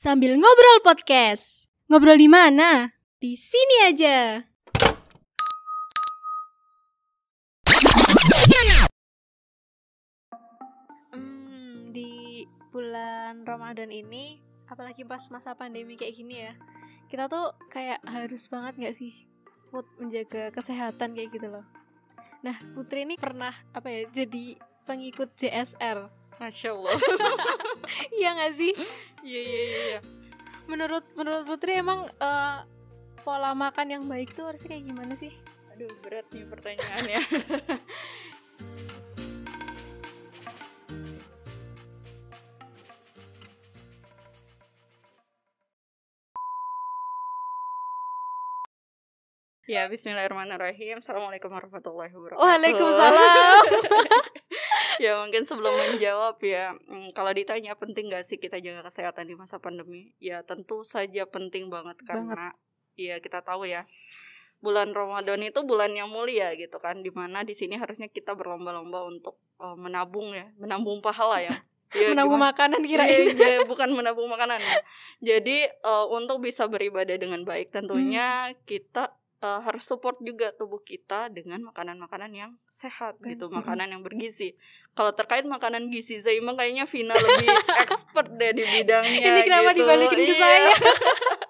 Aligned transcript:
sambil 0.00 0.32
ngobrol 0.32 0.80
podcast. 0.80 1.68
Ngobrol 1.92 2.16
di 2.16 2.24
mana? 2.24 2.88
Di 3.20 3.36
sini 3.36 3.84
aja. 3.84 4.40
Hmm, 11.12 11.92
di 11.92 12.48
bulan 12.72 13.44
Ramadan 13.44 13.92
ini, 13.92 14.40
apalagi 14.72 15.04
pas 15.04 15.20
masa 15.28 15.52
pandemi 15.52 16.00
kayak 16.00 16.16
gini 16.16 16.48
ya, 16.48 16.56
kita 17.12 17.28
tuh 17.28 17.52
kayak 17.68 18.00
harus 18.08 18.48
banget 18.48 18.80
gak 18.80 18.96
sih 18.96 19.28
buat 19.68 19.84
menjaga 20.00 20.48
kesehatan 20.48 21.12
kayak 21.12 21.28
gitu 21.28 21.52
loh. 21.52 21.68
Nah, 22.40 22.56
Putri 22.72 23.04
ini 23.04 23.20
pernah 23.20 23.52
apa 23.76 23.92
ya 23.92 24.08
jadi 24.08 24.56
pengikut 24.88 25.36
JSR. 25.36 26.08
Masya 26.40 26.72
Allah. 26.72 26.96
Iya 28.16 28.30
gak 28.38 28.54
sih? 28.54 28.72
Iya 29.20 29.40
iya 29.40 29.60
iya. 29.68 30.00
Menurut 30.64 31.04
menurut 31.12 31.44
Putri 31.44 31.76
emang 31.76 32.08
eh, 32.08 32.58
pola 33.20 33.52
makan 33.52 33.86
yang 33.92 34.04
baik 34.08 34.32
tuh 34.32 34.48
harusnya 34.48 34.72
kayak 34.72 34.84
gimana 34.88 35.12
sih? 35.12 35.32
Aduh 35.76 35.92
berat 36.00 36.26
nih 36.32 36.44
pertanyaannya. 36.48 37.20
Ya, 49.70 49.86
Bismillahirrahmanirrahim. 49.86 50.98
Assalamualaikum 50.98 51.46
warahmatullahi 51.46 52.10
wabarakatuh. 52.10 52.42
Waalaikumsalam. 52.42 53.62
ya 55.04 55.20
mungkin 55.24 55.42
sebelum 55.48 55.72
menjawab 55.72 56.36
ya, 56.44 56.76
mm, 56.76 57.16
kalau 57.16 57.32
ditanya 57.32 57.72
penting 57.74 58.12
gak 58.12 58.24
sih 58.28 58.36
kita 58.36 58.60
jaga 58.60 58.84
kesehatan 58.88 59.24
di 59.26 59.34
masa 59.34 59.56
pandemi? 59.56 60.12
Ya 60.20 60.44
tentu 60.44 60.84
saja 60.84 61.24
penting 61.24 61.72
banget 61.72 61.96
karena 62.04 62.52
ya 62.94 63.16
kita 63.18 63.40
tahu 63.40 63.64
ya 63.64 63.88
bulan 64.60 64.92
Ramadan 64.92 65.40
itu 65.40 65.64
bulan 65.64 65.88
yang 65.96 66.12
mulia 66.12 66.52
gitu 66.52 66.76
kan, 66.78 67.00
di 67.00 67.08
mana 67.08 67.40
di 67.40 67.56
sini 67.56 67.80
harusnya 67.80 68.12
kita 68.12 68.36
berlomba-lomba 68.36 69.08
untuk 69.08 69.40
eh, 69.56 69.76
menabung 69.76 70.36
ya, 70.36 70.52
menabung 70.60 71.00
pahala 71.00 71.40
ya. 71.40 71.56
Ya, 71.90 72.14
Menabung 72.14 72.38
gimana? 72.38 72.54
makanan 72.54 72.86
Iya, 72.86 72.90
kirain. 73.02 73.26
iya, 73.34 73.56
bukan 73.66 73.90
menabung 73.90 74.30
makanan. 74.30 74.62
ya. 74.62 74.78
Jadi 75.34 75.66
eh, 75.66 76.06
untuk 76.14 76.38
bisa 76.38 76.70
beribadah 76.70 77.18
dengan 77.18 77.42
baik 77.42 77.74
tentunya 77.74 78.54
kita 78.62 79.10
eh, 79.40 79.60
harus 79.60 79.82
support 79.82 80.20
juga 80.20 80.52
tubuh 80.52 80.80
kita 80.80 81.28
dengan 81.28 81.64
makanan-makanan 81.64 82.30
yang 82.30 82.50
sehat 82.68 83.16
gitu, 83.20 83.48
makanan 83.48 83.88
yang 83.90 84.00
bergizi. 84.00 84.54
Kalau 84.92 85.10
terkait 85.10 85.42
makanan 85.42 85.88
gizi, 85.88 86.18
Zaima 86.18 86.52
kayaknya 86.52 86.84
Vina 86.84 87.12
lebih 87.12 87.48
expert 87.84 88.28
deh 88.34 88.52
di 88.52 88.64
bidangnya. 88.64 89.24
Ini 89.24 89.40
kenapa 89.42 89.70
gitu. 89.70 89.78
dibalikin 89.82 90.18
ke 90.20 90.24
Iya. 90.28 90.36
saya? 90.36 90.70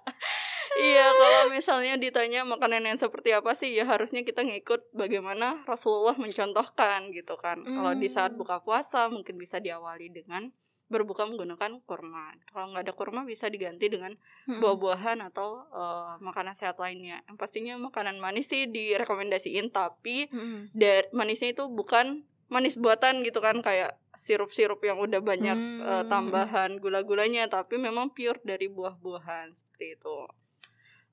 iya, 0.81 1.07
kalau 1.11 1.41
misalnya 1.49 1.95
ditanya 1.97 2.41
makanan 2.45 2.85
yang 2.85 2.97
seperti 2.97 3.35
apa 3.35 3.53
sih, 3.53 3.75
ya 3.75 3.85
harusnya 3.85 4.23
kita 4.23 4.41
ngikut 4.41 4.93
bagaimana 4.93 5.61
Rasulullah 5.67 6.15
mencontohkan 6.15 7.11
gitu 7.11 7.35
kan. 7.37 7.61
Kalau 7.61 7.93
di 7.93 8.07
saat 8.07 8.33
Hmm. 8.33 8.41
buka 8.41 8.63
puasa 8.63 9.09
mungkin 9.09 9.35
bisa 9.35 9.59
diawali 9.59 10.09
dengan 10.11 10.53
berbuka 10.91 11.23
menggunakan 11.23 11.79
kurma. 11.87 12.35
Kalau 12.51 12.75
nggak 12.75 12.83
ada 12.83 12.93
kurma 12.93 13.23
bisa 13.23 13.47
diganti 13.47 13.87
dengan 13.87 14.11
Mm-mm. 14.45 14.59
buah-buahan 14.59 15.23
atau 15.23 15.63
eh, 15.71 16.15
makanan 16.19 16.53
sehat 16.53 16.77
lainnya. 16.77 17.23
Yang 17.25 17.37
pastinya 17.39 17.79
makanan 17.79 18.19
manis 18.19 18.51
sih 18.51 18.67
direkomendasiin, 18.67 19.71
tapi 19.71 20.27
Mm-mm. 20.29 20.75
dari 20.75 21.07
manisnya 21.15 21.55
itu 21.55 21.71
bukan 21.71 22.27
manis 22.51 22.75
buatan 22.75 23.23
gitu 23.23 23.39
kan 23.39 23.63
kayak 23.63 23.95
sirup-sirup 24.19 24.83
yang 24.83 24.99
udah 24.99 25.23
banyak 25.23 25.55
eh, 25.57 26.03
Hmm. 26.03 26.11
tambahan 26.11 26.77
gula-gulanya, 26.77 27.47
tapi 27.47 27.79
memang 27.79 28.11
pure 28.11 28.43
dari 28.43 28.67
buah-buahan 28.67 29.55
seperti 29.55 29.95
itu. 29.97 30.19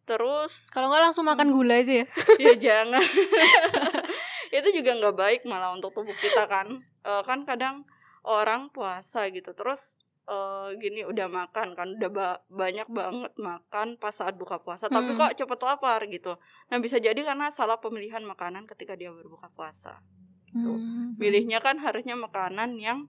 Terus 0.04 0.74
Kalau 0.74 0.90
nggak 0.90 1.04
langsung 1.12 1.28
makan 1.28 1.54
gula 1.54 1.78
aja 1.78 2.02
ya. 2.02 2.06
ya 2.42 2.54
jangan 2.58 3.04
itu 4.58 4.68
juga 4.74 4.92
nggak 4.96 5.16
baik 5.16 5.42
malah 5.44 5.76
untuk 5.76 5.94
tubuh 5.94 6.18
kita 6.18 6.50
kan 6.50 6.82
Eh, 7.08 7.24
kan 7.24 7.48
kadang 7.48 7.80
orang 8.28 8.68
puasa 8.70 9.24
gitu 9.30 9.52
terus 9.52 9.96
eh, 10.26 10.76
gini 10.76 11.02
udah 11.02 11.26
makan 11.26 11.72
kan 11.72 11.96
udah 11.96 12.12
ba- 12.12 12.42
banyak 12.48 12.84
banget 12.88 13.32
makan 13.34 13.96
pas 13.96 14.12
saat 14.12 14.36
buka 14.36 14.60
puasa 14.60 14.86
tapi 14.88 15.12
Mm. 15.12 15.18
kok 15.18 15.34
cepet 15.38 15.60
lapar 15.62 16.04
gitu 16.06 16.36
nah 16.68 16.78
bisa 16.78 17.00
jadi 17.00 17.16
karena 17.18 17.48
salah 17.48 17.80
pemilihan 17.80 18.22
makanan 18.22 18.68
ketika 18.68 18.94
dia 18.94 19.08
berbuka 19.10 19.48
puasa 19.50 20.04
Tuh. 20.50 20.76
Hmm. 20.76 21.16
pilihnya 21.16 21.60
kan 21.60 21.78
harusnya 21.78 22.14
makanan 22.14 22.76
yang 22.76 23.08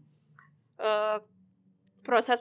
eh, 0.79 1.19
proses 2.01 2.39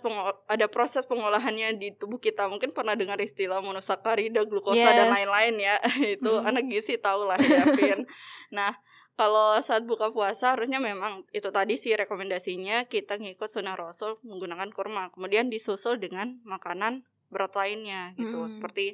ada 0.47 0.65
proses 0.67 1.03
pengolahannya 1.03 1.75
di 1.75 1.91
tubuh 1.91 2.17
kita 2.17 2.45
mungkin 2.45 2.69
pernah 2.69 2.93
dengar 2.93 3.17
istilah 3.17 3.59
monosakarida 3.59 4.45
glukosa 4.45 4.85
dan 4.87 5.09
Yes. 5.09 5.13
lain-lain 5.17 5.55
ya 5.57 5.75
itu 6.15 6.31
Mm. 6.31 6.45
anak 6.45 6.63
gizi 6.69 6.95
tahu 6.95 7.25
lah 7.25 7.35
ya 7.35 7.65
Vin 7.73 8.05
nah 8.53 8.77
kalau 9.17 9.57
saat 9.59 9.83
buka 9.83 10.09
puasa 10.09 10.53
harusnya 10.53 10.77
memang 10.77 11.25
itu 11.31 11.49
tadi 11.49 11.73
sih 11.73 11.91
rekomendasinya 11.91 12.85
kita 12.85 13.17
ngikut 13.17 13.49
sunnah 13.49 13.73
rasul 13.73 14.21
menggunakan 14.21 14.69
kurma 14.69 15.09
kemudian 15.09 15.49
disusul 15.49 15.97
dengan 15.97 16.37
makanan 16.43 17.01
berat 17.27 17.51
lainnya 17.51 18.13
gitu 18.13 18.37
Mm. 18.39 18.51
seperti 18.55 18.87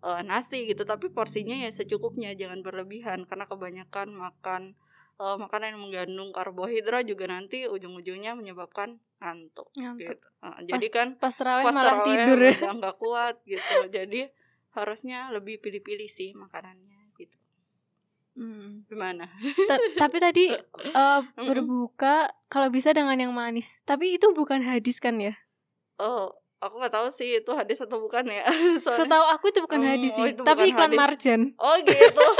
eh, 0.00 0.20
nasi 0.22 0.68
gitu 0.68 0.84
tapi 0.84 1.08
porsinya 1.08 1.56
ya 1.56 1.72
secukupnya 1.72 2.36
jangan 2.36 2.60
berlebihan 2.60 3.24
karena 3.24 3.48
kebanyakan 3.48 4.12
makan 4.12 4.62
eh, 5.16 5.36
makanan 5.40 5.74
yang 5.74 5.80
mengandung 5.80 6.30
karbohidrat 6.30 7.02
juga 7.02 7.24
nanti 7.26 7.64
ujung-ujungnya 7.64 8.36
menyebabkan 8.36 9.00
ngantuk 9.16 9.72
Ngantuk. 9.72 10.12
gitu. 10.12 10.26
Eh, 10.44 10.58
jadi 10.68 10.86
kan 10.88 11.08
Pas 11.16 11.32
terawih 11.32 11.64
pas 11.64 11.72
malah 11.72 12.04
tidur 12.04 12.36
ya. 12.38 12.52
nggak 12.70 12.96
kuat 13.00 13.40
gitu 13.42 13.76
jadi 13.88 14.28
harusnya 14.72 15.32
lebih 15.32 15.56
pilih-pilih 15.58 16.06
sih 16.06 16.36
makanannya 16.36 17.03
Hmm. 18.34 18.82
gimana 18.84 19.30
Ta- 19.64 19.78
tapi 19.96 20.18
tadi 20.18 20.50
eh, 20.98 21.20
berbuka 21.38 22.28
kalau 22.46 22.66
bisa 22.66 22.90
dengan 22.90 23.14
yang 23.14 23.30
manis. 23.30 23.78
Tapi 23.82 24.14
itu 24.14 24.26
bukan 24.30 24.58
hadis 24.60 24.98
kan 24.98 25.16
ya? 25.16 25.38
oh 25.96 26.34
aku 26.58 26.74
nggak 26.76 26.90
tahu 26.92 27.08
sih 27.08 27.38
itu 27.38 27.50
hadis 27.50 27.78
atau 27.78 28.00
bukan 28.00 28.26
ya 28.26 28.42
Soalnya- 28.82 28.98
Setahu 29.00 29.24
aku 29.30 29.44
itu 29.48 29.60
bukan 29.60 29.78
Oh, 29.78 29.86
hadis 29.86 30.12
oh, 30.12 30.16
sih, 30.18 30.32
itu 30.32 30.42
tapi 30.42 30.68
iklan 30.68 30.90
hadis. 30.90 30.98
marjan. 30.98 31.40
Oh 31.56 31.76
gitu. 31.78 32.24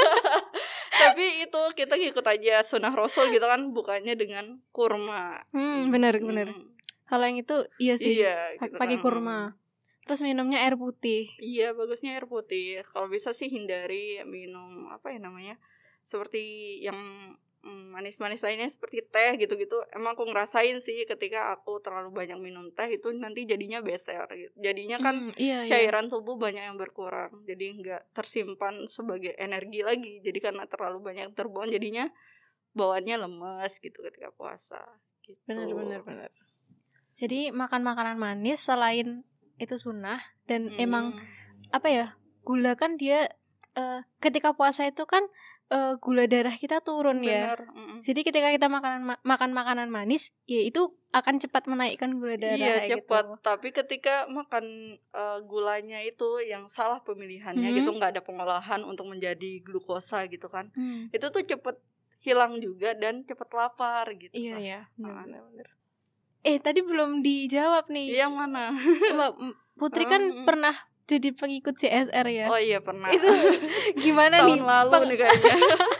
Tapi 0.95 1.43
itu 1.43 1.61
kita 1.75 1.95
ngikut 1.95 2.23
aja 2.25 2.63
sunnah 2.63 2.91
Rasul 2.91 3.29
gitu 3.29 3.43
kan 3.43 3.71
bukannya 3.71 4.15
dengan 4.15 4.63
kurma. 4.71 5.43
Hmm, 5.51 5.91
benar 5.91 6.17
benar. 6.17 6.49
Hmm, 6.49 6.71
Kalau 7.05 7.25
yang 7.25 7.37
itu 7.37 7.57
iya 7.77 7.95
sih. 7.95 8.15
Iya. 8.17 8.57
gitu 8.57 8.75
pakai 8.75 8.97
kan. 8.97 9.03
kurma. 9.03 9.39
Terus 10.05 10.21
minumnya 10.21 10.61
air 10.61 10.75
putih. 10.75 11.29
Iya 11.37 11.73
bagusnya 11.73 12.15
air 12.15 12.25
putih. 12.25 12.87
Kalau 12.87 13.07
bisa 13.07 13.31
sih 13.31 13.49
hindari 13.49 14.23
minum 14.25 14.87
apa 14.87 15.11
ya 15.11 15.19
namanya 15.19 15.59
seperti 16.05 16.41
yang 16.85 16.97
mm, 17.65 17.97
manis-manis 17.97 18.45
lainnya 18.45 18.69
seperti 18.69 19.01
teh 19.09 19.41
gitu-gitu. 19.41 19.81
Emang 19.91 20.13
aku 20.15 20.29
ngerasain 20.29 20.79
sih 20.85 21.09
ketika 21.09 21.51
aku 21.57 21.81
terlalu 21.81 22.13
banyak 22.13 22.37
minum 22.37 22.69
teh 22.77 22.89
itu 22.93 23.09
nanti 23.17 23.49
jadinya 23.49 23.81
beser. 23.81 24.29
Gitu. 24.29 24.55
Jadinya 24.61 25.01
kan 25.01 25.29
Hmm, 25.29 25.33
iya, 25.41 25.65
iya. 25.65 25.71
cairan 25.73 26.13
tubuh 26.13 26.37
banyak 26.37 26.61
yang 26.69 26.77
berkurang 26.77 27.45
jadi 27.49 27.65
nggak 27.81 28.03
tersimpan 28.13 28.85
sebagai 28.85 29.33
energi 29.41 29.81
lagi 29.81 30.21
jadi 30.21 30.39
karena 30.53 30.69
terlalu 30.69 31.01
banyak 31.01 31.33
terbuang 31.33 31.73
jadinya 31.73 32.09
bawaannya 32.75 33.17
lemes 33.25 33.79
gitu 33.81 34.03
ketika 34.03 34.35
puasa 34.35 34.83
gitu 35.25 35.39
Benar 35.49 35.73
benar 35.73 36.01
benar. 36.05 36.31
Jadi 37.15 37.55
makan 37.55 37.87
makanan 37.87 38.19
manis 38.19 38.61
selain 38.67 39.23
itu 39.63 39.79
sunnah 39.79 40.19
dan 40.51 40.75
Hmm, 40.75 40.83
emang 40.83 41.05
apa 41.71 41.89
ya 41.89 42.07
gula 42.43 42.75
kan 42.75 42.99
dia 42.99 43.31
eh, 43.79 44.01
ketika 44.19 44.51
puasa 44.53 44.85
itu 44.91 45.07
kan 45.07 45.23
eh, 45.67 45.95
gula 45.97 46.25
darah 46.25 46.53
kita 46.53 46.81
turun 46.81 47.21
ya. 47.21 47.53
bener 47.53 47.61
mm-mm. 47.69 47.99
Jadi 47.99 48.21
ketika 48.23 48.49
kita 48.49 48.67
makanan 48.67 49.01
ma- 49.03 49.23
makan 49.23 49.51
makanan 49.51 49.89
manis, 49.89 50.35
ya 50.45 50.61
itu 50.61 50.83
akan 51.11 51.39
cepat 51.39 51.65
menaikkan 51.65 52.15
gula 52.15 52.35
darah. 52.35 52.59
iya 52.59 52.75
kayak 52.81 52.91
cepat 53.01 53.25
Gitu. 53.25 53.35
tapi 53.41 53.69
ketika 53.71 54.15
makan 54.29 54.65
eh, 54.99 55.39
gulanya 55.43 56.01
itu 56.01 56.27
yang 56.43 56.69
salah 56.69 57.01
pemilihannya 57.01 57.65
Mhm. 57.65 57.77
gitu 57.77 57.91
nggak 57.93 58.11
ada 58.13 58.23
pengolahan 58.23 58.83
untuk 58.83 59.07
menjadi 59.07 59.61
glukosa 59.61 60.27
gitu 60.27 60.47
kan 60.47 60.69
Hmm. 60.73 61.09
itu 61.09 61.25
tuh 61.25 61.41
cepet 61.41 61.79
hilang 62.21 62.57
juga 62.57 62.93
dan 62.93 63.21
cepet 63.23 63.49
lapar 63.51 64.09
gitu 64.13 64.33
Iya 64.33 64.55
kan. 64.55 64.61
ya. 64.61 64.81
Ah. 64.99 65.23
benar-benar. 65.23 65.69
Eh 66.43 66.57
tadi 66.59 66.81
belum 66.81 67.21
dijawab 67.21 67.89
nih. 67.89 68.13
yang 68.15 68.33
mana 68.33 68.73
Putri 69.75 70.05
kan 70.05 70.21
Hmm. 70.31 70.45
pernah 70.45 70.75
jadi 71.05 71.29
pengikut 71.31 71.75
CSR 71.75 72.27
ya. 72.27 72.47
oh 72.47 72.57
iya 72.57 72.81
pernah 72.81 73.09
Itu 73.09 73.29
gimana 74.05 74.41
tahun 74.41 74.49
nih 74.51 74.61
lalu 74.63 74.91
peng- 74.91 75.07
nih 75.07 75.19
kayaknya 75.19 75.55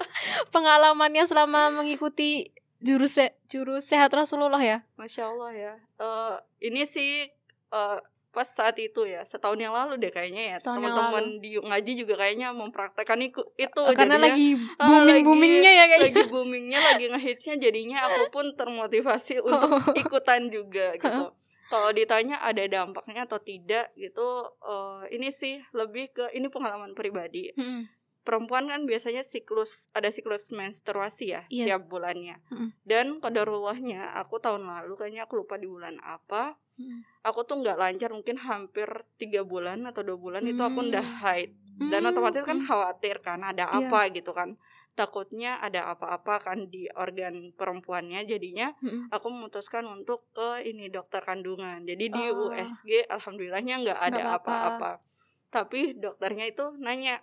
pengalamannya 0.55 1.25
selama 1.25 1.71
mengikuti 1.71 2.51
jurus 2.79 3.17
se- 3.17 3.37
jurus 3.47 3.85
sehat 3.85 4.11
Rasulullah 4.11 4.61
ya? 4.61 4.79
Masya 4.95 5.23
Allah 5.27 5.51
ya. 5.53 5.73
Eh 5.97 6.35
ini 6.63 6.85
sih 6.85 7.25
eh 7.71 7.99
pas 8.29 8.45
saat 8.45 8.75
itu 8.77 9.07
ya, 9.07 9.23
setahun 9.23 9.55
yang 9.57 9.71
lalu 9.71 9.95
deh 9.97 10.11
kayaknya 10.11 10.43
ya. 10.45 10.57
Teman-teman 10.59 11.39
di 11.39 11.55
ngaji 11.55 11.93
juga 11.95 12.19
kayaknya 12.19 12.51
mempraktekkan 12.51 13.23
iku- 13.23 13.47
itu. 13.55 13.79
Karena 13.95 14.19
jadinya, 14.19 14.27
lagi 14.27 14.49
booming 14.77 15.21
boomingnya 15.23 15.71
ya 15.73 15.85
kayaknya. 15.87 15.99
lagi 16.11 16.23
boomingnya, 16.27 16.79
lagi 16.83 17.05
ngehitsnya, 17.09 17.55
jadinya 17.57 17.99
aku 18.05 18.29
pun 18.31 18.47
termotivasi 18.53 19.39
untuk 19.47 19.71
ikutan 19.95 20.51
juga 20.51 20.99
gitu. 20.99 21.31
Kalau 21.67 21.91
ditanya 21.91 22.39
ada 22.39 22.63
dampaknya 22.65 23.25
atau 23.25 23.39
tidak 23.39 23.93
gitu 23.95 24.25
uh, 24.61 25.05
ini 25.09 25.29
sih 25.29 25.61
lebih 25.71 26.11
ke 26.11 26.25
ini 26.31 26.47
pengalaman 26.47 26.93
pribadi 26.93 27.51
Mm-mm. 27.53 27.89
perempuan 28.21 28.67
kan 28.67 28.83
biasanya 28.83 29.21
siklus 29.21 29.89
ada 29.91 30.09
siklus 30.09 30.49
menstruasi 30.51 31.25
ya 31.31 31.43
Yes. 31.47 31.69
setiap 31.69 31.83
bulannya 31.89 32.37
Mm-mm. 32.49 32.69
dan 32.83 33.19
kodarullahnya 33.19 34.13
aku 34.15 34.39
tahun 34.39 34.65
lalu 34.65 34.95
kayaknya 34.95 35.25
aku 35.25 35.39
lupa 35.39 35.55
di 35.55 35.67
bulan 35.67 36.01
apa 36.01 36.57
Mm-mm. 36.75 37.01
aku 37.23 37.41
tuh 37.43 37.59
nggak 37.59 37.77
lancar 37.77 38.11
mungkin 38.11 38.37
hampir 38.37 38.89
tiga 39.15 39.41
bulan 39.43 39.85
atau 39.85 40.01
dua 40.01 40.17
bulan 40.17 40.43
itu 40.43 40.59
aku 40.59 40.81
Hmm. 40.81 40.91
udah 40.91 41.07
haid 41.23 41.51
dan 41.85 42.01
Mm, 42.01 42.09
otomatis 42.09 42.43
kan 42.43 42.59
mm. 42.59 42.67
khawatir 42.67 43.19
kan 43.19 43.43
ada 43.43 43.67
Iya. 43.67 43.89
apa 43.89 44.01
gitu 44.09 44.31
kan 44.31 44.55
takutnya 44.95 45.59
ada 45.59 45.91
apa-apa 45.91 46.39
kan 46.39 46.71
di 46.71 46.87
organ 46.95 47.51
perempuannya 47.59 48.23
jadinya 48.25 48.71
Mm-mm. 48.79 49.11
aku 49.11 49.27
memutuskan 49.27 49.83
untuk 49.91 50.31
ke 50.31 50.63
ini 50.63 50.87
dokter 50.87 51.19
kandungan 51.21 51.83
jadi 51.83 52.05
di 52.09 52.23
Oh. 52.31 52.55
USG 52.55 53.11
alhamdulillahnya 53.11 53.75
nggak 53.83 54.01
ada 54.01 54.39
apa-apa. 54.39 55.03
tapi 55.51 55.99
dokternya 55.99 56.47
itu 56.47 56.63
nanya 56.79 57.19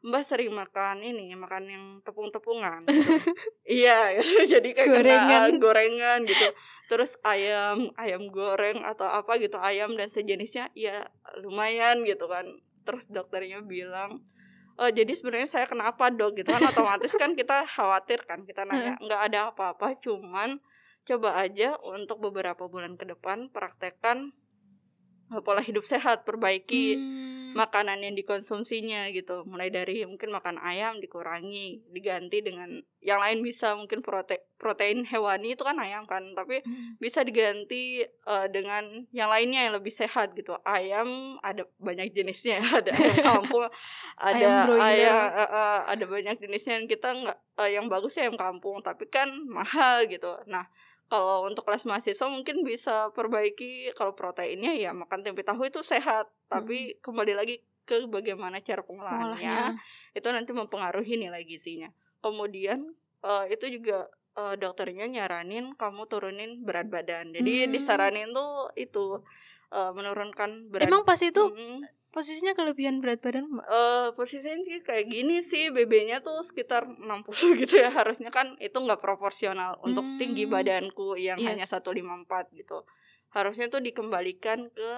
Mbak 0.00 0.24
sering 0.24 0.56
makan 0.56 1.04
ini 1.04 1.36
makan 1.36 1.68
yang 1.68 1.84
tepung-tepungan 2.00 2.88
gitu. 2.88 3.04
iya 3.84 4.16
gitu. 4.16 4.32
jadi 4.56 4.68
kayak 4.72 4.88
kena 4.88 5.02
Gorengan. 5.04 5.50
gorengan 5.60 6.20
gitu 6.24 6.48
terus 6.88 7.20
ayam 7.20 7.92
ayam 8.00 8.32
goreng 8.32 8.80
atau 8.80 9.04
apa 9.04 9.36
gitu 9.36 9.60
ayam 9.60 9.92
dan 10.00 10.08
sejenisnya 10.08 10.72
ya 10.72 11.04
lumayan 11.44 12.00
gitu 12.08 12.24
kan 12.32 12.48
terus 12.88 13.06
dokternya 13.12 13.60
bilang 13.60 14.24
oh 14.80 14.90
jadi 14.90 15.12
sebenarnya 15.12 15.48
saya 15.48 15.66
kenapa 15.68 16.08
dok 16.08 16.40
gitu 16.40 16.56
kan 16.56 16.64
otomatis 16.64 17.12
kan 17.20 17.36
kita 17.36 17.68
khawatir 17.68 18.24
kan 18.24 18.42
kita 18.48 18.64
nanya. 18.64 18.96
Nggak 18.98 19.20
ada 19.30 19.38
apa-apa 19.52 20.00
cuman 20.00 20.58
coba 21.04 21.36
aja 21.36 21.76
untuk 21.84 22.20
beberapa 22.20 22.64
bulan 22.68 22.96
ke 22.96 23.04
depan 23.08 23.52
praktekkan 23.52 24.32
pola 25.38 25.62
hidup 25.62 25.82
sehat 25.84 26.22
perbaiki 26.22 26.98
Hmm. 26.98 27.28
makanan 27.52 27.98
yang 27.98 28.14
dikonsumsinya 28.14 29.10
gitu 29.10 29.42
mulai 29.42 29.68
dari 29.68 30.02
mungkin 30.02 30.30
makan 30.30 30.54
ayam 30.56 30.98
dikurangi 30.98 31.82
diganti 31.88 32.38
dengan 32.40 32.70
yang 33.00 33.18
lain 33.18 33.40
bisa 33.40 33.74
mungkin 33.74 33.98
prote 34.00 34.38
protein 34.54 35.02
hewani 35.02 35.54
itu 35.54 35.62
kan 35.62 35.74
ayam 35.76 36.04
kan 36.04 36.22
tapi 36.32 36.62
Mm. 36.62 36.94
bisa 36.98 37.22
diganti 37.22 38.06
eh, 38.06 38.46
dengan 38.48 39.02
yang 39.10 39.26
lainnya 39.26 39.66
yang 39.66 39.74
lebih 39.74 39.90
sehat 39.90 40.30
gitu 40.32 40.54
ayam 40.62 41.08
ada 41.40 41.66
banyak 41.78 42.12
jenisnya 42.12 42.62
ya. 42.62 42.66
ada 42.84 42.90
ayam 42.92 43.18
kampung 43.18 43.66
ada 44.20 44.36
Ayam 44.38 44.54
broiler. 44.68 44.86
ayam 44.86 45.18
eh, 45.32 45.50
eh, 45.50 45.78
ada 45.90 46.04
banyak 46.06 46.36
jenisnya 46.38 46.74
yang 46.76 46.86
kita 46.86 47.08
nggak 47.10 47.38
eh, 47.58 47.70
yang 47.74 47.86
bagus 47.86 48.14
ya 48.14 48.26
ayam 48.26 48.38
kampung 48.38 48.78
tapi 48.78 49.10
kan 49.10 49.26
mahal 49.42 50.06
gitu 50.06 50.38
nah 50.46 50.70
kalau 51.10 51.42
untuk 51.44 51.66
kelas 51.66 51.82
mahasiswa 51.84 52.30
mungkin 52.30 52.62
bisa 52.62 53.10
perbaiki 53.10 53.90
kalau 53.98 54.14
proteinnya 54.14 54.70
ya 54.72 54.94
makan 54.94 55.26
tempe 55.26 55.42
tahu 55.42 55.66
itu 55.66 55.82
sehat 55.82 56.30
tapi 56.46 56.94
kembali 57.02 57.34
lagi 57.34 57.58
ke 57.82 58.06
bagaimana 58.06 58.62
cara 58.62 58.86
pengolahannya 58.86 59.34
Pengolahnya. 59.34 60.14
itu 60.14 60.28
nanti 60.30 60.50
mempengaruhi 60.54 61.18
nilai 61.18 61.42
gizinya. 61.42 61.90
Kemudian 62.22 62.94
eh, 63.20 63.44
itu 63.50 63.66
juga 63.66 64.06
eh, 64.38 64.54
dokternya 64.54 65.10
nyaranin 65.10 65.74
kamu 65.74 66.06
turunin 66.06 66.62
berat 66.62 66.86
badan. 66.86 67.34
Jadi 67.34 67.66
Hmm. 67.66 67.72
disaranin 67.74 68.30
tuh 68.30 68.70
itu 68.78 69.18
eh, 69.74 69.90
menurunkan 69.90 70.70
berat. 70.70 70.86
Emang 70.86 71.02
pas 71.02 71.18
itu 71.18 71.42
Mm, 71.42 71.82
posisinya 72.10 72.58
kelebihan 72.58 72.98
berat 72.98 73.22
badan 73.22 73.46
eh, 73.62 74.10
posisinya 74.18 74.58
sih 74.66 74.82
kayak 74.82 75.06
gini 75.06 75.38
sih 75.40 75.70
BB-nya 75.70 76.20
tuh 76.26 76.42
sekitar 76.42 76.86
60 76.86 77.00
gitu 77.62 77.78
ya. 77.78 77.90
Harusnya 77.94 78.34
kan 78.34 78.58
itu 78.58 78.74
nggak 78.74 78.98
proporsional 78.98 79.78
untuk 79.86 80.02
tinggi 80.18 80.44
Hmm. 80.46 80.58
badanku 80.58 81.14
yang 81.14 81.38
hanya 81.38 81.64
Yes. 81.64 81.72
154 81.78 82.50
gitu. 82.54 82.82
Harusnya 83.30 83.70
tuh 83.70 83.78
dikembalikan 83.78 84.74
ke 84.74 84.90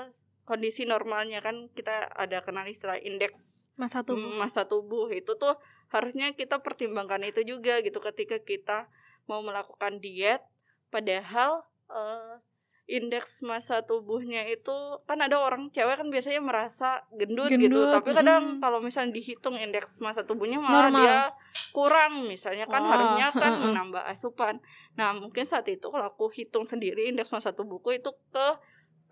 kondisi 0.49 0.89
normalnya. 0.89 1.45
Kan 1.45 1.69
kita 1.77 2.09
ada 2.17 2.41
kenal 2.41 2.65
istilah 2.65 2.97
indeks 2.97 3.61
masa 3.77 4.01
tubuh. 4.01 4.33
Mm, 4.33 4.39
masa 4.41 4.63
tubuh. 4.65 5.07
Itu 5.13 5.37
tuh 5.37 5.61
harusnya 5.93 6.33
kita 6.33 6.65
pertimbangkan 6.65 7.21
itu 7.29 7.45
juga 7.45 7.85
gitu 7.85 8.01
ketika 8.01 8.41
kita 8.41 8.89
mau 9.29 9.45
melakukan 9.45 10.01
diet. 10.01 10.41
Padahal 10.89 11.61
eh, 11.93 12.41
indeks 12.93 13.41
masa 13.41 13.81
tubuhnya 13.89 14.45
itu 14.45 15.01
kan 15.09 15.17
ada 15.17 15.41
orang 15.41 15.73
cewek 15.73 15.97
kan 15.97 16.13
biasanya 16.13 16.45
merasa 16.45 17.09
gendut, 17.17 17.49
gitu 17.49 17.73
Gendut, 17.73 17.89
tapi 17.89 18.13
kadang 18.13 18.45
mm. 18.57 18.61
kalau 18.61 18.85
misalnya 18.85 19.17
dihitung 19.17 19.57
indeks 19.57 19.97
masa 20.05 20.29
tubuhnya 20.29 20.61
malah 20.61 20.93
Normal. 20.93 21.01
dia 21.01 21.19
kurang 21.73 22.29
misalnya 22.29 22.69
kan 22.69 22.85
Wah, 22.85 22.93
harusnya 22.93 23.27
kan 23.43 23.53
menambah 23.65 24.05
asupan 24.05 24.61
nah 24.93 25.17
mungkin 25.17 25.49
saat 25.49 25.65
itu 25.73 25.89
kalau 25.89 26.13
aku 26.13 26.29
hitung 26.37 26.69
sendiri 26.69 27.09
indeks 27.09 27.33
masa 27.33 27.57
tubuhku 27.57 27.97
itu 27.97 28.13
ke 28.29 28.49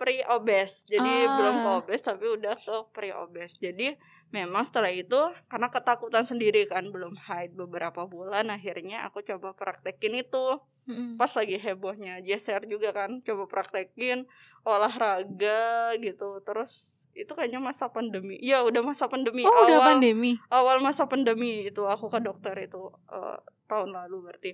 pre 0.01 0.25
obes 0.33 0.89
jadi 0.89 1.29
Ah. 1.29 1.37
belum 1.37 1.57
ke 1.61 1.71
obes 1.85 2.01
tapi 2.01 2.25
udah 2.25 2.57
ke 2.57 2.77
pre 2.97 3.13
obes 3.13 3.61
jadi 3.61 4.01
memang 4.33 4.65
setelah 4.65 4.89
itu 4.89 5.21
karena 5.53 5.69
ketakutan 5.69 6.25
sendiri 6.25 6.65
kan 6.65 6.89
belum 6.89 7.21
haid 7.21 7.53
beberapa 7.53 8.09
bulan 8.09 8.49
akhirnya 8.49 9.05
aku 9.05 9.21
coba 9.21 9.53
praktekin 9.53 10.17
itu. 10.17 10.57
Mm-mm. 10.89 11.21
pas 11.21 11.31
lagi 11.37 11.55
hebohnya 11.61 12.19
share 12.41 12.65
juga 12.67 12.91
kan 12.91 13.21
coba 13.23 13.45
praktekin 13.47 14.25
olahraga 14.67 15.93
gitu. 16.01 16.41
Terus 16.43 16.97
itu 17.13 17.31
kayaknya 17.37 17.61
masa 17.61 17.91
pandemi. 17.93 18.41
Ya 18.41 18.65
udah 18.65 18.83
masa 18.83 19.07
pandemi 19.07 19.45
oh 19.45 19.55
udah 19.67 19.79
awal. 19.79 19.89
pandemi? 19.95 20.41
Awal 20.49 20.77
masa 20.81 21.05
pandemi 21.07 21.69
itu 21.69 21.85
aku 21.85 22.09
ke 22.09 22.19
dokter 22.25 22.55
itu 22.65 22.91
eh, 23.13 23.39
tahun 23.69 23.93
lalu 23.93 24.17
berarti 24.31 24.51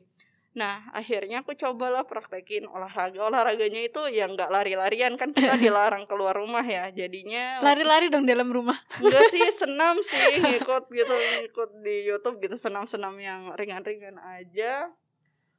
nah 0.57 0.89
akhirnya 0.97 1.45
aku 1.45 1.53
cobalah 1.53 2.09
praktekin 2.09 2.65
olahraga. 2.65 3.29
Olahraganya 3.29 3.85
itu 3.85 4.01
yang 4.09 4.33
nggak 4.33 4.49
lari-larian 4.49 5.21
kan 5.21 5.37
kita 5.37 5.61
dilarang 5.61 6.09
keluar 6.09 6.33
rumah 6.33 6.65
ya. 6.65 6.89
Jadinya 6.89 7.61
lari-lari 7.61 8.09
dong 8.09 8.25
dalam 8.25 8.49
rumah. 8.49 8.81
Enggak 8.97 9.29
sih 9.29 9.45
senam 9.61 10.01
sih 10.01 10.41
ngikut 10.41 10.89
gitu 10.89 11.13
ngikut 11.13 11.71
di 11.85 12.09
YouTube 12.09 12.41
gitu 12.41 12.57
senam-senam 12.57 13.13
yang 13.21 13.53
ringan-ringan 13.53 14.17
aja. 14.17 14.89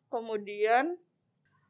Kemudian 0.10 0.98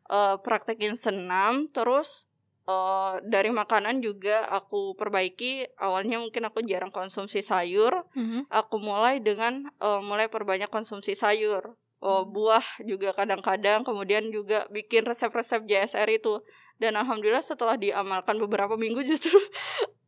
eh, 0.07 0.35
praktekin 0.39 0.95
senam 0.95 1.67
terus 1.75 2.31
eh, 2.63 3.19
dari 3.27 3.51
makanan 3.51 3.99
juga 3.99 4.47
aku 4.47 4.95
perbaiki. 4.95 5.67
Awalnya 5.75 6.23
mungkin 6.23 6.47
aku 6.47 6.63
jarang 6.63 6.95
konsumsi 6.95 7.43
sayur. 7.43 8.07
Mhm. 8.15 8.47
aku 8.47 8.79
mulai 8.79 9.19
dengan 9.19 9.67
eh, 9.67 9.99
mulai 9.99 10.31
perbanyak 10.31 10.71
konsumsi 10.71 11.11
sayur 11.11 11.75
Oh, 11.97 12.21
Hmm. 12.21 12.29
buah 12.29 12.65
juga 12.85 13.09
kadang-kadang 13.17 13.81
kemudian 13.81 14.29
juga 14.29 14.69
bikin 14.69 15.01
resep-resep 15.09 15.65
JSR 15.65 16.05
itu 16.13 16.45
dan 16.77 16.93
alhamdulillah 16.93 17.41
setelah 17.41 17.73
diamalkan 17.73 18.37
beberapa 18.37 18.77
minggu 18.77 19.01
justru 19.09 19.33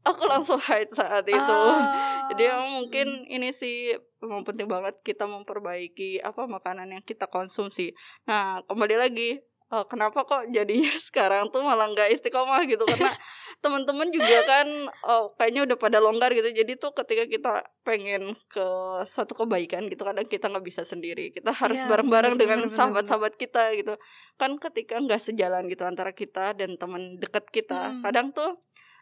aku 0.06 0.30
langsung 0.30 0.62
haid 0.62 0.94
saat 0.94 1.26
itu 1.26 1.58
Ah. 1.66 2.30
jadi 2.30 2.54
mungkin 2.78 3.26
ini 3.26 3.50
sih 3.50 3.98
memang 4.22 4.46
penting 4.46 4.70
banget 4.70 5.02
kita 5.02 5.26
memperbaiki 5.26 6.22
apa 6.22 6.46
makanan 6.46 6.94
yang 6.94 7.04
kita 7.04 7.26
konsumsi 7.26 7.98
nah 8.30 8.62
kembali 8.70 8.96
lagi 8.96 9.42
eh, 9.70 9.86
kenapa 9.86 10.26
kok 10.26 10.50
jadinya 10.50 10.90
sekarang 11.08 11.50
tuh 11.50 11.62
malah 11.62 11.88
nggak 11.94 12.10
istiqomah 12.14 12.66
gitu? 12.66 12.84
Karena 12.86 13.14
teman-teman 13.64 14.10
juga 14.10 14.46
kan 14.46 14.68
oh, 15.06 15.34
kayaknya 15.38 15.70
udah 15.70 15.78
pada 15.78 15.98
longgar 16.02 16.34
gitu. 16.34 16.50
Jadi 16.50 16.78
tuh 16.78 16.92
ketika 16.94 17.24
kita 17.30 17.52
pengen 17.84 18.34
ke 18.50 18.68
suatu 19.06 19.34
kebaikan 19.36 19.90
gitu 19.90 20.02
kadang 20.06 20.26
kita 20.26 20.50
nggak 20.50 20.66
bisa 20.66 20.82
sendiri. 20.82 21.30
Kita 21.34 21.54
harus 21.54 21.80
Iya, 21.82 21.90
bareng-bareng 21.90 22.34
bener, 22.38 22.42
dengan 22.46 22.60
sahabat-sahabat 22.70 23.38
kita 23.38 23.74
gitu. 23.78 23.94
Kan 24.40 24.56
ketika 24.58 24.98
nggak 24.98 25.22
sejalan 25.22 25.68
gitu 25.68 25.84
antara 25.84 26.16
kita 26.16 26.56
dan 26.56 26.78
teman 26.80 27.20
dekat 27.20 27.46
kita 27.52 27.80
Hmm. 27.80 28.02
kadang 28.04 28.32
tuh 28.32 28.60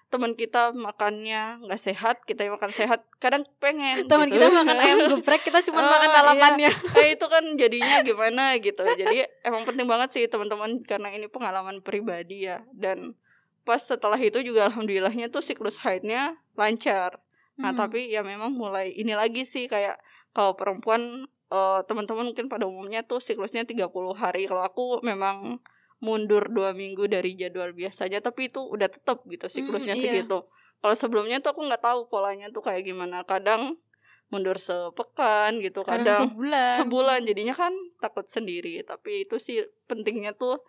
teman 0.07 0.39
kita 0.39 0.71
makannya 0.71 1.59
nggak 1.67 1.81
sehat 1.83 2.23
kita 2.23 2.47
yang 2.47 2.55
makan 2.55 2.71
sehat 2.71 3.03
kadang 3.19 3.43
pengen 3.59 4.07
teman 4.07 4.31
gitu. 4.31 4.39
kita 4.39 4.47
makan 4.55 4.77
ayam 4.79 4.97
geprek 5.11 5.43
kita 5.43 5.59
cuma 5.67 5.83
Ah, 5.83 5.89
makan 5.99 6.09
lalapannya 6.15 6.71
eh, 7.03 7.19
itu 7.19 7.25
kan 7.27 7.43
jadinya 7.59 7.99
gimana 8.01 8.55
gitu. 8.55 8.87
Jadi 8.87 9.27
emang 9.43 9.67
penting 9.67 9.83
banget 9.83 10.09
sih 10.15 10.23
teman-teman 10.31 10.79
karena 10.87 11.11
ini 11.11 11.27
pengalaman 11.27 11.83
pribadi 11.83 12.47
ya. 12.47 12.63
Dan 12.71 13.19
pas 13.67 13.83
setelah 13.83 14.15
itu 14.15 14.39
juga 14.39 14.71
alhamdulillahnya 14.71 15.27
tuh 15.27 15.43
siklus 15.43 15.83
haidnya 15.83 16.39
lancar. 16.55 17.19
Nah 17.59 17.75
Hmm. 17.75 17.79
tapi 17.83 18.07
ya 18.07 18.23
memang 18.23 18.55
mulai 18.55 18.95
ini 18.95 19.11
lagi 19.11 19.43
sih 19.43 19.67
kayak 19.67 19.99
kalau 20.31 20.55
perempuan 20.55 21.27
eh, 21.51 21.79
teman-teman 21.83 22.31
mungkin 22.31 22.47
pada 22.47 22.63
umumnya 22.63 23.03
tuh 23.03 23.19
siklusnya 23.19 23.67
30 23.67 23.91
hari. 24.15 24.47
Kalau 24.47 24.63
aku 24.63 25.03
memang 25.03 25.59
mundur 25.97 26.45
dua 26.47 26.71
minggu 26.71 27.05
dari 27.05 27.33
jadwal 27.33 27.73
biasanya 27.73 28.19
tapi 28.19 28.47
itu 28.47 28.61
udah 28.61 28.85
tetap 28.85 29.25
gitu 29.25 29.47
siklusnya 29.47 29.93
Hmm, 29.93 30.03
iya. 30.03 30.11
segitu 30.21 30.39
kalau 30.77 30.93
sebelumnya 30.93 31.41
tuh 31.41 31.51
aku 31.51 31.65
nggak 31.65 31.81
tahu 31.81 32.05
polanya 32.05 32.47
tuh 32.49 32.61
kayak 32.61 32.85
gimana 32.85 33.25
kadang 33.25 33.81
mundur 34.27 34.59
sepekan 34.59 35.57
gitu 35.57 35.81
kadang 35.81 36.05
kadang 36.05 36.21
sebulan 36.29 36.69
sebulan 36.75 37.19
jadinya 37.23 37.55
kan 37.55 37.73
takut 37.97 38.27
sendiri 38.27 38.83
tapi 38.83 39.23
itu 39.23 39.35
sih 39.37 39.57
pentingnya 39.85 40.33
tuh 40.33 40.61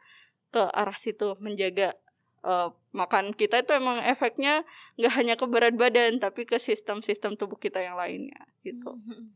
ke 0.48 0.62
arah 0.62 0.96
situ 0.96 1.36
menjaga 1.36 1.92
eh, 2.40 2.68
makan 2.94 3.34
kita 3.34 3.60
itu 3.60 3.74
emang 3.74 3.98
efeknya 4.00 4.62
nggak 4.96 5.12
hanya 5.12 5.34
ke 5.34 5.44
berat 5.44 5.74
badan 5.74 6.16
tapi 6.16 6.46
ke 6.46 6.56
sistem-sistem 6.56 7.34
tubuh 7.34 7.58
kita 7.58 7.82
yang 7.82 7.98
lainnya 7.98 8.46
gitu 8.62 8.94
Mhm. 8.96 9.34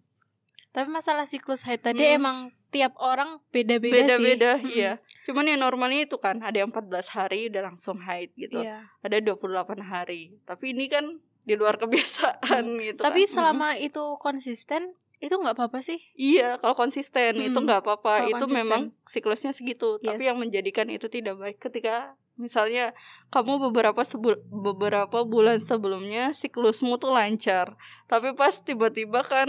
tapi 0.70 0.88
masalah 0.88 1.26
siklus 1.26 1.66
haid 1.66 1.82
tadi 1.82 2.00
Hmm. 2.00 2.16
emang 2.16 2.38
tiap 2.72 2.96
orang 2.96 3.36
beda-beda 3.50 3.92
sih. 3.92 4.00
beda-beda 4.18 4.50
Mm-mm. 4.56 4.72
iya 4.72 4.92
cuman 5.22 5.44
ya 5.44 5.56
normalnya 5.56 6.02
itu 6.02 6.16
kan 6.16 6.40
ada 6.40 6.56
yang 6.56 6.68
14 6.68 6.88
hari 7.10 7.46
udah 7.46 7.62
langsung 7.64 8.00
haid 8.00 8.32
gitu 8.34 8.58
Iya. 8.58 8.88
ada 8.98 9.16
28 9.18 9.44
hari 9.78 10.40
tapi 10.42 10.72
ini 10.72 10.88
kan 10.88 11.04
di 11.42 11.52
luar 11.52 11.76
kebiasaan 11.82 12.64
gitu 12.80 13.00
Tapi 13.00 13.22
kan. 13.22 13.30
Selama 13.30 13.76
itu 13.76 14.00
konsisten 14.16 14.96
itu 15.18 15.30
nggak 15.32 15.54
apa-apa 15.54 15.78
sih. 15.80 16.02
iya 16.12 16.56
kalau 16.56 16.74
konsisten 16.74 17.36
itu 17.36 17.52
Mm. 17.52 17.62
nggak 17.62 17.80
apa-apa 17.80 18.26
itu 18.26 18.34
konsisten. 18.36 18.56
memang 18.56 18.82
siklusnya 19.04 19.52
segitu 19.52 20.00
tapi 20.00 20.18
Yes. 20.18 20.28
yang 20.28 20.38
menjadikan 20.38 20.88
itu 20.88 21.06
tidak 21.06 21.36
baik 21.36 21.58
ketika 21.60 22.18
misalnya 22.34 22.96
kamu 23.28 23.68
beberapa 23.70 24.02
sebul- 24.02 24.40
beberapa 24.48 25.24
bulan 25.24 25.60
sebelumnya 25.60 26.32
siklusmu 26.32 26.96
tuh 26.96 27.12
lancar 27.12 27.76
tapi 28.08 28.32
pas 28.32 28.56
tiba-tiba 28.56 29.20
kan 29.20 29.48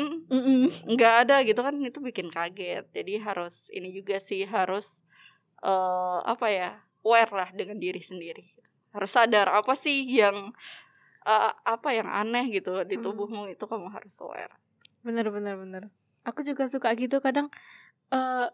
nggak 0.87 1.13
ada 1.27 1.43
gitu 1.43 1.59
kan 1.59 1.75
itu 1.79 1.99
bikin 1.99 2.27
kaget 2.27 2.83
jadi 2.91 3.23
harus 3.23 3.71
ini 3.71 3.91
juga 3.91 4.19
sih 4.19 4.43
harus 4.43 4.99
eh 5.63 6.19
apa 6.23 6.47
ya 6.51 6.69
aware 7.03 7.31
lah 7.31 7.49
dengan 7.55 7.79
diri 7.79 8.03
sendiri 8.03 8.51
harus 8.91 9.11
sadar 9.11 9.47
apa 9.47 9.73
sih 9.73 10.03
yang 10.03 10.51
eh, 11.23 11.51
apa 11.63 11.89
yang 11.95 12.07
aneh 12.07 12.51
gitu 12.51 12.83
di 12.83 12.99
Hmm. 12.99 13.03
tubuhmu 13.03 13.47
itu 13.47 13.63
kamu 13.63 13.87
harus 13.89 14.15
aware 14.19 14.53
Bener 15.03 15.27
bener 15.27 15.59
bener. 15.59 15.83
Aku 16.23 16.47
juga 16.47 16.63
suka 16.71 16.87
gitu 16.95 17.19
kadang 17.19 17.51
eh 18.07 18.47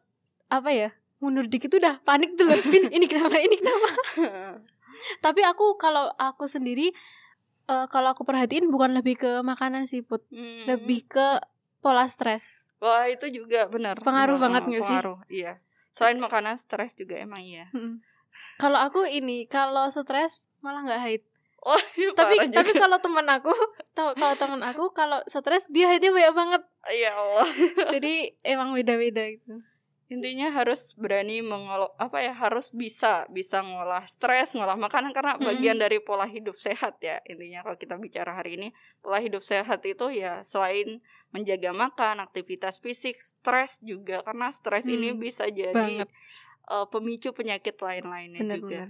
apa 0.50 0.70
ya 0.74 0.90
mundur 1.20 1.46
dikit 1.46 1.70
udah 1.70 2.00
panik 2.02 2.34
tuh 2.34 2.46
loh. 2.46 2.56
Ini, 2.58 2.92
ini 2.92 3.06
kenapa? 3.06 3.36
Ini 3.38 3.56
kenapa? 3.56 3.90
Tapi 5.22 5.42
aku 5.42 5.76
kalau 5.76 6.12
aku 6.14 6.46
sendiri 6.46 6.92
eh 7.66 7.86
kalau 7.88 8.12
aku 8.12 8.24
perhatiin 8.24 8.68
bukan 8.68 8.92
lebih 8.92 9.16
ke 9.16 9.32
makanan 9.42 9.86
sih 9.86 10.02
put, 10.02 10.26
Hmm. 10.28 10.66
lebih 10.66 11.06
ke 11.06 11.38
pola 11.78 12.04
stres. 12.06 12.66
wah 12.78 13.06
itu 13.06 13.28
juga 13.30 13.68
benar 13.68 14.00
Pengaruh 14.00 14.36
Benar, 14.36 14.44
banget 14.50 14.64
nggak 14.66 14.82
sih? 14.82 14.96
pengaruh 14.96 15.20
iya 15.28 15.52
selain 15.90 16.16
makanan 16.18 16.56
stres 16.56 16.92
juga 16.94 17.14
emang 17.16 17.40
iya 17.40 17.68
Mm-mm. 17.70 18.00
Kalau 18.56 18.76
aku 18.78 19.04
ini 19.04 19.44
kalau 19.46 19.86
stres 19.88 20.48
malah 20.58 20.82
nggak 20.82 21.02
haid. 21.02 21.22
oh 21.62 21.76
iya, 21.94 22.10
Tapi 22.14 22.40
parah 22.40 22.52
tapi 22.54 22.72
juga. 22.72 22.82
kalau 22.82 22.98
teman 22.98 23.28
aku, 23.30 23.52
kalau 23.94 24.34
teman 24.34 24.62
aku 24.64 24.84
kalau 24.92 25.20
stres 25.26 25.68
dia 25.68 25.88
haidnya 25.88 26.10
banyak 26.10 26.34
banget. 26.34 26.62
ya 26.90 27.12
Allah 27.14 27.48
Jadi 27.90 28.14
emang 28.42 28.72
beda-beda 28.72 29.28
gitu. 29.28 29.60
Intinya 30.10 30.50
harus 30.50 30.98
berani 30.98 31.46
mengolah 31.46 31.94
apa 31.96 32.18
ya 32.20 32.34
harus 32.34 32.74
bisa 32.74 33.30
bisa 33.30 33.62
ngolah 33.62 34.01
stres 34.04 34.58
ngolah 34.58 34.74
makanan 34.74 35.13
karena 35.13 35.38
bagian 35.38 35.78
dari 35.78 36.01
pola 36.01 36.25
hidup 36.25 36.58
sehat 36.58 36.98
ya 36.98 37.22
intinya 37.24 37.62
kalau 37.62 37.78
kita 37.78 37.94
bicara 37.94 38.34
hari 38.34 38.58
ini 38.58 38.68
pola 39.00 39.22
hidup 39.22 39.46
sehat 39.46 39.86
itu 39.86 40.10
ya 40.10 40.42
selain 40.42 40.98
menjaga 41.30 41.70
makan 41.72 42.25
aktivitas 42.25 42.82
fisik 42.82 43.22
stres 43.22 43.78
juga 43.80 44.25
karena 44.25 44.50
stres 44.50 44.89
ini 44.89 45.13
Hmm, 45.13 45.22
bisa 45.22 45.46
jadi 45.46 45.70
banget. 45.72 46.10
eh, 46.68 46.86
pemicu 46.89 47.30
penyakit 47.30 47.78
lain-lainnya 47.78 48.42
juga 48.50 48.89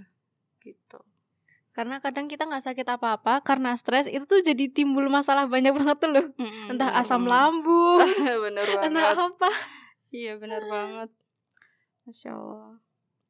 gitu 0.60 0.98
Karena 1.70 2.02
kadang 2.02 2.26
kita 2.26 2.48
nggak 2.48 2.66
sakit 2.66 2.86
apa-apa 2.88 3.44
karena 3.44 3.76
stres 3.76 4.08
itu 4.08 4.26
tuh 4.26 4.42
jadi 4.42 4.66
timbul 4.66 5.06
masalah 5.06 5.46
banyak 5.46 5.70
banget 5.70 5.96
tuh 6.02 6.10
loh. 6.10 6.26
Mm-mm, 6.34 6.66
Entah 6.66 6.90
asam 6.98 7.22
lambung, 7.22 8.02
bener 8.48 8.66
entah 8.82 9.30
apa. 9.30 9.50
Iya 10.10 10.36
bener 10.36 10.62
banget. 10.66 11.10
Masya 12.04 12.30
Allah. 12.32 12.78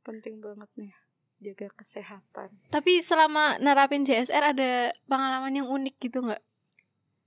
Penting 0.01 0.41
banget 0.41 0.69
nih 0.77 0.93
jaga 1.41 1.73
kesehatan. 1.75 2.53
Tapi 2.69 3.01
selama 3.01 3.57
nerapin 3.57 4.05
JSR 4.05 4.53
ada 4.53 4.71
pengalaman 5.05 5.57
yang 5.57 5.69
unik 5.69 5.97
gitu 6.01 6.21
nggak? 6.21 6.43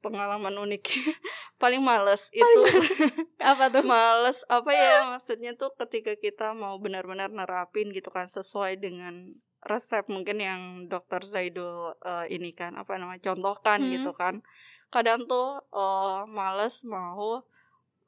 pengalaman 0.03 0.51
unik. 0.59 0.83
Paling 1.63 1.79
males 1.79 2.27
itu. 2.35 2.43
Apa 3.39 3.71
tuh? 3.71 3.87
males. 3.87 4.43
Apa 4.51 4.75
ya 4.75 4.99
maksudnya 5.15 5.55
tuh 5.55 5.71
ketika 5.79 6.19
kita 6.19 6.51
mau 6.51 6.75
benar-benar 6.75 7.31
nerapin 7.31 7.87
gitu 7.95 8.11
kan 8.11 8.27
sesuai 8.27 8.83
dengan 8.83 9.31
resep 9.63 10.03
mungkin 10.11 10.43
yang 10.43 10.61
dokter 10.91 11.23
Zaidul 11.23 11.95
eh, 12.03 12.35
ini 12.35 12.51
kan 12.51 12.75
apa 12.75 12.99
namanya 12.99 13.31
contohkan 13.31 13.79
Hmm. 13.79 13.91
gitu 13.95 14.11
kan. 14.11 14.43
Kadang 14.91 15.23
tuh 15.23 15.63
eh, 15.71 16.21
males 16.27 16.83
mau 16.83 17.47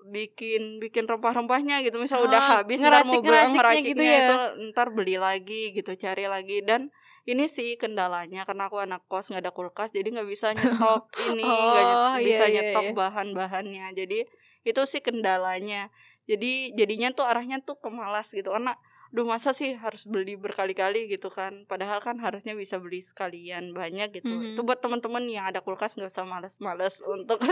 bikin 0.06 0.78
bikin 0.78 1.10
rempah-rempahnya 1.10 1.82
gitu 1.82 1.98
misal 1.98 2.22
udah 2.26 2.38
Oh, 2.42 2.50
habis 2.62 2.78
ntar 2.78 3.02
mau 3.04 3.18
bilang 3.20 3.50
gitu 3.50 3.58
ngeraciknya 3.58 4.06
ya. 4.06 4.20
itu 4.22 4.36
ntar 4.72 4.88
beli 4.94 5.16
lagi 5.18 5.74
gitu 5.74 5.92
cari 5.98 6.30
lagi 6.30 6.62
dan 6.62 6.94
ini 7.26 7.50
sih 7.50 7.74
kendalanya 7.76 8.46
karena 8.46 8.70
aku 8.70 8.78
anak 8.78 9.02
kos 9.10 9.34
nggak 9.34 9.42
ada 9.42 9.52
kulkas 9.52 9.90
jadi 9.90 10.06
nggak 10.14 10.30
bisa 10.30 10.54
nyetok 10.58 11.10
ini 11.26 11.42
nggak 11.42 11.86
Oh, 11.90 12.16
iya, 12.18 12.26
bisa 12.26 12.44
iya, 12.46 12.54
nyetok 12.62 12.86
iya. 12.86 12.94
bahan-bahannya 12.94 13.86
jadi 13.98 14.20
itu 14.62 14.82
sih 14.86 15.02
kendalanya 15.02 15.90
jadi 16.26 16.74
jadinya 16.74 17.10
tuh 17.14 17.26
arahnya 17.26 17.62
tuh 17.62 17.78
ke 17.82 17.90
malas 17.90 18.30
gitu 18.30 18.50
karena 18.50 18.78
duh 19.16 19.24
masa 19.24 19.50
sih 19.52 19.72
harus 19.74 20.04
beli 20.04 20.36
berkali-kali 20.36 21.08
gitu 21.08 21.30
kan 21.30 21.64
padahal 21.64 21.98
kan 21.98 22.20
harusnya 22.20 22.52
bisa 22.54 22.76
beli 22.76 23.00
sekalian 23.00 23.72
banyak 23.72 24.12
gitu 24.14 24.28
Mhm. 24.28 24.52
itu 24.52 24.62
buat 24.62 24.78
teman-teman 24.78 25.24
yang 25.26 25.48
ada 25.48 25.60
kulkas 25.60 25.96
nggak 25.96 26.12
usah 26.12 26.28
malas-malas 26.28 27.00
untuk 27.02 27.40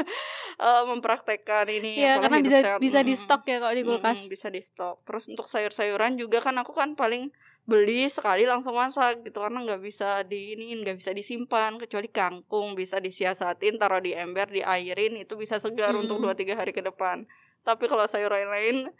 eh, 0.59 0.83
mempraktekkan 0.83 1.71
ini 1.71 1.97
Iya, 1.97 2.17
pola 2.17 2.23
karena 2.27 2.37
bisa 2.41 2.57
sehat. 2.59 2.79
bisa 2.79 2.99
di 3.01 3.15
stok 3.15 3.41
ya 3.45 3.57
kalau 3.57 3.71
di 3.71 3.79
Mm-mm, 3.79 3.95
kulkas. 3.95 4.27
bisa 4.27 4.47
di 4.47 4.59
stok 4.59 5.01
terus 5.03 5.23
untuk 5.25 5.47
sayur-sayuran 5.47 6.13
juga 6.15 6.37
kan 6.39 6.55
aku 6.57 6.71
kan 6.71 6.93
paling 6.93 7.31
beli 7.63 8.05
sekali 8.07 8.43
langsung 8.43 8.75
masak 8.75 9.23
gitu 9.23 9.39
karena 9.39 9.63
nggak 9.63 9.79
bisa 9.79 10.19
di 10.21 10.51
ini 10.51 10.75
nggak 10.75 10.99
bisa 10.99 11.11
disimpan 11.11 11.79
kecuali 11.79 12.11
kangkung 12.11 12.75
bisa 12.75 12.99
disiasatin 12.99 13.79
taruh 13.79 13.97
di 13.97 14.11
ember 14.13 14.51
diairin 14.51 15.15
itu 15.15 15.33
bisa 15.33 15.55
segar 15.57 15.95
untuk 15.95 16.19
Mm. 16.19 16.21
dua 16.21 16.33
tiga 16.33 16.53
hari 16.53 16.69
ke 16.69 16.83
depan 16.83 17.23
tapi 17.61 17.87
kalau 17.87 18.03
sayuran 18.03 18.51
lain 18.51 18.91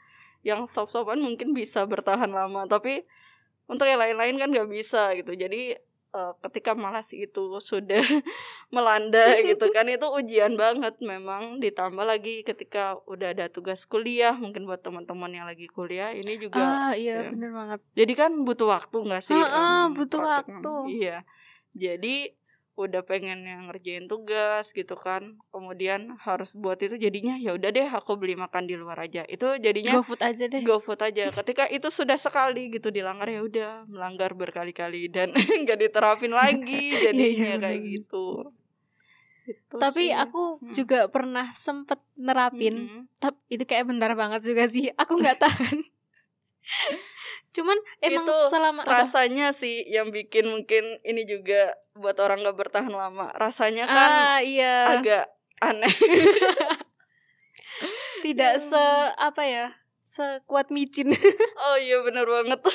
yang 0.43 0.63
sop-sopan 0.65 1.17
mungkin 1.17 1.51
bisa 1.51 1.83
bertahan 1.83 2.29
lama 2.29 2.63
tapi 2.65 3.07
untuk 3.65 3.83
yang 3.83 3.97
lain-lain 3.97 4.35
kan 4.37 4.49
nggak 4.49 4.69
bisa 4.69 5.11
gitu 5.13 5.31
jadi 5.33 5.79
eh, 6.11 6.33
ketika 6.41 6.71
malas 6.73 7.09
itu 7.11 7.57
sudah 7.59 8.03
melanda 8.69 9.23
gitu 9.41 9.65
kan 9.69 9.87
itu 9.87 10.03
ujian 10.05 10.53
banget 10.53 10.99
memang 10.99 11.57
ditambah 11.57 12.03
lagi 12.03 12.41
ketika 12.41 12.83
udah 13.05 13.31
ada 13.31 13.47
tugas 13.47 13.83
kuliah 13.83 14.33
mungkin 14.33 14.63
buat 14.63 14.79
teman-teman 14.79 15.31
yang 15.31 15.45
lagi 15.45 15.65
kuliah 15.67 16.11
ini 16.11 16.37
juga 16.37 16.59
Ah, 16.59 16.93
iya 16.93 17.23
ya. 17.23 17.29
bener 17.29 17.51
banget. 17.51 17.79
jadi 17.93 18.13
kan 18.13 18.31
butuh 18.41 18.67
waktu 18.69 18.97
nggak 18.99 19.23
sih 19.23 19.33
Ah, 19.33 19.47
ah, 19.47 19.83
butuh 19.89 20.19
praktek- 20.19 20.59
waktu. 20.59 20.73
iya 20.93 21.17
jadi 21.73 22.35
udah 22.73 23.01
pengen 23.01 23.41
yang 23.41 23.69
ngerjain 23.69 24.05
tugas 24.05 24.69
gitu 24.69 24.93
kan 24.93 25.37
kemudian 25.49 26.17
harus 26.17 26.53
buat 26.53 26.77
itu 26.77 26.97
jadinya 26.97 27.37
ya 27.37 27.53
udah 27.53 27.69
deh 27.69 27.85
aku 27.85 28.17
beli 28.17 28.33
makan 28.33 28.65
di 28.65 28.73
luar 28.73 28.97
aja 28.99 29.21
itu 29.25 29.45
jadinya 29.57 29.93
GoFood 29.95 30.19
aja 30.19 30.43
deh. 30.47 30.61
GoFood 30.61 30.99
aja. 30.99 31.29
Ketika 31.29 31.69
itu 31.69 31.87
sudah 31.87 32.17
sekali 32.17 32.69
gitu 32.69 32.89
dilanggar 32.89 33.27
ya 33.27 33.41
udah 33.41 33.85
melanggar 33.85 34.33
berkali-kali 34.33 35.05
dan 35.07 35.29
nggak 35.61 35.77
diterapin 35.79 36.33
lagi 36.33 36.97
jadinya 37.05 37.53
iya, 37.53 37.61
kayak 37.61 37.77
bener. 37.77 37.93
gitu. 37.93 38.25
Gitu 39.43 39.75
Tapi 39.75 40.03
sih. 40.07 40.15
aku 40.15 40.43
Hmm. 40.57 40.71
juga 40.71 40.99
pernah 41.07 41.51
sempet 41.51 41.99
nerapin 42.15 42.87
Mm-mm. 42.89 43.01
tapi 43.17 43.37
itu 43.51 43.63
kayak 43.63 43.85
bentar 43.85 44.15
banget 44.15 44.41
juga 44.41 44.65
sih 44.65 44.87
aku 44.95 45.19
nggak 45.19 45.37
tahan 45.43 45.77
cuman 47.53 47.77
emang 47.99 48.25
Itu 48.25 48.33
selama 48.49 48.81
apa? 48.81 48.89
rasanya 48.99 49.49
sih 49.49 49.81
yang 49.85 50.09
bikin 50.09 50.45
mungkin 50.45 50.97
ini 51.01 51.23
juga 51.23 51.73
buat 51.93 52.17
orang 52.17 52.41
nggak 52.41 52.57
bertahan 52.57 52.89
lama. 52.89 53.29
Rasanya 53.33 53.85
kan 53.85 54.09
ah 54.09 54.39
iya 54.39 54.97
agak 54.97 55.25
aneh. 55.59 55.89
tidak 58.21 58.57
se 58.57 58.83
apa 59.15 59.43
ya 59.43 59.65
sekuat 60.03 60.69
micin 60.69 61.11
oh 61.63 61.75
iya 61.77 62.01
bener 62.01 62.23
banget. 62.23 62.59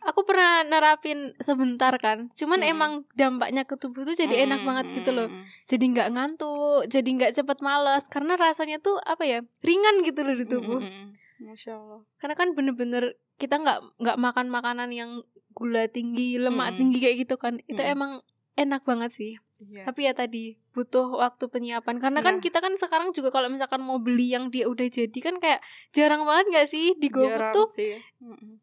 aku 0.00 0.24
pernah 0.24 0.64
nerapin 0.64 1.36
sebentar 1.38 1.92
kan 1.94 2.26
cuman 2.32 2.58
Hmm. 2.58 2.66
emang 2.66 2.92
dampaknya 3.12 3.62
ke 3.62 3.76
tubuh 3.76 4.02
tuh 4.02 4.14
jadi 4.14 4.48
enak 4.48 4.64
banget 4.64 4.96
gitu 4.96 5.12
loh 5.12 5.28
jadi 5.64 5.84
nggak 5.84 6.08
ngantuk 6.10 6.88
jadi 6.88 7.08
nggak 7.10 7.32
cepet 7.36 7.58
males 7.60 8.02
karena 8.08 8.34
rasanya 8.34 8.78
tuh 8.78 8.96
apa 8.96 9.22
ya 9.22 9.38
ringan 9.60 10.00
gitu 10.00 10.24
loh 10.24 10.32
di 10.32 10.44
tubuh 10.44 10.80
Mm-mm. 10.80 11.04
Masya 11.40 11.72
Allah. 11.74 12.00
karena 12.16 12.34
kan 12.34 12.48
bener-bener 12.52 13.04
kita 13.36 13.56
nggak 13.56 13.78
nggak 13.98 14.16
makan 14.16 14.46
makanan 14.48 14.90
yang 14.90 15.10
gula 15.50 15.88
tinggi 15.88 16.36
lemak 16.36 16.70
Mm-mm. 16.70 16.78
tinggi 16.78 16.98
kayak 17.00 17.16
gitu 17.24 17.34
kan 17.34 17.58
itu 17.64 17.76
Mm-mm. 17.76 17.94
emang 17.94 18.12
enak 18.54 18.84
banget 18.84 19.10
sih 19.10 19.34
Iya. 19.60 19.84
tapi 19.84 20.08
ya 20.08 20.16
tadi 20.16 20.56
butuh 20.72 21.20
waktu 21.20 21.44
penyiapan 21.44 22.00
karena 22.00 22.24
kan 22.24 22.40
Nah. 22.40 22.40
kita 22.40 22.64
kan 22.64 22.72
sekarang 22.80 23.12
juga 23.12 23.28
kalau 23.28 23.52
misalkan 23.52 23.84
mau 23.84 24.00
beli 24.00 24.32
yang 24.32 24.48
dia 24.48 24.64
udah 24.64 24.88
jadi 24.88 25.18
kan 25.20 25.36
kayak 25.36 25.60
jarang 25.92 26.24
banget 26.24 26.48
nggak 26.48 26.64
sih 26.64 26.96
di 26.96 27.12
GoFood 27.12 27.52
tuh 27.52 27.68
sih. 27.68 28.00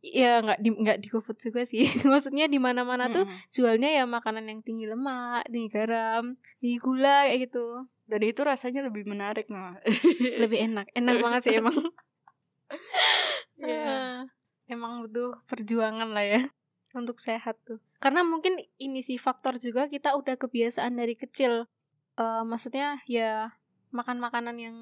Ya 0.02 0.42
nggak 0.42 0.58
di 0.58 0.74
nggak 0.74 0.98
di 0.98 1.08
GoFood 1.08 1.38
juga 1.38 1.62
sih 1.64 1.86
maksudnya 2.10 2.50
di 2.50 2.58
mana-mana 2.58 3.14
tuh 3.14 3.30
Mm-mm. 3.30 3.46
jualnya 3.54 3.94
ya 3.94 4.10
makanan 4.10 4.50
yang 4.50 4.66
tinggi 4.66 4.90
lemak 4.90 5.46
tinggi 5.46 5.70
garam 5.70 6.34
tinggi 6.58 6.78
gula 6.82 7.30
kayak 7.30 7.46
gitu 7.46 7.86
Dan 8.10 8.22
itu 8.24 8.42
rasanya 8.42 8.82
lebih 8.82 9.06
menarik 9.06 9.54
nah. 9.54 9.70
lebih 10.18 10.66
enak 10.66 10.90
enak 10.98 11.16
banget 11.22 11.42
sih 11.46 11.54
emang 11.62 11.78
Iya. 13.58 13.84
Ah, 13.90 14.20
emang 14.70 15.02
butuh 15.02 15.42
perjuangan 15.50 16.14
lah 16.14 16.22
ya 16.22 16.42
untuk 17.00 17.18
sehat 17.18 17.58
tuh. 17.66 17.82
Karena 17.98 18.22
mungkin 18.22 18.62
ini 18.78 19.02
sih 19.02 19.18
faktor 19.18 19.58
juga 19.58 19.90
kita 19.90 20.14
udah 20.14 20.38
kebiasaan 20.38 20.94
dari 20.94 21.18
kecil. 21.18 21.66
Eh, 22.18 22.44
maksudnya 22.46 23.02
ya 23.10 23.58
makan 23.90 24.22
makanan 24.22 24.56
yang 24.62 24.78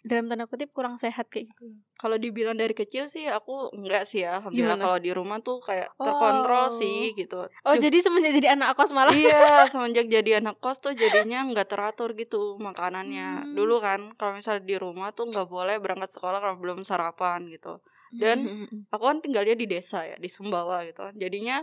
dalam 0.00 0.26
tanda 0.26 0.48
kutip 0.48 0.72
kurang 0.72 0.96
sehat 0.96 1.28
kayak 1.28 1.52
gitu. 1.52 1.76
Kalau 1.94 2.16
dibilang 2.16 2.56
dari 2.56 2.72
kecil 2.72 3.06
sih 3.06 3.28
aku 3.28 3.68
enggak 3.76 4.08
sih 4.08 4.24
ya. 4.24 4.40
Alhamdulillah 4.40 4.80
kalau 4.80 4.96
di 4.96 5.10
rumah 5.12 5.38
tuh 5.40 5.60
kayak 5.60 5.92
terkontrol 5.94 6.66
Oh. 6.66 6.72
sih 6.72 7.12
gitu. 7.12 7.44
Oh 7.62 7.76
jadi 7.76 8.00
semenjak 8.00 8.32
jadi 8.32 8.56
anak 8.56 8.72
kos 8.74 8.96
malah? 8.96 9.12
Iya 9.12 9.68
semenjak 9.68 10.08
jadi 10.08 10.40
anak 10.40 10.56
kos 10.58 10.80
tuh 10.80 10.96
jadinya 10.96 11.44
nggak 11.44 11.68
teratur 11.68 12.16
gitu 12.16 12.56
makanannya. 12.56 13.44
Hmm. 13.44 13.52
dulu 13.52 13.78
kan 13.78 14.16
kalau 14.16 14.36
misalnya 14.36 14.64
di 14.64 14.76
rumah 14.76 15.12
tuh 15.12 15.28
nggak 15.28 15.44
boleh 15.46 15.76
berangkat 15.76 16.16
sekolah 16.16 16.40
kalau 16.40 16.56
belum 16.56 16.80
sarapan 16.80 17.44
gitu. 17.52 17.84
Dan 18.10 18.42
Mm-mm. 18.42 18.90
aku 18.90 19.04
kan 19.04 19.18
tinggalnya 19.20 19.54
di 19.54 19.68
desa 19.68 20.02
ya 20.02 20.16
di 20.16 20.26
Sumbawa 20.26 20.82
gitu. 20.82 21.04
Kan 21.04 21.14
jadinya 21.14 21.62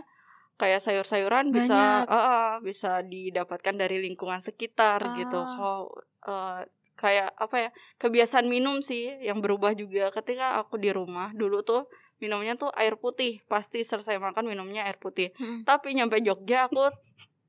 kayak 0.56 0.80
sayur-sayuran 0.80 1.50
bisa 1.50 2.02
ah, 2.02 2.14
ah, 2.14 2.50
bisa 2.58 3.02
didapatkan 3.02 3.74
dari 3.74 3.98
lingkungan 4.00 4.38
sekitar 4.38 5.18
gitu. 5.18 5.38
Ah. 5.38 5.46
kalau 5.54 5.82
eh, 6.24 6.60
kayak 6.98 7.30
apa 7.38 7.56
ya 7.56 7.70
kebiasaan 7.96 8.44
minum 8.44 8.82
sih 8.82 9.06
yang 9.22 9.38
berubah 9.38 9.72
juga. 9.72 10.10
Ketika 10.10 10.58
aku 10.58 10.74
di 10.76 10.90
rumah 10.90 11.30
dulu 11.32 11.62
tuh 11.62 11.86
minumnya 12.18 12.52
tuh 12.54 12.74
air 12.74 12.98
putih 12.98 13.38
pasti 13.46 13.80
selesai 13.80 14.18
makan 14.18 14.44
minumnya 14.44 14.82
air 14.82 14.98
putih. 14.98 15.30
Mm-mm. 15.32 15.62
tapi 15.62 15.94
nyampe 15.94 16.18
Jogja 16.18 16.66
aku 16.66 16.90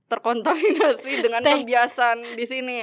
terkontaminasi 0.09 1.11
dengan 1.25 1.41
Teh. 1.41 1.61
kebiasaan 1.61 2.37
di 2.37 2.45
sini. 2.45 2.77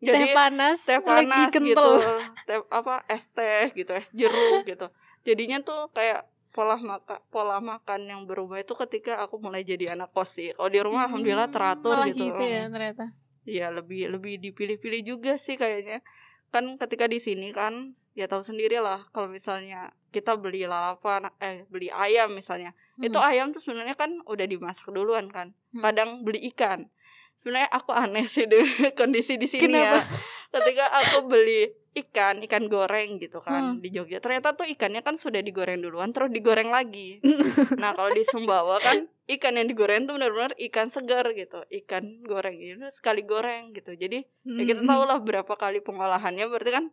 Teh 0.00 0.08
jadi 0.08 0.32
panas, 0.32 0.84
teh 0.84 0.96
lagi 0.96 1.28
panas 1.28 1.48
kental. 1.50 1.92
Gitu 1.96 2.12
teh 2.48 2.58
apa 2.68 2.94
es 3.06 3.24
teh 3.28 3.72
gitu 3.72 3.92
es 3.92 4.08
jeruk 4.12 4.64
gitu. 4.64 4.86
Jadinya 5.22 5.60
tuh 5.60 5.88
kayak 5.92 6.24
pola 6.50 6.74
makan 6.74 7.20
pola 7.30 7.56
makan 7.62 8.00
yang 8.04 8.20
berubah 8.26 8.58
itu 8.58 8.74
ketika 8.74 9.20
aku 9.20 9.38
mulai 9.38 9.62
jadi 9.62 9.94
anak 9.94 10.10
kos 10.10 10.36
sih. 10.36 10.50
Kalau 10.52 10.68
di 10.68 10.80
rumah 10.80 11.06
alhamdulillah 11.06 11.46
Hmm, 11.46 11.54
teratur 11.54 11.94
malah 11.94 12.08
gitu, 12.10 12.42
ya 12.42 12.66
Mm. 12.66 12.72
ternyata 12.74 13.04
Iya 13.42 13.70
lebih 13.70 14.10
lebih 14.10 14.36
dipilih-pilih 14.38 15.00
juga 15.06 15.32
sih 15.34 15.56
kayaknya 15.56 16.04
kan 16.50 16.76
ketika 16.76 17.06
di 17.06 17.16
sini 17.16 17.50
kan 17.50 17.94
ya 18.12 18.26
tahu 18.26 18.42
sendiri 18.42 18.76
lah 18.78 19.06
kalau 19.10 19.30
misalnya 19.30 19.94
kita 20.10 20.34
beli 20.34 20.66
lalapan 20.66 21.30
eh 21.38 21.62
beli 21.66 21.86
ayam 21.88 22.34
misalnya 22.34 22.74
itu 22.98 23.14
Hmm. 23.14 23.30
ayam 23.30 23.46
tuh 23.54 23.62
sebenarnya 23.62 23.94
kan 23.94 24.18
udah 24.26 24.44
dimasak 24.44 24.90
duluan 24.90 25.30
kan 25.30 25.54
Hmm. 25.72 25.80
kadang 25.80 26.10
beli 26.20 26.50
ikan 26.50 26.90
sebenarnya 27.38 27.70
aku 27.70 27.94
aneh 27.94 28.26
sih 28.26 28.44
dengan 28.44 28.66
kondisi 28.98 29.38
di 29.38 29.46
sini 29.46 29.70
Kenapa? 29.70 30.02
ya 30.02 30.04
ketika 30.50 30.84
aku 30.90 31.30
beli 31.30 31.70
ikan 31.90 32.38
ikan 32.46 32.70
goreng 32.70 33.18
gitu 33.18 33.42
kan 33.42 33.76
Hmm. 33.76 33.82
di 33.82 33.90
Jogja 33.90 34.22
ternyata 34.22 34.54
tuh 34.54 34.62
ikannya 34.66 35.02
kan 35.02 35.18
sudah 35.18 35.42
digoreng 35.42 35.82
duluan 35.82 36.14
terus 36.14 36.30
digoreng 36.30 36.70
lagi 36.70 37.18
nah 37.82 37.90
kalau 37.98 38.14
di 38.14 38.22
Sumbawa 38.22 38.78
kan 38.78 39.10
ikan 39.26 39.58
yang 39.58 39.66
digoreng 39.66 40.06
tuh 40.06 40.14
benar-benar 40.14 40.54
ikan 40.70 40.86
segar 40.86 41.26
gitu 41.34 41.66
ikan 41.82 42.22
goreng 42.22 42.54
itu 42.62 42.86
sekali 42.94 43.26
goreng 43.26 43.74
gitu 43.74 43.98
jadi 43.98 44.22
ya 44.46 44.62
kita 44.70 44.86
tahu 44.86 45.02
lah 45.02 45.18
berapa 45.18 45.50
kali 45.58 45.82
pengolahannya 45.82 46.46
berarti 46.46 46.70
kan 46.70 46.84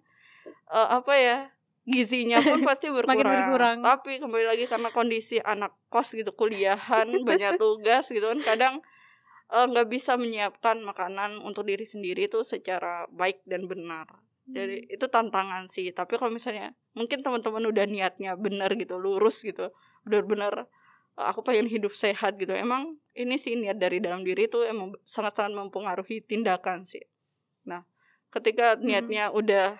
eh, 0.74 0.90
apa 0.90 1.14
ya 1.14 1.38
gizinya 1.88 2.44
pun 2.44 2.60
pasti 2.68 2.92
berkurang. 2.92 3.24
berkurang. 3.24 3.78
Tapi 3.80 4.20
kembali 4.20 4.44
lagi 4.44 4.68
karena 4.68 4.92
kondisi 4.92 5.40
anak 5.40 5.72
kos 5.88 6.20
gitu 6.20 6.36
kuliahan 6.36 7.08
banyak 7.28 7.56
tugas 7.56 8.12
gitu 8.12 8.28
kan 8.28 8.44
kadang 8.44 8.74
eh, 9.56 9.66
nggak 9.72 9.88
bisa 9.88 10.20
menyiapkan 10.20 10.84
makanan 10.84 11.40
untuk 11.40 11.64
diri 11.64 11.88
sendiri 11.88 12.28
itu 12.28 12.44
secara 12.44 13.08
baik 13.08 13.40
dan 13.48 13.72
benar. 13.72 14.04
Jadi 14.48 14.88
itu 14.88 15.06
tantangan 15.12 15.68
sih. 15.68 15.92
Tapi 15.92 16.16
kalau 16.16 16.32
misalnya 16.32 16.72
mungkin 16.96 17.20
teman-teman 17.20 17.68
udah 17.68 17.86
niatnya 17.88 18.40
benar 18.40 18.72
gitu, 18.80 18.96
lurus 18.96 19.44
gitu, 19.44 19.72
benar-benar 20.08 20.68
eh, 21.20 21.26
aku 21.28 21.44
pengen 21.44 21.68
hidup 21.68 21.92
sehat 21.92 22.40
gitu. 22.40 22.56
Emang 22.56 22.96
ini 23.12 23.36
sih 23.36 23.60
niat 23.60 23.76
dari 23.76 24.00
dalam 24.00 24.24
diri 24.24 24.48
itu 24.48 24.64
emang 24.64 24.96
sangat-sangat 25.04 25.52
mempengaruhi 25.58 26.24
tindakan 26.24 26.88
sih. 26.88 27.04
Nah, 27.68 27.84
ketika 28.32 28.80
niatnya 28.80 29.30
udah 29.36 29.76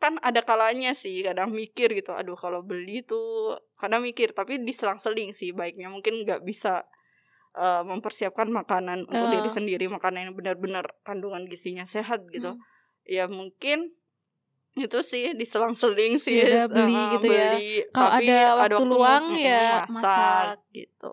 kan 0.00 0.16
ada 0.24 0.40
kalanya 0.40 0.96
sih 0.96 1.20
kadang 1.20 1.52
mikir 1.52 1.92
gitu 1.92 2.16
aduh 2.16 2.32
kalau 2.32 2.64
beli 2.64 3.04
tuh 3.04 3.60
kadang 3.76 4.00
mikir 4.00 4.32
tapi 4.32 4.56
diselang-seling 4.56 5.36
sih 5.36 5.52
baiknya 5.52 5.92
mungkin 5.92 6.24
nggak 6.24 6.40
bisa 6.40 6.88
eh, 7.52 7.82
mempersiapkan 7.84 8.48
makanan 8.48 9.04
untuk 9.10 9.28
Oh. 9.28 9.32
diri 9.34 9.50
sendiri 9.52 9.84
makanan 9.92 10.32
yang 10.32 10.34
benar-benar 10.38 10.88
kandungan 11.04 11.44
gizinya 11.50 11.84
sehat 11.84 12.24
gitu 12.32 12.56
Hmm. 12.56 12.62
Ya 13.10 13.26
mungkin 13.26 13.90
itu 14.72 15.02
sih 15.02 15.34
diselang-seling 15.34 16.14
sih 16.16 16.38
Ya 16.38 16.46
udah 16.46 16.66
beli 16.70 16.94
eh, 16.94 17.08
gitu 17.12 17.26
ya. 17.26 17.50
beli. 17.50 17.70
Kalau 17.90 18.10
Tapi 18.12 18.24
ada 18.24 18.54
waktu 18.56 18.84
luang, 18.86 19.24
mm, 19.26 19.34
mm, 19.34 19.42
ya 19.42 19.66
masak, 19.82 19.90
masak. 19.90 20.56
gitu 20.70 21.12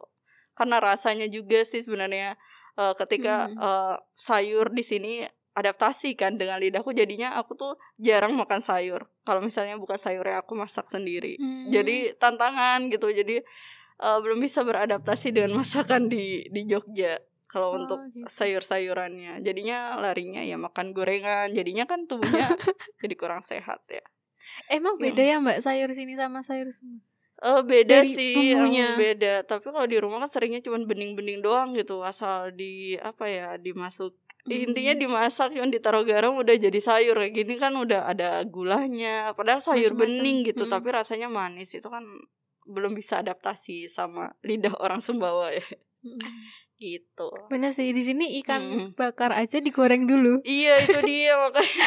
karena 0.53 0.77
rasanya 0.79 1.27
juga 1.27 1.60
sih 1.62 1.81
sebenarnya 1.81 2.38
eh, 2.75 2.93
ketika 2.95 3.36
Mm. 3.47 3.57
eh, 3.60 3.95
sayur 4.13 4.69
di 4.69 4.81
sini 4.81 5.13
adaptasi 5.51 6.13
kan 6.13 6.33
dengan 6.33 6.57
lidahku 6.57 6.93
jadinya 6.93 7.33
aku 7.33 7.53
tuh 7.53 7.73
jarang 7.97 8.33
makan 8.33 8.62
sayur 8.62 9.10
kalau 9.23 9.41
misalnya 9.41 9.73
bukan 9.73 9.97
sayurnya 9.97 10.38
aku 10.38 10.53
masak 10.53 10.86
sendiri 10.86 11.33
Hmm. 11.36 11.73
jadi 11.73 12.13
tantangan 12.15 12.86
gitu 12.88 13.10
jadi 13.12 13.41
eh, 13.97 14.17
belum 14.21 14.38
bisa 14.38 14.62
beradaptasi 14.62 15.33
dengan 15.33 15.57
masakan 15.62 16.05
di 16.05 16.45
di 16.47 16.62
Jogja 16.63 17.17
kalau 17.47 17.71
Oh, 17.71 17.77
untuk 17.79 17.99
gitu. 18.12 18.27
sayur-sayurannya 18.27 19.39
jadinya 19.39 19.95
larinya 19.95 20.39
ya 20.39 20.55
makan 20.55 20.91
gorengan 20.91 21.49
jadinya 21.49 21.83
kan 21.83 22.05
tubuhnya 22.05 22.47
jadi 23.01 23.15
kurang 23.15 23.41
sehat 23.41 23.81
ya 23.88 24.03
emang 24.67 24.95
beda 24.95 25.21
ya 25.21 25.38
mbak 25.38 25.60
sayur 25.60 25.91
sini 25.91 26.13
sama 26.13 26.39
sayur 26.41 26.69
semua 26.69 26.99
Eh 27.38 27.62
beda 27.62 28.01
Dari 28.01 28.17
sih, 28.17 28.33
bumbunya. 28.33 28.97
beda. 28.97 29.45
Tapi 29.45 29.69
kalau 29.69 29.86
di 29.86 30.01
rumah 30.01 30.17
kan 30.17 30.25
seringnya 30.25 30.57
cuma 30.57 30.81
bening-bening 30.81 31.38
doang 31.38 31.77
gitu, 31.77 32.01
asal 32.01 32.49
di 32.49 32.97
apa 32.97 33.29
ya, 33.29 33.62
dimasuk 33.62 34.17
intinya 34.49 34.97
Hmm. 34.97 35.01
dimasak 35.05 35.53
cuman 35.53 35.69
ditaruh 35.69 36.01
garam 36.01 36.33
udah 36.33 36.57
jadi 36.57 36.79
sayur 36.81 37.13
kayak 37.13 37.38
gini 37.38 37.62
kan 37.62 37.77
udah 37.77 38.10
ada 38.10 38.41
gulanya. 38.41 39.38
Padahal 39.38 39.62
sayur 39.62 39.93
Macem-macem. 39.93 40.17
bening 40.17 40.38
gitu, 40.49 40.65
Mm-mm. 40.65 40.73
tapi 40.73 40.89
rasanya 40.89 41.29
manis. 41.29 41.69
Itu 41.71 41.93
kan 41.93 42.01
belum 42.65 42.97
bisa 42.97 43.21
adaptasi 43.21 43.86
sama 43.86 44.33
lidah 44.41 44.73
orang 44.73 44.97
Sumbawa 44.97 45.53
ya. 45.53 45.62
Mm. 46.01 46.17
Gitu. 46.77 47.29
bener 47.49 47.73
sih 47.73 47.89
di 47.89 48.05
sini 48.05 48.37
ikan 48.45 48.61
Mm. 48.61 48.87
bakar 48.93 49.33
aja 49.33 49.57
digoreng 49.57 50.05
dulu 50.05 50.45
Iya, 50.45 50.85
itu 50.85 50.99
dia 51.01 51.33
makanya. 51.35 51.85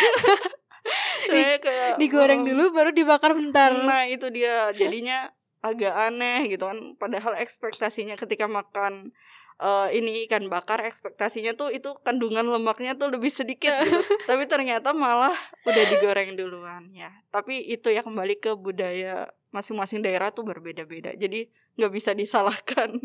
Sebenarnya 1.22 1.58
kayak 1.60 1.90
digoreng 1.96 2.42
em, 2.42 2.46
dulu 2.50 2.74
baru 2.74 2.90
dibakar 2.90 3.30
bentar 3.32 3.70
Nah 3.70 4.02
itu 4.04 4.26
dia 4.34 4.74
jadinya 4.74 5.30
agak 5.60 5.92
aneh 5.92 6.48
gitu 6.48 6.66
kan. 6.66 6.96
Padahal 6.96 7.36
ekspektasinya 7.38 8.16
ketika 8.16 8.48
makan 8.48 9.12
eh, 9.60 9.88
ini 10.00 10.24
ikan 10.26 10.48
bakar 10.48 10.80
ekspektasinya 10.88 11.52
tuh 11.54 11.68
itu 11.70 11.92
kandungan 12.00 12.48
lemaknya 12.48 12.96
tuh 12.96 13.12
lebih 13.12 13.28
sedikit 13.28 13.70
gitu. 13.84 14.00
Tapi 14.30 14.48
ternyata 14.48 14.96
malah 14.96 15.36
udah 15.68 15.84
digoreng 15.92 16.34
duluan 16.34 16.88
ya. 16.96 17.12
Tapi 17.28 17.68
itu 17.68 17.92
ya 17.92 18.00
kembali 18.00 18.40
ke 18.40 18.56
budaya 18.56 19.28
masing-masing 19.52 20.00
daerah 20.00 20.32
tuh 20.32 20.46
berbeda-beda. 20.46 21.12
Jadi 21.14 21.50
nggak 21.76 21.92
bisa 21.92 22.10
disalahkan. 22.16 22.96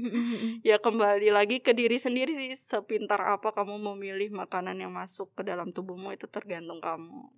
Ya 0.65 0.81
kembali 0.81 1.29
lagi 1.29 1.61
ke 1.61 1.75
diri 1.75 2.01
sendiri 2.01 2.33
sih 2.39 2.57
sepintar 2.57 3.21
apa 3.21 3.53
kamu 3.53 3.77
memilih 3.93 4.33
makanan 4.33 4.81
yang 4.81 4.95
masuk 4.95 5.29
ke 5.37 5.45
dalam 5.45 5.69
tubuhmu 5.75 6.15
itu 6.15 6.25
tergantung 6.25 6.81
kamu. 6.81 7.29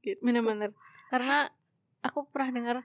Gitu. 0.00 0.16
bener-bener 0.24 0.72
karena 1.12 1.52
aku 2.00 2.24
pernah 2.32 2.48
dengar 2.56 2.76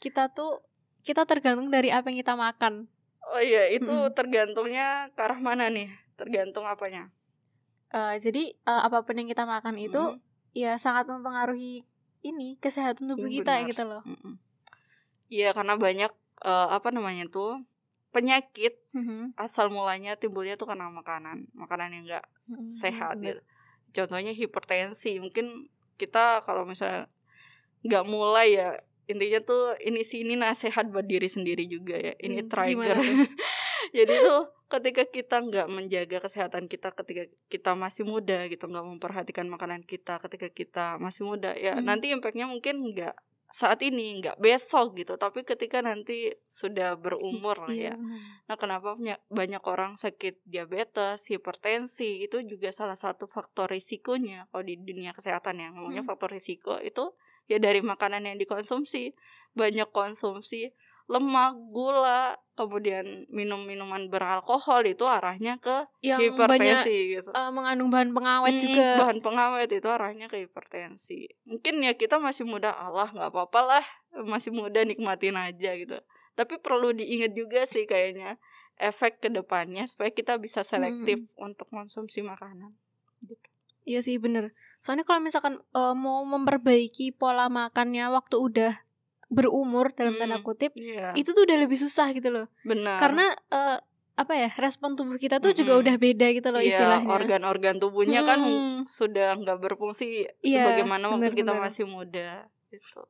kita 0.00 0.32
tuh 0.32 0.64
kita 1.04 1.28
tergantung 1.28 1.68
dari 1.68 1.92
apa 1.92 2.08
yang 2.08 2.24
kita 2.24 2.32
makan 2.32 2.88
Oh 3.30 3.40
iya, 3.40 3.62
itu 3.70 3.86
Mm-mm. 3.86 4.14
tergantungnya 4.16 5.10
ke 5.14 5.20
arah 5.26 5.40
mana 5.48 5.64
nih? 5.76 5.88
Tergantung 6.18 6.64
apanya? 6.66 7.02
Eh, 7.92 8.14
jadi 8.24 8.42
eh, 8.56 8.82
apa 8.88 9.04
pun 9.04 9.14
yang 9.20 9.28
kita 9.28 9.44
makan 9.44 9.76
itu 9.76 9.98
Mm, 10.00 10.20
ya 10.56 10.76
sangat 10.80 11.04
mempengaruhi 11.08 11.84
ini 12.24 12.56
kesehatan 12.60 13.08
tubuh 13.12 13.28
mm, 13.28 13.36
kita 13.36 13.52
benar. 13.60 13.68
gitu 13.68 13.82
loh. 13.84 14.02
Iya, 15.32 15.48
karena 15.56 15.74
banyak 15.80 16.12
eh, 16.44 16.68
apa 16.76 16.88
namanya 16.92 17.24
tuh 17.30 17.50
penyakit 18.12 18.72
Mhm. 18.92 19.32
asal 19.36 19.72
mulanya 19.72 20.12
timbulnya 20.20 20.54
tuh 20.60 20.68
karena 20.68 20.92
makanan, 20.92 21.48
makanan 21.56 21.88
yang 21.96 22.04
enggak 22.04 22.24
Mhm, 22.48 22.68
sehat 22.68 23.16
gitu. 23.24 23.40
Contohnya 23.96 24.32
hipertensi, 24.32 25.20
mungkin 25.20 25.68
kita 26.00 26.44
kalau 26.46 26.64
misalnya 26.68 27.08
nggak 27.86 28.04
mulai 28.08 28.48
ya 28.58 28.68
intinya 29.04 29.40
tuh 29.40 29.74
ini 29.78 30.02
sih 30.02 30.22
ini 30.22 30.34
nasehat 30.34 30.88
buat 30.88 31.04
diri 31.04 31.26
sendiri 31.26 31.66
juga 31.66 31.96
ya. 31.96 32.14
Ini 32.16 32.40
Hmm, 32.40 32.48
trigger. 32.48 32.96
Jadi 33.96 34.14
tuh 34.20 34.42
ketika 34.70 35.04
kita 35.04 35.36
nggak 35.42 35.68
menjaga 35.68 36.18
kesehatan 36.22 36.64
kita 36.64 36.94
ketika 36.94 37.22
kita 37.46 37.70
masih 37.74 38.06
muda 38.06 38.46
gitu 38.46 38.64
nggak 38.64 38.86
memperhatikan 38.88 39.44
makanan 39.44 39.82
kita 39.82 40.16
ketika 40.18 40.48
kita 40.48 40.86
masih 40.96 41.28
muda 41.28 41.52
ya 41.52 41.76
Hmm. 41.76 41.84
nanti 41.84 42.08
impactnya 42.08 42.48
mungkin 42.48 42.80
nggak 42.88 43.12
saat 43.52 43.84
ini 43.84 44.16
nggak 44.16 44.40
besok 44.40 44.96
gitu 44.96 45.20
tapi 45.20 45.44
ketika 45.44 45.84
nanti 45.84 46.32
sudah 46.48 46.96
berumur 46.96 47.60
lah 47.60 47.68
ya 47.68 47.92
Iya, 47.92 47.94
bener. 48.00 48.20
nah 48.48 48.56
kenapa 48.56 48.96
banyak, 48.96 49.20
banyak 49.28 49.62
orang 49.68 49.92
sakit 49.94 50.40
diabetes 50.48 51.28
hipertensi 51.28 52.24
itu 52.24 52.40
juga 52.40 52.72
salah 52.72 52.96
satu 52.96 53.28
faktor 53.28 53.68
risikonya 53.68 54.48
kalau 54.48 54.64
di 54.64 54.80
dunia 54.80 55.12
kesehatan 55.12 55.60
ya 55.60 55.68
ngomongnya 55.68 56.00
Hmm. 56.00 56.08
faktor 56.08 56.32
risiko 56.32 56.80
itu 56.80 57.12
ya 57.50 57.58
dari 57.58 57.82
makanan 57.82 58.26
yang 58.26 58.38
dikonsumsi 58.38 59.14
banyak 59.52 59.88
konsumsi 59.92 60.72
lemak, 61.10 61.58
gula, 61.74 62.38
kemudian 62.54 63.26
minum 63.28 63.66
minuman 63.66 64.06
beralkohol 64.06 64.86
itu 64.86 65.02
arahnya 65.04 65.58
ke 65.58 65.84
yang 66.00 66.20
hipertensi 66.20 66.88
banyak 66.88 67.12
gitu. 67.20 67.30
uh, 67.34 67.50
mengandung 67.50 67.90
bahan 67.90 68.10
pengawet 68.14 68.54
Mm, 68.54 68.62
juga 68.62 68.86
bahan 69.02 69.18
pengawet 69.18 69.70
itu 69.72 69.88
arahnya 69.90 70.26
ke 70.30 70.46
hipertensi. 70.46 71.26
Mungkin 71.44 71.82
ya 71.82 71.92
kita 71.98 72.22
masih 72.22 72.46
muda 72.46 72.70
Allah 72.72 73.10
nggak 73.10 73.28
apa-apa 73.28 73.60
lah, 73.60 73.84
masih 74.24 74.54
muda 74.54 74.86
nikmatin 74.86 75.36
aja 75.36 75.74
gitu. 75.74 75.98
Tapi 76.32 76.56
perlu 76.62 76.96
diingat 76.96 77.34
juga 77.36 77.66
sih 77.68 77.84
kayaknya 77.84 78.38
efek 78.80 79.20
ke 79.20 79.28
depannya 79.28 79.84
supaya 79.84 80.08
kita 80.08 80.40
bisa 80.40 80.64
selektif 80.64 81.28
untuk 81.36 81.68
konsumsi 81.68 82.24
makanan. 82.24 82.72
Gitu. 83.22 83.46
iya 83.86 84.02
sih 84.02 84.18
bener 84.18 84.50
soalnya 84.82 85.06
kalau 85.06 85.22
misalkan 85.22 85.62
uh, 85.70 85.94
mau 85.94 86.26
memperbaiki 86.26 87.14
pola 87.14 87.46
makannya 87.46 88.10
waktu 88.10 88.34
udah 88.34 88.72
berumur 89.28 89.94
dalam 89.94 90.18
tanda 90.18 90.36
Hmm, 90.36 90.44
kutip 90.44 90.74
Iya. 90.74 91.14
itu 91.14 91.30
tuh 91.30 91.46
udah 91.46 91.56
lebih 91.56 91.78
susah 91.78 92.10
gitu 92.10 92.28
loh 92.28 92.46
Benar. 92.62 92.98
karena 92.98 93.24
uh, 93.48 93.78
apa 94.12 94.34
ya 94.36 94.50
respon 94.58 94.92
tubuh 94.92 95.16
kita 95.16 95.38
tuh 95.38 95.56
juga 95.56 95.72
Mm-mm. 95.72 95.82
udah 95.82 95.96
beda 95.96 96.26
gitu 96.32 96.48
loh 96.50 96.60
Iya, 96.60 96.68
istilahnya 96.68 97.08
organ-organ 97.08 97.76
tubuhnya 97.78 98.20
kan 98.20 98.42
Mm-mm. 98.42 98.84
sudah 98.84 99.32
nggak 99.34 99.56
berfungsi 99.56 100.28
Iya, 100.42 100.66
sebagaimana 100.66 101.08
waktu 101.08 101.30
kita 101.30 101.48
benar-benar. 101.48 101.64
masih 101.64 101.84
muda 101.86 102.30
gitu. 102.68 103.06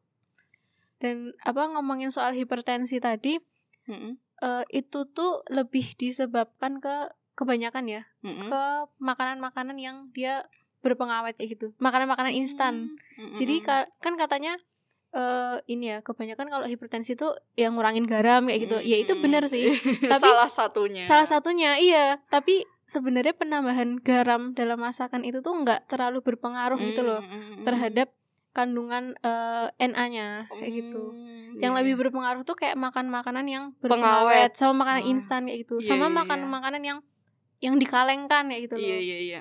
dan 0.98 1.34
apa 1.42 1.66
ngomongin 1.68 2.14
soal 2.14 2.30
hipertensi 2.32 3.00
tadi 3.00 3.42
Mm-mm, 3.82 4.14
uh, 4.38 4.62
itu 4.70 5.02
tuh 5.08 5.42
lebih 5.48 5.98
disebabkan 5.98 6.78
ke 6.78 7.10
kebanyakan 7.34 7.90
ya 7.90 8.02
mm-mm. 8.20 8.46
ke 8.46 8.62
makanan-makanan 9.00 9.74
yang 9.74 10.06
dia 10.12 10.46
berpengawet 10.82 11.34
kayak 11.34 11.50
gitu 11.54 11.66
makanan-makanan 11.78 12.34
instan 12.34 12.98
Mm-mm. 13.14 13.32
Jadi 13.32 13.54
ka- 13.58 13.88
kan 13.98 14.14
katanya 14.14 14.58
eh 15.10 15.60
ini 15.66 15.88
ya 15.88 15.98
kebanyakan 16.00 16.48
kalau 16.48 16.64
hipertensi 16.64 17.12
itu 17.12 17.28
yang 17.54 17.76
ngurangin 17.76 18.04
garam 18.04 18.44
kayak 18.44 18.60
gitu. 18.62 18.76
Ya 18.80 18.96
itu 18.96 19.12
Mm-mm. 19.12 19.22
benar 19.22 19.44
sih. 19.46 19.68
Tapi 20.02 20.24
salah 20.24 20.48
satunya. 20.48 21.04
Salah 21.04 21.28
satunya 21.28 21.76
iya, 21.76 22.16
tapi 22.26 22.64
sebenarnya 22.84 23.32
penambahan 23.32 24.00
garam 24.00 24.52
dalam 24.52 24.80
masakan 24.80 25.22
itu 25.22 25.38
tuh 25.38 25.52
nggak 25.54 25.86
terlalu 25.86 26.20
berpengaruh 26.22 26.80
gitu 26.82 27.00
loh 27.02 27.20
terhadap 27.60 28.08
kandungan 28.50 29.12
eh, 29.18 29.68
NA-nya 29.78 30.48
kayak 30.50 30.72
gitu. 30.72 31.12
Mm, 31.12 31.60
Yang 31.60 31.72
iya. 31.72 31.78
lebih 31.84 31.94
berpengaruh 32.00 32.42
tuh 32.42 32.52
kayak 32.52 32.74
makan 32.74 33.08
makanan 33.08 33.44
yang 33.46 33.64
Pengawet. 33.78 34.00
berpengawet 34.00 34.52
sama 34.56 34.74
makanan 34.80 35.02
Oh. 35.04 35.12
instan 35.12 35.40
kayak 35.44 35.58
gitu. 35.62 35.74
Iya, 35.78 35.88
sama 35.88 36.08
iya, 36.08 36.16
makan 36.16 36.38
iya. 36.38 36.48
makanan 36.50 36.82
yang 36.82 36.98
yang 37.60 37.74
dikalengkan 37.76 38.48
kayak 38.48 38.62
gitu 38.64 38.74
loh. 38.74 38.88
Iya 38.88 38.98
iya 38.98 39.18
iya. 39.20 39.40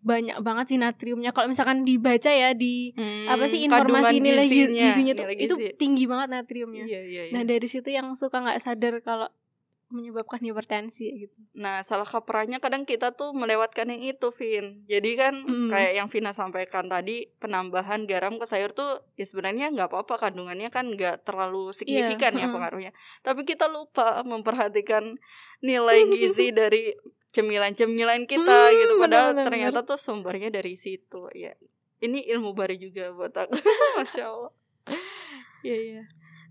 Banyak 0.00 0.40
banget 0.40 0.64
sih 0.74 0.78
natriumnya. 0.80 1.30
Kalau 1.36 1.48
misalkan 1.48 1.84
dibaca 1.84 2.32
ya 2.32 2.56
di 2.56 2.92
apa 3.28 3.44
sih 3.46 3.60
Hmm, 3.62 3.68
informasi 3.68 4.16
nilai 4.18 4.48
gizinya, 4.48 4.82
gizinya, 4.88 5.12
tuh 5.12 5.24
nilai 5.28 5.36
itu 5.36 5.54
gizi. 5.60 5.76
tinggi 5.76 6.04
banget 6.08 6.28
natriumnya. 6.32 6.84
Iya 6.88 7.00
iya 7.04 7.22
iya. 7.28 7.32
Nah 7.36 7.42
dari 7.44 7.68
situ 7.68 7.92
yang 7.92 8.16
suka 8.16 8.40
nggak 8.40 8.60
sadar 8.60 8.98
kalau 9.04 9.28
menyebabkan 9.90 10.38
hipertensi 10.38 11.26
gitu. 11.26 11.34
Nah, 11.58 11.82
salah 11.82 12.06
kaprahnya 12.06 12.62
kadang 12.62 12.86
kita 12.86 13.10
tuh 13.10 13.34
melewatkan 13.34 13.90
yang 13.90 14.14
itu, 14.14 14.30
Vin. 14.30 14.86
Jadi 14.86 15.10
kan 15.18 15.34
Mm. 15.42 15.66
kayak 15.66 15.92
yang 15.98 16.06
Vina 16.06 16.30
sampaikan 16.30 16.86
tadi, 16.86 17.26
penambahan 17.42 18.06
garam 18.06 18.38
ke 18.38 18.46
sayur 18.46 18.70
tuh 18.70 19.02
ya 19.18 19.26
sebenarnya 19.26 19.74
nggak 19.74 19.90
apa-apa 19.90 20.30
kandungannya 20.30 20.70
kan 20.70 20.94
nggak 20.94 21.26
terlalu 21.26 21.74
signifikan 21.74 22.38
ya 22.38 22.46
mm. 22.46 22.54
pengaruhnya. 22.54 22.92
Tapi 23.26 23.42
kita 23.42 23.66
lupa 23.66 24.22
memperhatikan 24.22 25.18
nilai 25.58 26.06
gizi 26.06 26.54
dari 26.62 26.94
cemilan-cemilan 27.30 28.24
kita 28.24 28.56
Mm, 28.66 28.74
gitu. 28.76 28.92
Padahal 28.96 29.30
bener-bener. 29.30 29.46
ternyata 29.46 29.78
tuh 29.84 29.96
sumbernya 29.96 30.48
dari 30.48 30.74
situ 30.74 31.30
ya. 31.32 31.54
Ini 31.98 32.26
ilmu 32.28 32.52
baru 32.52 32.74
juga 32.74 33.10
buat 33.10 33.32
aku. 33.32 33.54
Masya 33.98 34.24
Allah. 34.26 34.52
Iya 35.60 35.76
iya. 35.76 36.02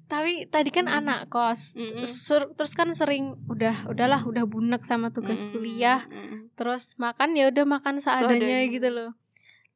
Tapi 0.05 0.45
tadi 0.45 0.69
kan 0.69 0.85
Mm. 0.85 0.97
anak 0.97 1.19
kos, 1.27 1.73
Mm-mm. 1.73 2.01
terus, 2.01 2.13
sur- 2.19 2.49
terus 2.53 2.73
kan 2.73 2.89
sering 2.91 3.37
udah 3.45 3.85
udahlah 3.85 4.23
udah 4.23 4.43
bunek 4.43 4.81
sama 4.81 5.09
tugas 5.09 5.41
Mm-mm. 5.41 5.53
kuliah, 5.53 6.01
Mm-mm. 6.05 6.49
terus 6.53 6.97
makan 6.97 7.33
ya 7.33 7.45
udah 7.47 7.65
makan 7.67 7.97
seadanya 7.97 8.41
Seadanya. 8.65 8.73
gitu 8.73 8.89
loh. 8.89 9.11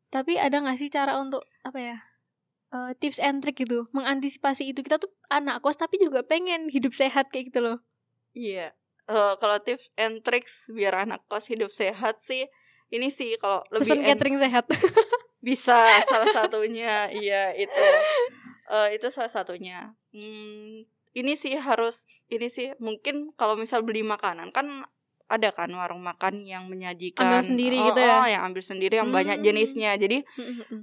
Tapi 0.10 0.38
ada 0.38 0.58
nggak 0.58 0.78
sih 0.78 0.90
cara 0.90 1.18
untuk 1.18 1.46
apa 1.62 1.78
ya? 1.78 1.98
eh, 2.72 2.98
tips 2.98 3.22
and 3.22 3.38
trick 3.40 3.54
gitu, 3.56 3.86
mengantisipasi 3.92 4.66
itu 4.68 4.82
kita 4.82 4.98
tuh 4.98 5.14
anak 5.28 5.62
kos 5.62 5.78
tapi 5.78 6.02
juga 6.02 6.22
pengen 6.22 6.66
hidup 6.68 6.90
sehat 6.92 7.30
kayak 7.30 7.54
gitu 7.54 7.62
loh. 7.62 7.78
Iya. 8.32 8.74
Eh, 9.04 9.34
kalau 9.36 9.58
tips 9.60 9.92
and 10.00 10.24
tricks 10.24 10.72
biar 10.72 11.04
anak 11.04 11.28
kos 11.28 11.52
hidup 11.52 11.76
sehat 11.76 12.24
sih, 12.24 12.48
ini 12.88 13.12
sih 13.12 13.36
kalau 13.36 13.60
lebih 13.68 13.84
Pesen 13.84 14.00
en- 14.00 14.08
catering 14.16 14.38
sehat. 14.40 14.64
bisa 15.44 15.76
salah 16.08 16.32
satunya, 16.32 17.12
iya 17.12 17.52
itu, 17.52 17.84
Eh, 18.64 18.96
itu 18.96 19.12
salah 19.12 19.28
satunya. 19.28 19.92
Hmm, 20.16 20.88
ini 21.12 21.34
sih 21.36 21.60
harus, 21.60 22.08
ini 22.32 22.48
sih 22.48 22.72
mungkin 22.80 23.36
kalau 23.36 23.60
misal 23.60 23.84
beli 23.84 24.08
makanan 24.08 24.56
kan 24.56 24.88
ada 25.32 25.50
kan 25.50 25.72
warung 25.72 26.04
makan 26.04 26.44
yang 26.44 26.68
menyajikan 26.68 27.24
Ambil 27.26 27.42
sendiri 27.42 27.78
oh, 27.80 27.90
gitu 27.90 28.00
ya? 28.00 28.22
oh, 28.22 28.28
yang 28.28 28.44
ambil 28.46 28.62
sendiri 28.62 28.94
yang 29.00 29.10
banyak 29.10 29.40
Hmm. 29.40 29.46
jenisnya. 29.46 29.92
Jadi 29.96 30.22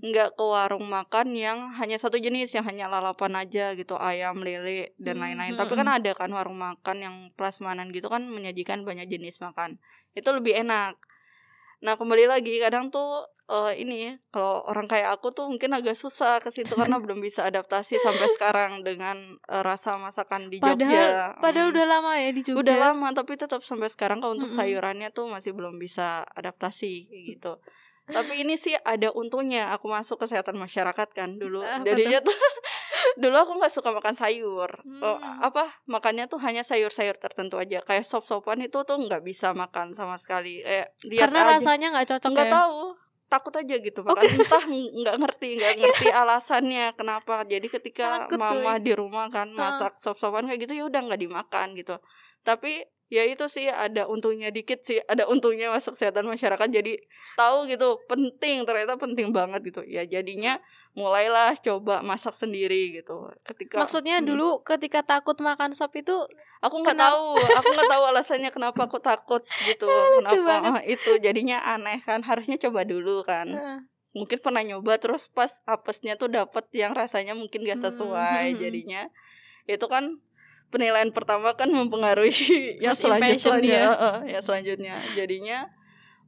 nggak 0.00 0.34
ke 0.34 0.44
warung 0.44 0.88
makan 0.88 1.36
yang 1.36 1.70
hanya 1.76 2.00
satu 2.00 2.16
jenis 2.16 2.50
yang 2.50 2.64
hanya 2.64 2.88
lalapan 2.88 3.36
aja 3.36 3.76
gitu 3.76 3.94
ayam 3.94 4.40
lele 4.40 4.96
dan 4.96 5.20
Hmm, 5.20 5.22
lain-lain 5.28 5.52
hmm, 5.54 5.60
tapi 5.60 5.72
kan 5.76 5.86
ada 5.86 6.10
kan 6.16 6.30
warung 6.32 6.56
makan 6.56 6.96
yang 6.98 7.16
prasmanan 7.36 7.92
gitu 7.92 8.08
kan 8.08 8.24
menyajikan 8.24 8.82
banyak 8.82 9.06
jenis 9.06 9.38
makan 9.38 9.76
itu 10.12 10.28
lebih 10.32 10.56
enak 10.56 10.96
nah 11.80 11.96
kembali 11.96 12.28
lagi 12.28 12.60
kadang 12.60 12.88
tuh 12.88 13.24
eh, 13.50 13.72
ini 13.76 13.98
kalau 14.28 14.62
orang 14.64 14.86
kayak 14.86 15.10
aku 15.12 15.30
tuh 15.30 15.44
mungkin 15.44 15.70
agak 15.70 15.92
susah 15.92 16.38
ke 16.38 16.48
situ 16.48 16.70
karena 16.72 16.96
belum 17.02 17.18
bisa 17.18 17.42
adaptasi 17.42 17.98
sampai 17.98 18.30
sekarang 18.30 18.80
dengan 18.80 19.16
eh, 19.42 19.60
rasa 19.60 19.94
masakan 19.96 20.46
di 20.46 20.58
Padahal 20.58 20.78
Jogja 20.78 21.34
padahal 21.36 21.66
Hmm. 21.66 21.74
udah 21.74 21.86
lama 21.88 22.10
ya 22.14 22.30
di 22.30 22.40
Jogja. 22.40 22.56
udah 22.56 22.76
lama 22.80 23.06
tapi 23.10 23.34
tetap 23.34 23.60
sampai 23.60 23.86
sekarang 23.86 24.18
kalau 24.18 24.32
untuk 24.32 24.46
Mm-mm. 24.46 24.60
sayurannya 24.60 25.10
tuh 25.10 25.26
masih 25.26 25.50
belum 25.50 25.76
bisa 25.76 26.22
adaptasi 26.30 26.92
gitu 27.28 27.58
tapi 28.06 28.42
ini 28.42 28.54
sih 28.54 28.74
ada 28.76 29.10
untungnya 29.12 29.70
aku 29.70 29.86
masuk 29.86 30.18
kesehatan 30.20 30.54
masyarakat 30.56 31.08
kan 31.10 31.30
dulu 31.32 31.58
Apa 31.58 31.82
jadinya 31.84 32.18
tuh 32.20 32.34
dulu 33.22 33.36
aku 33.36 33.52
nggak 33.56 33.70
suka 33.70 33.90
makan 33.90 34.14
sayur 34.14 34.70
Oh, 34.98 35.14
Hmm. 35.14 35.38
apa 35.40 35.78
makannya 35.86 36.26
tuh 36.26 36.38
hanya 36.38 36.60
sayur-sayur 36.60 37.14
tertentu 37.14 37.54
aja 37.54 37.78
kayak 37.80 38.02
sop-sopan 38.02 38.58
itu 38.60 38.82
tuh 38.82 38.98
nggak 38.98 39.22
bisa 39.22 39.50
makan 39.52 39.90
sama 39.92 40.14
sekali 40.16 40.58
eh 40.60 40.90
lihat 41.02 41.22
Karena 41.24 41.40
aja 41.44 41.50
rasanya 41.56 41.86
nggak 41.92 42.08
cocok 42.08 42.30
nggak 42.30 42.46
ya. 42.46 42.54
tahu 42.56 42.78
takut 43.30 43.54
aja 43.54 43.74
gitu 43.78 44.02
Oh, 44.02 44.10
makan 44.10 44.26
entah 44.26 44.64
ng- 44.66 44.90
nggak 44.92 45.16
ngerti 45.16 45.48
nggak 45.54 45.74
ngerti 45.80 46.06
alasannya 46.12 46.92
kenapa. 46.92 47.46
Jadi 47.46 47.66
ketika 47.70 48.26
Takut, 48.26 48.36
mama 48.36 48.74
cuy. 48.74 48.82
di 48.82 48.92
rumah 48.92 49.26
kan 49.28 49.48
masak 49.54 49.96
sop-sopan 49.96 50.44
kayak 50.44 50.66
gitu 50.66 50.74
ya 50.74 50.84
udah 50.84 51.00
nggak 51.00 51.20
dimakan 51.20 51.72
gitu. 51.72 51.96
Tapi 52.42 52.82
ya 53.10 53.26
itu 53.26 53.44
sih 53.50 53.66
ada 53.66 54.06
untungnya 54.06 54.48
dikit 54.48 54.86
sih 54.86 55.02
ada 55.04 55.26
untungnya 55.26 55.68
masuk 55.74 55.98
kesehatan 55.98 56.30
masyarakat. 56.30 56.68
Jadi 56.70 57.02
tahu 57.34 57.66
gitu 57.66 57.98
penting 58.06 58.62
ternyata 58.62 58.94
penting 58.94 59.34
banget 59.34 59.66
gitu. 59.66 59.82
Ya 59.82 60.06
jadinya 60.06 60.62
mulailah 60.94 61.58
coba 61.58 62.06
masak 62.06 62.38
sendiri 62.38 63.02
gitu. 63.02 63.30
Ketika 63.42 63.82
Maksudnya 63.82 64.22
Hmm. 64.22 64.26
dulu 64.30 64.48
ketika 64.62 65.02
takut 65.02 65.34
makan 65.42 65.74
sop 65.74 65.90
itu 65.98 66.14
aku 66.62 66.76
nggak 66.82 66.98
tahu 66.98 67.34
aku 67.38 67.68
nggak 67.74 67.90
tahu 67.90 68.04
alasannya 68.14 68.50
kenapa 68.54 68.86
aku 68.86 68.98
takut 69.02 69.42
gitu. 69.66 69.86
Kenapa? 70.22 70.78
ah, 70.78 70.82
itu 70.86 71.18
jadinya 71.18 71.58
aneh 71.66 71.98
kan 72.06 72.22
harusnya 72.22 72.58
coba 72.62 72.86
dulu 72.86 73.26
kan. 73.26 73.50
Eh, 73.50 73.78
mungkin 74.14 74.38
pernah 74.38 74.62
nyoba 74.62 74.98
terus 74.98 75.26
pas 75.30 75.62
apesnya 75.66 76.14
tuh 76.14 76.30
dapet 76.30 76.66
yang 76.74 76.94
rasanya 76.94 77.34
mungkin 77.34 77.62
gak 77.66 77.78
Hmm, 77.78 77.86
sesuai 77.90 78.42
hmm, 78.46 78.54
hmm. 78.54 78.62
jadinya. 78.62 79.02
Itu 79.66 79.86
kan 79.86 80.18
penilaian 80.70 81.10
pertama 81.10 81.52
kan 81.58 81.68
mempengaruhi 81.68 82.78
yang 82.78 82.94
selanjutnya. 82.94 83.60
dia. 83.60 83.82
yang 84.38 84.42
selanjutnya. 84.42 84.94
Jadinya 85.18 85.68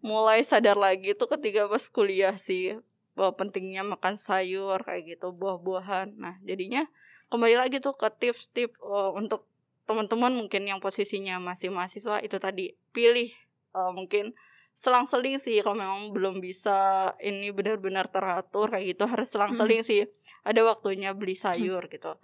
mulai 0.03 0.43
sadar 0.43 0.75
lagi 0.75 1.15
tuh 1.15 1.31
ketika 1.31 1.71
pas 1.71 1.87
kuliah 1.89 2.35
sih 2.35 2.77
bahwa 3.15 3.39
pentingnya 3.39 3.87
makan 3.87 4.19
sayur 4.19 4.83
kayak 4.83 5.17
gitu 5.17 5.31
buah-buahan. 5.31 6.19
Nah 6.19 6.35
jadinya 6.43 6.85
kembali 7.31 7.57
lagi 7.57 7.79
tuh 7.79 7.95
ke 7.95 8.11
tips-tips 8.11 8.77
eh, 8.83 9.11
untuk 9.15 9.47
teman-teman 9.87 10.35
mungkin 10.35 10.67
yang 10.67 10.79
posisinya 10.83 11.39
masih 11.43 11.71
mahasiswa 11.71 12.19
itu 12.21 12.37
tadi 12.43 12.75
pilih 12.91 13.31
eh, 13.73 13.93
mungkin 13.95 14.35
selang-seling 14.75 15.39
sih. 15.39 15.63
Kalau 15.63 15.79
memang 15.79 16.11
belum 16.11 16.43
bisa 16.43 17.13
ini 17.23 17.55
benar-benar 17.55 18.11
teratur 18.11 18.75
kayak 18.75 18.99
gitu 18.99 19.07
harus 19.07 19.31
selang-seling 19.31 19.87
sih. 19.87 20.11
Ada 20.43 20.67
waktunya 20.67 21.15
beli 21.15 21.39
sayur 21.39 21.87
gitu 21.87 22.19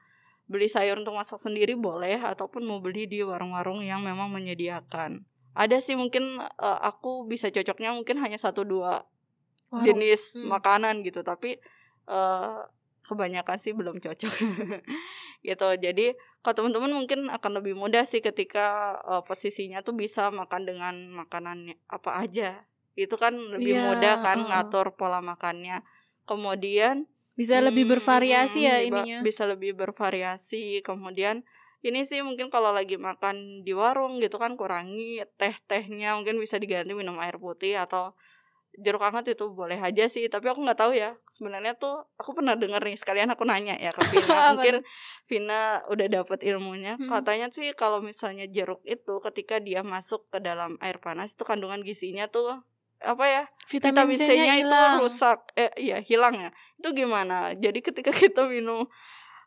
beli 0.49 0.67
sayur 0.67 0.97
untuk 0.97 1.15
masak 1.15 1.37
sendiri 1.39 1.77
boleh 1.77 2.17
ataupun 2.19 2.65
mau 2.65 2.81
beli 2.81 3.05
di 3.05 3.21
warung-warung 3.21 3.85
yang 3.85 4.01
memang 4.01 4.33
menyediakan. 4.33 5.23
Ada 5.53 5.85
sih 5.85 5.95
mungkin 5.95 6.41
eh, 6.41 6.81
aku 6.83 7.29
bisa 7.29 7.53
cocoknya 7.53 7.93
mungkin 7.93 8.17
hanya 8.25 8.41
satu 8.41 8.65
dua 8.65 9.05
warung. 9.69 9.85
jenis 9.85 10.41
Hmm. 10.41 10.49
makanan 10.57 11.05
gitu 11.05 11.21
tapi 11.21 11.61
eh 12.09 12.59
kebanyakan 13.09 13.57
sih 13.57 13.73
belum 13.73 14.01
cocok 14.05 14.33
gitu. 15.49 15.69
Jadi 15.81 16.13
kalau 16.45 16.55
teman-teman 16.65 16.93
mungkin 16.93 17.33
akan 17.33 17.53
lebih 17.61 17.73
mudah 17.77 18.05
sih 18.09 18.25
ketika 18.25 18.97
eh, 19.05 19.23
posisinya 19.25 19.85
tuh 19.85 19.93
bisa 19.97 20.33
makan 20.33 20.63
dengan 20.65 20.95
makanan 21.13 21.77
apa 21.89 22.25
aja. 22.25 22.65
Itu 22.99 23.15
kan 23.21 23.37
lebih 23.37 23.79
Iya, 23.79 23.85
mudah 23.93 24.15
kan 24.25 24.39
ngatur 24.49 24.97
pola 24.99 25.21
makannya. 25.23 25.87
Kemudian 26.29 27.09
bisa 27.39 27.63
lebih 27.63 27.87
hmm, 27.87 27.95
bervariasi 27.95 28.67
ya 28.67 28.83
hmm, 28.83 28.89
ininya. 28.91 29.19
bisa 29.23 29.47
lebih 29.47 29.79
bervariasi. 29.79 30.83
Kemudian 30.83 31.47
ini 31.87 32.03
sih 32.03 32.19
mungkin 32.27 32.51
kalau 32.51 32.75
lagi 32.75 32.99
makan 32.99 33.63
di 33.63 33.71
warung 33.71 34.19
gitu 34.19 34.43
kan 34.43 34.59
kurangi 34.59 35.23
teh-tehnya. 35.39 36.19
Mungkin 36.19 36.43
bisa 36.43 36.59
diganti 36.59 36.99
minum 36.99 37.15
air 37.23 37.39
putih 37.39 37.79
atau 37.79 38.19
jeruk 38.75 39.07
hangat 39.07 39.39
itu 39.39 39.55
boleh 39.55 39.79
aja 39.79 40.11
sih. 40.11 40.27
Tapi 40.27 40.51
aku 40.51 40.67
nggak 40.67 40.83
tahu 40.83 40.99
ya 40.99 41.15
sebenarnya 41.39 41.79
tuh 41.79 42.11
aku 42.19 42.35
pernah 42.35 42.59
denger 42.59 42.83
nih 42.83 42.99
sekalian 42.99 43.31
aku 43.31 43.47
nanya 43.47 43.79
ya 43.79 43.95
ke 43.95 44.03
Vina. 44.11 44.35
Mungkin 44.59 44.83
Vina 45.31 45.87
udah 45.87 46.07
dapet 46.11 46.43
ilmunya. 46.43 46.99
Hmm. 46.99 47.07
katanya 47.07 47.55
sih 47.55 47.71
kalau 47.79 48.03
misalnya 48.03 48.51
jeruk 48.51 48.83
itu 48.83 49.23
ketika 49.31 49.63
dia 49.63 49.87
masuk 49.87 50.27
ke 50.27 50.43
dalam 50.43 50.75
air 50.83 50.99
panas 50.99 51.39
itu 51.39 51.47
kandungan 51.47 51.87
gizinya 51.87 52.27
tuh 52.27 52.67
apa 52.99 53.25
ya 53.27 53.45
vitamin, 53.71 54.15
vitamin 54.15 54.19
C-nya 54.19 54.55
itu 54.59 54.79
rusak 54.99 55.39
eh 55.55 55.71
iya 55.79 56.03
hilang 56.03 56.35
ya 56.35 56.51
itu 56.83 56.89
gimana 56.95 57.55
jadi 57.55 57.79
ketika 57.79 58.11
kita 58.23 58.51
minum 58.51 58.87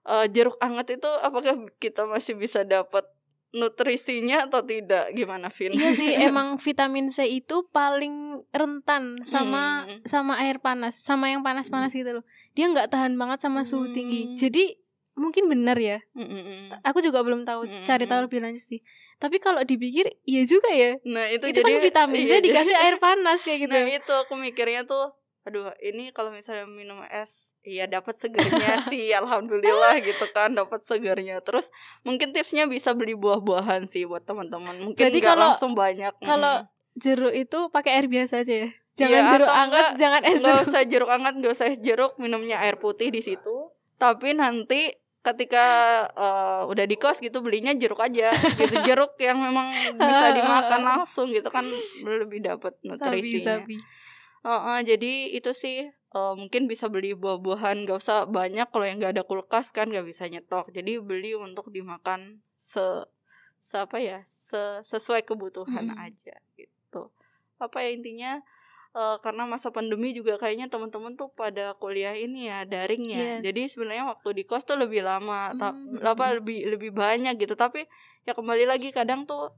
uh, 0.08 0.26
jeruk 0.32 0.56
hangat 0.64 0.96
itu 0.96 1.10
apakah 1.20 1.68
kita 1.78 2.08
masih 2.08 2.40
bisa 2.40 2.64
dapat 2.64 3.04
nutrisinya 3.52 4.48
atau 4.48 4.64
tidak 4.64 5.12
gimana 5.12 5.52
Vin? 5.52 5.76
Iya 5.76 5.92
sih 5.92 6.08
emang 6.32 6.56
vitamin 6.56 7.12
C 7.12 7.28
itu 7.28 7.68
paling 7.76 8.48
rentan 8.56 9.20
sama 9.28 9.84
hmm. 9.84 10.08
sama 10.08 10.40
air 10.40 10.64
panas 10.64 10.96
sama 10.96 11.28
yang 11.28 11.44
panas-panas 11.44 11.92
gitu 11.92 12.24
loh 12.24 12.26
dia 12.56 12.72
nggak 12.72 12.88
tahan 12.88 13.20
banget 13.20 13.44
sama 13.44 13.68
suhu 13.68 13.92
hmm. 13.92 13.96
tinggi 13.96 14.22
jadi 14.40 14.80
mungkin 15.20 15.52
benar 15.52 15.76
ya 15.76 16.00
hmm. 16.16 16.80
aku 16.88 17.04
juga 17.04 17.20
belum 17.28 17.44
tahu 17.44 17.68
hmm. 17.68 17.84
cari 17.84 18.08
tahu 18.08 18.32
lebih 18.32 18.40
lanjut 18.40 18.64
sih 18.64 18.80
tapi 19.22 19.38
kalau 19.38 19.62
dipikir 19.62 20.10
iya 20.26 20.42
juga 20.50 20.74
ya. 20.74 20.98
Nah 21.06 21.30
itu, 21.30 21.46
itu 21.46 21.62
jadi, 21.62 21.78
kan 21.78 21.86
vitamin 21.86 22.22
C 22.26 22.32
iya, 22.34 22.40
dikasih 22.42 22.74
air 22.74 22.98
panas 23.06 23.46
kayak 23.46 23.70
gitu. 23.70 23.78
Nah 23.78 23.86
itu 23.86 24.14
aku 24.18 24.34
mikirnya 24.34 24.82
tuh 24.90 25.14
aduh 25.42 25.74
ini 25.82 26.14
kalau 26.14 26.30
misalnya 26.30 26.70
minum 26.70 27.02
es 27.10 27.58
iya 27.66 27.90
dapat 27.90 28.14
segernya 28.14 28.78
sih 28.94 29.10
alhamdulillah 29.14 30.02
gitu 30.02 30.26
kan 30.34 30.58
dapat 30.58 30.82
segernya. 30.82 31.38
Terus 31.46 31.70
mungkin 32.02 32.34
tipsnya 32.34 32.66
bisa 32.66 32.98
beli 32.98 33.14
buah-buahan 33.14 33.86
sih 33.86 34.10
buat 34.10 34.26
teman-teman. 34.26 34.90
Mungkin 34.90 34.98
Berarti 34.98 35.22
kalau, 35.22 35.54
langsung 35.54 35.78
banyak 35.78 36.18
kalau 36.26 36.66
hmm. 36.66 36.98
jeruk 36.98 37.34
itu 37.38 37.70
pakai 37.70 38.02
air 38.02 38.10
biasa 38.10 38.42
aja 38.42 38.54
ya? 38.66 38.70
Jangan 38.98 39.22
ya, 39.22 39.32
jeruk 39.38 39.52
hangat 39.54 39.86
jangan 40.02 40.22
es 40.26 40.40
jeruk. 40.42 40.66
usah 40.66 40.82
jeruk 40.84 41.10
hangat 41.14 41.34
nggak 41.38 41.54
usah 41.54 41.68
es 41.70 41.78
jeruk 41.78 42.18
minumnya 42.18 42.58
air 42.58 42.82
putih 42.82 43.14
di 43.14 43.22
situ. 43.22 43.70
Tapi 44.02 44.34
nanti 44.34 45.01
ketika 45.22 45.66
uh, 46.18 46.62
udah 46.66 46.86
di 46.90 46.98
kos 46.98 47.22
gitu 47.22 47.46
belinya 47.46 47.72
jeruk 47.78 48.02
aja 48.02 48.34
gitu. 48.58 48.76
Jeruk 48.90 49.14
yang 49.22 49.38
memang 49.38 49.70
bisa 49.94 50.34
dimakan 50.34 50.82
langsung 50.98 51.30
gitu 51.30 51.46
kan 51.54 51.66
lebih 52.02 52.42
dapat 52.42 52.74
nutrisinya. 52.82 53.62
sabi, 53.62 53.78
sabi. 53.78 54.02
Uh, 54.42 54.54
uh, 54.58 54.80
jadi 54.82 55.38
itu 55.38 55.54
sih 55.54 55.94
uh, 56.18 56.34
mungkin 56.34 56.66
bisa 56.66 56.90
beli 56.90 57.14
buah-buahan 57.14 57.86
gak 57.86 58.02
usah 58.02 58.26
banyak 58.26 58.66
kalau 58.74 58.86
yang 58.90 58.98
gak 58.98 59.14
ada 59.14 59.24
kulkas 59.24 59.70
kan 59.70 59.94
gak 59.94 60.10
bisa 60.10 60.26
nyetok. 60.26 60.74
Jadi 60.74 60.98
beli 60.98 61.38
untuk 61.38 61.70
dimakan 61.70 62.42
se, 62.58 63.06
se 63.62 63.78
apa 63.78 64.02
ya 64.02 64.26
se, 64.26 64.82
sesuai 64.82 65.22
kebutuhan 65.22 65.94
hmm. 65.94 66.02
aja 66.02 66.36
gitu. 66.58 67.14
Apa 67.62 67.86
ya 67.86 67.94
intinya 67.94 68.42
uh, 68.96 69.18
karena 69.20 69.44
masa 69.48 69.70
pandemi 69.70 70.16
juga 70.16 70.40
kayaknya 70.40 70.72
teman-teman 70.72 71.16
tuh 71.20 71.32
pada 71.34 71.76
kuliah 71.78 72.16
ini 72.16 72.48
ya 72.48 72.64
daring 72.64 73.06
ya 73.08 73.20
yes. 73.20 73.40
jadi 73.46 73.62
sebenarnya 73.68 74.06
waktu 74.12 74.30
di 74.38 74.44
kos 74.48 74.64
tuh 74.64 74.80
lebih 74.80 75.04
lama 75.04 75.52
hmm. 75.52 76.04
apa 76.04 76.40
lebih 76.40 76.72
lebih 76.78 76.92
banyak 76.96 77.36
gitu 77.40 77.54
tapi 77.60 77.88
ya 78.24 78.38
kembali 78.38 78.70
lagi 78.70 78.94
kadang 78.94 79.26
tuh 79.26 79.52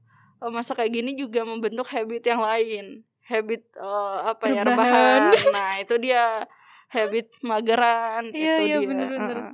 masa 0.52 0.76
kayak 0.76 0.92
gini 0.92 1.16
juga 1.16 1.48
membentuk 1.48 1.88
habit 1.88 2.24
yang 2.28 2.44
lain 2.44 3.04
habit 3.28 3.64
uh, 3.80 4.36
apa 4.36 4.46
ya 4.52 4.62
rebahan. 4.68 5.22
Nah, 5.56 5.80
itu 5.80 5.96
dia 6.00 6.44
habit 6.92 7.32
mageran 7.42 8.30
iya, 8.36 8.60
itu 8.60 8.64
iya, 8.68 8.78
dia. 8.80 8.88
Bener, 8.88 9.08
bener. 9.10 9.38
Uh, 9.40 9.52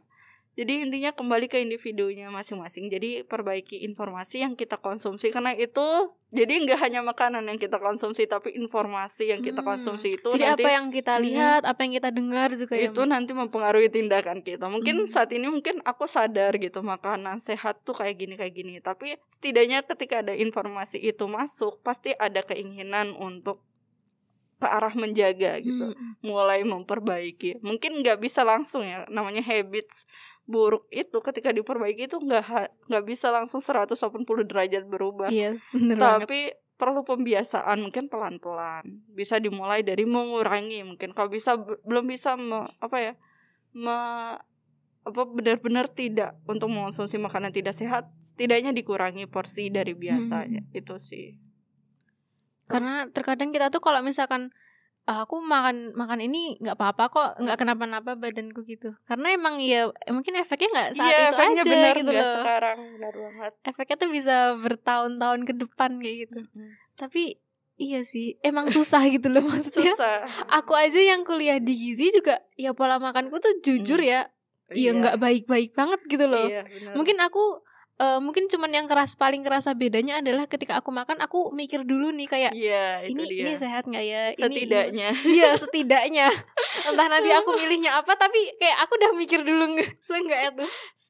jadi 0.60 0.84
intinya 0.84 1.15
kembali 1.15 1.48
ke 1.48 1.63
individunya 1.63 2.28
masing-masing. 2.28 2.91
Jadi 2.91 3.24
perbaiki 3.24 3.80
informasi 3.88 4.43
yang 4.43 4.60
kita 4.60 4.76
konsumsi 4.76 5.32
karena 5.32 5.56
itu 5.56 6.12
jadi 6.36 6.67
nggak 6.67 6.80
hanya 6.84 7.00
makanan 7.00 7.48
yang 7.48 7.56
kita 7.56 7.80
konsumsi 7.80 8.28
tapi 8.28 8.52
informasi 8.60 9.32
yang 9.32 9.39
kita 9.39 9.63
hmm. 9.63 9.69
konsumsi 9.72 10.19
itu 10.19 10.30
jadi 10.30 10.54
nanti, 10.54 10.67
apa 10.67 10.69
yang 10.76 10.88
kita 10.91 11.15
lihat, 11.15 11.62
hmm, 11.63 11.72
apa 11.72 11.80
yang 11.88 11.93
kita 11.95 12.10
dengar 12.12 12.50
juga 12.60 12.76
ya, 12.76 12.91
itu 12.91 13.02
ya, 13.02 13.08
nanti 13.08 13.32
mempengaruhi 13.32 13.88
tindakan 13.88 14.43
kita. 14.43 14.67
Mungkin 14.67 15.08
hmm. 15.08 15.10
saat 15.10 15.32
ini 15.32 15.48
mungkin 15.48 15.80
aku 15.88 16.04
sadar 16.12 16.60
gitu 16.60 16.84
makanan 16.84 17.39
sehat 17.39 17.80
tuh 17.88 17.95
kayak 17.95 18.19
gini 18.19 18.36
kayak 18.36 18.52
gini, 18.52 18.84
tapi 18.84 19.15
setidaknya 19.39 19.80
ketika 19.88 20.19
ada 20.19 20.36
informasi 20.36 21.00
itu 21.00 21.24
masuk 21.24 21.80
pasti 21.88 22.12
ada 22.19 22.43
keinginan 22.43 23.15
untuk 23.15 23.63
ke 24.60 24.67
arah 24.67 24.91
menjaga 24.91 25.56
gitu, 25.63 25.95
hmm. 25.95 26.19
mulai 26.19 26.67
memperbaiki. 26.67 27.63
Mungkin 27.63 28.04
nggak 28.04 28.19
bisa 28.19 28.43
langsung 28.43 28.84
ya, 28.84 29.08
namanya 29.08 29.39
habits 29.39 30.04
buruk 30.49 30.89
itu 30.89 31.13
ketika 31.21 31.53
diperbaiki 31.53 32.09
itu 32.09 32.17
nggak 32.17 32.89
nggak 32.89 33.03
bisa 33.05 33.29
langsung 33.29 33.62
180 33.62 33.93
derajat 34.49 34.83
berubah. 34.89 35.29
Yes, 35.29 35.62
bener 35.69 36.01
Tapi 36.01 36.49
banget. 36.49 36.75
perlu 36.81 37.05
pembiasaan 37.05 37.77
mungkin 37.77 38.09
pelan-pelan. 38.09 39.05
Bisa 39.13 39.38
dimulai 39.38 39.85
dari 39.85 40.09
mengurangi 40.09 40.81
mungkin 40.81 41.13
kalau 41.13 41.29
bisa 41.29 41.53
belum 41.85 42.09
bisa 42.09 42.33
me, 42.33 42.65
apa 42.81 42.97
ya? 42.97 43.13
Me, 43.77 43.97
apa 45.05 45.21
benar-benar 45.29 45.85
tidak 45.85 46.33
untuk 46.49 46.73
mengonsumsi 46.73 47.21
makanan 47.21 47.53
tidak 47.53 47.77
sehat, 47.77 48.09
setidaknya 48.17 48.73
dikurangi 48.73 49.29
porsi 49.29 49.69
dari 49.69 49.93
biasanya. 49.93 50.65
Hmm. 50.65 50.73
Itu 50.73 50.97
sih. 50.97 51.38
Karena 52.65 53.05
terkadang 53.13 53.53
kita 53.53 53.69
tuh 53.69 53.85
kalau 53.85 54.01
misalkan 54.01 54.49
aku 55.10 55.41
makan 55.41 55.98
makan 55.98 56.19
ini 56.22 56.62
nggak 56.62 56.78
apa-apa 56.78 57.04
kok 57.10 57.30
nggak 57.41 57.58
kenapa-napa 57.58 58.13
badanku 58.13 58.62
gitu 58.69 58.93
karena 59.10 59.34
emang 59.34 59.58
ya 59.58 59.89
mungkin 60.13 60.38
efeknya 60.38 60.69
nggak 60.69 60.89
saat 60.93 61.10
iya, 61.10 61.28
itu 61.34 61.38
aja 61.41 61.62
bener 61.65 61.95
gitu 61.98 62.12
loh 62.13 62.34
sekarang 62.45 62.78
benar 62.98 63.13
banget 63.17 63.52
efeknya 63.65 63.95
tuh 63.98 64.10
bisa 64.13 64.36
bertahun-tahun 64.62 65.41
ke 65.50 65.54
depan 65.65 65.91
kayak 65.98 66.15
gitu 66.30 66.39
mm-hmm. 66.45 66.69
tapi 66.93 67.24
iya 67.82 68.06
sih 68.06 68.38
emang 68.45 68.69
susah 68.69 69.02
gitu 69.10 69.28
loh 69.34 69.41
maksudnya 69.50 69.98
susah. 69.98 70.30
aku 70.54 70.78
aja 70.78 71.00
yang 71.02 71.26
kuliah 71.26 71.58
di 71.58 71.74
gizi 71.74 72.13
juga 72.13 72.45
ya 72.54 72.78
pola 72.78 73.02
makanku 73.02 73.41
tuh 73.41 73.58
jujur 73.65 73.98
mm. 73.98 74.10
ya 74.10 74.22
Iya 74.69 74.93
nggak 74.93 75.17
baik-baik 75.17 75.74
banget 75.74 75.98
gitu 76.06 76.30
loh. 76.30 76.45
Iya, 76.45 76.62
Mungkin 76.93 77.17
aku 77.17 77.65
uh, 77.99 78.19
mungkin 78.23 78.47
cuman 78.47 78.71
yang 78.71 78.88
keras 78.88 79.13
paling 79.19 79.43
kerasa 79.43 79.75
bedanya 79.75 80.23
adalah 80.23 80.47
ketika 80.47 80.79
aku 80.79 80.89
makan 80.89 81.19
aku 81.19 81.51
mikir 81.51 81.83
dulu 81.83 82.09
nih 82.15 82.27
kayak 82.31 82.51
yeah, 82.55 83.03
ini 83.03 83.23
dia. 83.27 83.43
ini 83.45 83.53
sehat 83.59 83.85
nggak 83.85 84.05
ya? 84.07 84.23
Setidaknya. 84.33 85.09
Iya 85.39 85.49
setidaknya. 85.59 86.27
Entah 86.88 87.07
nanti 87.12 87.29
aku 87.29 87.53
milihnya 87.53 87.99
apa 87.99 88.15
tapi 88.15 88.39
kayak 88.57 88.77
aku 88.88 88.91
udah 88.97 89.12
mikir 89.13 89.43
dulu 89.43 89.75
nggak 89.75 89.99
seenggak 90.05 90.55
itu 90.55 90.65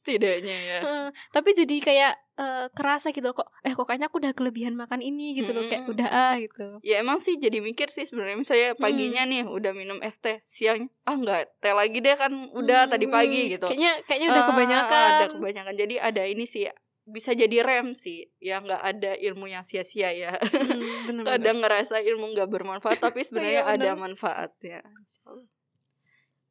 setidaknya 0.10 0.58
ya. 0.58 0.80
Uh, 0.82 1.08
tapi 1.30 1.54
jadi 1.54 1.78
kayak 1.78 2.14
uh, 2.42 2.66
kerasa 2.74 3.14
gitu 3.14 3.30
loh 3.30 3.38
kok 3.38 3.54
eh 3.62 3.78
kok 3.78 3.86
kayaknya 3.86 4.10
aku 4.10 4.18
udah 4.18 4.34
kelebihan 4.34 4.74
makan 4.74 5.06
ini 5.06 5.38
gitu 5.38 5.54
loh 5.54 5.70
kayak 5.70 5.86
udah 5.86 6.10
ah 6.10 6.36
gitu. 6.42 6.82
Ya 6.82 7.06
emang 7.06 7.22
sih 7.22 7.38
jadi 7.38 7.62
mikir 7.62 7.94
sih 7.94 8.10
sebenarnya 8.10 8.42
misalnya 8.42 8.70
paginya 8.74 9.22
hmm. 9.28 9.30
nih 9.30 9.44
udah 9.46 9.72
minum 9.78 10.02
es 10.02 10.18
teh 10.18 10.42
siang 10.50 10.90
ah 11.06 11.14
nggak 11.14 11.62
teh 11.62 11.74
lagi 11.78 12.02
deh 12.02 12.18
kan 12.18 12.34
udah 12.58 12.90
hmm, 12.90 12.92
tadi 12.98 13.06
pagi 13.06 13.42
gitu. 13.54 13.70
Kayaknya 13.70 13.92
kayaknya 14.10 14.28
udah 14.34 14.44
kebanyakan. 14.50 15.10
ada 15.14 15.28
kebanyakan. 15.30 15.74
Jadi 15.78 15.96
ada 16.02 16.24
ini 16.26 16.46
sih 16.50 16.66
bisa 17.10 17.34
jadi 17.34 17.66
rem 17.66 17.98
sih 17.98 18.30
ya 18.38 18.62
nggak 18.62 18.82
ada 18.86 19.12
ilmu 19.18 19.46
yang 19.46 19.62
sia-sia 19.62 20.10
ya. 20.10 20.34
Hmm, 20.42 21.06
bener 21.06 21.22
-bener. 21.22 21.38
kadang 21.38 21.58
ngerasa 21.62 22.02
ilmu 22.02 22.34
nggak 22.34 22.50
bermanfaat 22.50 22.98
tapi 22.98 23.22
sebenarnya 23.28 23.62
iya, 23.68 23.78
ada 23.78 23.90
manfaat 23.94 24.58
ya. 24.66 24.82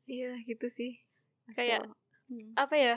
Iya 0.06 0.38
gitu 0.46 0.70
sih. 0.70 0.94
Kayak 1.56 1.88
hmm. 2.28 2.54
apa 2.54 2.76
ya 2.76 2.96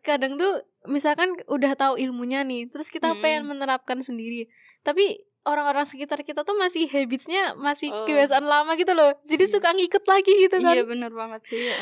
kadang 0.00 0.40
tuh 0.40 0.64
misalkan 0.88 1.36
udah 1.48 1.76
tahu 1.76 2.00
ilmunya 2.00 2.44
nih 2.44 2.68
terus 2.72 2.88
kita 2.88 3.12
hmm. 3.12 3.20
pengen 3.20 3.44
menerapkan 3.48 4.00
sendiri 4.00 4.48
tapi 4.80 5.24
orang-orang 5.44 5.84
sekitar 5.84 6.24
kita 6.24 6.40
tuh 6.44 6.56
masih 6.56 6.88
habitsnya 6.88 7.52
masih 7.56 7.92
oh. 7.92 8.08
kebiasaan 8.08 8.48
lama 8.48 8.72
gitu 8.80 8.96
loh 8.96 9.12
jadi 9.28 9.44
hmm. 9.44 9.52
suka 9.52 9.68
ngikut 9.76 10.04
lagi 10.08 10.32
gitu 10.48 10.56
kan 10.60 10.72
iya 10.72 10.84
bener 10.88 11.12
banget 11.12 11.40
sih 11.44 11.60
ya. 11.68 11.76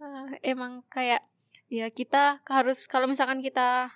uh, 0.00 0.28
emang 0.40 0.80
kayak 0.88 1.20
ya 1.68 1.88
kita 1.92 2.40
harus 2.48 2.88
kalau 2.88 3.04
misalkan 3.04 3.44
kita 3.44 3.92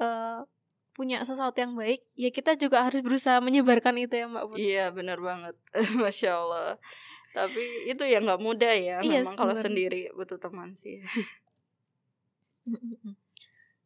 uh, 0.00 0.44
punya 0.92 1.24
sesuatu 1.24 1.56
yang 1.56 1.72
baik 1.72 2.04
ya 2.12 2.28
kita 2.28 2.60
juga 2.60 2.84
harus 2.84 3.00
berusaha 3.00 3.40
menyebarkan 3.40 3.96
itu 3.96 4.20
ya 4.20 4.28
mbak 4.28 4.44
Put. 4.52 4.56
iya 4.60 4.92
benar 4.92 5.16
banget 5.20 5.56
masya 6.02 6.36
Allah 6.36 6.76
tapi 7.32 7.88
itu 7.88 8.02
ya 8.04 8.20
nggak 8.20 8.42
mudah 8.42 8.74
ya 8.74 9.00
iya, 9.00 9.22
memang 9.24 9.36
kalau 9.38 9.56
sendiri 9.56 10.12
butuh 10.12 10.36
teman 10.36 10.76
sih 10.76 11.00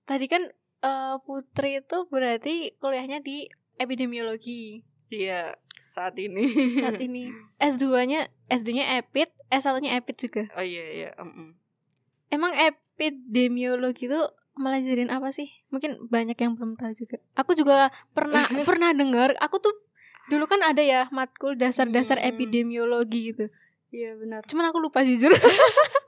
Tadi 0.08 0.26
kan 0.28 0.42
uh, 0.84 1.16
Putri 1.24 1.80
itu 1.80 1.98
berarti 2.12 2.76
kuliahnya 2.78 3.24
di 3.24 3.48
epidemiologi. 3.80 4.84
Iya, 5.08 5.56
saat 5.80 6.16
ini. 6.20 6.76
Saat 6.78 7.00
ini. 7.00 7.32
S2-nya 7.72 8.28
S2-nya 8.50 9.00
Epid, 9.00 9.32
S1-nya 9.48 9.96
Epid 9.98 10.16
juga. 10.20 10.42
Oh 10.54 10.64
iya 10.64 10.84
iya, 10.92 11.10
um, 11.16 11.30
um. 11.32 11.48
Emang 12.28 12.52
epidemiologi 12.54 14.10
itu 14.10 14.20
melajarin 14.54 15.10
apa 15.10 15.30
sih? 15.34 15.50
Mungkin 15.70 16.10
banyak 16.10 16.38
yang 16.38 16.54
belum 16.54 16.78
tahu 16.78 16.94
juga. 16.94 17.16
Aku 17.38 17.58
juga 17.58 17.90
pernah 18.14 18.46
pernah 18.68 18.94
dengar, 18.94 19.34
aku 19.38 19.58
tuh 19.62 19.74
dulu 20.32 20.48
kan 20.48 20.64
ada 20.64 20.80
ya 20.80 21.06
matkul 21.12 21.52
dasar-dasar 21.58 22.16
hmm. 22.16 22.28
epidemiologi 22.32 23.34
gitu. 23.34 23.46
Iya 23.94 24.18
benar. 24.18 24.42
Cuman 24.50 24.72
aku 24.72 24.78
lupa 24.82 25.06
jujur. 25.06 25.30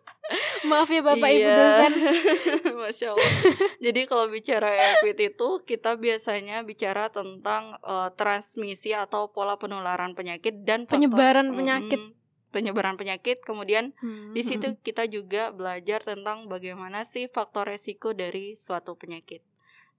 Maaf 0.66 0.90
ya 0.90 1.02
Bapak 1.02 1.30
iya. 1.30 1.38
Ibu 1.38 1.50
dosen. 1.54 1.92
Masya 2.82 3.08
Allah. 3.14 3.32
Jadi 3.78 4.00
kalau 4.10 4.26
bicara 4.26 4.68
EPIT 4.74 5.36
itu 5.36 5.48
kita 5.62 5.94
biasanya 5.94 6.66
bicara 6.66 7.08
tentang 7.08 7.78
uh, 7.86 8.10
transmisi 8.14 8.90
atau 8.90 9.30
pola 9.30 9.54
penularan 9.56 10.18
penyakit 10.18 10.66
dan 10.66 10.90
penyebaran 10.90 11.54
faktor, 11.54 11.58
penyakit. 11.62 12.00
Hmm, 12.02 12.12
penyebaran 12.50 12.96
penyakit. 12.98 13.38
Kemudian 13.46 13.94
hmm. 14.02 14.34
di 14.34 14.42
situ 14.42 14.74
hmm. 14.74 14.78
kita 14.82 15.06
juga 15.06 15.54
belajar 15.54 16.02
tentang 16.02 16.50
bagaimana 16.50 17.06
sih 17.06 17.30
faktor 17.30 17.70
resiko 17.70 18.10
dari 18.10 18.58
suatu 18.58 18.98
penyakit. 18.98 19.46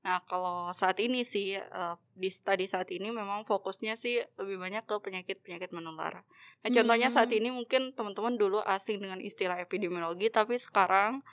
Nah, 0.05 0.23
kalau 0.23 0.71
saat 0.71 1.01
ini 1.03 1.25
sih 1.27 1.57
uh, 1.57 1.99
di 2.15 2.31
studi 2.31 2.69
saat 2.69 2.88
ini 2.93 3.12
memang 3.12 3.43
fokusnya 3.43 3.99
sih 3.99 4.23
lebih 4.39 4.62
banyak 4.62 4.83
ke 4.88 4.95
penyakit-penyakit 5.03 5.73
menular. 5.75 6.23
Nah, 6.63 6.69
contohnya 6.71 7.12
saat 7.12 7.29
hmm. 7.33 7.39
ini 7.43 7.49
mungkin 7.51 7.81
teman-teman 7.91 8.39
dulu 8.39 8.63
asing 8.63 9.03
dengan 9.03 9.19
istilah 9.19 9.60
epidemiologi, 9.60 10.31
tapi 10.31 10.55
sekarang 10.55 11.25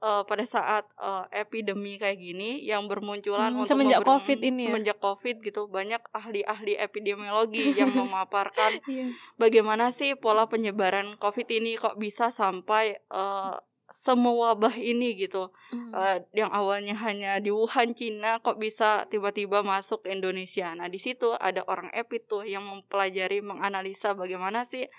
uh, 0.00 0.22
pada 0.26 0.44
saat 0.44 0.84
uh, 1.00 1.24
epidemi 1.32 1.96
kayak 1.96 2.18
gini 2.20 2.60
yang 2.64 2.84
bermunculan 2.90 3.52
hmm, 3.52 3.64
untuk 3.64 3.70
semenjak 3.76 4.02
COVID 4.04 4.38
ini 4.42 4.62
ya? 4.64 4.66
semenjak 4.68 4.98
COVID 5.00 5.36
gitu 5.44 5.62
banyak 5.70 6.02
ahli-ahli 6.12 6.76
epidemiologi 6.76 7.76
yang 7.76 7.92
memaparkan 7.98 8.80
yeah. 8.88 9.12
bagaimana 9.40 9.92
sih 9.92 10.16
pola 10.18 10.48
penyebaran 10.48 11.16
COVID 11.16 11.48
ini 11.48 11.78
kok 11.78 11.96
bisa 11.96 12.28
sampai 12.28 13.00
uh, 13.12 13.60
semua 13.90 14.50
wabah 14.50 14.74
ini 14.74 15.14
gitu. 15.14 15.54
Hmm. 15.70 15.94
uh, 15.94 16.18
yang 16.34 16.50
awalnya 16.50 16.98
hanya 17.06 17.38
di 17.38 17.54
Wuhan 17.54 17.94
Cina 17.94 18.42
kok 18.42 18.58
bisa 18.58 19.06
tiba-tiba 19.06 19.62
masuk 19.62 20.02
Indonesia. 20.10 20.74
Nah 20.74 20.90
di 20.90 20.98
situ 20.98 21.34
ada 21.38 21.62
orang 21.70 21.90
epi 21.94 22.18
tuh 22.18 22.42
yang 22.42 22.66
mempelajari 22.66 23.38
menganalisa 23.42 24.18
bagaimana 24.18 24.66
sih 24.66 24.90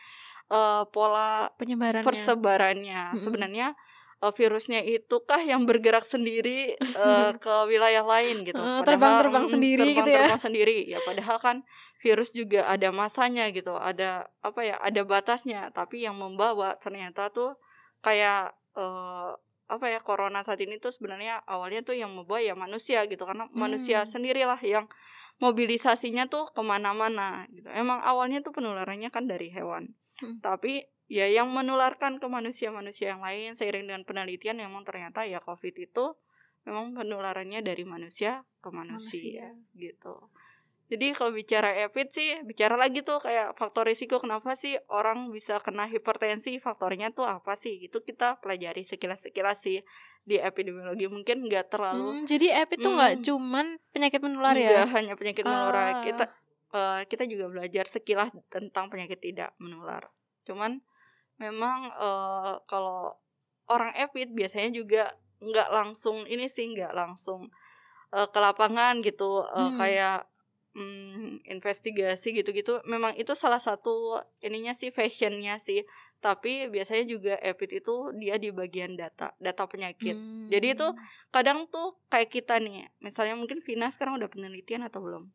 uh, 0.51 0.87
pola 0.87 1.51
penyebarannya. 1.59 2.07
persebarannya. 2.07 3.01
Hmm. 3.11 3.19
sebenarnya 3.19 3.67
uh, 4.23 4.31
virusnya 4.31 4.81
itu 4.87 5.19
kah 5.27 5.41
yang 5.43 5.67
bergerak 5.67 6.07
sendiri 6.07 6.79
uh, 6.79 7.35
ke 7.43 7.53
wilayah 7.67 8.07
lain 8.07 8.47
gitu? 8.47 8.59
Terbang-terbang 8.87 9.45
mm, 9.45 9.51
sendiri 9.51 9.83
terbang, 9.83 9.97
gitu 9.99 10.09
ya. 10.09 10.17
terbang 10.23 10.41
sendiri. 10.41 10.77
Ya 10.87 10.99
padahal 11.03 11.37
kan 11.43 11.57
virus 11.99 12.29
juga 12.31 12.69
ada 12.69 12.93
masanya 12.93 13.49
gitu 13.51 13.75
ada 13.75 14.31
apa 14.39 14.63
ya 14.63 14.79
ada 14.79 15.03
batasnya. 15.03 15.75
Tapi 15.75 16.07
yang 16.07 16.15
membawa 16.15 16.79
ternyata 16.79 17.27
tuh 17.35 17.59
kayak 17.99 18.55
uh, 18.77 19.33
apa 19.67 19.85
ya 19.91 19.99
corona 19.99 20.45
saat 20.47 20.63
ini 20.63 20.79
tuh 20.79 20.95
sebenarnya 20.95 21.43
awalnya 21.43 21.83
tuh 21.83 21.97
yang 21.97 22.15
membawa 22.15 22.39
ya 22.39 22.55
manusia 22.55 23.03
gitu 23.03 23.27
karena 23.27 23.51
hmm. 23.51 23.57
manusia 23.57 24.07
sendirilah 24.07 24.61
yang 24.63 24.87
mobilisasinya 25.43 26.31
tuh 26.31 26.49
ke 26.55 26.61
mana-mana 26.63 27.45
gitu 27.51 27.67
emang 27.75 27.99
awalnya 28.01 28.39
tuh 28.39 28.55
penularannya 28.55 29.11
kan 29.11 29.27
dari 29.27 29.51
hewan 29.51 29.91
hmm. 30.23 30.39
tapi 30.39 30.87
ya 31.11 31.27
yang 31.27 31.51
menularkan 31.51 32.19
ke 32.19 32.27
manusia-manusia 32.31 33.15
yang 33.15 33.23
lain 33.23 33.59
seiring 33.59 33.91
dengan 33.91 34.03
penelitian 34.07 34.59
memang 34.59 34.87
ternyata 34.87 35.27
ya 35.27 35.43
covid 35.43 35.75
itu 35.75 36.15
memang 36.63 36.95
penularannya 36.95 37.63
dari 37.63 37.83
manusia 37.87 38.43
ke 38.59 38.69
manusia, 38.71 39.51
manusia. 39.51 39.75
gitu 39.75 40.31
jadi 40.87 41.11
kalau 41.11 41.35
bicara 41.35 41.75
EPID 41.83 42.09
sih, 42.15 42.29
bicara 42.47 42.79
lagi 42.79 43.03
tuh 43.03 43.19
kayak 43.19 43.59
faktor 43.59 43.83
risiko 43.83 44.23
kenapa 44.23 44.55
sih 44.55 44.79
orang 44.87 45.35
bisa 45.35 45.59
kena 45.59 45.83
hipertensi, 45.83 46.63
faktornya 46.63 47.11
tuh 47.11 47.27
apa 47.27 47.59
sih? 47.59 47.75
Itu 47.83 48.07
kita 48.07 48.39
pelajari 48.39 48.87
sekilas-sekilas 48.87 49.67
sih 49.67 49.83
di 50.23 50.39
epidemiologi 50.39 51.11
mungkin 51.11 51.43
nggak 51.43 51.75
terlalu. 51.75 52.23
Hmm, 52.23 52.23
jadi 52.23 52.63
EPID 52.63 52.79
hmm, 52.79 52.85
tuh 52.87 52.91
nggak 52.95 53.13
cuman 53.19 53.65
penyakit 53.91 54.19
menular 54.23 54.55
ya? 54.55 54.69
Nggak 54.71 54.89
hanya 54.95 55.13
penyakit 55.19 55.43
menular. 55.43 55.75
Ah. 55.75 56.03
Kita 56.07 56.25
uh, 56.71 57.01
kita 57.03 57.23
juga 57.27 57.45
belajar 57.51 57.83
sekilas 57.83 58.31
tentang 58.47 58.87
penyakit 58.87 59.19
tidak 59.19 59.51
menular. 59.59 60.07
Cuman 60.47 60.79
memang 61.35 61.91
uh, 61.99 62.63
kalau 62.63 63.11
orang 63.67 63.91
EPID 63.91 64.31
biasanya 64.31 64.71
juga 64.71 65.03
nggak 65.43 65.67
langsung 65.67 66.23
ini 66.23 66.47
sih 66.47 66.71
nggak 66.71 66.95
langsung 66.95 67.51
uh, 68.15 68.27
ke 68.31 68.39
lapangan 68.39 69.03
gitu 69.03 69.43
uh, 69.43 69.67
hmm. 69.67 69.77
kayak 69.83 70.31
hmm, 70.77 71.49
investigasi 71.49 72.37
gitu-gitu 72.37 72.85
memang 72.85 73.17
itu 73.17 73.33
salah 73.33 73.57
satu 73.57 74.21
ininya 74.45 74.77
sih 74.77 74.93
fashionnya 74.93 75.57
sih 75.57 75.81
tapi 76.17 76.65
biasanya 76.69 77.05
juga 77.05 77.33
EPIT 77.41 77.85
itu 77.85 77.95
dia 78.17 78.41
di 78.41 78.49
bagian 78.49 78.97
data 78.97 79.33
data 79.37 79.63
penyakit 79.69 80.17
hmm. 80.17 80.49
jadi 80.49 80.73
itu 80.73 80.87
kadang 81.29 81.69
tuh 81.69 81.97
kayak 82.09 82.29
kita 82.29 82.57
nih 82.61 82.89
misalnya 83.01 83.37
mungkin 83.37 83.61
Vina 83.61 83.89
sekarang 83.89 84.17
udah 84.17 84.29
penelitian 84.29 84.85
atau 84.85 85.01
belum 85.01 85.29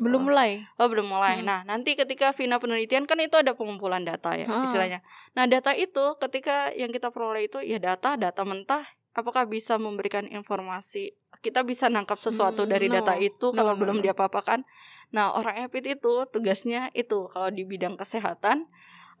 belum 0.00 0.20
oh. 0.20 0.26
mulai 0.32 0.64
oh 0.80 0.88
belum 0.88 1.06
mulai 1.06 1.40
hmm. 1.40 1.46
nah 1.46 1.60
nanti 1.68 1.92
ketika 1.92 2.32
Vina 2.32 2.56
penelitian 2.56 3.04
kan 3.04 3.20
itu 3.20 3.36
ada 3.36 3.52
pengumpulan 3.52 4.02
data 4.02 4.32
ya 4.32 4.48
hmm. 4.48 4.64
istilahnya 4.64 5.00
nah 5.36 5.44
data 5.44 5.76
itu 5.76 6.16
ketika 6.16 6.72
yang 6.72 6.88
kita 6.88 7.12
peroleh 7.12 7.46
itu 7.46 7.60
ya 7.60 7.76
data 7.76 8.16
data 8.16 8.42
mentah 8.48 8.84
apakah 9.14 9.46
bisa 9.46 9.78
memberikan 9.78 10.26
informasi 10.26 11.14
kita 11.44 11.60
bisa 11.60 11.92
nangkap 11.92 12.16
sesuatu 12.24 12.64
hmm, 12.64 12.70
dari 12.72 12.88
no, 12.88 12.94
data 13.00 13.20
itu 13.20 13.52
no, 13.52 13.56
kalau 13.60 13.76
no, 13.76 13.80
belum 13.84 13.96
no. 14.00 14.02
diapa-apakan. 14.08 14.64
Nah, 15.12 15.36
orang 15.36 15.68
EPIT 15.68 16.00
itu 16.00 16.24
tugasnya 16.32 16.88
itu 16.96 17.28
kalau 17.28 17.52
di 17.52 17.68
bidang 17.68 18.00
kesehatan 18.00 18.64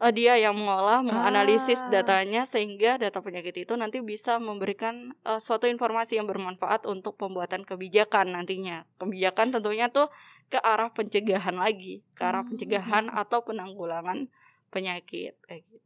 uh, 0.00 0.08
dia 0.08 0.40
yang 0.40 0.56
mengolah, 0.56 1.04
menganalisis 1.04 1.84
ah. 1.84 1.92
datanya 1.92 2.48
sehingga 2.48 2.96
data 2.96 3.20
penyakit 3.20 3.68
itu 3.68 3.76
nanti 3.76 4.00
bisa 4.00 4.40
memberikan 4.40 5.12
uh, 5.28 5.36
suatu 5.36 5.68
informasi 5.68 6.16
yang 6.16 6.24
bermanfaat 6.24 6.88
untuk 6.88 7.20
pembuatan 7.20 7.68
kebijakan 7.68 8.32
nantinya. 8.32 8.88
Kebijakan 8.96 9.52
tentunya 9.60 9.92
tuh 9.92 10.08
ke 10.48 10.56
arah 10.64 10.88
pencegahan 10.96 11.60
lagi, 11.60 12.00
ke 12.16 12.24
arah 12.24 12.40
hmm. 12.40 12.56
pencegahan 12.56 13.04
atau 13.12 13.44
penanggulangan 13.44 14.32
penyakit 14.72 15.38
kayak 15.46 15.62
gitu 15.68 15.83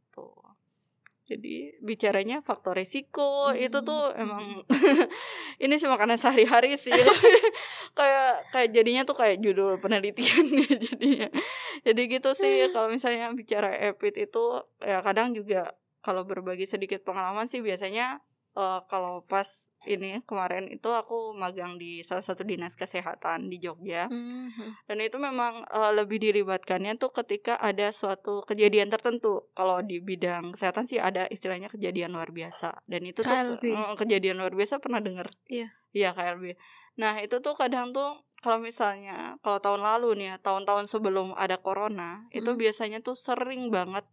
jadi 1.29 1.77
bicaranya 1.85 2.41
faktor 2.41 2.73
resiko 2.73 3.53
hmm. 3.53 3.61
itu 3.69 3.77
tuh 3.85 4.09
emang 4.17 4.65
ini 5.63 5.77
sih 5.77 5.85
makanan 5.85 6.17
sehari-hari 6.17 6.73
sih 6.73 6.89
kayak 7.97 8.49
kayak 8.49 8.69
jadinya 8.73 9.05
tuh 9.05 9.13
kayak 9.13 9.37
judul 9.37 9.77
penelitian 9.77 10.45
ya 10.49 10.73
jadinya 10.73 11.27
jadi 11.85 12.01
gitu 12.09 12.29
sih 12.33 12.65
hmm. 12.65 12.71
kalau 12.73 12.89
misalnya 12.89 13.29
bicara 13.37 13.69
EPIT 13.93 14.33
itu 14.33 14.43
ya 14.81 15.05
kadang 15.05 15.37
juga 15.37 15.77
kalau 16.01 16.25
berbagi 16.25 16.65
sedikit 16.65 17.05
pengalaman 17.05 17.45
sih 17.45 17.61
biasanya 17.61 18.23
uh, 18.59 18.83
kalau 18.91 19.23
pas 19.23 19.47
ini 19.87 20.19
kemarin 20.27 20.67
itu 20.67 20.91
aku 20.91 21.31
magang 21.31 21.79
di 21.79 22.03
salah 22.03 22.19
satu 22.19 22.43
dinas 22.43 22.75
kesehatan 22.75 23.47
di 23.47 23.63
Jogja 23.63 24.11
mm-hmm. 24.11 24.91
dan 24.91 24.97
itu 24.99 25.15
memang 25.15 25.63
uh, 25.71 25.95
lebih 25.95 26.19
dilibatkannya 26.19 26.99
tuh 26.99 27.15
ketika 27.15 27.55
ada 27.55 27.95
suatu 27.95 28.43
kejadian 28.43 28.91
tertentu 28.91 29.47
kalau 29.55 29.79
di 29.79 30.03
bidang 30.03 30.51
kesehatan 30.51 30.83
sih 30.83 30.99
ada 30.99 31.31
istilahnya 31.31 31.71
kejadian 31.71 32.11
luar 32.11 32.35
biasa 32.35 32.83
dan 32.91 33.07
itu 33.07 33.23
KLB. 33.23 33.63
tuh 33.63 33.71
uh, 33.71 33.95
kejadian 33.95 34.43
luar 34.43 34.51
biasa 34.51 34.83
pernah 34.83 34.99
dengar 34.99 35.31
iya 35.47 35.71
yeah. 35.95 36.11
iya 36.11 36.35
KLB 36.35 36.59
nah 36.99 37.15
itu 37.23 37.39
tuh 37.39 37.55
kadang 37.55 37.95
tuh 37.95 38.19
kalau 38.43 38.59
misalnya 38.59 39.39
kalau 39.39 39.63
tahun 39.63 39.83
lalu 39.83 40.19
nih 40.19 40.27
ya 40.27 40.35
tahun-tahun 40.43 40.91
sebelum 40.91 41.31
ada 41.39 41.55
corona 41.55 42.27
mm. 42.27 42.39
itu 42.43 42.51
biasanya 42.59 42.99
tuh 42.99 43.15
sering 43.15 43.71
banget 43.71 44.03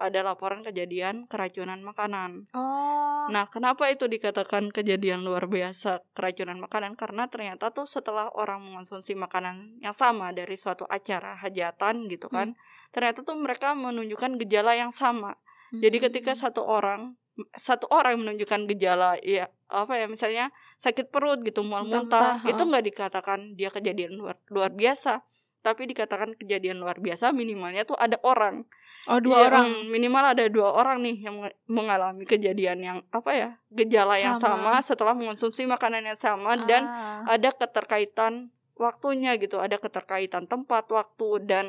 ada 0.00 0.24
laporan 0.24 0.64
kejadian 0.64 1.28
keracunan 1.28 1.84
makanan. 1.84 2.48
Oh. 2.56 3.28
Nah, 3.28 3.46
kenapa 3.52 3.92
itu 3.92 4.08
dikatakan 4.08 4.72
kejadian 4.72 5.20
luar 5.20 5.44
biasa 5.44 6.00
keracunan 6.16 6.56
makanan? 6.56 6.96
Karena 6.96 7.28
ternyata 7.28 7.68
tuh 7.70 7.84
setelah 7.84 8.32
orang 8.32 8.64
mengonsumsi 8.64 9.12
makanan 9.12 9.76
yang 9.84 9.92
sama 9.92 10.32
dari 10.32 10.56
suatu 10.56 10.88
acara 10.88 11.36
hajatan 11.38 12.08
gitu 12.08 12.32
kan, 12.32 12.56
hmm. 12.56 12.90
ternyata 12.96 13.20
tuh 13.20 13.36
mereka 13.36 13.76
menunjukkan 13.76 14.40
gejala 14.40 14.72
yang 14.72 14.90
sama. 14.90 15.36
Hmm. 15.70 15.84
Jadi 15.84 15.96
ketika 16.00 16.32
satu 16.32 16.64
orang 16.64 17.20
satu 17.56 17.88
orang 17.88 18.20
menunjukkan 18.20 18.68
gejala 18.68 19.16
ya 19.24 19.48
apa 19.70 19.96
ya 19.96 20.06
misalnya 20.10 20.52
sakit 20.76 21.08
perut 21.08 21.40
gitu 21.46 21.62
mual 21.64 21.86
muntah 21.86 22.42
itu 22.44 22.58
nggak 22.58 22.84
dikatakan 22.92 23.54
dia 23.56 23.72
kejadian 23.72 24.18
luar 24.18 24.36
luar 24.50 24.74
biasa 24.74 25.24
tapi 25.60 25.88
dikatakan 25.88 26.36
kejadian 26.36 26.80
luar 26.80 26.98
biasa 26.98 27.32
minimalnya 27.36 27.84
tuh 27.84 27.96
ada 27.96 28.16
orang 28.24 28.66
Oh 29.08 29.16
dua 29.16 29.40
ya, 29.40 29.44
orang 29.48 29.88
minimal 29.88 30.24
ada 30.36 30.44
dua 30.52 30.76
orang 30.76 31.00
nih 31.00 31.24
yang 31.24 31.40
mengalami 31.64 32.28
kejadian 32.28 32.78
yang 32.84 32.98
apa 33.08 33.30
ya 33.32 33.50
gejala 33.72 34.12
sama. 34.12 34.20
yang 34.20 34.36
sama 34.36 34.72
setelah 34.84 35.14
mengonsumsi 35.16 35.64
makanan 35.64 36.04
yang 36.04 36.20
sama 36.20 36.52
ah. 36.52 36.56
dan 36.68 36.82
ada 37.24 37.48
keterkaitan 37.48 38.52
waktunya 38.76 39.40
gitu 39.40 39.56
ada 39.56 39.80
keterkaitan 39.80 40.44
tempat 40.44 40.84
waktu 40.92 41.28
dan 41.48 41.66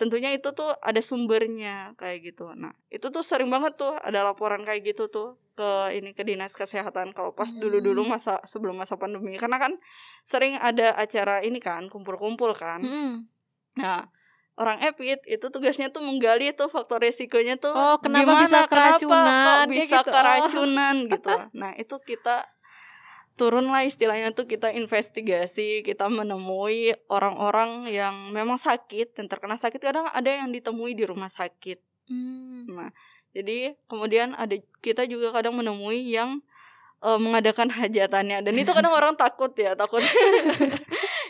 tentunya 0.00 0.32
itu 0.32 0.50
tuh 0.56 0.72
ada 0.80 0.98
sumbernya 0.98 1.92
kayak 2.00 2.32
gitu 2.32 2.50
nah 2.56 2.72
itu 2.88 3.12
tuh 3.12 3.20
sering 3.20 3.52
banget 3.52 3.76
tuh 3.76 3.94
ada 4.00 4.24
laporan 4.24 4.64
kayak 4.64 4.94
gitu 4.94 5.12
tuh 5.12 5.36
ke 5.58 5.92
ini 5.98 6.14
ke 6.14 6.22
dinas 6.24 6.54
kesehatan 6.54 7.12
kalau 7.12 7.34
pas 7.34 7.50
hmm. 7.50 7.60
dulu 7.60 7.78
dulu 7.82 8.02
masa 8.06 8.40
sebelum 8.46 8.78
masa 8.78 8.96
pandemi 8.96 9.36
karena 9.36 9.58
kan 9.60 9.76
sering 10.24 10.56
ada 10.56 10.94
acara 10.96 11.44
ini 11.44 11.60
kan 11.60 11.90
kumpul-kumpul 11.92 12.54
kan 12.56 12.80
hmm. 12.80 13.14
nah 13.76 14.08
orang 14.58 14.82
epit 14.82 15.22
itu 15.24 15.46
tugasnya 15.48 15.88
tuh 15.88 16.02
menggali 16.02 16.50
tuh 16.50 16.66
faktor 16.66 16.98
resikonya 17.00 17.54
tuh 17.56 17.70
oh, 17.70 17.96
kenapa 18.02 18.26
gimana 18.26 18.44
bisa 18.44 18.60
keracunan, 18.66 19.22
kenapa 19.22 19.50
kok 19.54 19.70
bisa 19.70 19.98
gitu. 20.02 20.10
keracunan 20.10 20.94
oh. 20.98 21.08
gitu 21.14 21.34
nah 21.54 21.72
itu 21.78 21.96
kita 22.02 22.36
turun 23.38 23.70
lah 23.70 23.86
istilahnya 23.86 24.34
tuh 24.34 24.50
kita 24.50 24.74
investigasi 24.74 25.86
kita 25.86 26.10
menemui 26.10 26.90
orang-orang 27.06 27.86
yang 27.86 28.34
memang 28.34 28.58
sakit 28.58 29.14
dan 29.14 29.30
terkena 29.30 29.54
sakit 29.54 29.78
kadang 29.78 30.10
ada 30.10 30.26
yang 30.26 30.50
ditemui 30.50 30.98
di 30.98 31.06
rumah 31.06 31.30
sakit 31.30 31.78
hmm. 32.10 32.66
nah 32.74 32.90
jadi 33.30 33.78
kemudian 33.86 34.34
ada 34.34 34.58
kita 34.82 35.06
juga 35.06 35.30
kadang 35.30 35.54
menemui 35.54 36.10
yang 36.10 36.42
uh, 37.02 37.18
mengadakan 37.18 37.70
hajatannya. 37.70 38.42
Dan 38.42 38.54
itu 38.58 38.70
kadang 38.74 38.94
orang 38.94 39.14
takut 39.14 39.52
ya 39.54 39.74
takut. 39.78 40.02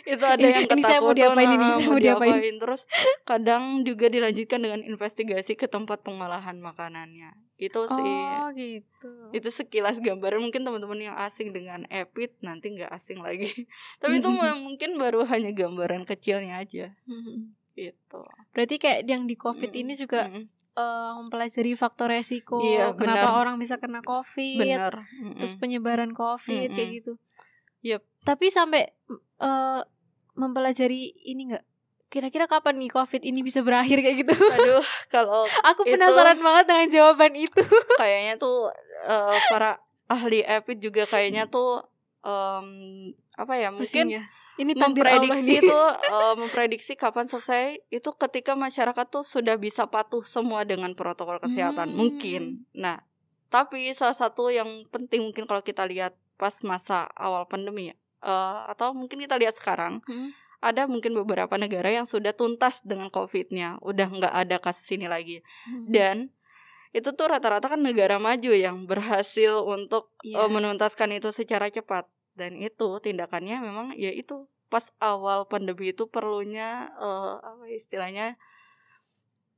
Itu 0.09 0.25
ada 0.25 0.41
yang 0.41 0.65
ketakutan 0.65 0.79
ini 0.79 0.83
saya 0.89 0.99
mau 1.05 1.13
diapain 1.13 1.49
ini? 1.53 1.67
saya 1.77 1.87
mau 1.93 2.01
diapain. 2.01 2.33
diapain. 2.33 2.55
Terus 2.57 2.81
kadang 3.29 3.63
juga 3.85 4.09
dilanjutkan 4.09 4.59
dengan 4.65 4.81
investigasi 4.81 5.53
ke 5.53 5.69
tempat 5.69 6.01
pengolahan 6.01 6.57
makanannya. 6.57 7.37
Itu 7.59 7.85
sih. 7.85 8.15
Oh, 8.41 8.49
gitu. 8.55 9.11
itu 9.35 9.49
sekilas 9.53 10.01
gambaran. 10.01 10.41
Mungkin 10.41 10.65
teman-teman 10.65 11.11
yang 11.11 11.15
asing 11.19 11.53
dengan 11.53 11.85
epit 11.93 12.33
nanti 12.41 12.73
nggak 12.73 12.89
asing 12.89 13.21
lagi. 13.21 13.67
Tapi 14.01 14.17
itu 14.17 14.29
mungkin 14.33 14.97
baru 14.97 15.27
hanya 15.29 15.53
gambaran 15.53 16.09
kecilnya 16.09 16.63
aja. 16.63 16.95
Itu 17.79 18.27
berarti 18.51 18.75
kayak 18.75 19.07
yang 19.07 19.23
di 19.23 19.39
covid 19.39 19.71
ini 19.71 19.95
juga 19.95 20.27
uh, 20.79 21.11
mempelajari 21.19 21.75
faktor 21.75 22.15
resiko 22.15 22.63
iya, 22.63 22.95
kenapa 22.95 23.27
bener. 23.27 23.41
orang 23.43 23.55
bisa 23.59 23.75
kena 23.75 23.99
covid 23.99 24.63
bener. 24.63 25.03
terus 25.35 25.53
penyebaran 25.59 26.15
covid 26.15 26.71
mm 26.71 26.71
-mm. 26.71 26.75
kayak 26.79 26.89
gitu 27.03 27.13
yep. 27.83 28.01
tapi 28.23 28.47
sampai 28.47 28.95
uh, 29.43 29.83
mempelajari 30.39 31.11
ini 31.27 31.51
enggak 31.51 31.67
kira-kira 32.09 32.49
kapan 32.49 32.81
nih 32.81 32.89
covid 32.89 33.21
ini 33.21 33.45
bisa 33.45 33.61
berakhir 33.61 34.01
kayak 34.01 34.25
gitu 34.25 34.33
aduh 34.33 34.81
kalau 35.13 35.45
aku 35.61 35.85
penasaran 35.85 36.41
banget 36.41 36.65
dengan 36.65 36.87
jawaban 36.89 37.37
itu 37.37 37.61
kayaknya 38.01 38.41
tuh 38.41 38.73
uh, 39.05 39.37
para 39.53 39.77
ahli 40.09 40.41
epid 40.41 40.81
juga 40.81 41.05
kayaknya 41.05 41.45
tuh 41.45 41.85
um, 42.25 42.67
apa 43.37 43.53
ya 43.61 43.69
mungkin 43.69 44.09
ya? 44.09 44.25
Ini 44.59 44.75
memprediksi 44.75 45.63
itu 45.63 45.79
uh, 46.11 46.35
memprediksi 46.35 46.93
kapan 46.99 47.25
selesai 47.25 47.79
itu 47.87 48.09
ketika 48.19 48.53
masyarakat 48.59 49.05
tuh 49.07 49.23
sudah 49.23 49.55
bisa 49.55 49.87
patuh 49.87 50.27
semua 50.27 50.67
dengan 50.67 50.91
protokol 50.93 51.39
kesehatan 51.39 51.89
hmm. 51.91 51.97
mungkin 51.97 52.41
nah 52.75 53.01
tapi 53.49 53.89
salah 53.95 54.13
satu 54.13 54.51
yang 54.51 54.85
penting 54.93 55.25
mungkin 55.31 55.47
kalau 55.47 55.63
kita 55.63 55.87
lihat 55.87 56.13
pas 56.37 56.53
masa 56.61 57.09
awal 57.17 57.47
pandemi 57.47 57.95
ya 57.95 57.97
uh, 58.23 58.67
atau 58.71 58.91
mungkin 58.95 59.23
kita 59.23 59.39
lihat 59.39 59.55
sekarang 59.55 60.03
hmm. 60.05 60.35
ada 60.59 60.87
mungkin 60.87 61.15
beberapa 61.15 61.55
negara 61.55 61.87
yang 61.91 62.03
sudah 62.03 62.35
tuntas 62.35 62.83
dengan 62.83 63.07
COVID-nya, 63.07 63.79
udah 63.79 64.07
nggak 64.11 64.33
ada 64.35 64.57
kasus 64.59 64.87
ini 64.91 65.07
lagi, 65.07 65.39
hmm. 65.67 65.87
dan 65.87 66.15
itu 66.89 67.13
tuh 67.13 67.29
rata-rata 67.29 67.69
kan 67.69 67.81
negara 67.85 68.17
maju 68.17 68.49
yang 68.49 68.89
berhasil 68.89 69.61
untuk 69.61 70.09
yeah. 70.25 70.41
uh, 70.41 70.49
menuntaskan 70.49 71.13
itu 71.13 71.29
secara 71.29 71.69
cepat 71.69 72.09
dan 72.39 72.55
itu 72.55 73.03
tindakannya 73.03 73.59
memang 73.59 73.87
ya 73.99 74.15
itu 74.15 74.47
pas 74.71 74.93
awal 75.03 75.43
pandemi 75.49 75.91
itu 75.91 76.07
perlunya 76.07 76.93
uh, 76.95 77.41
apa 77.43 77.67
istilahnya 77.67 78.39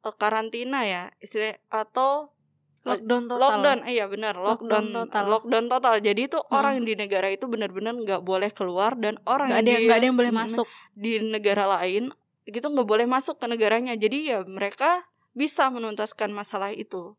uh, 0.02 0.16
karantina 0.18 0.82
ya 0.88 1.14
istilah 1.22 1.60
atau 1.70 2.34
lockdown 2.82 3.30
total. 3.30 3.38
lockdown 3.38 3.80
iya 3.86 4.06
benar 4.10 4.34
lockdown, 4.34 4.90
lockdown 4.90 5.06
total. 5.06 5.24
lockdown 5.30 5.66
total. 5.70 5.96
Jadi 6.02 6.22
itu 6.26 6.40
hmm. 6.42 6.58
orang 6.58 6.76
di 6.82 6.94
negara 6.98 7.28
itu 7.30 7.46
benar-benar 7.46 7.94
nggak 7.94 8.22
boleh 8.26 8.50
keluar 8.50 8.98
dan 8.98 9.22
orang 9.30 9.54
gak 9.54 9.62
ada 9.62 9.70
yang 9.70 9.84
nggak 9.86 9.98
ada 10.02 10.08
yang 10.10 10.18
boleh 10.18 10.34
masuk. 10.34 10.66
di 10.98 11.12
negara 11.22 11.64
lain 11.78 12.10
gitu 12.50 12.68
nggak 12.68 12.88
boleh 12.90 13.06
masuk 13.06 13.38
ke 13.38 13.46
negaranya. 13.46 13.94
Jadi 13.94 14.34
ya 14.34 14.42
mereka 14.50 15.06
bisa 15.38 15.70
menuntaskan 15.70 16.34
masalah 16.34 16.74
itu. 16.74 17.14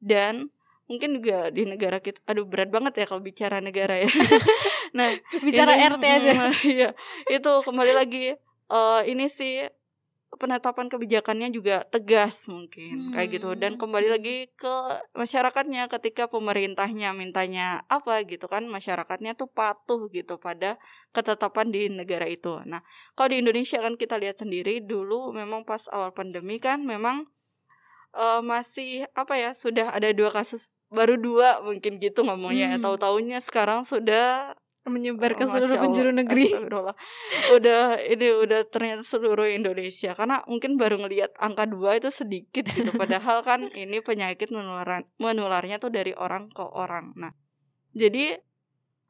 Dan 0.00 0.48
mungkin 0.90 1.22
juga 1.22 1.48
di 1.54 1.62
negara 1.64 2.02
kita 2.02 2.18
aduh 2.26 2.46
berat 2.46 2.68
banget 2.68 3.02
ya 3.02 3.04
kalau 3.06 3.22
bicara 3.22 3.62
negara 3.62 4.02
ya 4.02 4.10
nah 4.98 5.08
bicara 5.40 5.78
ini, 5.78 5.88
RT 5.94 6.04
aja 6.04 6.32
iya 6.78 6.90
itu 7.30 7.52
kembali 7.62 7.92
lagi 7.94 8.36
uh, 8.68 9.00
ini 9.06 9.30
sih 9.30 9.66
penetapan 10.40 10.88
kebijakannya 10.88 11.52
juga 11.52 11.84
tegas 11.84 12.48
mungkin 12.48 13.12
hmm. 13.12 13.12
kayak 13.12 13.28
gitu 13.36 13.52
dan 13.52 13.76
kembali 13.76 14.08
lagi 14.16 14.48
ke 14.56 14.74
masyarakatnya 15.12 15.92
ketika 15.92 16.24
pemerintahnya 16.24 17.12
mintanya 17.12 17.84
apa 17.92 18.24
gitu 18.24 18.48
kan 18.48 18.64
masyarakatnya 18.64 19.36
tuh 19.36 19.52
patuh 19.52 20.08
gitu 20.08 20.40
pada 20.40 20.80
ketetapan 21.12 21.68
di 21.68 21.92
negara 21.92 22.24
itu. 22.24 22.64
Nah, 22.64 22.80
kalau 23.12 23.36
di 23.36 23.44
Indonesia 23.44 23.76
kan 23.84 24.00
kita 24.00 24.16
lihat 24.16 24.40
sendiri 24.40 24.80
dulu 24.80 25.36
memang 25.36 25.68
pas 25.68 25.84
awal 25.92 26.16
pandemi 26.16 26.56
kan 26.56 26.80
memang 26.80 27.28
uh, 28.16 28.40
masih 28.44 29.08
apa 29.12 29.36
ya 29.36 29.50
sudah 29.52 29.92
ada 29.92 30.12
dua 30.12 30.32
kasus 30.32 30.68
baru 30.92 31.16
dua 31.16 31.64
mungkin 31.64 31.96
gitu 31.98 32.20
ngomongnya 32.22 32.76
hmm. 32.76 32.84
tahu 32.84 32.96
taunya 33.00 33.40
sekarang 33.40 33.80
sudah 33.82 34.52
menyebar 34.82 35.38
ke 35.38 35.46
seluruh 35.46 35.78
penjuru 35.78 36.10
negeri. 36.10 36.50
Udah 37.54 38.02
ini 38.02 38.34
udah 38.34 38.66
ternyata 38.66 39.06
seluruh 39.06 39.46
Indonesia 39.46 40.10
karena 40.18 40.42
mungkin 40.50 40.74
baru 40.74 40.98
ngelihat 40.98 41.38
angka 41.38 41.70
dua 41.70 42.02
itu 42.02 42.10
sedikit 42.10 42.66
gitu 42.66 42.90
padahal 43.00 43.46
kan 43.46 43.70
ini 43.78 44.02
penyakit 44.02 44.50
menular 44.50 45.06
menularnya 45.22 45.78
tuh 45.78 45.94
dari 45.94 46.10
orang 46.18 46.50
ke 46.50 46.66
orang. 46.66 47.14
Nah, 47.14 47.32
jadi 47.94 48.42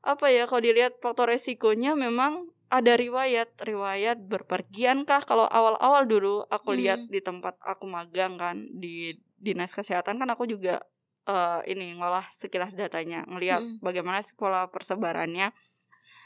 apa 0.03 0.29
ya 0.29 0.45
kalau 0.45 0.61
dilihat 0.61 0.99
faktor 1.01 1.31
resikonya 1.31 1.97
memang 1.97 2.53
ada 2.73 2.97
riwayat 2.97 3.53
riwayat 3.61 4.17
berpergian 4.25 5.05
kah 5.05 5.21
kalau 5.21 5.45
awal-awal 5.45 6.09
dulu 6.09 6.49
aku 6.49 6.73
lihat 6.73 7.05
hmm. 7.05 7.13
di 7.13 7.21
tempat 7.21 7.61
aku 7.61 7.85
magang 7.85 8.41
kan 8.41 8.65
di 8.73 9.21
dinas 9.37 9.77
kesehatan 9.77 10.17
kan 10.17 10.29
aku 10.33 10.49
juga 10.49 10.81
uh, 11.27 11.61
ini 11.69 11.95
ngolah 11.99 12.27
sekilas 12.31 12.75
datanya, 12.75 13.27
ngelihat 13.29 13.63
hmm. 13.63 13.79
bagaimana 13.83 14.23
pola 14.35 14.67
persebarannya. 14.71 15.55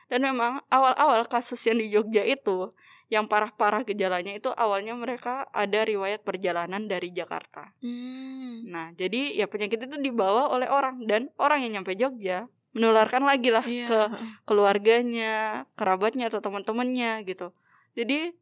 Dan 0.07 0.23
memang 0.23 0.63
awal-awal 0.71 1.27
kasus 1.27 1.59
yang 1.67 1.83
di 1.83 1.91
Jogja 1.91 2.23
itu 2.23 2.71
yang 3.11 3.27
parah-parah 3.27 3.83
gejalanya 3.87 4.35
itu 4.35 4.51
awalnya 4.55 4.95
mereka 4.95 5.47
ada 5.51 5.83
riwayat 5.83 6.23
perjalanan 6.23 6.87
dari 6.87 7.11
Jakarta. 7.11 7.75
Hmm. 7.83 8.67
Nah, 8.71 8.95
jadi 8.95 9.35
ya 9.35 9.51
penyakit 9.51 9.83
itu 9.83 9.99
dibawa 9.99 10.51
oleh 10.51 10.71
orang 10.71 11.03
dan 11.11 11.31
orang 11.39 11.67
yang 11.67 11.83
nyampe 11.83 11.99
Jogja 11.99 12.47
menularkan 12.77 13.25
lagi 13.25 13.49
lah 13.49 13.65
yeah. 13.65 13.89
ke 13.89 14.01
keluarganya, 14.45 15.65
kerabatnya 15.81 16.29
atau 16.29 16.45
teman-temannya 16.45 17.25
gitu. 17.25 17.57
Jadi 17.97 18.37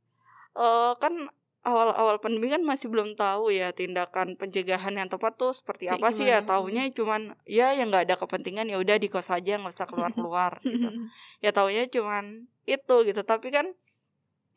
uh, 0.59 0.99
kan 0.99 1.31
awal-awal 1.65 2.21
pandemi 2.21 2.51
kan 2.53 2.61
masih 2.61 2.93
belum 2.93 3.17
tahu 3.17 3.55
ya 3.55 3.71
tindakan 3.73 4.37
pencegahan 4.37 4.99
yang 4.99 5.09
tepat 5.09 5.39
tuh 5.39 5.55
seperti 5.55 5.89
apa 5.89 6.13
sih 6.13 6.29
ya 6.29 6.45
taunya 6.45 6.85
cuman 6.93 7.33
ya 7.49 7.73
yang 7.73 7.89
nggak 7.89 8.05
ada 8.11 8.17
kepentingan 8.21 8.69
ya 8.69 8.77
udah 8.77 9.01
di 9.01 9.09
kos 9.09 9.33
aja 9.33 9.57
nggak 9.57 9.73
usah 9.73 9.89
keluar 9.89 10.13
keluar 10.13 10.53
gitu. 10.67 10.91
Ya 11.45 11.55
taunya 11.55 11.87
cuman 11.89 12.51
itu 12.67 12.97
gitu. 13.07 13.21
Tapi 13.23 13.55
kan 13.55 13.71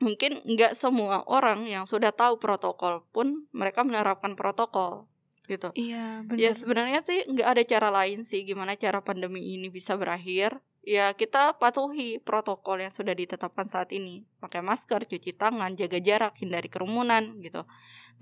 mungkin 0.01 0.41
nggak 0.45 0.73
semua 0.73 1.21
orang 1.25 1.69
yang 1.69 1.85
sudah 1.85 2.09
tahu 2.11 2.37
protokol 2.41 3.05
pun 3.13 3.45
mereka 3.53 3.85
menerapkan 3.85 4.33
protokol 4.33 5.09
gitu 5.47 5.71
iya 5.73 6.21
benar 6.27 6.39
ya 6.43 6.51
sebenarnya 6.51 6.99
sih 7.07 7.23
nggak 7.23 7.47
ada 7.47 7.63
cara 7.63 7.89
lain 7.89 8.27
sih 8.27 8.43
gimana 8.43 8.75
cara 8.75 8.99
pandemi 8.99 9.55
ini 9.55 9.71
bisa 9.71 9.95
berakhir 9.95 10.59
ya 10.87 11.11
kita 11.11 11.59
patuhi 11.59 12.15
protokol 12.23 12.79
yang 12.79 12.95
sudah 12.95 13.11
ditetapkan 13.11 13.67
saat 13.67 13.91
ini. 13.91 14.23
Pakai 14.39 14.63
masker, 14.63 15.03
cuci 15.03 15.35
tangan, 15.35 15.75
jaga 15.75 15.99
jarak, 15.99 16.39
hindari 16.39 16.71
kerumunan 16.71 17.35
gitu. 17.43 17.67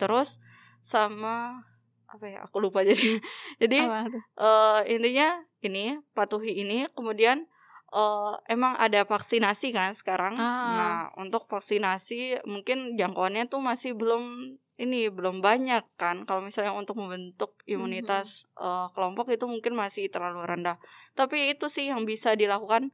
Terus 0.02 0.42
sama 0.82 1.62
apa 2.10 2.26
ya? 2.26 2.42
Aku 2.50 2.58
lupa 2.58 2.82
jadi. 2.90 3.22
jadi 3.62 3.86
uh, 4.42 4.82
intinya 4.90 5.46
ini 5.62 6.02
patuhi 6.18 6.58
ini 6.66 6.90
kemudian 6.98 7.46
uh, 7.96 8.36
emang 8.52 8.76
ada 8.76 9.08
vaksinasi 9.08 9.72
kan 9.72 9.96
sekarang. 9.96 10.36
Ah. 10.36 10.76
Nah, 10.76 11.02
untuk 11.16 11.48
vaksinasi 11.48 12.44
mungkin 12.44 13.00
jangkauannya 13.00 13.48
tuh 13.48 13.64
masih 13.64 13.96
belum 13.96 14.56
ini 14.76 15.08
belum 15.08 15.40
banyak 15.40 15.88
kan 15.96 16.28
kalau 16.28 16.44
misalnya 16.44 16.76
untuk 16.76 17.00
membentuk 17.00 17.56
imunitas 17.64 18.44
mm 18.44 18.60
-hmm. 18.60 18.68
uh, 18.68 18.88
kelompok 18.92 19.32
itu 19.32 19.48
mungkin 19.48 19.72
masih 19.72 20.12
terlalu 20.12 20.44
rendah 20.44 20.76
tapi 21.16 21.56
itu 21.56 21.72
sih 21.72 21.88
yang 21.88 22.04
bisa 22.04 22.36
dilakukan 22.36 22.92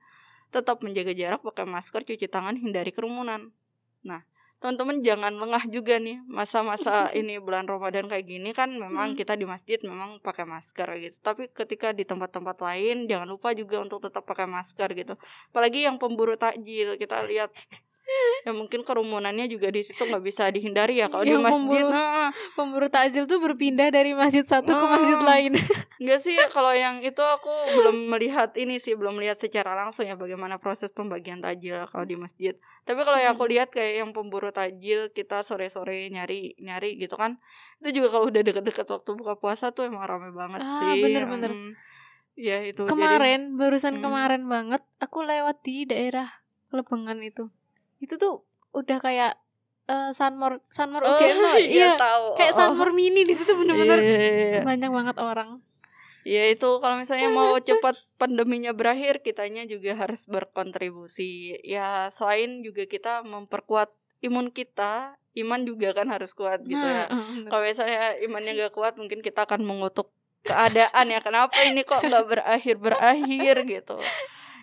tetap 0.53 0.85
menjaga 0.85 1.17
jarak 1.17 1.41
pakai 1.41 1.65
masker 1.65 2.05
cuci 2.05 2.29
tangan 2.29 2.53
hindari 2.53 2.93
kerumunan 2.93 3.49
nah 4.05 4.21
teman-teman 4.61 5.01
jangan 5.01 5.33
lengah 5.41 5.65
juga 5.73 5.97
nih 5.97 6.21
masa-masa 6.29 7.09
ini 7.19 7.41
bulan 7.41 7.65
Ramadan 7.65 8.05
kayak 8.05 8.29
gini 8.29 8.53
kan 8.53 8.69
memang 8.69 9.11
hmm. 9.11 9.17
kita 9.17 9.33
di 9.33 9.49
masjid 9.49 9.81
memang 9.81 10.21
pakai 10.21 10.45
masker 10.45 10.85
gitu 11.01 11.17
tapi 11.25 11.49
ketika 11.49 11.89
di 11.97 12.05
tempat-tempat 12.05 12.61
lain 12.61 13.09
jangan 13.09 13.25
lupa 13.25 13.57
juga 13.57 13.81
untuk 13.81 14.05
tetap 14.05 14.21
pakai 14.21 14.45
masker 14.45 14.93
gitu 14.93 15.17
apalagi 15.49 15.89
yang 15.89 15.97
pemburu 15.97 16.37
takjil 16.37 16.93
kita 17.01 17.25
lihat 17.25 17.49
ya 18.45 18.51
mungkin 18.51 18.81
kerumunannya 18.81 19.45
juga 19.47 19.69
di 19.69 19.85
situ 19.85 20.01
nggak 20.01 20.23
bisa 20.23 20.49
dihindari 20.49 20.99
ya 20.99 21.07
kalau 21.07 21.23
di 21.23 21.35
masjid. 21.37 21.53
pemburu, 21.53 21.87
nah 21.89 22.29
pemburu 22.57 22.87
takjil 22.89 23.29
tuh 23.29 23.39
berpindah 23.39 23.93
dari 23.93 24.17
masjid 24.17 24.43
satu 24.43 24.73
nah, 24.73 24.79
ke 24.81 24.85
masjid 24.89 25.19
lain. 25.21 25.51
Enggak 26.01 26.19
sih 26.25 26.37
kalau 26.49 26.73
yang 26.73 27.05
itu 27.05 27.21
aku 27.21 27.53
belum 27.77 28.09
melihat 28.09 28.57
ini 28.57 28.81
sih 28.81 28.97
belum 28.97 29.21
melihat 29.21 29.37
secara 29.37 29.77
langsung 29.77 30.09
ya 30.09 30.17
bagaimana 30.17 30.57
proses 30.57 30.89
pembagian 30.89 31.39
takjil 31.39 31.85
kalau 31.89 32.05
di 32.05 32.17
masjid. 32.17 32.57
Tapi 32.83 33.05
kalau 33.05 33.19
yang 33.21 33.37
aku 33.37 33.45
hmm. 33.45 33.53
lihat 33.53 33.69
kayak 33.69 33.93
yang 34.01 34.09
pemburu 34.11 34.49
takjil 34.49 35.13
kita 35.13 35.45
sore-sore 35.45 36.09
nyari 36.09 36.57
nyari 36.57 36.97
gitu 36.97 37.13
kan 37.15 37.37
itu 37.81 38.01
juga 38.01 38.13
kalau 38.13 38.29
udah 38.29 38.41
deket-deket 38.45 38.85
waktu 38.85 39.11
buka 39.17 39.33
puasa 39.41 39.73
tuh 39.73 39.89
emang 39.89 40.05
rame 40.05 40.29
banget 40.29 40.61
ah, 40.61 40.93
sih. 40.93 41.01
bener-bener 41.01 41.49
hmm, 41.49 41.71
ya 42.37 42.61
itu. 42.61 42.85
Kemarin 42.85 43.53
jadi, 43.53 43.57
barusan 43.57 43.95
hmm. 43.97 44.03
kemarin 44.05 44.43
banget 44.45 44.81
aku 45.01 45.25
lewat 45.25 45.65
di 45.65 45.89
daerah 45.89 46.29
Lebengan 46.71 47.19
itu 47.19 47.51
itu 48.01 48.17
tuh 48.17 48.41
udah 48.73 48.97
kayak 48.97 49.37
uh, 49.85 50.09
Sunmore 50.11 50.59
Sunmore 50.67 51.05
Oh, 51.05 51.13
UGM 51.15 51.37
tuh, 51.37 51.55
iya 51.61 51.69
iya 51.69 51.89
tahu. 51.95 52.35
kayak 52.35 52.53
Oh. 52.53 52.57
Sunmore 52.57 52.91
mini 52.91 53.21
di 53.23 53.31
situ 53.31 53.53
bener-bener 53.53 53.99
Iya, 54.01 54.17
iya, 54.17 54.45
iya. 54.57 54.61
banyak 54.65 54.89
banget 54.89 55.17
orang 55.17 55.61
Ya 56.21 56.45
itu 56.49 56.69
kalau 56.77 57.01
misalnya 57.01 57.33
mau 57.33 57.57
cepat 57.65 57.97
pandeminya 58.21 58.77
berakhir, 58.77 59.25
kitanya 59.25 59.65
juga 59.65 59.97
harus 59.97 60.29
berkontribusi. 60.29 61.57
Ya 61.65 62.13
selain 62.13 62.61
juga 62.61 62.85
kita 62.85 63.25
memperkuat 63.25 63.89
imun 64.21 64.53
kita, 64.53 65.17
iman 65.17 65.65
juga 65.65 65.97
kan 65.97 66.13
harus 66.13 66.37
kuat 66.37 66.61
gitu 66.61 66.77
ya. 66.77 67.09
Nah, 67.09 67.25
bener. 67.25 67.49
Kalau 67.49 67.63
misalnya 67.65 68.01
imannya 68.21 68.53
gak 68.53 68.73
kuat, 68.77 68.93
mungkin 69.01 69.25
kita 69.25 69.49
akan 69.49 69.65
mengutuk 69.65 70.13
keadaan 70.45 71.09
ya. 71.09 71.25
Kenapa 71.25 71.57
ini 71.65 71.81
kok 71.81 72.05
nggak 72.05 72.25
berakhir 72.29 72.75
berakhir 72.77 73.55
gitu? 73.65 73.97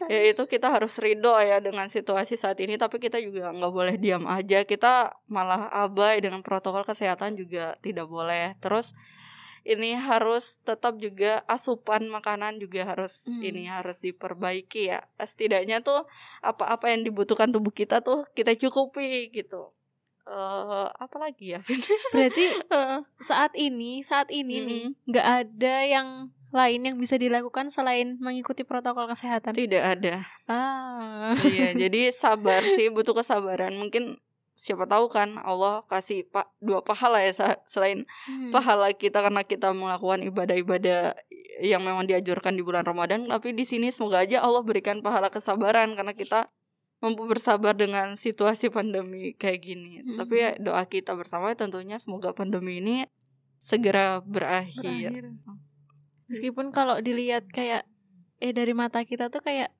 Ya 0.06 0.30
itu 0.30 0.46
kita 0.46 0.70
harus 0.70 0.94
ridho 0.96 1.34
ya 1.42 1.58
dengan 1.58 1.90
situasi 1.90 2.38
saat 2.38 2.62
ini. 2.62 2.78
Tapi 2.78 3.02
kita 3.02 3.18
juga 3.18 3.50
nggak 3.50 3.72
boleh 3.74 3.94
diam 3.98 4.22
aja. 4.30 4.62
Kita 4.62 5.18
malah 5.26 5.66
abai 5.74 6.22
dengan 6.22 6.46
protokol 6.46 6.86
kesehatan 6.86 7.34
juga 7.34 7.74
tidak 7.82 8.06
boleh. 8.06 8.54
Terus 8.62 8.94
ini 9.66 9.92
harus 9.92 10.56
tetap 10.64 10.96
juga 10.96 11.44
asupan 11.44 12.08
makanan 12.08 12.56
juga 12.56 12.88
harus 12.88 13.28
Hmm. 13.28 13.42
ini 13.42 13.68
harus 13.68 13.98
diperbaiki 13.98 14.88
ya. 14.88 15.04
Setidaknya 15.20 15.82
tuh 15.82 16.06
apa-apa 16.40 16.88
yang 16.88 17.04
dibutuhkan 17.04 17.50
tubuh 17.50 17.74
kita 17.74 18.00
tuh 18.00 18.24
kita 18.32 18.54
cukupi 18.54 19.28
gitu. 19.28 19.74
eh 20.28 20.88
apa 20.92 21.16
lagi 21.16 21.56
ya? 21.56 21.60
Berarti 22.12 22.44
saat 23.28 23.56
ini 23.56 24.04
saat 24.04 24.28
ini 24.28 24.60
nih 24.60 24.82
Mm-mm. 24.92 25.08
nggak 25.08 25.26
ada 25.40 25.74
yang 25.84 26.08
lain 26.48 26.80
yang 26.80 26.96
bisa 26.96 27.20
dilakukan 27.20 27.68
selain 27.68 28.16
mengikuti 28.18 28.64
protokol 28.64 29.04
kesehatan 29.08 29.52
Tidak 29.52 29.82
ada. 29.84 30.24
ah 30.48 31.36
Iya, 31.44 31.76
jadi 31.88 32.08
sabar 32.08 32.64
sih, 32.64 32.88
butuh 32.88 33.12
kesabaran. 33.12 33.76
Mungkin 33.76 34.16
siapa 34.58 34.90
tahu 34.90 35.06
kan 35.06 35.38
Allah 35.38 35.86
kasih 35.86 36.26
pak 36.26 36.50
dua 36.58 36.82
pahala 36.82 37.22
ya 37.22 37.30
selain 37.70 38.02
Hmm. 38.26 38.50
pahala 38.50 38.90
kita 38.90 39.22
karena 39.22 39.46
kita 39.46 39.70
melakukan 39.70 40.18
ibadah-ibadah 40.26 41.14
yang 41.62 41.78
memang 41.86 42.10
dianjurkan 42.10 42.58
di 42.58 42.66
bulan 42.66 42.82
Ramadan, 42.82 43.30
tapi 43.30 43.54
di 43.54 43.62
sini 43.62 43.86
semoga 43.94 44.26
aja 44.26 44.42
Allah 44.42 44.62
berikan 44.66 44.98
pahala 44.98 45.30
kesabaran 45.30 45.94
karena 45.94 46.10
kita 46.10 46.50
mampu 46.98 47.30
bersabar 47.30 47.78
dengan 47.78 48.18
situasi 48.18 48.74
pandemi 48.74 49.30
kayak 49.38 49.60
gini. 49.62 50.02
Mm. 50.02 50.18
Tapi 50.18 50.34
ya 50.34 50.50
doa 50.58 50.82
kita 50.86 51.14
bersama 51.14 51.54
tentunya 51.54 51.94
semoga 52.02 52.34
pandemi 52.34 52.82
ini 52.82 53.06
segera 53.62 54.18
berakhir. 54.22 54.82
berakhir. 54.82 55.38
Meskipun 56.28 56.70
kalau 56.70 57.00
dilihat 57.00 57.48
kayak 57.48 57.84
eh 58.38 58.52
dari 58.52 58.72
mata 58.72 59.02
kita 59.02 59.28
tuh 59.28 59.40
kayak 59.40 59.72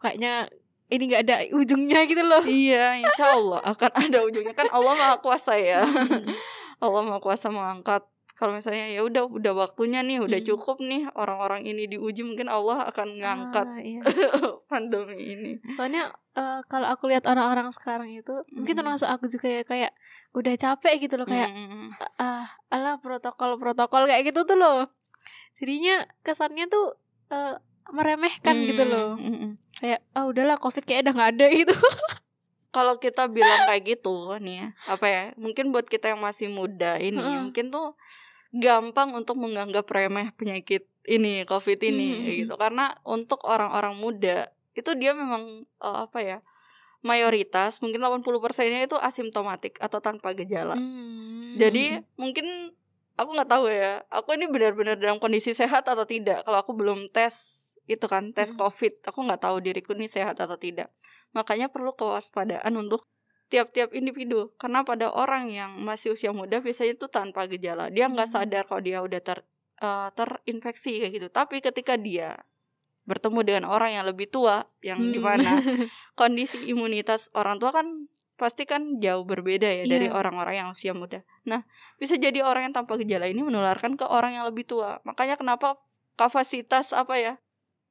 kayaknya 0.00 0.48
ini 0.88 1.02
nggak 1.06 1.22
ada 1.22 1.36
ujungnya 1.52 2.02
gitu 2.04 2.20
loh. 2.20 2.42
Iya, 2.42 2.98
insya 2.98 3.30
Allah 3.30 3.62
akan 3.62 3.90
ada 3.94 4.18
ujungnya 4.20 4.52
kan 4.52 4.66
Allah 4.68 4.92
maha 4.92 5.16
kuasa 5.18 5.54
ya. 5.54 5.86
Hmm. 5.86 6.26
Allah 6.80 7.02
maha 7.04 7.20
kuasa 7.20 7.46
mengangkat. 7.48 8.02
Kalau 8.32 8.56
misalnya 8.56 8.88
ya 8.88 9.04
udah 9.04 9.28
udah 9.28 9.52
waktunya 9.52 10.00
nih, 10.00 10.16
udah 10.18 10.40
Hmm. 10.40 10.48
cukup 10.48 10.80
nih 10.80 11.04
orang-orang 11.12 11.62
ini 11.62 11.84
diuji 11.86 12.24
mungkin 12.24 12.48
Allah 12.48 12.88
akan 12.88 13.20
ngangkat 13.20 13.66
Ah, 13.68 13.78
iya. 13.78 14.00
pandemi 14.70 15.20
ini. 15.20 15.52
Soalnya 15.70 16.08
eh, 16.32 16.60
kalau 16.66 16.88
aku 16.88 17.06
lihat 17.06 17.28
orang-orang 17.28 17.68
sekarang 17.68 18.08
itu 18.10 18.32
mungkin 18.50 18.74
Mm. 18.74 18.80
termasuk 18.80 19.06
aku 19.06 19.28
juga 19.28 19.46
ya 19.46 19.62
kayak 19.62 19.92
udah 20.32 20.54
capek 20.56 21.04
gitu 21.04 21.20
loh 21.20 21.26
kayak 21.26 21.52
Mm, 21.52 21.90
ah 22.16 22.48
alah 22.70 22.96
protokol-protokol 22.98 24.08
kayak 24.08 24.24
gitu 24.26 24.42
tuh 24.42 24.56
loh. 24.56 24.88
Jadinya 25.60 26.08
kesannya 26.24 26.66
tuh 26.66 26.96
eh, 27.28 27.56
meremehkan 27.92 28.56
gitu 28.64 28.82
mm, 28.82 28.90
loh. 28.90 29.10
mm, 29.20 29.36
mm. 29.36 29.52
Kayak 29.80 30.00
ah 30.12 30.24
udahlah 30.26 30.56
Covid 30.56 30.84
kayak 30.84 31.04
udah 31.08 31.14
nggak 31.14 31.30
ada 31.36 31.46
gitu. 31.60 31.74
Kalau 32.70 33.02
kita 33.02 33.26
bilang 33.26 33.66
kayak 33.66 33.82
gitu 33.98 34.30
nih 34.38 34.56
ya, 34.62 34.68
apa 34.86 35.06
ya? 35.10 35.24
Mungkin 35.34 35.74
buat 35.74 35.90
kita 35.90 36.14
yang 36.14 36.22
masih 36.22 36.46
muda 36.48 37.02
ini 37.02 37.18
Heeh. 37.18 37.42
mungkin 37.42 37.74
tuh 37.74 37.98
gampang 38.54 39.10
untuk 39.14 39.38
menganggap 39.38 39.86
remeh 39.90 40.30
penyakit 40.34 40.86
ini 41.06 41.42
COVID 41.46 41.78
ini 41.82 42.06
Mm, 42.06 42.18
kayak 42.22 42.34
mm, 42.34 42.40
gitu. 42.46 42.54
Karena 42.54 42.94
untuk 43.02 43.42
orang-orang 43.42 43.98
muda 43.98 44.48
itu 44.72 44.90
dia 44.94 45.12
memang 45.12 45.66
eh, 45.66 45.98
apa 46.06 46.18
ya? 46.22 46.38
mayoritas 47.00 47.80
mungkin 47.80 48.04
80%-nya 48.04 48.84
itu 48.84 48.92
asimptomatik 49.00 49.80
atau 49.80 50.04
tanpa 50.04 50.36
gejala. 50.36 50.76
Hmm. 50.76 51.56
Jadi 51.56 51.96
mungkin 52.20 52.76
aku 53.20 53.36
nggak 53.36 53.50
tahu 53.52 53.64
ya. 53.68 54.00
Aku 54.08 54.32
ini 54.32 54.48
benar-benar 54.48 54.96
dalam 54.96 55.20
kondisi 55.20 55.52
sehat 55.52 55.84
atau 55.84 56.08
tidak. 56.08 56.48
Kalau 56.48 56.56
aku 56.56 56.72
belum 56.72 57.12
tes 57.12 57.60
itu 57.84 58.06
kan 58.08 58.32
tes. 58.32 58.56
COVID, 58.56 59.04
aku 59.04 59.18
nggak 59.28 59.44
tahu 59.44 59.60
diriku 59.60 59.92
ini 59.92 60.08
sehat 60.08 60.40
atau 60.40 60.56
tidak. 60.56 60.88
Makanya 61.36 61.68
perlu 61.68 61.92
kewaspadaan 61.92 62.72
untuk 62.80 63.04
tiap-tiap 63.52 63.92
individu. 63.92 64.56
Karena 64.56 64.80
pada 64.82 65.12
orang 65.12 65.52
yang 65.52 65.76
masih 65.84 66.16
usia 66.16 66.32
muda 66.32 66.64
biasanya 66.64 66.96
itu 66.96 67.06
tanpa 67.12 67.44
gejala. 67.44 67.92
Dia 67.92 68.08
nggak 68.08 68.30
sadar 68.30 68.64
kalau 68.64 68.80
dia 68.80 69.04
udah 69.04 69.20
ter 69.20 69.44
eh, 69.84 70.08
terinfeksi 70.16 71.04
kayak 71.04 71.12
gitu. 71.12 71.28
Tapi 71.28 71.60
ketika 71.60 72.00
dia 72.00 72.40
bertemu 73.08 73.40
dengan 73.42 73.64
orang 73.66 73.96
yang 73.96 74.06
lebih 74.06 74.30
tua, 74.30 74.70
yang 74.86 75.02
Hmm. 75.02 75.10
di 75.10 75.18
mana 75.18 75.50
kondisi 76.20 76.62
imunitas 76.70 77.26
orang 77.34 77.58
tua 77.58 77.74
kan 77.74 78.06
pasti 78.40 78.64
kan 78.64 78.96
jauh 78.96 79.28
berbeda 79.28 79.68
ya 79.68 79.84
dari 79.84 80.08
Iya. 80.08 80.16
orang-orang 80.16 80.54
yang 80.64 80.68
usia 80.72 80.96
muda. 80.96 81.20
Nah, 81.44 81.60
bisa 82.00 82.16
jadi 82.16 82.40
orang 82.40 82.72
yang 82.72 82.74
tanpa 82.74 82.96
gejala 82.96 83.28
ini 83.28 83.44
menularkan 83.44 84.00
ke 84.00 84.08
orang 84.08 84.32
yang 84.40 84.48
lebih 84.48 84.64
tua. 84.64 84.96
Makanya 85.04 85.36
kenapa 85.36 85.76
kapasitas 86.16 86.96
apa 86.96 87.20
ya? 87.20 87.34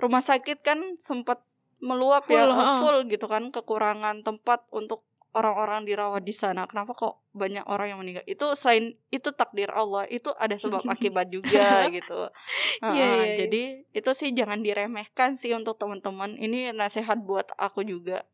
Rumah 0.02 0.26
sakit 0.26 0.66
kan 0.66 0.98
sempat 0.98 1.46
meluap 1.78 2.26
ya, 2.26 2.44
Full, 2.44 2.50
eh, 2.50 2.58
heeh. 2.58 2.78
full 2.82 2.98
gitu 3.06 3.26
kan, 3.30 3.54
kekurangan 3.54 4.26
tempat 4.26 4.66
untuk 4.74 5.06
orang-orang 5.30 5.86
dirawat 5.86 6.26
di 6.26 6.34
sana. 6.34 6.66
Kenapa 6.66 6.98
kok 6.98 7.22
banyak 7.32 7.62
orang 7.70 7.94
yang 7.94 8.00
meninggal? 8.02 8.26
Itu 8.26 8.58
selain 8.58 8.98
itu 9.10 9.30
takdir 9.30 9.70
Allah, 9.70 10.10
itu 10.10 10.34
ada 10.36 10.58
sebab 10.58 10.82
akibat 10.94 11.30
juga 11.30 11.86
gitu. 11.96 12.28
Heeh, 12.82 12.96
iya, 12.98 13.08
iya. 13.14 13.46
Jadi 13.46 13.62
itu 13.94 14.10
sih 14.18 14.34
jangan 14.34 14.60
diremehkan 14.60 15.38
sih 15.38 15.54
untuk 15.54 15.78
teman-teman. 15.78 16.34
Ini 16.36 16.74
nasihat 16.74 17.22
buat 17.22 17.54
aku 17.56 17.86
juga. 17.86 18.26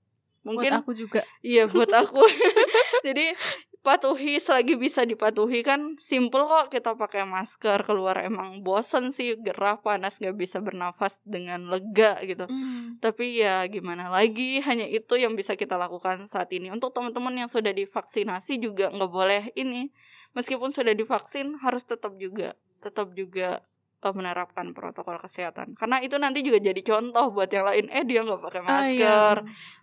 Mungkin 0.45 0.71
Buat 0.77 0.81
aku 0.85 0.91
juga. 0.93 1.21
Iya 1.41 1.65
buat 1.73 1.89
aku. 1.89 2.21
Jadi 3.07 3.33
patuhi 3.81 4.41
selagi 4.41 4.77
bisa 4.77 5.05
dipatuhi 5.05 5.61
kan 5.61 5.93
simple 6.01 6.41
kok 6.41 6.73
kita 6.73 6.97
pakai 6.97 7.21
masker 7.21 7.85
keluar 7.85 8.17
emang 8.25 8.65
bosen 8.65 9.13
sih 9.13 9.37
gerah 9.37 9.77
panas 9.77 10.17
nggak 10.17 10.33
bisa 10.37 10.61
bernafas 10.61 11.17
dengan 11.25 11.69
lega 11.69 12.21
gitu. 12.21 12.45
Hmm. 12.45 13.01
Tapi 13.01 13.41
ya 13.41 13.65
gimana 13.65 14.09
lagi 14.09 14.61
hanya 14.61 14.85
itu 14.85 15.17
yang 15.17 15.33
bisa 15.33 15.57
kita 15.57 15.77
lakukan 15.77 16.29
saat 16.29 16.53
ini. 16.53 16.69
Untuk 16.69 16.93
teman-teman 16.93 17.45
yang 17.45 17.49
sudah 17.49 17.73
divaksinasi 17.73 18.61
juga 18.61 18.93
nggak 18.93 19.11
boleh 19.11 19.43
ini 19.57 19.89
meskipun 20.37 20.69
sudah 20.69 20.93
divaksin 20.93 21.57
harus 21.63 21.87
tetap 21.87 22.13
juga 22.21 22.53
tetap 22.85 23.17
juga 23.17 23.65
menerapkan 24.11 24.75
protokol 24.75 25.17
kesehatan. 25.17 25.73
Karena 25.73 25.97
itu 25.97 26.19
nanti 26.19 26.43
juga 26.43 26.59
jadi 26.59 26.81
contoh 26.81 27.31
buat 27.31 27.47
yang 27.47 27.65
lain. 27.65 27.85
Eh 27.89 28.03
dia 28.03 28.21
nggak 28.21 28.41
pakai 28.43 28.61
Ah, 28.61 28.65
iya. 28.65 28.73
masker. 28.75 29.35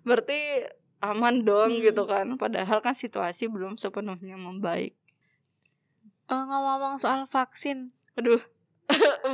Berarti 0.04 0.38
aman 1.00 1.42
dong 1.42 1.70
Hmm. 1.72 1.82
gitu 1.82 2.02
kan. 2.04 2.26
Padahal 2.36 2.78
kan 2.78 2.92
situasi 2.92 3.48
belum 3.48 3.74
sepenuhnya 3.74 4.36
membaik. 4.36 4.94
Eh, 6.28 6.34
ngomong-ngomong 6.38 6.96
soal 6.96 7.26
vaksin, 7.26 7.90
aduh. 8.14 8.38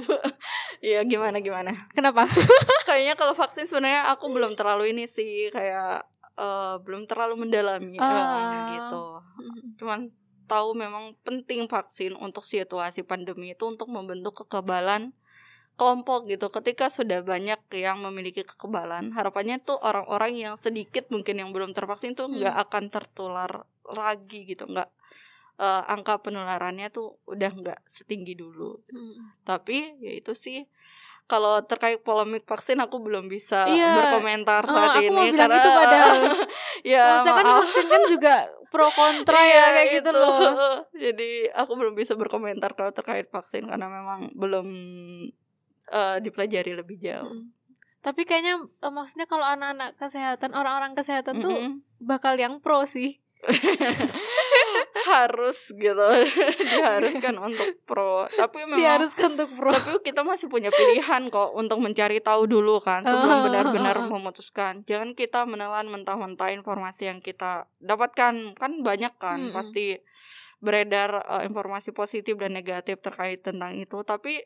Ya 0.80 1.02
gimana 1.02 1.38
gimana? 1.38 1.90
Kenapa? 1.90 2.24
kayaknya 2.88 3.14
kalau 3.14 3.34
vaksin 3.34 3.66
sebenarnya 3.66 4.06
aku 4.08 4.30
belum 4.30 4.54
terlalu 4.54 4.94
ini 4.94 5.04
sih. 5.04 5.50
Kayak 5.50 6.06
eh, 6.34 6.74
belum 6.80 7.04
terlalu 7.04 7.34
mendalami 7.46 7.98
eh, 7.98 8.02
Ah. 8.02 8.70
gitu. 8.72 9.04
Cuman 9.76 10.08
tahu 10.48 10.72
memang 10.72 11.12
penting 11.22 11.68
vaksin 11.68 12.16
untuk 12.16 12.42
situasi 12.42 13.04
pandemi 13.04 13.52
itu 13.52 13.68
untuk 13.68 13.92
membentuk 13.92 14.44
kekebalan 14.44 15.12
kelompok 15.78 16.26
gitu. 16.26 16.50
Ketika 16.50 16.90
sudah 16.90 17.22
banyak 17.22 17.60
yang 17.76 18.02
memiliki 18.02 18.42
kekebalan 18.42 19.14
harapannya 19.14 19.62
tuh 19.62 19.78
orang-orang 19.78 20.34
yang 20.34 20.54
sedikit 20.58 21.06
mungkin 21.14 21.38
yang 21.38 21.54
belum 21.54 21.76
tervaksin 21.76 22.18
tuh 22.18 22.26
nggak 22.26 22.56
akan 22.66 22.84
tertular 22.90 23.68
lagi 23.86 24.48
gitu. 24.48 24.66
Nggak 24.66 24.90
eh, 25.62 25.82
angka 25.92 26.18
penularannya 26.18 26.90
tuh 26.90 27.22
udah 27.30 27.52
nggak 27.54 27.80
setinggi 27.86 28.34
dulu. 28.34 28.80
Hmm. 28.90 29.36
tapi 29.46 30.00
ya 30.02 30.12
itu 30.16 30.34
sih 30.34 30.66
kalau 31.28 31.60
terkait 31.60 32.00
polemik 32.00 32.42
vaksin 32.42 32.80
aku 32.80 32.98
belum 32.98 33.28
bisa 33.28 33.68
Iya. 33.68 34.00
berkomentar 34.00 34.64
Oh, 34.64 34.72
saat 34.72 34.96
aku 34.96 35.04
ini 35.04 35.12
mau 35.12 35.22
bilang 35.22 35.44
karena 35.44 35.56
itu 35.56 35.70
padahal. 35.70 36.16
ya 36.96 37.04
Maksudnya 37.12 37.34
kan 37.36 37.44
maaf 37.44 37.58
vaksin 37.62 37.86
kan 37.86 38.02
juga 38.08 38.34
pro 38.68 38.88
kontra 38.90 39.38
ya 39.38 39.44
Iya, 39.44 39.64
kayak 39.70 39.88
gitu 39.94 40.10
itu. 40.10 40.18
loh. 40.18 40.40
Jadi 41.04 41.30
aku 41.52 41.72
belum 41.76 41.92
bisa 41.92 42.16
berkomentar 42.16 42.72
kalau 42.72 42.90
terkait 42.90 43.28
vaksin 43.28 43.68
karena 43.68 43.86
memang 43.86 44.32
belum 44.32 44.66
eh, 45.86 46.16
dipelajari 46.18 46.72
lebih 46.72 46.96
jauh. 46.98 47.28
Mm. 47.28 47.52
Tapi 47.98 48.24
kayaknya 48.24 48.64
eh, 48.64 48.88
maksudnya 48.88 49.26
kalau 49.26 49.44
anak-anak 49.44 49.94
kesehatan, 49.94 50.56
orang-orang 50.56 50.96
kesehatan 50.96 51.38
tuh 51.38 51.52
Mm-mm. 51.52 51.84
bakal 51.98 52.34
yang 52.34 52.58
pro 52.58 52.82
sih. 52.82 53.20
harus 55.08 55.72
gitu. 55.72 56.08
Diharuskan 56.72 57.34
untuk 57.40 57.68
pro. 57.88 58.28
Tapi 58.28 58.68
memang 58.68 58.78
diharuskan 58.78 59.34
untuk 59.34 59.50
pro. 59.56 59.72
tapi 59.72 60.04
kita 60.04 60.20
masih 60.22 60.46
punya 60.52 60.68
pilihan 60.68 61.32
kok 61.32 61.56
untuk 61.56 61.80
mencari 61.80 62.20
tahu 62.20 62.44
dulu 62.44 62.78
kan 62.84 63.02
sebelum 63.02 63.48
benar-benar 63.48 63.96
memutuskan. 64.04 64.84
Jangan 64.84 65.16
kita 65.16 65.48
menelan 65.48 65.88
mentah-mentah 65.88 66.52
informasi 66.52 67.08
yang 67.08 67.18
kita 67.24 67.66
dapatkan. 67.80 68.54
Kan 68.54 68.72
banyak 68.84 69.14
kan 69.16 69.48
Mm-mm. 69.48 69.56
pasti 69.56 69.98
beredar 70.58 71.22
uh, 71.24 71.42
informasi 71.46 71.94
positif 71.94 72.34
dan 72.36 72.52
negatif 72.52 73.00
terkait 73.00 73.40
tentang 73.40 73.78
itu. 73.78 74.04
Tapi 74.04 74.44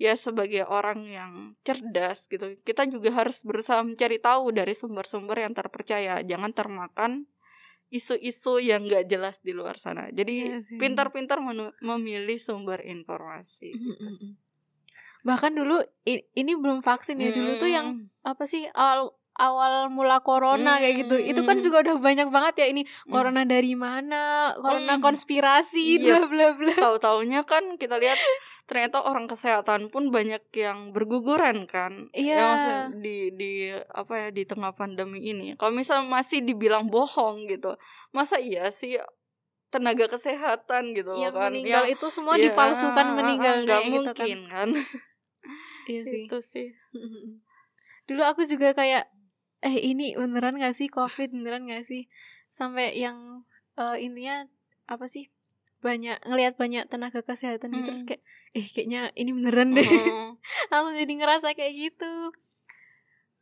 ya 0.00 0.18
sebagai 0.18 0.66
orang 0.66 1.06
yang 1.06 1.32
cerdas 1.62 2.26
gitu 2.26 2.58
kita 2.66 2.88
juga 2.90 3.12
harus 3.12 3.44
berusaha 3.46 3.84
mencari 3.84 4.18
tahu 4.18 4.50
dari 4.50 4.74
sumber-sumber 4.74 5.42
yang 5.46 5.54
terpercaya. 5.54 6.20
Jangan 6.20 6.50
termakan 6.52 7.30
isu-isu 7.92 8.56
yang 8.58 8.88
gak 8.88 9.04
jelas 9.04 9.36
di 9.38 9.52
luar 9.52 9.76
sana 9.76 10.08
jadi 10.08 10.56
Iya 10.56 10.58
sih. 10.64 10.78
pintar-pintar 10.80 11.38
memilih 11.78 12.40
sumber 12.40 12.80
informasi 12.82 13.68
Mm-mm. 13.70 14.32
bahkan 15.22 15.52
dulu 15.52 15.78
ini 16.08 16.52
belum 16.56 16.80
vaksin 16.80 17.16
ya 17.16 17.30
dulu 17.30 17.52
tuh 17.56 17.70
yang 17.70 17.86
Hmm. 17.94 18.08
apa 18.24 18.44
sih 18.44 18.66
awal 18.72 19.12
awal 19.32 19.88
mula 19.88 20.20
corona 20.20 20.76
kayak 20.76 21.06
gitu. 21.06 21.16
Itu 21.16 21.40
kan 21.42 21.58
Hmm. 21.58 21.64
juga 21.64 21.76
udah 21.84 21.96
banyak 21.98 22.28
banget 22.28 22.54
ya 22.60 22.66
ini. 22.68 22.82
Corona 23.06 23.42
dari 23.42 23.72
mana? 23.72 24.52
Corona 24.56 24.96
Hmm. 24.96 25.04
konspirasi 25.04 25.98
Iya. 25.98 26.04
bla 26.04 26.20
bla 26.28 26.48
bla. 26.52 26.74
Tahu-taunya 26.76 27.40
kan 27.42 27.76
kita 27.76 27.96
lihat 27.96 28.20
ternyata 28.64 29.00
orang 29.00 29.26
kesehatan 29.26 29.88
pun 29.88 30.12
banyak 30.12 30.44
yang 30.52 30.92
berguguran 30.92 31.64
kan. 31.64 32.12
Iya. 32.12 32.34
Ya, 32.34 32.44
maksudnya 32.44 32.80
di 33.00 33.16
di 33.32 33.52
apa 33.72 34.12
ya 34.16 34.28
di 34.28 34.42
tengah 34.44 34.72
pandemi 34.72 35.24
ini. 35.24 35.56
Kalau 35.56 35.72
misal 35.72 36.04
masih 36.04 36.40
dibilang 36.40 36.88
bohong 36.88 37.48
gitu 37.48 37.74
masa 38.12 38.36
iya 38.36 38.68
sih 38.68 39.00
tenaga 39.72 40.04
kesehatan 40.04 40.92
gitu 40.92 41.16
loh 41.16 41.16
yang 41.16 41.32
kan? 41.32 41.48
meninggal 41.48 41.88
itu 41.88 42.06
semua 42.12 42.36
ya, 42.36 42.52
dipalsukan 42.52 43.16
meninggal 43.16 43.64
nggak 43.64 43.80
gitu 43.80 43.88
kan. 43.88 43.92
mungkin 43.96 44.38
kan, 44.52 44.68
iya 45.88 46.00
sih. 46.04 46.28
Itu 46.28 46.44
sih. 46.44 46.76
Dulu 48.04 48.20
aku 48.20 48.44
juga 48.44 48.76
kayak 48.76 49.08
eh 49.62 49.76
ini 49.80 50.12
beneran 50.12 50.56
gak 50.56 50.74
sih 50.74 50.86
covid 50.86 51.30
beneran 51.30 51.64
gak 51.64 51.84
sih 51.84 52.10
sampai 52.48 52.92
yang 52.92 53.46
eh, 53.74 53.96
intinya 53.98 54.44
apa 54.84 55.06
sih 55.06 55.30
banyak 55.78 56.18
ngelihat 56.22 56.54
banyak 56.54 56.86
tenaga 56.86 57.20
kesehatan 57.20 57.70
gitu 57.70 57.78
Hmm. 57.78 57.86
terus 57.88 58.02
kayak 58.04 58.22
eh 58.52 58.66
kayaknya 58.66 59.10
ini 59.14 59.30
beneran 59.32 59.72
deh 59.72 59.82
Mm. 59.82 60.30
langsung 60.70 60.94
jadi 60.94 61.12
ngerasa 61.16 61.48
kayak 61.52 61.74
gitu 61.80 62.12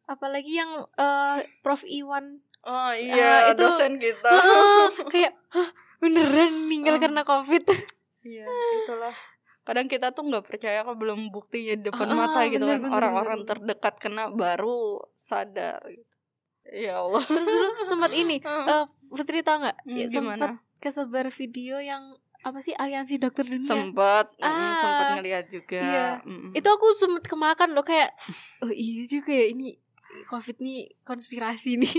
apalagi 0.07 0.53
yang 0.55 0.71
eh, 0.95 1.39
Prof 1.61 1.83
Iwan 1.83 2.41
oh 2.63 2.93
iya 2.93 3.47
Ah, 3.47 3.53
itu- 3.53 3.61
dosen 3.63 3.97
kita 3.97 4.31
Ah, 4.37 4.89
kayak 5.07 5.33
Hah, 5.51 5.69
beneran 5.99 6.53
meninggal 6.61 6.97
Ah. 6.97 7.01
karena 7.01 7.23
covid 7.23 7.65
Iya, 8.21 8.45
itulah. 8.85 9.17
Kadang 9.63 9.89
kita 9.89 10.13
tuh 10.13 10.21
nggak 10.23 10.45
percaya 10.45 10.85
kalau 10.85 10.93
belum 10.95 11.33
buktinya 11.33 11.73
di 11.73 11.85
depan 11.87 12.05
Ah, 12.07 12.17
mata 12.19 12.45
gitu 12.45 12.61
bener, 12.61 12.77
kan. 12.79 12.93
Orang-orang 12.93 13.41
terdekat 13.45 13.97
kena 13.97 14.29
baru 14.29 15.01
sadar 15.15 15.81
gitu. 15.87 16.05
Ya 16.71 17.03
Allah. 17.03 17.23
terus 17.27 17.47
dulu 17.51 17.69
sempat 17.83 18.11
ini 18.15 18.39
eh, 18.73 18.85
Putri 19.11 19.43
tau 19.43 19.59
nggak 19.59 19.79
hmm, 19.83 19.97
ya, 19.99 20.07
sempat 20.07 20.39
gimana? 20.39 20.49
kesebar 20.79 21.27
video 21.35 21.83
yang 21.83 22.15
apa 22.41 22.65
sih 22.65 22.73
aliansi 22.73 23.21
dokter 23.21 23.45
dunia 23.45 23.61
Sempat, 23.61 24.33
mm, 24.39 24.47
Ah, 24.49 24.73
sempat 24.81 25.07
ngeliat 25.21 25.47
juga. 25.53 25.83
iya. 25.83 26.09
mm. 26.25 26.57
itu 26.57 26.69
aku 26.73 26.87
sempet 26.97 27.29
kemakan 27.29 27.77
loh 27.77 27.85
kayak 27.85 28.17
oh 28.65 28.73
iya 28.73 29.05
juga 29.05 29.35
ya 29.35 29.53
ini 29.53 29.77
covid 30.25 30.57
nih 30.57 30.89
konspirasi 31.05 31.77
nih 31.77 31.99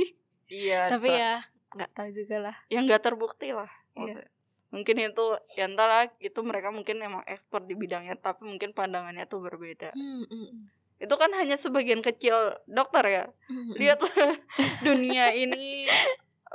iya, 0.49 0.87
tapi 0.97 1.13
ya 1.13 1.45
nggak 1.71 1.91
tahu 1.95 2.09
juga 2.11 2.35
lah 2.51 2.55
yang 2.67 2.83
nggak 2.83 3.03
terbukti 3.03 3.55
lah. 3.55 3.69
Iya. 3.95 4.27
Mungkin 4.71 4.95
itu 5.03 5.25
ya 5.59 5.67
entahlah 5.67 6.07
itu 6.19 6.39
mereka 6.43 6.71
mungkin 6.71 6.99
emang 7.03 7.23
expert 7.27 7.67
di 7.67 7.75
bidangnya 7.75 8.15
tapi 8.15 8.47
mungkin 8.47 8.71
pandangannya 8.71 9.27
tuh 9.27 9.43
berbeda. 9.43 9.91
Hmm, 9.95 10.23
hmm. 10.27 10.71
Itu 11.01 11.17
kan 11.17 11.33
hanya 11.33 11.57
sebagian 11.57 12.05
kecil 12.05 12.61
dokter 12.69 13.03
ya. 13.09 13.25
Lihatlah 13.49 14.37
dunia 14.85 15.33
ini 15.33 15.89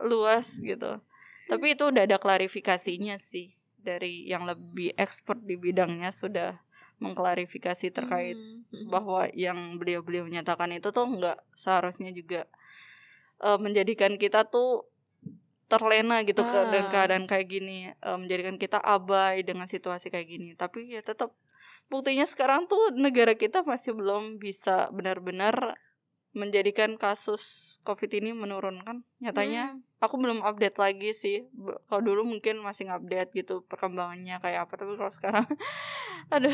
luas 0.05 0.61
gitu 0.61 1.01
tapi 1.47 1.79
itu 1.79 1.89
udah 1.89 2.05
ada 2.05 2.19
klarifikasinya 2.19 3.17
sih 3.23 3.55
dari 3.79 4.27
yang 4.27 4.45
lebih 4.45 4.93
expert 4.99 5.39
di 5.47 5.55
bidangnya 5.55 6.11
sudah 6.11 6.59
mengklarifikasi 6.99 7.95
terkait 7.95 8.35
Hmm, 8.67 8.91
bahwa 8.91 9.31
yang 9.31 9.79
beliau-beliau 9.79 10.27
menyatakan 10.27 10.75
itu 10.75 10.91
tuh 10.91 11.07
nggak 11.07 11.39
seharusnya 11.55 12.11
juga 12.11 12.51
eh, 13.39 13.59
menjadikan 13.63 14.19
kita 14.19 14.43
tuh 14.43 14.91
terlena 15.71 16.27
gitu 16.27 16.43
ke 16.43 16.51
Ah. 16.51 16.67
dan 16.67 16.85
keadaan 16.91 17.25
kayak 17.31 17.47
gini 17.47 17.95
eh, 17.95 18.19
menjadikan 18.19 18.59
kita 18.59 18.83
abai 18.83 19.47
dengan 19.47 19.71
situasi 19.71 20.11
kayak 20.11 20.27
gini 20.27 20.59
tapi 20.59 20.93
ya 20.93 21.01
tetap 21.01 21.31
buktinya 21.87 22.27
sekarang 22.27 22.67
tuh 22.67 22.93
negara 22.95 23.35
kita 23.35 23.63
masih 23.63 23.95
belum 23.95 24.37
bisa 24.37 24.91
benar-benar 24.91 25.79
menjadikan 26.31 27.01
kasus 27.01 27.77
covid 27.81 28.13
ini 28.13 28.37
menurun 28.37 28.85
kan? 28.85 29.01
Nyatanya 29.25 29.73
Hmm. 29.73 29.81
aku 30.05 30.21
belum 30.21 30.45
update 30.45 30.77
lagi 30.77 31.17
sih. 31.17 31.49
Kalau 31.89 32.03
dulu 32.05 32.29
mungkin 32.29 32.61
masih 32.61 32.93
ngupdate 32.93 33.33
gitu 33.33 33.65
perkembangannya 33.65 34.37
kayak 34.45 34.69
apa 34.69 34.75
tapi 34.77 35.01
kalau 35.01 35.09
sekarang 35.09 35.49
aduh 36.35 36.53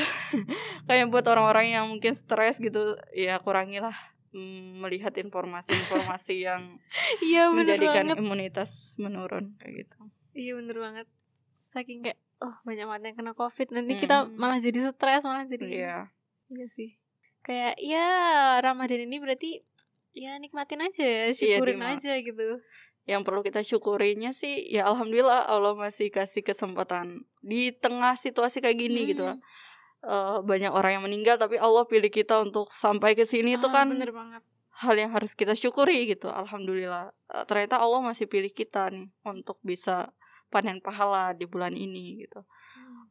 kayak 0.87 1.11
buat 1.11 1.27
orang-orang 1.27 1.75
yang 1.75 1.85
mungkin 1.91 2.15
stres 2.15 2.63
gitu 2.63 2.95
ya 3.11 3.43
kurangilah 3.43 3.97
mm, 4.31 4.79
melihat 4.87 5.19
informasi-informasi 5.19 6.35
yang 6.47 6.79
bener 7.27 7.51
menjadikan 7.51 8.15
banget. 8.15 8.17
imunitas 8.23 8.95
menurun 9.03 9.59
kayak 9.59 9.83
gitu. 9.83 9.99
Iya 10.33 10.53
bener 10.63 10.77
banget. 10.79 11.07
Saking 11.75 12.07
kayak 12.07 12.23
oh 12.43 12.55
banyak 12.63 12.85
banget 12.85 13.03
yang 13.05 13.17
kena 13.17 13.33
covid. 13.33 13.71
Nanti 13.71 13.97
kita 13.97 14.25
Hmm. 14.25 14.35
malah 14.35 14.59
jadi 14.59 14.79
stres 14.85 15.23
malah 15.23 15.45
jadi 15.45 15.65
Iya. 15.65 15.99
Iya 16.49 16.67
sih. 16.69 16.91
Kayak 17.41 17.75
ya 17.77 18.07
Ramadan 18.61 19.03
ini 19.03 19.17
berarti 19.17 19.63
ya 20.13 20.37
nikmatin 20.37 20.79
aja 20.81 21.01
ya 21.01 21.23
Iya, 21.25 21.33
syukurin 21.33 21.79
Dima. 21.79 21.95
aja 21.95 22.13
gitu. 22.15 22.61
Yang 23.03 23.23
perlu 23.23 23.41
kita 23.41 23.61
syukurinya 23.61 24.31
sih 24.31 24.69
ya 24.69 24.85
alhamdulillah 24.85 25.43
Allah 25.45 25.75
masih 25.75 26.07
kasih 26.09 26.43
kesempatan 26.43 27.23
di 27.41 27.73
tengah 27.73 28.15
situasi 28.15 28.59
kayak 28.59 28.79
gini 28.79 29.09
gitu 29.09 29.25
Hmm. 29.25 29.41
Eh, 30.03 30.39
banyak 30.41 30.69
orang 30.69 30.93
yang 30.93 31.05
meninggal 31.05 31.35
tapi 31.37 31.57
Allah 31.57 31.83
pilih 31.83 32.11
kita 32.11 32.43
untuk 32.43 32.71
sampai 32.71 33.15
ke 33.15 33.23
sini 33.23 33.55
itu 33.55 33.67
Ah, 33.67 33.75
kan 33.77 33.87
bener 33.89 34.11
banget. 34.11 34.43
hal 34.77 34.95
yang 34.95 35.11
harus 35.11 35.33
kita 35.33 35.53
syukuri 35.53 36.07
gitu 36.07 36.27
alhamdulillah. 36.27 37.11
Eh, 37.29 37.45
ternyata 37.45 37.79
Allah 37.79 38.03
masih 38.03 38.27
pilih 38.27 38.51
kita 38.51 38.87
nih 38.89 39.07
untuk 39.25 39.59
bisa 39.61 40.11
panen 40.53 40.85
pahala 40.85 41.33
di 41.33 41.49
bulan 41.49 41.73
ini 41.73 42.29
gitu. 42.29 42.45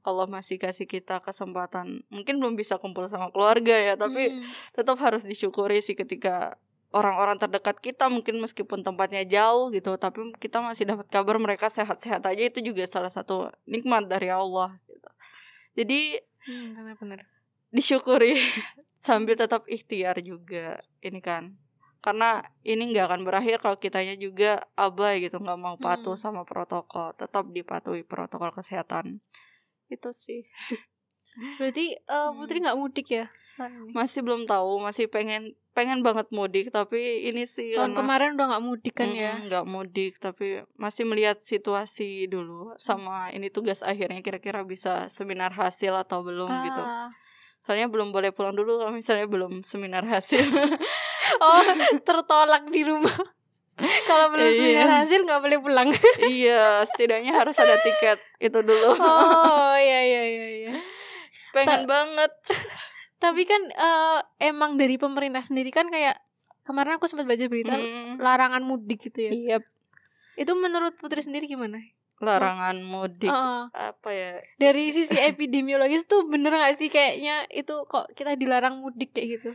Allah 0.01 0.25
masih 0.25 0.57
kasih 0.57 0.85
kita 0.85 1.21
kesempatan. 1.21 2.05
Mungkin 2.13 2.37
belum 2.37 2.53
bisa 2.53 2.77
kumpul 2.77 3.09
sama 3.09 3.33
keluarga 3.33 3.73
ya 3.73 3.93
tapi 3.97 4.29
Hmm. 4.29 4.45
tetap 4.73 4.97
harus 5.01 5.25
disyukuri 5.25 5.81
sih 5.81 5.97
ketika 5.97 6.57
orang-orang 6.91 7.39
terdekat 7.39 7.79
kita 7.79 8.11
mungkin 8.11 8.37
meskipun 8.43 8.83
tempatnya 8.83 9.23
jauh 9.23 9.71
gitu 9.71 9.95
tapi 9.95 10.35
kita 10.43 10.59
masih 10.59 10.83
dapat 10.83 11.07
kabar 11.07 11.39
mereka 11.39 11.71
sehat-sehat 11.71 12.19
aja 12.27 12.43
itu 12.51 12.59
juga 12.59 12.83
salah 12.83 13.07
satu 13.07 13.47
nikmat 13.63 14.11
dari 14.11 14.27
Allah 14.27 14.75
gitu. 14.85 15.09
jadi 15.73 16.01
Hmm, 16.41 16.73
bener-bener 16.75 17.23
disyukuri 17.71 18.35
sambil 19.05 19.39
tetap 19.39 19.63
ikhtiar 19.71 20.19
juga 20.19 20.83
ini 20.99 21.21
kan 21.23 21.55
karena 22.01 22.29
ini 22.61 22.89
nggak 22.89 23.05
akan 23.07 23.21
berakhir 23.21 23.57
kalau 23.57 23.77
kitanya 23.77 24.13
juga 24.15 24.57
abai 24.75 25.21
gitu 25.21 25.37
nggak 25.37 25.55
mau 25.55 25.77
patuh 25.77 26.13
Hmm. 26.13 26.23
sama 26.23 26.41
protokol 26.43 27.13
tetap 27.13 27.45
dipatuhi 27.47 28.01
protokol 28.03 28.49
kesehatan. 28.51 29.21
Itu 29.87 30.09
sih. 30.11 30.49
Berarti 31.55 31.95
eh, 31.95 32.29
Putri 32.33 32.57
Hmm. 32.57 32.65
nggak 32.65 32.77
mudik 32.77 33.07
ya? 33.09 33.25
Masih 33.91 34.19
belum 34.19 34.43
tahu 34.43 34.81
masih 34.81 35.05
pengen 35.05 35.53
pengen 35.71 36.01
banget 36.01 36.27
mudik 36.29 36.67
tapi 36.69 36.99
ini 37.23 37.45
sih 37.45 37.71
tahun 37.71 37.93
karena- 37.93 37.99
kemarin 38.01 38.29
udah 38.33 38.47
nggak 38.49 38.65
mudik 38.65 38.93
kan 38.93 39.09
ya? 39.09 39.37
Nggak 39.39 39.65
mudik 39.65 40.13
tapi 40.17 40.47
masih 40.75 41.05
melihat 41.05 41.37
situasi 41.39 42.25
dulu 42.25 42.73
sama 42.75 43.29
ini 43.29 43.47
tugas 43.47 43.79
akhirnya 43.81 44.19
kira-kira 44.19 44.65
bisa 44.65 45.05
seminar 45.07 45.53
hasil 45.53 45.93
atau 45.95 46.21
belum 46.21 46.49
gitu. 46.49 46.81
Ah. 46.81 47.13
soalnya 47.61 47.85
belum 47.85 48.09
boleh 48.09 48.33
pulang 48.33 48.57
dulu 48.57 48.73
kalau 48.75 48.89
misalnya 48.89 49.29
belum 49.29 49.61
seminar 49.61 50.01
hasil 50.03 50.41
oh 51.43 51.61
tertolak 51.99 52.67
di 52.67 52.81
rumah. 52.81 53.13
Kalau 54.09 54.29
belum 54.29 54.45
Iya. 54.45 54.55
seminar 54.55 54.89
hasil 54.99 55.19
nggak 55.21 55.41
boleh 55.41 55.57
pulang. 55.57 55.89
Iya 56.21 56.85
setidaknya 56.85 57.33
harus 57.33 57.57
ada 57.57 57.77
tiket 57.77 58.19
itu 58.37 58.59
dulu. 58.59 58.93
Oh 58.93 59.73
iya 59.73 59.99
iya 60.01 60.21
iya 60.23 60.47
iya. 60.59 60.71
Pengen 61.49 61.85
banget. 61.85 62.29
Tapi 63.17 63.41
kan 63.43 63.61
eh, 63.67 64.19
emang 64.43 64.75
dari 64.75 64.95
pemerintah 64.95 65.41
sendiri 65.41 65.69
kan 65.69 65.87
kayak 65.87 66.17
kemarin 66.61 66.95
aku 66.95 67.05
sempat 67.05 67.25
baca 67.25 67.45
berita 67.45 67.73
Mm, 67.73 68.17
larangan 68.17 68.61
mudik 68.61 69.01
gitu 69.03 69.27
ya. 69.27 69.31
Iya 69.31 69.57
itu 70.33 70.53
menurut 70.53 70.95
Putri 70.95 71.19
sendiri 71.19 71.45
gimana? 71.45 71.81
Larangan 72.17 72.77
mudik. 72.79 73.27
Heeh. 73.27 73.61
apa 73.67 74.09
ya? 74.09 74.45
Dari 74.55 74.89
sisi 74.89 75.17
epidemiologis 75.19 76.05
tuh 76.05 76.23
bener 76.23 76.53
gak 76.53 76.77
sih 76.77 76.87
kayaknya 76.87 77.49
itu 77.49 77.73
kok 77.83 78.13
kita 78.13 78.37
dilarang 78.37 78.77
mudik 78.77 79.09
kayak 79.11 79.41
gitu 79.41 79.51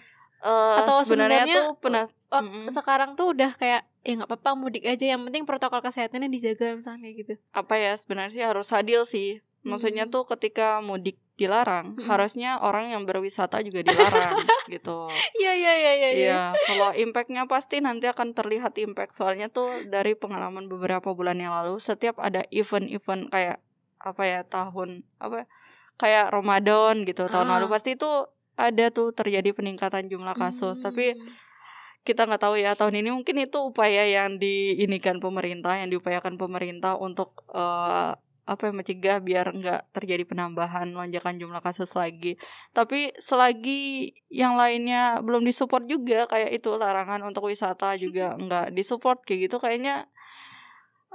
uh, 0.47 0.79
Atau 0.81 1.03
sebenarnya 1.03 1.43
sebenarnya 1.43 1.57
tuh 1.59 1.67
pernah 1.77 2.05
wak- 2.27 2.43
Mm-mm. 2.43 2.67
sekarang 2.71 3.11
tuh 3.13 3.27
udah 3.29 3.51
kayak 3.55 3.83
ya 4.01 4.13
nggak 4.15 4.29
apa-apa 4.29 4.51
mudik 4.55 4.85
aja 4.85 5.05
yang 5.09 5.23
penting 5.23 5.43
protokol 5.43 5.81
kesehatannya 5.81 6.27
dijaga 6.29 6.73
misalnya 6.73 7.11
gitu 7.11 7.35
apa 7.51 7.75
ya 7.75 7.93
sebenarnya 7.93 8.33
sih 8.33 8.45
harus 8.45 8.71
adil 8.71 9.03
sih 9.03 9.43
maksudnya 9.61 10.07
Hmm. 10.07 10.15
tuh 10.15 10.23
ketika 10.29 10.79
mudik 10.79 11.19
dilarang 11.35 11.93
Mm-mm. 11.93 12.07
harusnya 12.07 12.57
orang 12.57 12.89
yang 12.89 13.03
berwisata 13.03 13.59
juga 13.61 13.83
dilarang 13.83 14.39
gitu 14.71 15.11
iya 15.37 15.53
iya 15.53 15.73
iya 15.75 15.93
iya 15.93 16.09
Iya, 16.09 16.41
kalau 16.65 16.91
impactnya 16.95 17.45
pasti 17.45 17.79
nanti 17.79 18.07
akan 18.07 18.33
terlihat 18.33 18.73
impact. 18.77 19.13
Soalnya 19.13 19.47
tuh 19.49 19.69
dari 19.85 20.15
pengalaman 20.15 20.65
beberapa 20.65 21.11
bulan 21.11 21.37
yang 21.37 21.53
lalu, 21.53 21.77
setiap 21.79 22.17
ada 22.19 22.47
event-event 22.49 23.29
kayak 23.29 23.59
apa 23.99 24.23
ya 24.23 24.41
tahun 24.45 25.03
apa 25.19 25.45
kayak 25.97 26.31
Ramadan 26.31 27.03
gitu 27.03 27.27
tahun 27.27 27.49
Ah. 27.49 27.53
lalu 27.57 27.67
pasti 27.69 27.95
itu 27.95 28.11
ada 28.57 28.89
tuh 28.93 29.13
terjadi 29.13 29.53
peningkatan 29.53 30.09
jumlah 30.09 30.37
kasus. 30.37 30.81
Tapi 30.81 31.13
Hmm. 31.17 31.29
kita 32.07 32.23
nggak 32.23 32.43
tahu 32.43 32.55
ya 32.57 32.73
tahun 32.79 33.03
ini 33.03 33.11
mungkin 33.11 33.37
itu 33.43 33.59
upaya 33.67 34.07
yang 34.07 34.39
diinikan 34.39 35.19
pemerintah, 35.19 35.75
yang 35.81 35.91
diupayakan 35.91 36.39
pemerintah 36.39 36.95
untuk 36.97 37.43
eh, 37.53 38.13
apa 38.47 38.63
ya 38.71 38.73
mencegah 38.79 39.19
biar 39.19 39.47
nggak 39.59 39.91
terjadi 39.91 40.23
penambahan 40.23 40.95
lonjakan 40.95 41.35
jumlah 41.43 41.59
kasus 41.59 41.91
lagi. 41.99 42.39
Tapi 42.71 43.11
selagi 43.19 44.15
yang 44.31 44.55
lainnya 44.55 45.19
belum 45.19 45.43
disupport 45.43 45.83
juga 45.91 46.31
kayak 46.31 46.55
itu 46.55 46.71
larangan 46.79 47.27
untuk 47.27 47.51
wisata 47.51 47.99
juga 47.99 48.39
nggak 48.45 48.71
disupport 48.71 49.19
kayak 49.27 49.51
gitu 49.51 49.59
kayaknya 49.59 50.07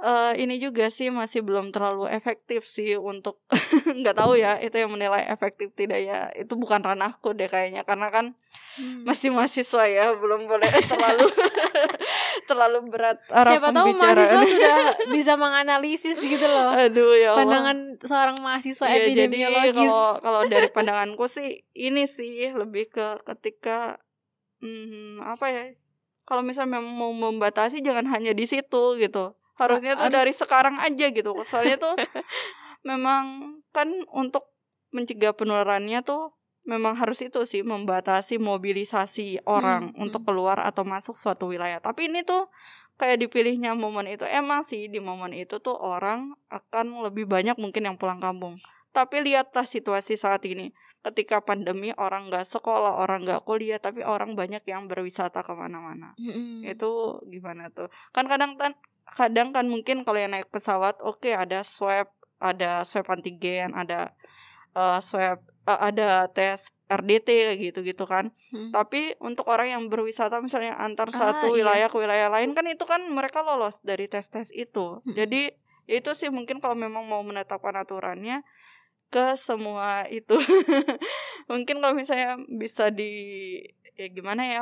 eh 0.02 0.32
ini 0.42 0.58
juga 0.58 0.90
sih 0.90 1.14
masih 1.14 1.46
belum 1.46 1.70
terlalu 1.70 2.10
efektif 2.10 2.66
sih 2.66 2.98
untuk 2.98 3.38
nggak 4.02 4.18
tahu 4.18 4.34
ya 4.34 4.58
itu 4.58 4.74
yang 4.74 4.90
menilai 4.90 5.30
efektif 5.30 5.70
tidak 5.78 6.02
ya 6.02 6.26
itu 6.34 6.52
bukan 6.58 6.82
ranahku 6.82 7.30
deh 7.32 7.46
kayaknya 7.46 7.86
karena 7.86 8.10
kan 8.10 8.26
Hmm. 8.72 9.04
masih 9.04 9.28
mahasiswa 9.28 9.84
ya 9.84 10.16
belum 10.16 10.48
boleh 10.48 10.64
terlalu 10.92 11.28
terlalu 12.48 12.78
berat 12.88 13.20
arah 13.28 13.52
siapa 13.60 13.68
tahu 13.68 13.92
mahasiswa 13.92 14.44
sudah 14.48 14.76
bisa 15.12 15.32
menganalisis 15.36 16.16
gitu 16.16 16.40
loh. 16.48 16.72
Aduh 16.72 17.12
ya 17.12 17.36
Allah. 17.36 17.44
pandangan 17.44 17.76
seorang 18.00 18.36
mahasiswa 18.40 18.88
jadi 18.88 19.12
epidemiologis. 19.12 19.76
kalau 19.76 20.08
kalau 20.24 20.40
dari 20.48 20.72
pandanganku 20.72 21.28
sih 21.28 21.68
ini 21.76 22.08
sih 22.08 22.48
lebih 22.56 22.88
ke 22.88 23.20
ketika 23.28 24.00
hmm, 24.64 25.20
apa 25.20 25.52
ya 25.52 25.64
kalau 26.24 26.40
misalnya 26.40 26.80
mau 26.80 27.12
membatasi 27.12 27.84
jangan 27.84 28.08
hanya 28.08 28.32
di 28.32 28.48
situ 28.48 28.96
gitu 28.96 29.36
harusnya 29.60 29.94
tuh 29.96 30.08
Harus- 30.08 30.16
dari 30.16 30.32
sekarang 30.32 30.76
aja 30.80 31.06
gitu 31.12 31.32
soalnya 31.44 31.76
tuh 31.76 31.94
memang 32.88 33.56
kan 33.70 33.88
untuk 34.10 34.50
mencegah 34.92 35.32
penularannya 35.32 36.04
tuh 36.04 36.36
memang 36.62 36.94
harus 36.94 37.18
itu 37.18 37.42
sih 37.42 37.66
membatasi 37.66 38.38
mobilisasi 38.38 39.42
orang 39.50 39.90
Hmm, 39.90 40.06
untuk 40.06 40.22
keluar 40.22 40.62
atau 40.62 40.86
masuk 40.86 41.18
suatu 41.18 41.50
wilayah. 41.50 41.82
Tapi 41.82 42.06
ini 42.06 42.22
tuh 42.22 42.46
kayak 43.02 43.18
dipilihnya 43.18 43.74
momen 43.74 44.06
itu 44.06 44.22
emang 44.30 44.62
sih 44.62 44.86
di 44.86 45.02
momen 45.02 45.34
itu 45.34 45.58
tuh 45.58 45.74
orang 45.74 46.38
akan 46.54 47.02
lebih 47.02 47.26
banyak 47.26 47.58
mungkin 47.58 47.90
yang 47.90 47.96
pulang 47.98 48.22
kampung. 48.22 48.62
Tapi 48.94 49.26
lihatlah 49.26 49.66
situasi 49.66 50.14
saat 50.14 50.46
ini. 50.46 50.70
Ketika 51.02 51.42
pandemi 51.42 51.90
orang 51.98 52.30
nggak 52.30 52.46
sekolah, 52.46 52.94
orang 52.94 53.26
nggak 53.26 53.42
kuliah, 53.42 53.82
tapi 53.82 54.06
orang 54.06 54.38
banyak 54.38 54.62
yang 54.62 54.86
berwisata 54.86 55.42
ke 55.42 55.50
mana-mana. 55.50 56.14
Mm-mm. 56.14 56.62
Itu 56.62 57.18
gimana 57.26 57.74
tuh? 57.74 57.90
Kan 58.14 58.30
kadang 58.30 58.54
kan 58.54 58.78
kadang 59.06 59.50
kan 59.50 59.66
mungkin 59.66 60.06
kalau 60.06 60.18
yang 60.18 60.32
naik 60.32 60.48
pesawat, 60.48 60.98
oke 61.02 61.28
ada 61.28 61.66
swab, 61.66 62.08
ada 62.38 62.82
swab 62.86 63.06
antigen, 63.10 63.74
ada 63.74 64.14
eh, 64.74 65.00
swab, 65.02 65.42
eh, 65.66 65.80
ada 65.80 66.26
tes 66.30 66.72
RDT 66.92 67.28
kayak 67.28 67.58
gitu-gitu 67.60 68.04
kan. 68.04 68.30
Mm. 68.52 68.70
Tapi 68.72 69.16
untuk 69.22 69.48
orang 69.48 69.72
yang 69.72 69.82
berwisata 69.88 70.38
misalnya 70.44 70.76
antar 70.76 71.08
Ah, 71.12 71.16
satu 71.16 71.52
iya. 71.52 71.64
wilayah 71.64 71.88
ke 71.88 71.96
wilayah 71.96 72.28
lain 72.28 72.52
kan 72.52 72.64
itu 72.68 72.84
kan 72.84 73.00
mereka 73.08 73.40
lolos 73.40 73.80
dari 73.80 74.06
tes-tes 74.08 74.52
itu. 74.52 75.00
Mm-mm. 75.00 75.16
Jadi 75.16 75.52
ya 75.88 75.98
itu 75.98 76.10
sih 76.14 76.30
mungkin 76.30 76.60
kalau 76.62 76.76
memang 76.78 77.08
mau 77.08 77.24
menetapkan 77.24 77.74
aturannya 77.80 78.44
ke 79.08 79.36
semua 79.40 80.04
itu. 80.08 80.36
mungkin 81.50 81.80
kalau 81.80 81.96
misalnya 81.96 82.36
bisa 82.48 82.92
di 82.92 83.12
ya 83.96 84.08
gimana 84.08 84.42
ya 84.48 84.60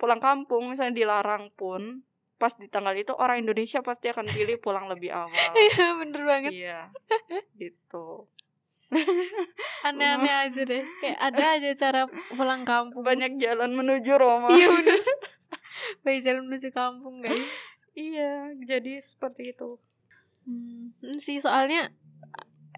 pulang 0.00 0.20
kampung 0.20 0.72
misalnya 0.72 0.96
dilarang 0.96 1.52
pun 1.52 2.00
pas 2.42 2.50
di 2.58 2.66
tanggal 2.66 2.90
itu 2.98 3.14
orang 3.14 3.38
Indonesia 3.46 3.78
pasti 3.86 4.10
akan 4.10 4.26
pilih 4.26 4.58
pulang 4.58 4.90
lebih 4.90 5.14
awal. 5.14 5.30
Iya 5.70 5.86
bener 6.02 6.22
banget 6.26 6.50
Iya. 6.50 6.80
Gitu. 7.54 8.26
Aneh-aneh 9.88 10.50
aja 10.50 10.68
deh 10.68 10.84
Kayak 11.00 11.18
ada 11.22 11.44
aja 11.56 11.70
cara 11.80 12.00
pulang 12.34 12.66
kampung 12.66 13.00
Banyak 13.00 13.40
jalan 13.40 13.72
menuju 13.72 14.12
Roma. 14.18 14.50
Iya 14.50 14.68
bener 14.76 15.00
Baik 16.02 16.20
jalan 16.26 16.50
menuju 16.50 16.68
kampung 16.74 17.22
guys 17.22 17.46
Iya, 17.92 18.56
jadi 18.64 19.04
seperti 19.04 19.52
itu. 19.52 19.76
Hmm, 20.48 20.96
hmm, 21.04 21.20
sih 21.20 21.38
soalnya 21.44 21.92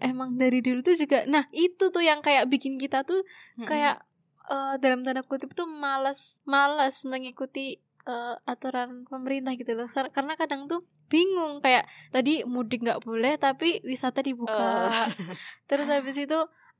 emang 0.03 0.35
dari 0.35 0.59
dulu 0.59 0.83
tuh 0.83 0.95
juga 0.99 1.23
nah 1.23 1.47
itu 1.55 1.87
tuh 1.87 2.03
yang 2.03 2.19
kayak 2.19 2.51
bikin 2.51 2.75
kita 2.75 3.07
tuh 3.07 3.23
Mm-mm. 3.55 3.63
kayak 3.63 4.03
eh, 4.51 4.75
dalam 4.83 5.07
tanda 5.07 5.23
kutip 5.23 5.55
tuh 5.55 5.63
malas 5.65 6.39
malas 6.43 7.07
mengikuti 7.07 7.79
eh, 8.05 8.35
aturan 8.45 9.03
pemerintah 9.09 9.53
gitu 9.57 9.73
loh. 9.73 9.89
Karena 9.89 10.33
kadang 10.37 10.69
tuh 10.69 10.85
bingung 11.05 11.61
kayak 11.61 11.85
tadi 12.09 12.41
mudik 12.45 12.81
nggak 12.81 13.01
boleh 13.05 13.37
tapi 13.37 13.81
wisata 13.85 14.21
dibuka. 14.25 14.89
Terus 15.69 15.87
habis 15.89 16.17
itu 16.17 16.39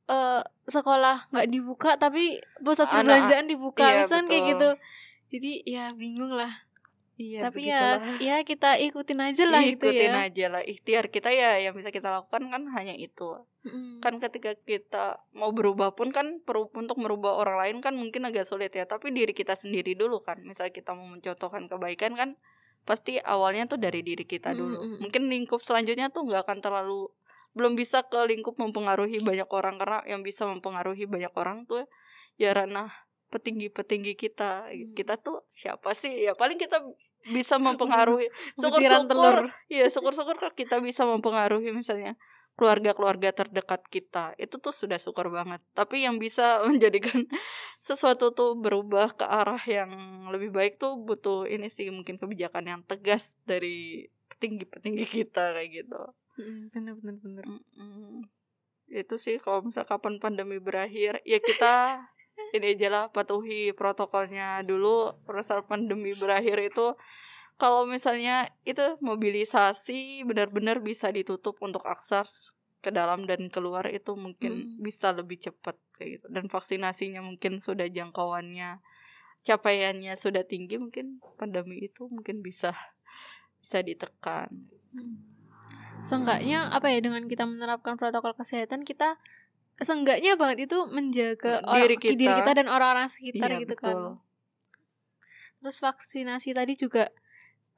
eh, 0.09 0.41
sekolah 0.69 1.29
nggak 1.33 1.47
dibuka 1.49 1.97
tapi 1.97 2.41
pusat 2.61 2.89
perbelanjaan 2.89 3.49
dibuka. 3.49 3.85
Iya, 3.85 4.05
misalnya 4.05 4.25
kayak 4.29 4.43
gitu. 4.55 4.69
Jadi 5.25 5.51
ya 5.65 5.91
bingung 5.97 6.33
lah 6.37 6.65
Iya, 7.15 7.47
tapi 7.47 7.71
ya 7.71 7.95
begitulah. 7.95 8.19
ya 8.19 8.35
kita 8.43 8.69
ikutin 8.75 9.19
aja 9.23 9.43
lah 9.47 9.63
gitu 9.63 9.87
ikutin 9.87 10.11
ya. 10.11 10.27
aja 10.27 10.45
lah. 10.51 10.61
Ikhtiar 10.67 11.07
kita 11.07 11.31
ya 11.31 11.63
yang 11.63 11.71
bisa 11.71 11.87
kita 11.87 12.11
lakukan 12.11 12.51
kan 12.51 12.63
hanya 12.75 12.91
itu. 12.91 13.39
Mm. 13.65 13.97
kan 13.97 14.21
ketika 14.21 14.53
kita 14.61 15.25
mau 15.33 15.49
berubah 15.49 15.97
pun 15.97 16.13
kan 16.13 16.37
perlu 16.45 16.69
untuk 16.77 17.01
merubah 17.01 17.33
orang 17.33 17.57
lain 17.57 17.77
kan 17.81 17.95
mungkin 17.95 18.27
agak 18.27 18.43
sulit 18.43 18.75
ya. 18.75 18.83
Tapi 18.83 19.15
diri 19.15 19.31
kita 19.31 19.55
sendiri 19.55 19.95
dulu 19.95 20.19
kan. 20.27 20.43
Misal 20.43 20.75
kita 20.75 20.91
mau 20.91 21.07
mencontohkan 21.07 21.71
kebaikan 21.71 22.19
kan 22.19 22.29
pasti 22.83 23.17
awalnya 23.23 23.65
tuh 23.65 23.79
dari 23.79 24.03
diri 24.03 24.27
kita 24.27 24.51
dulu. 24.51 24.75
mm. 24.75 24.97
mungkin 24.99 25.31
lingkup 25.31 25.63
selanjutnya 25.63 26.11
tuh 26.11 26.27
nggak 26.27 26.45
akan 26.45 26.59
terlalu 26.59 27.09
belum 27.55 27.79
bisa 27.79 28.03
ke 28.03 28.27
lingkup 28.27 28.59
mempengaruhi 28.59 29.23
banyak 29.23 29.47
orang. 29.55 29.79
Karena 29.79 30.03
yang 30.03 30.19
bisa 30.19 30.43
mempengaruhi 30.51 31.07
banyak 31.07 31.31
orang 31.31 31.63
tuh 31.63 31.87
ya 32.35 32.51
ranah 32.51 32.91
petinggi-petinggi 33.29 34.13
kita. 34.15 34.69
Hmm. 34.69 34.93
kita 34.93 35.17
tuh 35.19 35.45
siapa 35.49 35.93
sih? 35.97 36.25
Ya 36.25 36.33
paling 36.37 36.59
kita 36.59 36.81
bisa 37.25 37.57
mempengaruhi 37.57 38.29
syukur-syukur. 38.53 39.09
telur. 39.09 39.37
Iya 39.65 39.89
syukur-syukur 39.89 40.35
kalau 40.37 40.53
kita 40.53 40.77
bisa 40.77 41.09
mempengaruhi 41.09 41.73
misalnya 41.73 42.13
keluarga-keluarga 42.55 43.35
terdekat 43.35 43.83
kita. 43.91 44.37
Itu 44.39 44.61
tuh 44.61 44.71
sudah 44.71 44.95
syukur 45.01 45.27
banget. 45.33 45.59
Tapi 45.75 46.07
yang 46.07 46.21
bisa 46.21 46.61
menjadikan 46.67 47.27
sesuatu 47.83 48.31
tuh 48.31 48.55
berubah 48.55 49.13
ke 49.17 49.25
arah 49.27 49.61
yang 49.67 49.91
lebih 50.31 50.55
baik 50.55 50.79
tuh 50.79 50.95
butuh 50.95 51.45
ini 51.45 51.67
sih 51.67 51.91
mungkin 51.91 52.15
kebijakan 52.21 52.65
yang 52.65 52.81
tegas 52.87 53.37
dari 53.43 54.07
petinggi-petinggi 54.35 55.05
kita 55.05 55.53
kayak 55.53 55.69
gitu. 55.83 56.01
Mm, 56.39 56.61
bener 56.71 56.93
bener 56.99 57.15
bener. 57.19 57.45
Itu 58.85 59.15
sih 59.17 59.41
kalau 59.41 59.65
misal 59.65 59.83
kapan 59.83 60.21
pandemi 60.21 60.61
berakhir 60.61 61.19
ya 61.27 61.39
kita 61.41 62.05
ini 62.53 62.75
aja 62.75 62.87
lah 62.91 63.05
patuhi 63.11 63.71
protokolnya 63.75 64.63
dulu 64.63 65.15
perasaan 65.27 65.63
pandemi 65.67 66.11
berakhir 66.15 66.59
itu 66.71 66.95
kalau 67.55 67.87
misalnya 67.87 68.51
itu 68.67 68.99
mobilisasi 68.99 70.27
benar-benar 70.27 70.83
bisa 70.83 71.07
ditutup 71.11 71.55
untuk 71.63 71.83
akses 71.87 72.51
ke 72.83 72.91
dalam 72.93 73.25
dan 73.25 73.47
keluar 73.49 73.87
itu 73.89 74.13
mungkin 74.13 74.51
Hmm. 74.75 74.83
bisa 74.83 75.09
lebih 75.15 75.41
cepat 75.41 75.73
kayak 75.97 76.19
gitu 76.21 76.25
dan 76.29 76.45
vaksinasinya 76.51 77.23
mungkin 77.23 77.57
sudah 77.57 77.87
jangkauannya 77.89 78.77
capaiannya 79.41 80.13
sudah 80.13 80.43
tinggi 80.45 80.77
mungkin 80.77 81.17
pandemi 81.39 81.87
itu 81.87 82.05
mungkin 82.11 82.43
bisa 82.45 82.75
bisa 83.57 83.81
ditekan 83.81 84.69
Hmm. 84.95 85.17
Seenggaknya 86.05 86.69
apa 86.69 86.93
ya 86.93 87.01
dengan 87.01 87.25
kita 87.25 87.49
menerapkan 87.49 87.97
protokol 87.97 88.37
kesehatan 88.37 88.85
kita 88.85 89.17
seenggaknya 89.83 90.39
banget 90.39 90.71
itu 90.71 90.77
menjaga 90.87 91.59
Diri 91.59 91.95
orang, 91.97 91.99
diri 91.99 92.15
kita. 92.15 92.31
kita 92.39 92.51
dan 92.55 92.67
orang-orang 92.71 93.07
sekitar 93.11 93.49
Iya, 93.51 93.59
gitu 93.59 93.73
betul. 93.75 93.83
kan. 93.83 93.97
Terus 95.59 95.77
vaksinasi 95.81 96.49
tadi 96.55 96.73
juga 96.77 97.09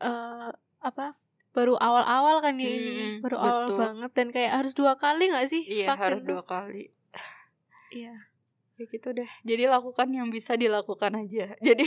eh 0.04 0.50
apa 0.84 1.18
baru 1.58 1.74
awal-awal 1.74 2.38
kan 2.46 2.54
ya 2.62 2.70
ini 2.70 3.18
Hmm, 3.18 3.26
baru 3.26 3.38
awal 3.42 3.66
betul. 3.66 3.80
banget 3.82 4.12
dan 4.14 4.28
kayak 4.30 4.52
harus 4.62 4.74
dua 4.78 4.94
kali 5.02 5.24
nggak 5.34 5.48
sih 5.50 5.64
Iya 5.66 5.86
harus 5.98 6.22
vaksin 6.22 6.22
tuh? 6.22 6.38
dua 6.38 6.44
kali. 6.46 6.84
Iya. 7.90 8.27
Ya 8.78 8.86
gitu 8.86 9.10
deh. 9.10 9.26
Jadi 9.42 9.66
lakukan 9.66 10.06
yang 10.14 10.30
bisa 10.30 10.54
dilakukan 10.54 11.18
aja. 11.18 11.58
Jadi 11.68 11.86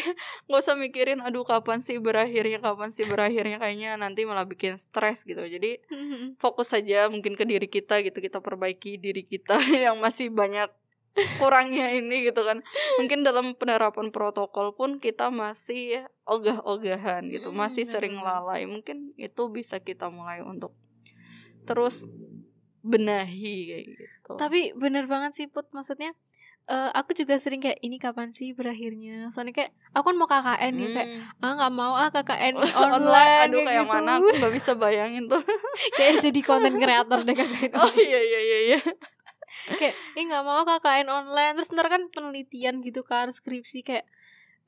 nggak 0.50 0.58
usah 0.58 0.74
mikirin 0.74 1.22
aduh 1.22 1.46
kapan 1.46 1.78
sih 1.78 2.02
berakhirnya, 2.02 2.58
kapan 2.58 2.90
sih 2.90 3.06
berakhirnya? 3.06 3.62
Kayaknya 3.62 3.94
nanti 3.94 4.26
malah 4.26 4.42
bikin 4.42 4.74
stres 4.74 5.22
gitu. 5.22 5.38
Jadi 5.38 5.78
fokus 6.42 6.74
saja 6.74 7.06
mungkin 7.06 7.38
ke 7.38 7.46
diri 7.46 7.70
kita 7.70 8.02
gitu 8.02 8.18
kita 8.18 8.42
perbaiki 8.42 8.98
diri 8.98 9.22
kita 9.22 9.54
yang 9.86 10.02
masih 10.02 10.34
banyak 10.34 10.66
kurangnya 11.38 11.94
ini 11.94 12.26
gitu 12.26 12.42
kan. 12.42 12.58
Mungkin 12.98 13.22
dalam 13.22 13.54
penerapan 13.54 14.10
protokol 14.10 14.74
pun 14.74 14.98
kita 14.98 15.30
masih 15.30 16.10
ogah-ogahan 16.26 17.30
gitu 17.30 17.54
masih 17.54 17.86
sering 17.86 18.18
lalai. 18.18 18.66
Mungkin 18.66 19.14
itu 19.14 19.42
bisa 19.46 19.78
kita 19.78 20.10
mulai 20.10 20.42
untuk 20.42 20.74
terus 21.70 22.02
benahi 22.82 23.56
kayak 23.70 23.84
gitu. 23.94 24.32
Tapi 24.34 24.74
bener 24.74 25.06
banget 25.06 25.38
sih 25.38 25.46
put. 25.46 25.70
Maksudnya 25.70 26.18
uh, 26.70 26.90
aku 26.94 27.10
juga 27.18 27.34
sering 27.36 27.58
kayak 27.58 27.82
ini 27.82 27.98
kapan 27.98 28.30
sih 28.30 28.54
berakhirnya? 28.54 29.28
Soalnya 29.34 29.52
kayak 29.52 29.70
aku 29.90 30.14
kan 30.14 30.16
mau 30.16 30.28
KKN 30.30 30.72
nih 30.78 30.88
kayak 30.94 31.08
hmm. 31.10 31.42
ah 31.42 31.52
nggak 31.58 31.72
mau 31.74 31.94
ah 31.98 32.08
KKN 32.14 32.54
online, 32.56 32.94
online. 32.94 33.40
Aduh 33.50 33.58
kayak, 33.60 33.66
kayak 33.66 33.84
gitu. 33.84 33.92
mana? 33.92 34.10
Aku 34.22 34.30
nggak 34.38 34.54
bisa 34.54 34.72
bayangin 34.78 35.24
tuh. 35.26 35.42
Kayak 35.98 36.12
jadi 36.22 36.40
konten 36.46 36.74
kreator 36.78 37.18
deh 37.26 37.34
KKN 37.34 37.70
oh 37.82 37.92
iya 37.98 38.20
iya 38.22 38.40
iya 38.40 38.58
iya. 38.70 38.78
Kayak 39.74 39.94
ini 40.14 40.22
nggak 40.30 40.44
mau 40.46 40.62
KKN 40.62 41.08
online. 41.10 41.52
Terus 41.58 41.70
ntar 41.74 41.86
kan 41.90 42.02
penelitian 42.14 42.80
gitu 42.86 43.02
kan 43.02 43.34
skripsi 43.34 43.82
kayak 43.82 44.06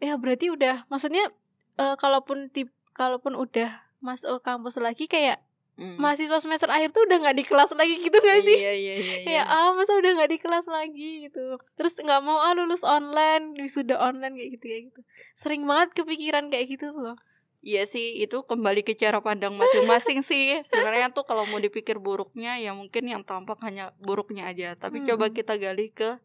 ya 0.02 0.18
berarti 0.18 0.50
udah. 0.50 0.90
Maksudnya 0.90 1.30
uh, 1.78 1.94
kalaupun 1.94 2.50
tip 2.50 2.74
kalaupun 2.92 3.38
udah 3.38 3.86
masuk 4.02 4.42
kampus 4.42 4.76
lagi 4.82 5.06
kayak 5.06 5.38
Hmm. 5.72 5.96
mahasiswa 5.96 6.36
semester 6.36 6.68
akhir 6.68 6.92
tuh 6.92 7.08
udah 7.08 7.16
nggak 7.24 7.36
di 7.40 7.44
kelas 7.48 7.72
lagi 7.72 7.96
gitu 7.96 8.12
gak 8.12 8.44
sih? 8.44 8.60
Iya 8.60 8.72
iya 8.76 8.94
iya. 9.00 9.16
Kayak 9.24 9.46
ah 9.56 9.70
masa 9.72 9.92
udah 9.96 10.10
nggak 10.20 10.30
di 10.30 10.38
kelas 10.38 10.66
lagi 10.68 11.10
gitu. 11.26 11.56
Terus 11.80 11.94
nggak 11.96 12.20
mau 12.20 12.38
ah 12.44 12.52
lulus 12.52 12.84
online, 12.84 13.56
wisuda 13.56 13.96
online 13.96 14.36
kayak 14.36 14.50
gitu 14.60 14.64
kayak 14.68 14.82
gitu. 14.92 15.00
Sering 15.32 15.64
banget 15.64 15.96
kepikiran 15.96 16.52
kayak 16.52 16.76
gitu 16.76 16.92
loh. 16.92 17.16
Iya 17.62 17.86
sih, 17.86 18.18
itu 18.18 18.42
kembali 18.42 18.82
ke 18.82 18.98
cara 18.98 19.22
pandang 19.22 19.54
masing-masing 19.54 20.20
sih. 20.28 20.60
Sebenarnya 20.66 21.14
tuh 21.14 21.24
kalau 21.24 21.48
mau 21.48 21.62
dipikir 21.62 21.96
buruknya 22.02 22.58
ya 22.58 22.74
mungkin 22.74 23.06
yang 23.08 23.22
tampak 23.24 23.56
hanya 23.64 23.94
buruknya 24.02 24.50
aja. 24.50 24.74
Tapi 24.76 25.00
hmm. 25.00 25.06
coba 25.14 25.30
kita 25.32 25.56
gali 25.56 25.88
ke 25.88 26.20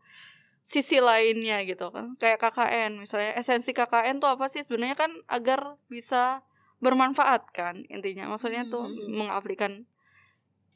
sisi 0.67 0.99
lainnya 0.99 1.63
gitu 1.63 1.87
kan. 1.93 2.19
Kayak 2.19 2.43
KKN 2.43 2.99
misalnya 2.99 3.31
esensi 3.39 3.71
KKN 3.71 4.19
tuh 4.19 4.27
apa 4.27 4.51
sih 4.51 4.65
sebenarnya 4.65 4.99
kan 4.99 5.13
agar 5.31 5.79
bisa 5.87 6.43
bermanfaat 6.79 7.49
kan 7.53 7.83
intinya. 7.89 8.29
Maksudnya 8.29 8.65
tuh 8.67 8.85
hmm. 8.85 9.13
mengaplikasikan 9.13 9.73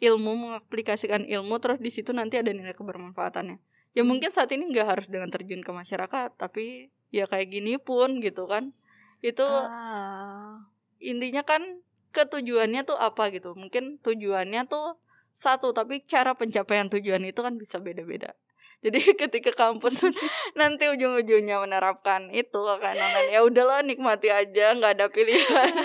ilmu 0.02 0.34
mengaplikasikan 0.34 1.30
ilmu 1.30 1.62
terus 1.62 1.78
di 1.78 1.94
situ 1.94 2.10
nanti 2.10 2.42
ada 2.42 2.50
nilai 2.50 2.74
kebermanfaatannya. 2.74 3.62
Ya 3.94 4.02
mungkin 4.02 4.34
saat 4.34 4.50
ini 4.50 4.72
nggak 4.72 4.88
harus 4.88 5.08
dengan 5.12 5.30
terjun 5.30 5.62
ke 5.62 5.72
masyarakat 5.72 6.34
tapi 6.40 6.90
ya 7.14 7.30
kayak 7.30 7.54
gini 7.54 7.78
pun 7.78 8.18
gitu 8.24 8.50
kan. 8.50 8.74
Itu 9.22 9.46
ah. 9.46 10.66
intinya 10.98 11.46
kan 11.46 11.62
ketujuannya 12.10 12.82
tuh 12.82 12.98
apa 12.98 13.30
gitu. 13.30 13.54
Mungkin 13.54 14.02
tujuannya 14.02 14.66
tuh 14.66 14.98
satu 15.32 15.72
tapi 15.72 16.04
cara 16.04 16.36
pencapaian 16.36 16.92
tujuan 16.92 17.24
itu 17.24 17.40
kan 17.40 17.56
bisa 17.56 17.80
beda-beda 17.80 18.36
jadi 18.82 19.00
ketika 19.22 19.52
kampus 19.54 20.10
nanti 20.60 20.90
ujung-ujungnya 20.90 21.62
menerapkan 21.62 22.34
itu 22.34 22.60
kan 22.82 22.98
online 22.98 23.30
ya 23.30 23.46
udahlah 23.46 23.86
nikmati 23.86 24.34
aja 24.34 24.74
nggak 24.76 24.92
ada 24.98 25.08
pilihan. 25.08 25.74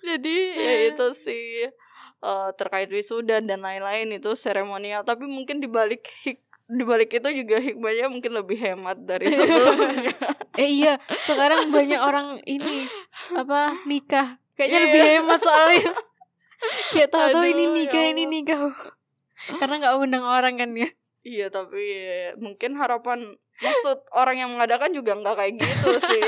Jadi 0.00 0.36
ya 0.56 0.72
itu 0.92 1.06
sih 1.12 1.68
uh, 2.24 2.52
terkait 2.56 2.88
wisuda 2.88 3.40
dan 3.40 3.60
lain-lain 3.60 4.16
itu 4.16 4.32
seremonial. 4.36 5.04
Tapi 5.04 5.28
mungkin 5.28 5.60
dibalik 5.60 6.08
hik 6.24 6.40
dibalik 6.70 7.10
itu 7.10 7.28
juga 7.44 7.58
hikmahnya 7.58 8.06
mungkin 8.08 8.32
lebih 8.36 8.56
hemat 8.60 8.96
dari 9.00 9.28
sebelumnya. 9.32 10.14
Eh 10.54 10.70
iya 10.84 11.00
sekarang 11.24 11.72
banyak 11.72 12.00
orang 12.00 12.40
ini 12.44 12.88
apa 13.32 13.80
nikah. 13.88 14.40
Kayaknya 14.56 14.76
yeah. 14.76 14.84
lebih 14.88 15.02
hemat 15.20 15.40
soalnya. 15.40 15.92
Kayak 16.92 17.08
tahu-tahu 17.12 17.44
ini 17.48 17.64
ya 17.64 17.72
nikah 17.72 18.02
ya 18.04 18.08
ini 18.12 18.24
nikah. 18.28 18.60
Karena 19.56 19.74
nggak 19.80 19.96
undang 20.00 20.24
orang 20.24 20.54
kan 20.60 20.70
ya 20.76 20.88
Iya 21.20 21.52
tapi 21.52 21.84
mungkin 22.40 22.80
harapan 22.80 23.36
maksud 23.60 24.08
orang 24.16 24.40
yang 24.40 24.50
mengadakan 24.56 24.96
juga 24.96 25.12
nggak 25.20 25.36
kayak 25.36 25.52
gitu 25.60 25.90
sih. 26.00 26.22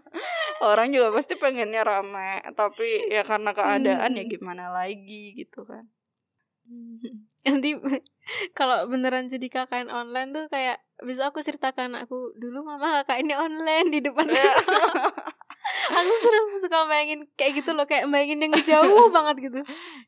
orang 0.70 0.92
juga 0.92 1.08
pasti 1.16 1.40
pengennya 1.40 1.80
rame, 1.80 2.44
tapi 2.52 3.08
ya 3.08 3.24
karena 3.24 3.56
keadaan 3.56 4.12
ya 4.12 4.22
hmm. 4.22 4.28
ya 4.28 4.32
gimana 4.36 4.64
lagi 4.68 5.40
gitu 5.40 5.64
kan. 5.64 5.88
Nanti 7.48 7.70
kalau 8.58 8.86
beneran 8.86 9.32
jadi 9.32 9.48
KKN 9.48 9.88
online 9.88 10.30
tuh 10.36 10.44
kayak 10.52 10.84
bisa 11.00 11.32
aku 11.32 11.40
ceritakan 11.40 11.96
aku 11.96 12.36
dulu 12.36 12.60
mama 12.60 13.00
KKN 13.00 13.32
online 13.32 13.88
di 13.88 14.00
depan 14.04 14.28
aku 15.90 16.14
sering 16.22 16.46
suka 16.62 16.78
bayangin 16.86 17.20
kayak 17.34 17.52
gitu 17.60 17.70
loh 17.74 17.84
kayak 17.84 18.06
bayangin 18.08 18.46
yang 18.46 18.54
jauh 18.62 19.10
banget 19.16 19.50
gitu. 19.50 19.60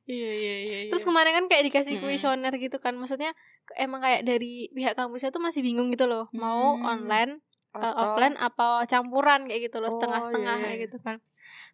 Iya 0.07 0.31
iya 0.33 0.55
iya 0.63 0.79
terus 0.89 1.03
kemarin 1.03 1.35
kan 1.35 1.45
kayak 1.51 1.69
dikasih 1.69 1.99
kuesioner 1.99 2.55
gitu 2.57 2.79
kan 2.79 2.95
maksudnya 2.95 3.35
emang 3.75 4.01
kayak 4.01 4.23
dari 4.23 4.71
pihak 4.71 4.95
kampusnya 4.95 5.35
tuh 5.35 5.43
masih 5.43 5.61
bingung 5.65 5.91
gitu 5.91 6.07
loh 6.07 6.29
mau 6.37 6.77
hmm. 6.77 6.85
online 6.85 7.33
uh, 7.77 7.95
offline 7.97 8.37
apa 8.37 8.85
campuran 8.89 9.49
kayak 9.49 9.73
gitu 9.73 9.81
loh 9.81 9.89
oh, 9.91 9.95
setengah-setengah 9.97 10.55
iya, 10.57 10.61
iya. 10.61 10.67
kayak 10.69 10.79
gitu 10.89 10.99
kan. 11.01 11.17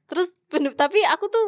Terus 0.08 0.28
tapi 0.78 1.00
aku 1.04 1.26
tuh 1.28 1.46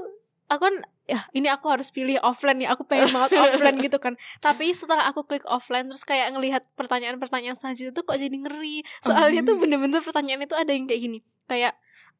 aku 0.50 0.62
kan 0.66 0.76
ya 1.06 1.26
ini 1.34 1.46
aku 1.46 1.70
harus 1.70 1.90
pilih 1.94 2.18
offline 2.22 2.62
nih 2.62 2.70
aku 2.70 2.82
pengen 2.86 3.11
banget 3.14 3.38
offline 3.42 3.78
gitu 3.78 3.98
kan. 4.02 4.14
Tapi 4.42 4.74
setelah 4.74 5.06
aku 5.11 5.24
klik 5.26 5.46
offline 5.46 5.86
terus 5.88 6.02
kayak 6.02 6.34
ngelihat 6.34 6.66
pertanyaan-pertanyaan 6.74 7.56
selanjutnya 7.56 7.94
tuh 7.94 8.04
kok 8.04 8.18
jadi 8.18 8.34
ngeri. 8.34 8.82
Soalnya 9.02 9.46
tuh 9.46 9.56
bener-bener 9.56 10.02
pertanyaan 10.02 10.44
itu 10.44 10.56
ada 10.58 10.70
yang 10.74 10.86
kayak 10.90 11.02
gini 11.02 11.18
kayak 11.50 11.74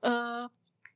uh, 0.05 0.47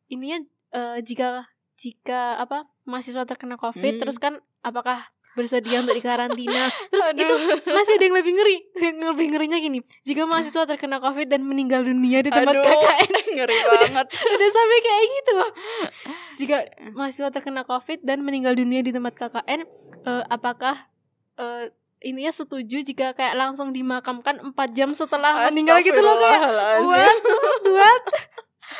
ininya 0.08 0.44
uh, 0.74 0.98
jika 1.00 1.48
jika 1.74 2.38
apa 2.38 2.70
mahasiswa 2.86 3.26
terkena 3.26 3.58
covid 3.58 3.98
hmm. 3.98 4.00
terus 4.04 4.16
kan 4.22 4.38
apakah 4.62 5.14
bersedia 5.34 5.82
untuk 5.82 5.98
dikarantina? 5.98 6.70
Terus 6.94 7.06
Aduh. 7.10 7.26
itu 7.26 7.34
masih 7.66 7.98
ada 7.98 8.04
yang 8.06 8.16
lebih 8.16 8.32
ngeri 8.38 8.56
yang 8.78 8.98
lebih 9.02 9.26
ngerinya 9.34 9.58
gini 9.58 9.78
jika 10.06 10.30
mahasiswa 10.30 10.62
terkena 10.62 11.02
covid 11.02 11.26
dan 11.26 11.42
meninggal 11.42 11.82
dunia 11.82 12.22
di 12.22 12.30
tempat 12.30 12.54
Aduh, 12.54 12.62
KKN. 12.62 13.10
ngeri 13.42 13.56
banget. 13.66 14.06
udah, 14.14 14.34
udah 14.38 14.48
sampai 14.54 14.78
kayak 14.78 15.04
gitu. 15.10 15.36
Jika 16.38 16.56
mahasiswa 16.94 17.28
terkena 17.34 17.62
covid 17.66 18.06
dan 18.06 18.22
meninggal 18.22 18.54
dunia 18.54 18.80
di 18.80 18.94
tempat 18.94 19.18
KKN 19.18 19.66
uh, 20.06 20.22
eh, 20.22 20.24
apakah 20.30 20.86
uh, 21.42 21.66
ininya 21.98 22.30
setuju 22.30 22.86
jika 22.86 23.18
kayak 23.18 23.34
langsung 23.34 23.74
dimakamkan 23.74 24.38
empat 24.38 24.70
jam 24.70 24.94
setelah 24.94 25.50
meninggal 25.50 25.82
gitu 25.82 25.98
loh 25.98 26.14
kayak? 26.22 26.40
What? 26.86 27.16
What 27.74 28.04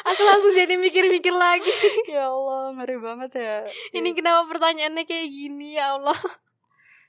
Aku 0.05 0.22
langsung 0.24 0.53
jadi 0.53 0.74
mikir-mikir 0.76 1.32
lagi. 1.32 1.68
ya 2.14 2.28
Allah, 2.28 2.72
ngeri 2.76 2.97
banget 3.01 3.30
ya. 3.37 3.57
Ini 3.93 4.12
kenapa 4.16 4.49
pertanyaannya 4.49 5.05
kayak 5.05 5.28
gini 5.28 5.76
ya 5.76 5.97
Allah? 5.99 6.18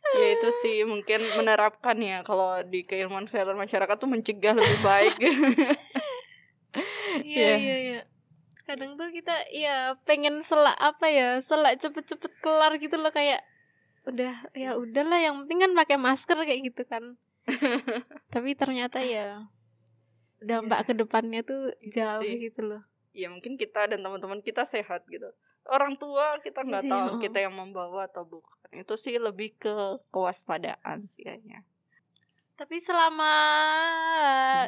ya 0.05 0.37
itu 0.37 0.49
sih 0.61 0.85
mungkin 0.85 1.17
menerapkan 1.33 1.97
ya 1.97 2.21
kalau 2.21 2.61
di 2.61 2.85
keilmuan 2.85 3.25
kesehatan 3.25 3.57
masyarakat 3.57 3.97
tuh 3.97 4.05
mencegah 4.05 4.53
lebih 4.53 4.79
baik. 4.85 5.15
Iya, 7.23 7.51
iya, 7.55 7.75
iya. 7.79 8.01
Kadang 8.67 8.99
tuh 8.99 9.07
kita 9.09 9.33
ya 9.49 9.95
pengen 10.03 10.43
selak 10.43 10.75
apa 10.75 11.07
ya, 11.07 11.39
selak 11.39 11.79
cepet-cepet 11.79 12.31
kelar 12.43 12.75
gitu 12.77 12.99
loh 12.99 13.09
kayak 13.09 13.41
udah 14.05 14.45
ya 14.53 14.77
udahlah 14.77 15.17
yang 15.17 15.45
penting 15.45 15.65
kan 15.65 15.71
pakai 15.73 15.97
masker 15.97 16.37
kayak 16.43 16.61
gitu 16.69 16.83
kan. 16.85 17.15
Tapi 18.35 18.53
ternyata 18.53 18.99
ya 19.01 19.47
dampak 20.45 20.85
yeah. 20.85 20.87
ke 20.87 20.93
depannya 20.93 21.41
tuh 21.41 21.73
iya 21.81 22.15
jauh 22.15 22.21
sih. 22.21 22.37
gitu 22.49 22.61
loh. 22.61 22.81
Ya 23.11 23.27
mungkin 23.33 23.57
kita 23.57 23.89
dan 23.89 24.05
teman-teman 24.05 24.45
kita 24.45 24.63
sehat 24.63 25.03
gitu. 25.09 25.27
Orang 25.65 25.97
tua 25.97 26.37
kita 26.45 26.61
nggak 26.61 26.85
iya 26.85 26.91
tahu 26.93 27.07
kita 27.19 27.37
yang 27.41 27.57
membawa 27.57 28.05
atau 28.05 28.21
bukan. 28.23 28.53
Itu 28.69 28.95
sih 28.95 29.17
lebih 29.17 29.57
ke 29.57 29.99
kewaspadaan 30.13 31.09
sih 31.09 31.25
kayaknya. 31.25 31.65
Tapi 32.55 32.79
selama 32.79 33.33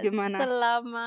gimana? 0.03 0.37
Selama 0.41 1.05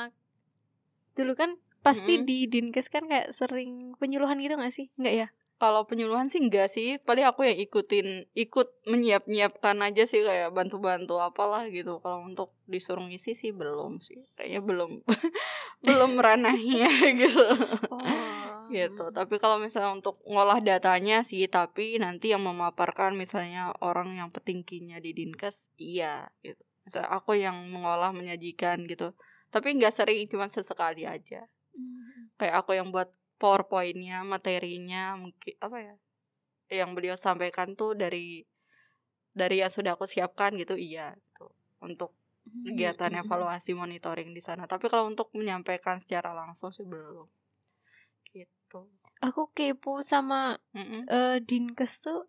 dulu 1.13 1.37
kan 1.37 1.59
pasti 1.85 2.21
hmm. 2.21 2.25
di 2.25 2.39
Dinkes 2.49 2.89
kan 2.89 3.05
kayak 3.09 3.35
sering 3.35 3.99
penyuluhan 4.01 4.41
gitu 4.41 4.57
gak 4.57 4.73
sih? 4.73 4.89
Enggak 4.97 5.15
ya? 5.17 5.29
Kalau 5.61 5.85
penyuluhan 5.85 6.33
sih 6.33 6.41
enggak 6.41 6.73
sih, 6.73 6.97
paling 7.05 7.29
aku 7.29 7.45
yang 7.45 7.61
ikutin 7.61 8.33
ikut 8.33 8.81
menyiap-nyiapkan 8.89 9.77
aja 9.85 10.09
sih 10.09 10.25
kayak 10.25 10.57
bantu-bantu 10.57 11.21
apalah 11.21 11.69
gitu. 11.69 12.01
Kalau 12.01 12.25
untuk 12.25 12.57
disuruh 12.65 13.05
ngisi 13.05 13.37
sih 13.37 13.53
belum 13.53 14.01
sih. 14.01 14.25
Kayaknya 14.41 14.61
belum 14.65 14.91
belum 15.85 16.17
ranahnya 16.17 16.89
gitu. 17.21 17.45
Oh. 17.93 18.73
gitu. 18.73 19.13
Tapi 19.13 19.37
kalau 19.37 19.61
misalnya 19.61 19.93
untuk 19.93 20.25
ngolah 20.25 20.65
datanya 20.65 21.21
sih, 21.29 21.45
tapi 21.45 22.01
nanti 22.01 22.33
yang 22.33 22.41
memaparkan 22.41 23.13
misalnya 23.13 23.77
orang 23.85 24.17
yang 24.17 24.33
petingginya 24.33 24.97
di 24.97 25.13
Dinkes, 25.13 25.69
iya 25.77 26.33
gitu. 26.41 26.65
Misalnya 26.89 27.13
aku 27.13 27.37
yang 27.37 27.69
mengolah 27.69 28.17
menyajikan 28.17 28.89
gitu. 28.89 29.13
Tapi 29.53 29.77
nggak 29.77 29.93
sering, 29.93 30.25
cuma 30.25 30.49
sesekali 30.49 31.05
aja. 31.05 31.45
Hmm. 31.77 32.33
Kayak 32.41 32.65
aku 32.65 32.81
yang 32.81 32.89
buat 32.89 33.13
powerpointnya 33.41 34.21
materinya 34.23 35.17
mungkin 35.17 35.57
apa 35.65 35.79
ya 35.81 35.97
yang 36.71 36.93
beliau 36.93 37.17
sampaikan 37.17 37.73
tuh 37.75 37.97
dari 37.97 38.45
dari 39.33 39.65
yang 39.65 39.73
sudah 39.73 39.97
aku 39.97 40.05
siapkan 40.05 40.53
gitu 40.61 40.77
iya 40.77 41.17
gitu 41.17 41.49
untuk 41.81 42.13
hmm, 42.45 42.71
kegiatan 42.71 43.17
hmm. 43.17 43.23
evaluasi 43.25 43.73
monitoring 43.73 44.37
di 44.37 44.45
sana 44.45 44.69
tapi 44.69 44.93
kalau 44.93 45.09
untuk 45.09 45.33
menyampaikan 45.33 45.97
secara 45.97 46.37
langsung 46.37 46.69
sih 46.69 46.85
belum 46.85 47.27
gitu 48.31 48.87
aku 49.25 49.51
kepo 49.57 50.05
sama 50.05 50.61
mm 50.77 50.85
-mm. 50.85 51.03
Uh, 51.09 51.39
dinkes 51.43 52.05
tuh 52.05 52.29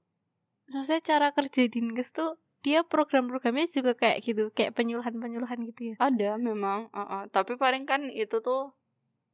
maksudnya 0.71 1.03
cara 1.03 1.27
kerja 1.35 1.67
dinkes 1.67 2.15
tuh 2.15 2.39
dia 2.61 2.85
program-programnya 2.85 3.65
juga 3.69 3.97
kayak 3.97 4.21
gitu 4.21 4.53
kayak 4.53 4.77
penyuluhan-penyuluhan 4.77 5.59
gitu 5.73 5.81
ya 5.93 5.95
ada 5.97 6.37
memang 6.37 6.89
uh 6.93 7.01
-uh. 7.01 7.21
tapi 7.33 7.57
paling 7.57 7.89
kan 7.89 8.05
itu 8.09 8.39
tuh 8.39 8.73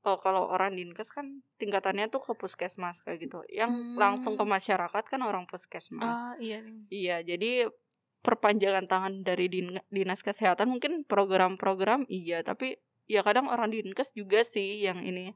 oh, 0.05 0.17
kalau 0.21 0.45
orang 0.51 0.77
dinkes 0.77 1.09
kan 1.09 1.41
tingkatannya 1.57 2.11
tuh 2.11 2.21
ke 2.21 2.33
puskesmas 2.37 3.01
kayak 3.01 3.25
gitu. 3.25 3.41
Yang 3.49 3.73
hmm. 3.73 3.95
langsung 3.97 4.37
ke 4.37 4.45
masyarakat 4.45 5.03
kan 5.07 5.21
orang 5.23 5.49
puskesmas. 5.49 6.05
Oh, 6.05 6.33
iya 6.37 6.61
iya. 6.91 7.23
Jadi 7.23 7.65
perpanjangan 8.21 8.85
tangan 8.85 9.13
dari 9.23 9.47
din 9.47 9.79
dinas 9.87 10.19
kesehatan 10.19 10.67
mungkin 10.67 11.07
program-program 11.07 12.03
iya 12.11 12.43
tapi 12.43 12.75
ya 13.07 13.23
kadang 13.23 13.47
orang 13.47 13.71
dinkes 13.71 14.11
juga 14.11 14.43
sih 14.43 14.83
yang 14.83 14.99
ini 14.99 15.31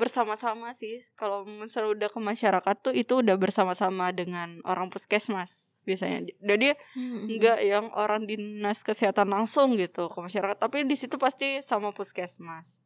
bersama-sama 0.00 0.72
sih. 0.72 1.04
Kalau 1.12 1.44
misalnya 1.44 1.92
udah 1.92 2.08
ke 2.08 2.20
masyarakat 2.22 2.76
tuh 2.80 2.96
itu 2.96 3.20
udah 3.20 3.36
bersama-sama 3.36 4.08
dengan 4.16 4.64
orang 4.64 4.88
puskesmas 4.88 5.68
biasanya. 5.84 6.32
Jadi 6.40 6.72
hmm. 6.96 7.36
nggak 7.36 7.58
yang 7.60 7.86
orang 7.92 8.24
dinas 8.24 8.80
kesehatan 8.80 9.28
langsung 9.28 9.76
gitu 9.76 10.08
ke 10.08 10.18
masyarakat 10.18 10.56
tapi 10.56 10.88
di 10.88 10.96
situ 10.96 11.20
pasti 11.20 11.60
sama 11.60 11.92
puskesmas 11.92 12.80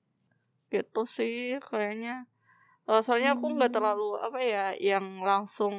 gitu 0.73 1.03
sih 1.09 1.59
kayaknya 1.61 2.29
uh, 2.89 3.01
soalnya 3.01 3.37
aku 3.37 3.47
nggak 3.57 3.71
hmm. 3.73 3.79
terlalu 3.81 4.09
apa 4.21 4.41
ya 4.41 4.67
yang 4.77 5.21
langsung 5.25 5.75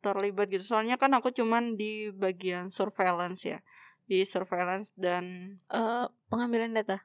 terlibat 0.00 0.48
gitu 0.48 0.64
soalnya 0.64 0.96
kan 0.96 1.12
aku 1.16 1.32
cuman 1.32 1.76
di 1.76 2.12
bagian 2.12 2.68
surveillance 2.72 3.44
ya 3.44 3.58
di 4.10 4.26
surveillance 4.26 4.90
dan 4.98 5.56
uh, 5.70 6.10
pengambilan 6.28 6.74
data 6.74 7.04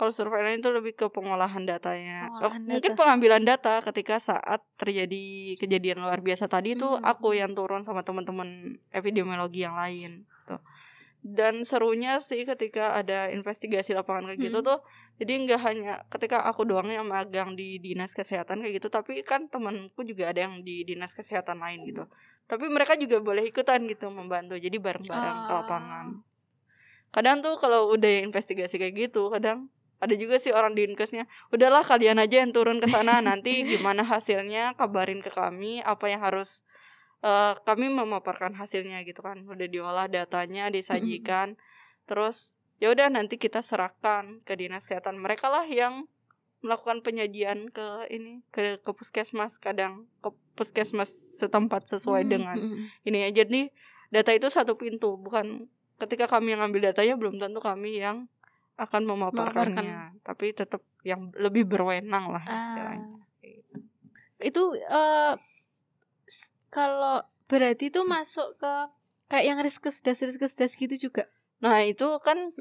kalau 0.00 0.16
surveillance 0.16 0.64
itu 0.64 0.72
lebih 0.72 0.96
ke 0.96 1.12
pengolahan 1.12 1.60
datanya. 1.68 2.32
Oh, 2.32 2.48
data. 2.48 2.56
Mungkin 2.56 2.96
pengambilan 2.96 3.44
data 3.44 3.84
ketika 3.84 4.16
saat 4.16 4.64
terjadi 4.80 5.60
kejadian 5.60 6.00
luar 6.00 6.24
biasa 6.24 6.48
tadi 6.48 6.72
itu 6.72 6.88
hmm. 6.88 7.04
aku 7.04 7.36
yang 7.36 7.52
turun 7.52 7.84
sama 7.84 8.00
teman-teman 8.00 8.80
epidemiologi 8.96 9.60
yang 9.60 9.76
lain. 9.76 10.24
Tuh. 10.48 10.56
Dan 11.20 11.68
serunya 11.68 12.16
sih 12.24 12.48
ketika 12.48 12.96
ada 12.96 13.28
investigasi 13.28 13.92
lapangan 13.92 14.32
kayak 14.32 14.40
gitu 14.40 14.64
hmm. 14.64 14.68
tuh, 14.72 14.78
jadi 15.20 15.32
nggak 15.44 15.60
hanya 15.60 15.92
ketika 16.08 16.40
aku 16.48 16.64
doang 16.64 16.88
yang 16.88 17.04
magang 17.04 17.52
di 17.52 17.76
dinas 17.76 18.16
kesehatan 18.16 18.64
kayak 18.64 18.80
gitu, 18.80 18.88
tapi 18.88 19.20
kan 19.20 19.44
temanku 19.52 20.00
juga 20.00 20.32
ada 20.32 20.48
yang 20.48 20.64
di 20.64 20.80
dinas 20.80 21.12
kesehatan 21.12 21.60
lain 21.60 21.84
gitu. 21.84 22.08
Tapi 22.48 22.66
mereka 22.72 22.96
juga 22.96 23.20
boleh 23.20 23.44
ikutan 23.52 23.84
gitu 23.84 24.08
membantu, 24.08 24.56
jadi 24.56 24.80
bareng-bareng 24.80 25.38
oh. 25.38 25.44
ke 25.44 25.52
lapangan. 25.60 26.06
Ah. 26.08 26.24
Kadang 27.12 27.44
tuh 27.44 27.60
kalau 27.60 27.92
udah 27.92 28.24
investigasi 28.24 28.80
kayak 28.80 29.12
gitu, 29.12 29.28
kadang 29.28 29.68
ada 30.00 30.14
juga 30.16 30.40
sih 30.40 30.50
orang 30.50 30.72
di 30.72 30.88
inkesnya 30.88 31.28
udahlah 31.52 31.84
kalian 31.84 32.16
aja 32.16 32.40
yang 32.40 32.56
turun 32.56 32.80
ke 32.80 32.88
sana 32.88 33.20
nanti 33.20 33.62
gimana 33.70 34.00
hasilnya 34.00 34.72
kabarin 34.80 35.20
ke 35.20 35.28
kami 35.28 35.84
apa 35.84 36.08
yang 36.08 36.24
harus 36.24 36.64
uh, 37.24 37.54
kami 37.64 37.88
memaparkan 37.88 38.56
hasilnya 38.56 39.04
gitu 39.04 39.20
kan. 39.24 39.44
Udah 39.46 39.68
diolah 39.68 40.06
datanya 40.08 40.68
disajikan. 40.68 41.56
Terus 42.08 42.52
ya 42.80 42.92
udah 42.92 43.12
nanti 43.12 43.36
kita 43.36 43.60
serahkan 43.60 44.40
ke 44.44 44.56
dinas 44.56 44.88
kesehatan 44.88 45.20
mereka 45.20 45.52
lah 45.52 45.68
yang 45.68 46.08
melakukan 46.60 47.00
penyajian 47.00 47.72
ke 47.72 48.04
ini 48.12 48.44
ke, 48.52 48.76
ke 48.84 48.90
puskesmas 48.92 49.56
kadang 49.56 50.04
ke 50.20 50.28
puskesmas 50.52 51.08
setempat 51.40 51.88
sesuai 51.88 52.28
dengan 52.28 52.52
ini 53.08 53.24
aja 53.24 53.48
nih 53.48 53.72
data 54.12 54.32
itu 54.36 54.48
satu 54.52 54.76
pintu. 54.76 55.16
Bukan 55.16 55.68
ketika 56.00 56.28
kami 56.28 56.56
yang 56.56 56.64
ambil 56.64 56.92
datanya 56.92 57.16
belum 57.16 57.40
tentu 57.40 57.60
kami 57.64 58.00
yang 58.00 58.28
akan 58.80 59.02
memaparkannya. 59.04 59.84
Memaparkan. 59.84 60.24
tapi 60.24 60.56
tetap 60.56 60.80
yang 61.04 61.32
lebih 61.36 61.68
berwenang 61.68 62.32
lah 62.32 62.44
istilahnya. 62.44 63.08
Uh, 63.08 63.20
itu 64.40 64.62
uh, 64.88 65.36
kalau 66.70 67.26
berarti 67.50 67.90
itu 67.90 68.06
masuk 68.06 68.56
ke 68.56 68.74
kayak 69.30 69.44
yang 69.46 69.58
riskesdas 69.62 70.22
riskesdas 70.22 70.74
gitu 70.74 71.10
juga 71.10 71.26
nah 71.60 71.84
itu 71.84 72.06
kan 72.24 72.54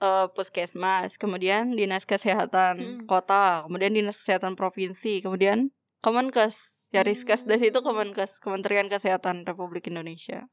uh, 0.00 0.26
puskesmas 0.32 1.20
kemudian 1.20 1.76
dinas 1.76 2.08
kesehatan 2.08 2.80
hmm. 2.80 3.06
kota 3.06 3.68
kemudian 3.68 3.92
dinas 3.92 4.18
kesehatan 4.18 4.56
provinsi 4.56 5.20
kemudian 5.20 5.70
Kemenkes 5.98 6.86
ya 6.94 7.02
riskesdas 7.02 7.58
hmm. 7.58 7.68
itu 7.74 7.78
Kemenkes 7.82 8.38
Kementerian 8.38 8.86
Kesehatan 8.86 9.44
Republik 9.44 9.90
Indonesia 9.90 10.46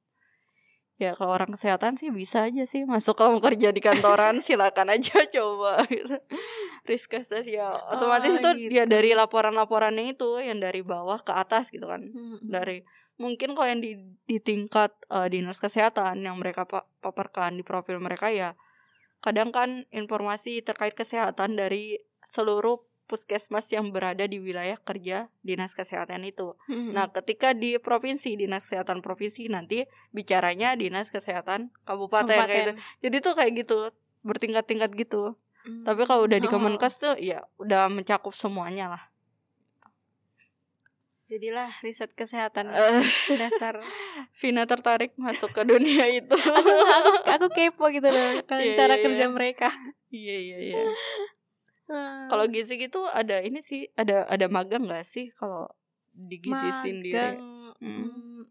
ya 0.95 1.11
kalau 1.11 1.35
orang 1.35 1.51
kesehatan 1.51 1.99
sih 1.99 2.07
bisa 2.07 2.47
aja 2.47 2.63
sih 2.63 2.87
masuk 2.87 3.19
kalau 3.19 3.35
mau 3.35 3.43
kerja 3.43 3.75
di 3.75 3.83
kantoran 3.83 4.39
silakan 4.45 4.95
aja 4.95 5.27
coba 5.27 5.83
gitu. 5.91 6.15
risk 6.87 7.11
ya 7.43 7.67
otomatis 7.91 8.31
oh, 8.31 8.39
itu 8.39 8.49
gitu. 8.55 8.71
ya 8.71 8.87
dari 8.87 9.11
laporan-laporannya 9.11 10.15
itu 10.15 10.39
yang 10.39 10.63
dari 10.63 10.79
bawah 10.79 11.19
ke 11.19 11.35
atas 11.35 11.67
gitu 11.75 11.91
kan 11.91 11.99
hmm. 11.99 12.47
dari 12.47 12.79
mungkin 13.19 13.55
kalau 13.55 13.67
yang 13.67 13.83
di 13.83 13.99
di 14.23 14.39
tingkat 14.39 14.95
uh, 15.11 15.27
dinas 15.27 15.59
kesehatan 15.59 16.23
yang 16.23 16.39
mereka 16.39 16.63
pa 16.63 16.87
paparkan 17.03 17.59
di 17.59 17.63
profil 17.63 17.99
mereka 17.99 18.31
ya 18.31 18.55
kadang 19.19 19.51
kan 19.51 19.87
informasi 19.91 20.63
terkait 20.63 20.95
kesehatan 20.95 21.59
dari 21.59 21.99
seluruh 22.31 22.83
puskesmas 23.05 23.69
yang 23.69 23.93
berada 23.93 24.25
di 24.25 24.41
wilayah 24.41 24.77
kerja 24.81 25.29
dinas 25.45 25.77
kesehatan 25.77 26.25
itu. 26.25 26.57
Hmm. 26.65 26.93
Nah, 26.93 27.09
ketika 27.13 27.53
di 27.53 27.77
provinsi 27.77 28.33
dinas 28.33 28.65
kesehatan 28.65 29.05
provinsi 29.05 29.45
nanti 29.49 29.85
bicaranya 30.09 30.73
dinas 30.73 31.13
kesehatan 31.13 31.69
kabupaten, 31.85 32.33
kabupaten. 32.33 32.49
kayak 32.49 32.65
gitu. 32.65 32.71
Jadi 33.05 33.15
tuh 33.21 33.33
kayak 33.37 33.53
gitu 33.61 33.77
bertingkat-tingkat 34.25 34.91
gitu. 34.97 35.37
Hmm. 35.65 35.85
Tapi 35.85 36.01
kalau 36.05 36.25
udah 36.25 36.37
di 36.41 36.49
oh. 36.49 36.51
Kemenkes 36.51 36.97
tuh 36.97 37.13
ya 37.21 37.45
udah 37.61 37.89
mencakup 37.89 38.33
semuanya 38.33 38.97
lah. 38.97 39.03
Jadilah 41.25 41.73
riset 41.81 42.13
kesehatan 42.13 42.69
uh, 42.69 43.01
dasar. 43.33 43.81
Vina 44.41 44.69
tertarik 44.69 45.17
masuk 45.17 45.53
ke 45.57 45.65
dunia 45.65 46.05
itu. 46.21 46.37
aku, 46.37 46.69
aku 46.69 47.11
aku 47.25 47.47
kepo 47.49 47.85
gitu 47.89 48.09
loh 48.13 48.45
yeah, 48.45 48.77
cara 48.77 48.97
yeah, 48.97 49.03
kerja 49.05 49.25
yeah. 49.25 49.33
mereka. 49.33 49.69
Iya 50.13 50.37
iya 50.37 50.57
iya. 50.69 50.83
Kalau 51.85 52.45
gizi 52.49 52.81
gitu 52.81 53.05
ada 53.13 53.41
ini 53.45 53.61
sih, 53.61 53.85
ada 53.93 54.25
ada 54.25 54.45
magang 54.49 54.89
gak 54.89 55.05
sih 55.05 55.29
kalau 55.37 55.69
di 56.15 56.41
gizi 56.41 56.69
sendiri? 56.81 57.37
Hmm. 57.37 57.73
hmm. 57.77 58.41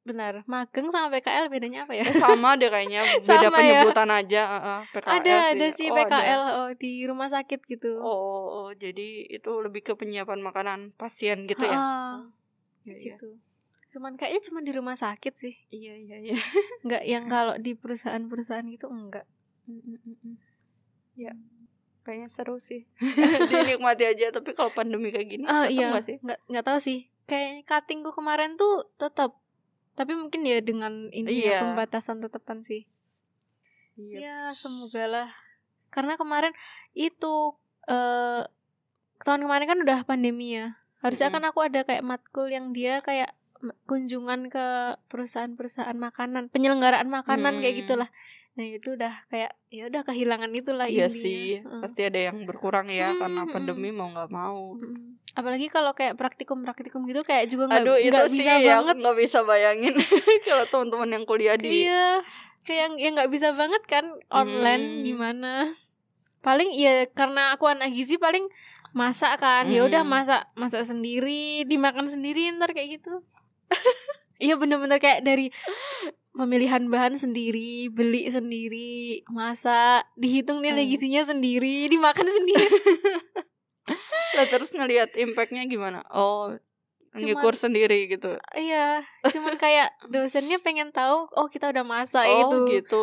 Benar, 0.00 0.42
magang 0.48 0.88
sama 0.88 1.12
PKL 1.12 1.52
bedanya 1.52 1.84
apa 1.84 1.92
ya? 1.92 2.02
Eh, 2.02 2.16
sama 2.16 2.56
deh 2.56 2.72
kayaknya, 2.72 3.04
beda 3.20 3.46
ya? 3.46 3.50
penyebutan 3.52 4.08
ya? 4.08 4.16
aja. 4.24 4.42
Uh, 4.48 4.82
PKL 4.90 5.12
ada 5.12 5.34
sih. 5.36 5.52
ada 5.52 5.66
sih 5.70 5.88
oh, 5.92 5.94
PKL 5.94 6.42
ada. 6.42 6.56
oh 6.56 6.70
di 6.74 6.92
rumah 7.04 7.28
sakit 7.28 7.60
gitu. 7.68 8.00
Oh, 8.00 8.08
oh, 8.10 8.46
oh, 8.48 8.68
jadi 8.74 9.28
itu 9.28 9.50
lebih 9.60 9.86
ke 9.86 9.92
penyiapan 9.94 10.40
makanan 10.40 10.96
pasien 10.96 11.44
gitu 11.44 11.62
ya? 11.62 11.78
Uh, 11.78 12.16
ya, 12.88 12.96
gitu. 12.96 13.38
Ya. 13.38 13.38
Cuman 13.92 14.16
kayaknya 14.16 14.40
cuma 14.50 14.64
di 14.64 14.72
rumah 14.72 14.96
sakit 14.96 15.34
sih. 15.36 15.54
Iya 15.68 15.94
iya 15.94 16.16
iya. 16.32 16.36
enggak 16.82 17.04
yang 17.04 17.28
kalau 17.28 17.54
di 17.60 17.76
perusahaan-perusahaan 17.76 18.66
gitu 18.72 18.88
enggak. 18.88 19.28
Mm 19.68 20.00
-mm. 20.00 20.34
Ya 21.14 21.36
kayaknya 22.02 22.28
seru 22.28 22.56
sih 22.58 22.88
dinikmati 23.50 24.04
aja 24.08 24.32
tapi 24.32 24.56
kalau 24.56 24.72
pandemi 24.72 25.12
kayak 25.12 25.28
gini 25.28 25.44
oh, 25.46 25.66
iya. 25.66 25.92
gak 25.92 26.04
sih 26.04 26.16
nggak 26.20 26.38
nggak 26.48 26.64
tahu 26.64 26.78
sih 26.80 26.98
kayak 27.28 27.66
cuttingku 27.68 28.10
kemarin 28.10 28.58
tuh 28.58 28.88
tetap 28.98 29.38
tapi 29.94 30.16
mungkin 30.16 30.46
ya 30.48 30.64
dengan 30.64 31.12
ini 31.12 31.28
ya, 31.28 31.34
iya. 31.36 31.52
ya 31.52 31.60
pembatasan 31.70 32.24
tetepan 32.24 32.64
sih 32.64 32.88
yep. 34.00 34.20
ya 34.24 34.38
semoga 34.56 35.04
lah 35.06 35.28
karena 35.90 36.16
kemarin 36.16 36.54
itu 36.96 37.54
uh, 37.90 38.42
tahun 39.20 39.44
kemarin 39.44 39.66
kan 39.68 39.78
udah 39.84 39.98
pandemi 40.08 40.56
ya 40.56 40.80
harusnya 41.04 41.28
mm 41.28 41.36
-hmm. 41.36 41.44
kan 41.44 41.50
aku 41.52 41.60
ada 41.64 41.80
kayak 41.84 42.04
matkul 42.06 42.48
yang 42.48 42.72
dia 42.72 43.04
kayak 43.04 43.36
kunjungan 43.84 44.48
ke 44.48 44.96
perusahaan-perusahaan 45.12 45.96
makanan 45.96 46.48
penyelenggaraan 46.48 47.08
makanan 47.12 47.60
hmm. 47.60 47.62
kayak 47.62 47.76
gitulah 47.84 48.08
Nah 48.60 48.68
itu 48.76 48.92
udah 48.92 49.24
kayak 49.32 49.56
ya 49.72 49.88
udah 49.88 50.04
kehilangan 50.04 50.52
itulah 50.52 50.84
Iya 50.84 51.08
sih, 51.08 51.64
uh. 51.64 51.80
pasti 51.80 52.04
ada 52.04 52.28
yang 52.28 52.44
berkurang 52.44 52.92
ya 52.92 53.08
hmm, 53.08 53.16
karena 53.16 53.42
pandemi 53.48 53.88
mau 53.88 54.12
nggak 54.12 54.28
mau. 54.28 54.76
Hmm. 54.76 55.16
Apalagi 55.32 55.72
kalau 55.72 55.96
kayak 55.96 56.20
praktikum-praktikum 56.20 57.08
gitu 57.08 57.24
kayak 57.24 57.48
juga 57.48 57.72
nggak 57.72 57.88
nggak 57.88 58.28
bisa 58.28 58.52
sih 58.60 58.68
banget. 58.68 58.96
nggak 59.00 59.16
bisa 59.16 59.38
bayangin 59.48 59.96
kalau 60.52 60.64
teman-teman 60.68 61.08
yang 61.16 61.24
kuliah 61.24 61.56
di. 61.56 61.88
Iya, 61.88 62.20
kayak 62.68 63.00
yang 63.00 63.16
nggak 63.16 63.32
bisa 63.32 63.56
banget 63.56 63.80
kan 63.88 64.04
online 64.28 65.00
hmm. 65.00 65.02
gimana. 65.08 65.52
Paling 66.44 66.76
ya 66.76 67.08
karena 67.16 67.56
aku 67.56 67.64
anak 67.64 67.96
gizi 67.96 68.20
paling 68.20 68.44
masak 68.92 69.40
kan, 69.40 69.72
hmm. 69.72 69.72
ya 69.72 69.80
udah 69.88 70.04
hmm. 70.04 70.12
masak 70.12 70.42
masak 70.52 70.84
sendiri, 70.84 71.64
dimakan 71.64 72.04
sendiri 72.04 72.52
ntar 72.60 72.76
kayak 72.76 73.00
gitu. 73.00 73.24
Iya 74.40 74.56
bener-bener 74.56 74.96
kayak 74.96 75.20
dari 75.20 75.52
pemilihan 76.34 76.86
bahan 76.86 77.18
sendiri, 77.18 77.90
beli 77.90 78.30
sendiri, 78.30 79.26
masak, 79.30 80.06
dihitung 80.14 80.62
nilai 80.62 80.86
hmm. 80.86 80.92
gizinya 80.94 81.22
sendiri, 81.26 81.90
dimakan 81.90 82.28
sendiri. 82.36 82.68
lah 84.38 84.46
terus 84.46 84.70
ngelihat 84.72 85.18
impactnya 85.18 85.66
gimana? 85.66 86.06
Oh, 86.14 86.54
ngukur 87.18 87.58
sendiri 87.58 88.06
gitu. 88.06 88.38
Iya, 88.54 89.02
cuman 89.26 89.58
kayak 89.58 89.90
dosennya 90.06 90.62
pengen 90.62 90.94
tahu, 90.94 91.26
oh 91.34 91.50
kita 91.50 91.74
udah 91.74 91.82
masak 91.82 92.26
oh, 92.30 92.38
itu. 92.38 92.58
gitu. 92.78 93.02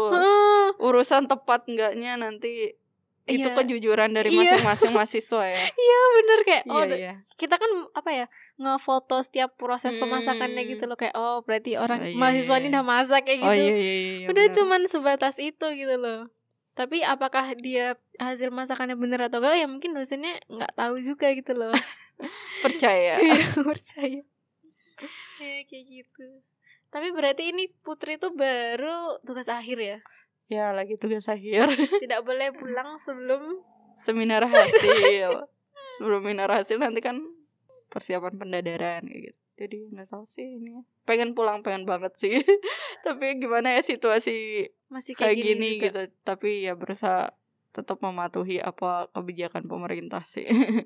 Urusan 0.79 1.27
tepat 1.27 1.67
enggaknya 1.67 2.15
nanti 2.15 2.79
itu 3.27 3.43
Iya. 3.43 3.55
kejujuran 3.55 4.09
dari 4.09 4.29
Iya. 4.29 4.55
masing-masing 4.55 4.91
mahasiswa 4.97 5.43
ya 5.45 5.59
Iya 5.67 5.99
bener 6.13 6.39
kayak 6.41 6.63
oh 6.65 6.75
iya 6.75 6.87
da- 6.87 6.97
iya 6.97 7.13
kita 7.33 7.55
kan 7.55 7.69
apa 7.91 8.09
ya 8.09 8.25
ngefoto 8.55 9.19
setiap 9.19 9.53
proses 9.53 9.95
pemasakannya 9.95 10.57
Hmm. 10.59 10.71
gitu 10.71 10.83
loh 10.83 10.95
kayak 10.95 11.13
oh 11.13 11.39
berarti 11.39 11.75
orang 11.75 11.99
Oh, 11.99 12.07
iya, 12.07 12.15
mahasiswa 12.15 12.55
ini 12.57 12.67
udah 12.69 12.83
masak 12.83 13.21
kayak 13.23 13.39
oh 13.39 13.51
gitu. 13.51 13.61
iya 13.61 13.75
iya 13.75 13.93
iya 13.93 14.27
Udah 14.27 14.45
benar. 14.45 14.55
cuman 14.55 14.81
sebatas 14.85 15.35
itu 15.37 15.67
gitu 15.71 15.95
loh. 15.95 16.31
Tapi 16.73 17.01
apakah 17.01 17.53
dia 17.55 17.93
hasil 18.15 18.49
masakannya 18.49 18.93
bener 18.93 19.17
atau 19.23 19.37
enggak 19.37 19.55
ya 19.55 19.65
mungkin 19.65 19.91
dosennya 19.91 20.37
nggak 20.47 20.73
tahu 20.73 20.97
juga 20.99 21.29
gitu 21.31 21.53
loh. 21.53 21.73
percaya 22.63 23.17
Iya 23.23 23.45
percaya. 23.59 24.21
Ya 25.37 25.61
kayak 25.63 25.85
gitu. 25.85 26.27
Tapi 26.87 27.11
berarti 27.11 27.51
ini 27.51 27.69
Putri 27.77 28.15
tuh 28.15 28.31
baru 28.31 29.21
tugas 29.21 29.45
akhir 29.47 29.77
ya. 29.77 29.97
Ya 30.47 30.71
lagi 30.71 30.95
tugas 30.95 31.27
akhir 31.27 31.67
Tidak 32.03 32.21
boleh 32.23 32.55
pulang 32.55 32.95
sebelum 33.03 33.61
seminar 33.99 34.47
hasil 34.51 35.47
sebelum 35.99 36.23
seminar 36.23 36.49
hasil 36.51 36.79
nanti 36.79 37.03
kan 37.03 37.19
persiapan 37.91 38.35
pendadaran 38.35 39.03
kayak 39.07 39.31
gitu 39.31 39.39
jadi 39.57 39.77
nggak 39.89 40.07
tahu 40.13 40.23
sih 40.23 40.45
ini 40.45 40.85
pengen 41.09 41.33
pulang 41.33 41.65
pengen 41.65 41.83
banget 41.89 42.13
sih 42.21 42.37
tapi 43.05 43.41
gimana 43.41 43.73
ya 43.73 43.81
situasi 43.81 44.69
masih 44.87 45.17
kayak 45.17 45.33
kayak, 45.33 45.43
gini, 45.43 45.69
juga. 45.81 45.83
gitu 45.89 46.01
tapi 46.21 46.63
ya 46.63 46.77
berusaha 46.77 47.33
tetap 47.73 48.01
mematuhi 48.01 48.61
apa 48.61 49.09
kebijakan 49.13 49.65
pemerintah 49.65 50.21
sih 50.25 50.45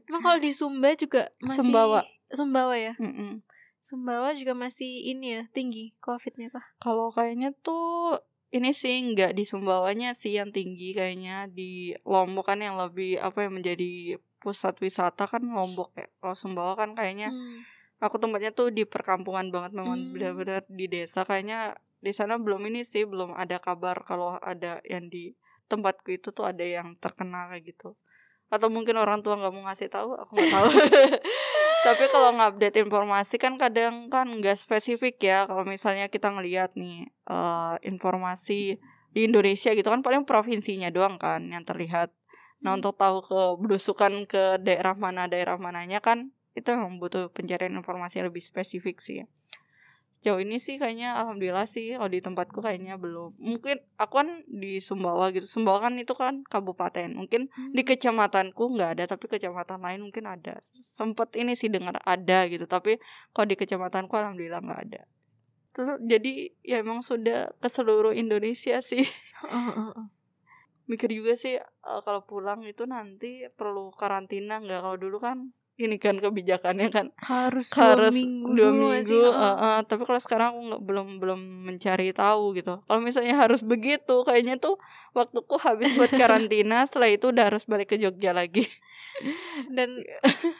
Emang 0.09 0.23
kalau 0.23 0.39
di 0.39 0.51
Sumba 0.51 0.91
juga 0.99 1.31
masih 1.39 1.63
Sumbawa. 1.63 2.03
Sumbawa 2.31 2.75
ya. 2.75 2.93
Mm-mm. 2.99 3.39
Sumbawa 3.79 4.35
juga 4.35 4.51
masih 4.51 5.07
ini 5.07 5.39
ya 5.39 5.43
tinggi 5.55 5.95
covidnya 6.03 6.51
kah? 6.51 6.63
kalau 6.83 7.07
kayaknya 7.15 7.55
tuh 7.63 8.19
ini 8.51 8.75
sih 8.75 8.99
nggak 8.99 9.31
di 9.31 9.43
Sumbawanya 9.47 10.11
sih 10.11 10.35
yang 10.35 10.51
tinggi 10.51 10.91
kayaknya 10.91 11.47
di 11.47 11.95
Lombok 12.03 12.51
kan 12.51 12.59
yang 12.59 12.75
lebih 12.75 13.15
apa 13.19 13.47
yang 13.47 13.59
menjadi 13.59 14.19
pusat 14.43 14.75
wisata 14.83 15.23
kan 15.29 15.39
Lombok 15.39 15.95
ya 15.95 16.07
kalau 16.19 16.35
Sumbawa 16.35 16.73
kan 16.75 16.91
kayaknya 16.97 17.31
Hmm. 17.31 17.63
aku 18.01 18.17
tempatnya 18.17 18.51
tuh 18.51 18.73
di 18.73 18.83
perkampungan 18.83 19.53
banget 19.53 19.71
memang 19.77 19.95
Hmm. 19.95 20.11
benar-benar 20.11 20.61
di 20.67 20.85
desa 20.89 21.23
kayaknya 21.23 21.77
di 22.01 22.11
sana 22.11 22.35
belum 22.41 22.65
ini 22.67 22.81
sih 22.81 23.05
belum 23.05 23.37
ada 23.37 23.61
kabar 23.61 24.01
kalau 24.03 24.35
ada 24.41 24.81
yang 24.83 25.07
di 25.07 25.37
tempatku 25.69 26.11
itu 26.11 26.33
tuh 26.35 26.43
ada 26.43 26.65
yang 26.65 26.97
terkena 26.99 27.47
kayak 27.53 27.71
gitu 27.71 27.95
atau 28.51 28.67
mungkin 28.67 28.99
orang 28.99 29.23
tua 29.23 29.39
nggak 29.39 29.53
mau 29.55 29.63
ngasih 29.69 29.87
tahu 29.87 30.11
aku 30.17 30.31
nggak 30.35 30.51
tahu 30.51 30.67
tapi 31.81 32.05
kalau 32.13 32.29
ngupdate 32.37 32.77
informasi 32.85 33.35
kan 33.41 33.57
kadang 33.57 34.07
kan 34.13 34.29
nggak 34.29 34.57
spesifik 34.57 35.17
ya 35.21 35.49
kalau 35.49 35.65
misalnya 35.65 36.07
kita 36.07 36.29
ngelihat 36.29 36.73
nih 36.77 37.09
eh, 37.09 37.75
informasi 37.85 38.77
di 39.11 39.19
Indonesia 39.27 39.75
gitu 39.75 39.87
kan 39.91 40.05
paling 40.05 40.23
provinsinya 40.23 40.87
doang 40.93 41.19
kan 41.19 41.43
yang 41.51 41.65
terlihat 41.67 42.13
Nah 42.61 42.77
Hmm. 42.77 42.79
untuk 42.79 42.93
tahu 42.97 43.25
ke 43.25 43.39
belusukan 43.57 44.13
ke 44.29 44.61
daerah 44.61 44.93
mana 44.93 45.25
daerah 45.25 45.57
mananya 45.57 45.97
kan 45.97 46.29
itu 46.53 46.69
memang 46.69 47.01
butuh 47.01 47.33
pencarian 47.33 47.73
informasi 47.73 48.21
yang 48.21 48.29
lebih 48.29 48.43
spesifik 48.45 49.01
sih. 49.01 49.25
Sejauh 50.21 50.37
ini 50.37 50.61
sih 50.61 50.77
kayaknya 50.77 51.17
alhamdulillah 51.17 51.65
sih 51.65 51.97
kalau 51.97 52.13
di 52.13 52.21
tempatku 52.21 52.61
kayaknya 52.61 53.01
belum. 53.01 53.33
Mungkin 53.41 53.81
aku 53.97 54.13
kan 54.21 54.29
di 54.45 54.77
Sumbawa 54.77 55.33
gitu. 55.33 55.49
Sumbawa 55.49 55.89
kan 55.89 55.97
itu 55.97 56.13
kan 56.13 56.45
kabupaten. 56.45 57.17
Mungkin 57.17 57.49
Hmm. 57.49 57.73
di 57.73 57.81
kecamatanku 57.81 58.77
nggak 58.77 59.01
ada 59.01 59.03
tapi 59.09 59.25
kecamatan 59.25 59.81
lain 59.81 60.05
mungkin 60.05 60.29
ada. 60.29 60.61
Sempet 60.77 61.33
ini 61.41 61.57
sih 61.57 61.73
dengar 61.73 61.97
ada 62.05 62.45
gitu 62.45 62.69
tapi 62.69 63.01
kalau 63.33 63.49
di 63.49 63.57
kecamatanku 63.57 64.13
alhamdulillah 64.13 64.61
nggak 64.61 64.81
ada. 64.93 65.01
Terus 65.73 65.97
jadi 66.05 66.53
ya 66.61 66.85
emang 66.85 67.01
sudah 67.01 67.49
ke 67.57 67.69
seluruh 67.71 68.13
Indonesia 68.13 68.77
sih 68.85 69.01
mikir 70.91 71.09
juga 71.15 71.33
sih 71.39 71.55
eh, 71.57 72.01
kalau 72.03 72.27
pulang 72.27 72.67
itu 72.67 72.83
nanti 72.83 73.47
perlu 73.55 73.95
karantina 73.95 74.59
nggak 74.59 74.81
kalau 74.83 74.97
dulu 74.99 75.17
kan 75.23 75.55
ini 75.85 75.97
kan 75.97 76.17
kebijakannya 76.21 76.87
kan. 76.93 77.05
Harus 77.17 77.73
dua 77.73 77.97
harus 77.97 78.13
minggu 78.13 78.49
dua 78.53 78.69
nggak 78.69 79.01
sih? 79.05 79.17
minggu 79.17 79.31
Oh. 79.33 79.41
eh, 79.41 79.55
eh, 79.57 79.77
tapi 79.89 80.01
kalau 80.05 80.21
sekarang 80.21 80.47
aku 80.53 80.61
nggak 80.69 80.83
belum 80.85 81.07
belum 81.17 81.39
mencari 81.71 82.13
tahu 82.13 82.57
gitu. 82.57 82.79
Kalau 82.85 83.01
misalnya 83.01 83.35
harus 83.37 83.65
begitu 83.65 84.21
kayaknya 84.23 84.61
tuh 84.61 84.77
waktuku 85.17 85.55
habis 85.57 85.89
buat 85.97 86.11
karantina 86.13 86.83
setelah 86.87 87.09
itu 87.09 87.33
udah 87.33 87.49
harus 87.49 87.65
balik 87.65 87.91
ke 87.91 87.97
Jogja 87.97 88.31
lagi. 88.31 88.69
Dan 89.69 90.01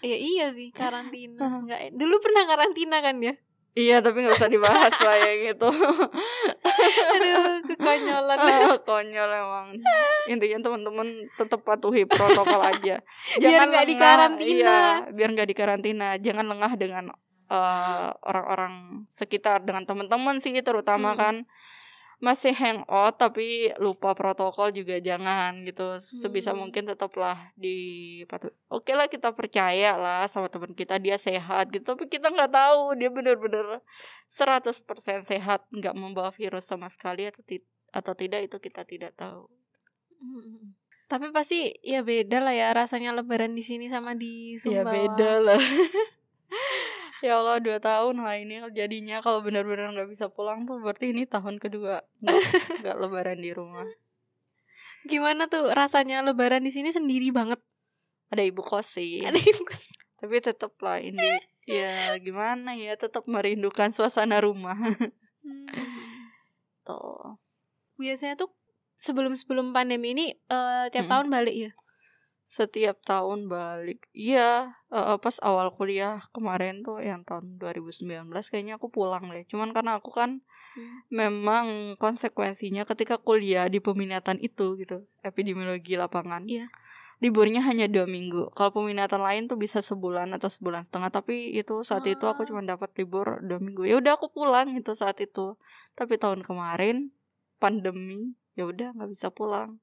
ya 0.02 0.18
iya 0.18 0.50
sih 0.52 0.74
karantina. 0.74 1.62
Nggak 1.66 1.94
dulu 1.94 2.16
pernah 2.20 2.44
karantina 2.50 3.00
kan 3.06 3.18
ya 3.22 3.38
iya 3.74 4.04
tapi 4.04 4.24
nggak 4.24 4.36
usah 4.36 4.52
dibahas 4.52 4.94
lah 5.00 5.16
ya 5.16 5.32
gitu 5.52 5.70
aduh 7.16 7.62
kekonyolan. 7.72 8.38
Ah, 8.38 8.78
konyol 8.88 9.30
emang. 9.32 9.68
Intinya 10.30 10.60
teman-teman 10.62 11.08
tetap 11.36 11.62
patuhi 11.64 12.06
protokol 12.06 12.62
aja. 12.62 13.02
Biar 13.38 13.60
nggak 13.68 13.86
lengah, 13.86 13.86
dikarantina. 13.88 14.76
iya, 14.76 14.80
biar 15.12 15.30
nggak 15.34 15.50
dikarantina. 15.50 16.08
Jangan 16.22 16.46
lengah 16.48 16.72
dengan 16.78 17.06
eh, 17.52 18.10
orang-orang 18.24 19.04
sekitar 19.12 19.64
dengan 19.64 19.84
teman-teman 19.84 20.40
sih 20.40 20.56
terutama 20.64 21.14
Hmm. 21.14 21.20
kan 21.20 21.36
masih 22.22 22.54
hangout 22.54 23.18
tapi 23.18 23.74
lupa 23.82 24.14
protokol 24.14 24.70
juga 24.70 25.02
jangan 25.02 25.58
gitu 25.66 25.98
sebisa 25.98 26.54
Hmm. 26.54 26.62
mungkin 26.62 26.86
tetaplah 26.86 27.50
di 27.58 28.22
oke 28.70 28.94
lah 28.94 29.10
kita 29.10 29.34
percaya 29.34 29.98
lah 29.98 30.30
sama 30.30 30.46
teman 30.46 30.70
kita 30.72 31.02
dia 31.02 31.18
sehat 31.18 31.74
gitu 31.74 31.82
tapi 31.82 32.06
kita 32.06 32.30
nggak 32.30 32.54
tahu 32.54 32.94
dia 32.94 33.10
bener-bener 33.10 33.82
100% 34.30 34.86
sehat 35.26 35.66
nggak 35.74 35.98
membawa 35.98 36.30
virus 36.30 36.70
sama 36.70 36.86
sekali 36.88 37.26
atau 37.26 37.42
ti- 37.42 37.66
atau 37.90 38.14
tidak 38.14 38.46
itu 38.46 38.58
kita 38.62 38.86
tidak 38.86 39.18
tahu 39.18 39.50
Mm-mm. 40.22 40.78
tapi 41.10 41.34
pasti 41.34 41.74
ya 41.82 42.06
beda 42.06 42.38
lah 42.38 42.54
ya 42.54 42.70
rasanya 42.70 43.18
lebaran 43.18 43.58
di 43.58 43.66
sini 43.66 43.90
sama 43.90 44.14
di 44.14 44.54
ya 44.54 44.62
Sumbawa 44.62 44.94
beda 44.94 45.32
lah 45.42 45.58
ya 47.26 47.38
Allah 47.42 47.58
dua 47.62 47.78
tahun 47.78 48.22
lah 48.22 48.36
ini 48.38 48.62
jadinya. 48.74 49.22
Kalau 49.22 49.46
benar-benar 49.46 49.94
nggak 49.94 50.10
bisa 50.10 50.28
pulang 50.28 50.66
tuh 50.66 50.82
berarti 50.82 51.14
ini 51.14 51.30
tahun 51.30 51.62
kedua 51.62 52.02
nggak 52.82 52.98
lebaran 52.98 53.40
di 53.40 53.52
rumah. 53.54 53.86
Gimana 55.06 55.50
tuh 55.50 55.74
rasanya 55.74 56.22
lebaran 56.22 56.62
di 56.62 56.72
sini 56.74 56.94
sendiri 56.94 57.34
banget? 57.34 57.58
Ada 58.30 58.46
ibu 58.46 58.62
kos 58.62 58.98
sih. 58.98 59.26
Ada 59.26 59.38
ibu 59.38 59.66
kos. 59.66 59.92
Tapi 60.22 60.38
tetap 60.42 60.78
lah 60.82 61.02
ini. 61.02 61.42
Ya 61.66 62.18
gimana 62.18 62.74
ya 62.78 62.98
tetap 62.98 63.26
merindukan 63.30 63.90
suasana 63.94 64.42
rumah. 64.42 64.78
Hmm. 65.42 65.66
tuh. 66.86 67.38
Biasanya 67.98 68.38
tuh 68.38 68.54
sebelum 69.02 69.34
sebelum 69.34 69.74
pandemi 69.74 70.14
ini 70.14 70.26
eh, 70.34 70.86
tiap 70.94 71.10
Mm-mm. 71.10 71.14
tahun 71.14 71.28
balik 71.34 71.56
ya 71.58 71.72
setiap 72.52 73.00
tahun 73.08 73.48
balik. 73.48 74.12
Iya 74.12 74.76
eh, 74.92 75.18
pas 75.24 75.40
awal 75.40 75.72
kuliah 75.72 76.20
kemarin 76.36 76.84
tuh 76.84 77.00
yang 77.00 77.24
tahun 77.24 77.56
2019 77.56 78.28
kayaknya 78.52 78.76
aku 78.76 78.92
pulang 78.92 79.32
deh. 79.32 79.48
Cuman 79.48 79.72
karena 79.72 79.96
aku 80.04 80.12
kan 80.12 80.44
Hmm. 80.72 81.04
memang 81.12 81.68
konsekuensinya 82.00 82.88
ketika 82.88 83.20
kuliah 83.20 83.68
di 83.68 83.84
peminatan 83.84 84.40
itu 84.40 84.80
gitu 84.80 85.04
epidemiologi 85.20 85.96
lapangan. 85.96 86.44
Iya. 86.48 86.68
liburnya 87.22 87.62
hanya 87.62 87.86
dua 87.86 88.10
minggu. 88.10 88.50
Kalau 88.58 88.74
peminatan 88.74 89.22
lain 89.22 89.46
tuh 89.46 89.54
bisa 89.54 89.78
sebulan 89.78 90.34
atau 90.34 90.50
sebulan 90.50 90.90
setengah 90.90 91.14
tapi 91.14 91.54
itu 91.54 91.86
saat 91.86 92.02
itu 92.10 92.26
aku 92.26 92.42
Ah. 92.42 92.48
cuma 92.50 92.66
dapat 92.66 92.90
libur 92.98 93.38
dua 93.46 93.62
minggu. 93.62 93.86
Ya 93.86 94.02
udah 94.02 94.18
aku 94.18 94.34
pulang 94.34 94.74
itu 94.74 94.90
saat 94.98 95.22
itu. 95.22 95.54
Tapi 95.94 96.18
tahun 96.18 96.42
kemarin 96.42 97.14
pandemi 97.62 98.34
ya 98.58 98.66
udah 98.66 98.98
nggak 98.98 99.12
bisa 99.14 99.30
pulang 99.30 99.78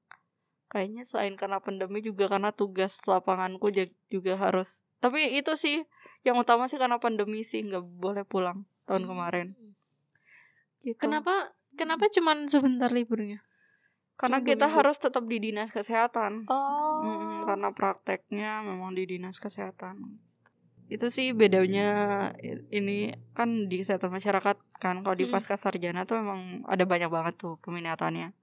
kayaknya 0.69 1.03
selain 1.03 1.33
karena 1.35 1.57
pandemi 1.59 1.99
juga 1.99 2.29
karena 2.29 2.53
tugas 2.53 3.01
lapanganku 3.09 3.69
juga 4.09 4.33
harus 4.37 4.85
tapi 5.01 5.33
itu 5.35 5.53
sih 5.57 5.83
yang 6.21 6.37
utama 6.37 6.67
sih 6.69 6.77
karena 6.77 7.01
pandemi 7.01 7.41
sih 7.41 7.63
nggak 7.65 7.83
boleh 7.83 8.23
pulang 8.23 8.63
tahun 8.85 9.09
kemarin 9.09 9.47
gitu. 10.85 10.99
kenapa 10.99 11.53
kenapa 11.75 12.07
cuman 12.09 12.47
sebentar 12.47 12.89
liburnya 12.89 13.41
Karena 14.19 14.43
Cuma 14.43 14.47
kita 14.51 14.65
minggu? 14.67 14.77
harus 14.83 14.97
tetap 14.99 15.23
di 15.31 15.39
dinas 15.39 15.71
kesehatan. 15.71 16.43
oh 16.51 16.99
Mm-mm, 17.07 17.47
karena 17.47 17.71
prakteknya 17.71 18.59
memang 18.67 18.91
di 18.91 19.07
dinas 19.07 19.39
kesehatan. 19.39 20.19
Itu 20.91 21.07
sih 21.07 21.31
bedanya 21.31 21.87
ini 22.67 23.15
kan 23.31 23.71
di 23.71 23.79
kesehatan 23.79 24.11
masyarakat 24.11 24.59
kan 24.83 25.07
kalau 25.07 25.15
di 25.15 25.23
pasca 25.31 25.55
sarjana 25.55 26.03
tuh 26.03 26.19
memang 26.19 26.67
ada 26.67 26.83
banyak 26.83 27.07
banget 27.07 27.39
tuh 27.39 27.55
peminatannya. 27.63 28.35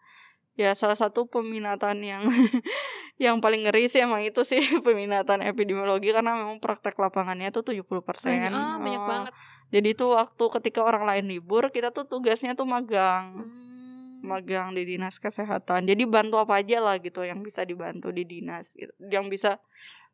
Ya 0.56 0.72
salah 0.72 0.96
satu 0.96 1.28
peminatan 1.28 2.00
yang 2.00 2.24
yang 3.24 3.40
paling 3.40 3.64
ngeri 3.68 3.88
sih 3.88 4.00
emang 4.04 4.24
itu 4.24 4.40
sih 4.44 4.60
peminatan 4.86 5.44
epidemiologi 5.44 6.12
karena 6.12 6.36
memang 6.36 6.60
praktek 6.60 6.96
lapangannya 6.96 7.52
tuh 7.52 7.64
70%. 7.64 7.92
banyak, 7.92 8.52
ah, 8.52 8.76
banyak 8.80 9.02
Oh, 9.02 9.08
banget 9.08 9.32
Jadi 9.66 9.98
tuh 9.98 10.14
waktu 10.14 10.44
ketika 10.60 10.80
orang 10.86 11.04
lain 11.04 11.26
libur, 11.26 11.74
kita 11.74 11.90
tuh 11.90 12.06
tugasnya 12.06 12.54
tuh 12.54 12.64
magang 12.64 13.34
Hmm. 13.36 14.32
magang 14.32 14.74
di 14.74 14.82
dinas 14.82 15.22
kesehatan 15.22 15.86
jadi 15.86 16.02
bantu 16.02 16.40
apa 16.40 16.58
aja 16.58 16.82
lah 16.82 16.98
gitu 16.98 17.22
yang 17.22 17.46
bisa 17.46 17.62
dibantu 17.62 18.10
di 18.10 18.26
dinas 18.26 18.74
gitu. 18.74 18.90
yang 19.06 19.30
bisa 19.30 19.62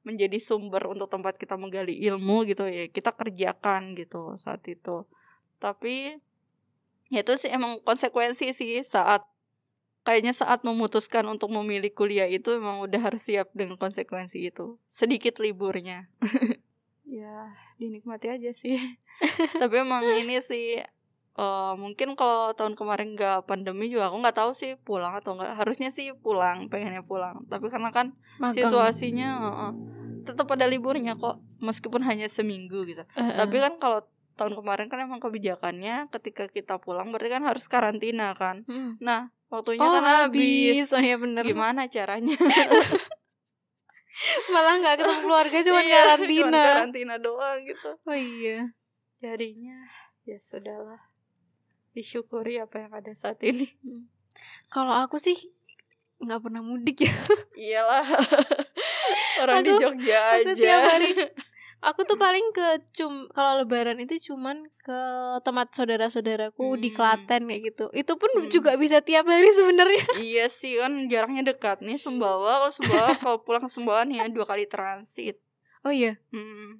menjadi 0.05 0.37
sumber 0.37 0.85
untuk 0.85 1.09
tempat 1.09 1.39
kita 1.41 1.57
menggali 1.57 1.97
ilmu 2.11 2.45
gitu 2.45 2.67
ya 2.69 2.91
kita 2.93 3.15
kerjakan 3.15 3.97
gitu 3.97 4.35
saat 4.37 4.61
itu 4.69 5.07
tapi 5.57 6.19
ya 7.09 7.23
itu 7.25 7.33
sih 7.41 7.49
emang 7.49 7.81
konsekuensi 7.81 8.53
sih 8.53 8.83
saat 8.85 9.25
kayaknya 10.03 10.35
saat 10.35 10.67
memutuskan 10.67 11.27
untuk 11.31 11.55
memilih 11.55 11.91
kuliah 11.95 12.27
itu 12.27 12.59
memang 12.59 12.83
udah 12.83 13.01
harus 13.01 13.23
siap 13.27 13.51
dengan 13.55 13.79
konsekuensi 13.79 14.51
itu. 14.51 14.79
Sedikit 14.91 15.39
liburnya. 15.39 16.11
Ya 17.13 17.53
dinikmati 17.77 18.33
aja 18.33 18.57
sih. 18.57 18.81
Tapi 19.61 19.85
emang 19.85 20.01
ini 20.17 20.41
sih 20.41 20.81
uh, 21.37 21.77
mungkin 21.77 22.17
kalau 22.17 22.57
tahun 22.57 22.73
kemarin 22.73 23.13
nggak 23.13 23.45
pandemi 23.45 23.93
juga 23.93 24.09
aku 24.09 24.25
nggak 24.25 24.39
tahu 24.41 24.57
sih 24.57 24.81
pulang 24.81 25.13
atau 25.21 25.37
nggak. 25.37 25.61
Harusnya 25.61 25.93
sih 25.93 26.17
pulang 26.17 26.73
pengennya 26.73 27.05
pulang. 27.05 27.45
Tapi 27.53 27.69
karena 27.69 27.93
kan 27.93 28.17
Magang. 28.41 28.57
situasinya 28.57 29.29
uh, 29.45 29.49
uh, 29.69 29.73
tetap 30.25 30.49
ada 30.57 30.65
liburnya 30.65 31.13
kok 31.13 31.37
meskipun 31.61 32.01
hanya 32.01 32.33
seminggu 32.33 32.89
gitu. 32.89 33.05
Uh 33.13 33.29
-uh. 33.29 33.45
tapi 33.45 33.61
kan 33.61 33.77
kalau 33.77 34.01
tahun 34.41 34.57
kemarin 34.57 34.89
kan 34.89 35.05
emang 35.05 35.21
kebijakannya 35.21 36.09
ketika 36.17 36.49
kita 36.49 36.81
pulang 36.81 37.13
berarti 37.13 37.29
kan 37.29 37.45
harus 37.45 37.69
karantina 37.69 38.33
kan. 38.33 38.65
Hmm. 38.65 38.97
nah 39.05 39.29
waktunya 39.53 39.85
oh, 39.85 40.01
kan 40.01 40.05
habis, 40.25 40.89
Oh, 40.89 41.03
ya 41.05 41.21
bener. 41.21 41.45
gimana 41.45 41.85
caranya? 41.93 42.33
Malah 44.53 44.75
nggak 44.81 44.97
ketemu 45.01 45.21
keluarga 45.25 45.59
cuma 45.65 45.81
iya, 45.85 46.05
karantina 46.05 46.49
cuman 46.49 46.69
karantina. 46.69 47.15
doang 47.21 47.59
gitu. 47.65 47.91
Oh 48.05 48.17
iya. 48.17 48.73
Jadinya 49.21 49.79
ya 50.25 50.39
sudahlah. 50.41 51.01
Disyukuri 51.93 52.57
apa 52.57 52.89
yang 52.89 52.93
ada 52.97 53.13
saat 53.13 53.41
ini. 53.45 53.69
Hmm. 53.85 54.09
kalau 54.73 54.97
aku 54.97 55.21
sih 55.21 55.37
nggak 56.25 56.41
pernah 56.41 56.65
mudik 56.65 57.05
ya. 57.05 57.13
Iyalah. 57.53 58.07
Orang 59.45 59.61
aku, 59.61 59.69
di 59.69 59.73
Jogja 59.77 60.21
aja. 60.41 60.41
aku 60.41 60.51
tiap 60.57 60.81
hari 60.89 61.11
aku 61.83 62.07
tuh 62.07 62.15
paling 62.15 62.55
ke 62.55 62.79
cum 62.95 63.27
kalau 63.35 63.67
lebaran 63.67 63.99
itu 63.99 64.33
cuman 64.33 64.63
ke 64.79 65.01
tempat 65.43 65.75
saudara-saudaraku 65.75 66.79
hmm. 66.79 66.81
di 66.81 66.89
Klaten 66.95 67.51
kayak 67.51 67.63
gitu. 67.75 67.85
Itu 67.91 68.15
pun 68.15 68.31
hmm. 68.39 68.49
juga 68.49 68.79
bisa 68.79 69.03
tiap 69.03 69.27
hari 69.27 69.51
sebenarnya. 69.51 70.07
Iya 70.23 70.47
sih 70.47 70.79
kan 70.79 71.11
jaraknya 71.11 71.43
dekat 71.53 71.83
nih 71.83 71.99
Sumbawa. 71.99 72.63
Kalau 72.63 72.73
Sumbawa 72.73 73.09
kalau 73.23 73.39
pulang 73.43 73.67
ke 73.67 73.71
Sumbawa 73.71 74.07
nih 74.07 74.23
ya 74.23 74.27
dua 74.31 74.47
kali 74.47 74.71
transit. 74.71 75.43
Oh 75.83 75.91
iya? 75.91 76.17
Hmm. 76.31 76.79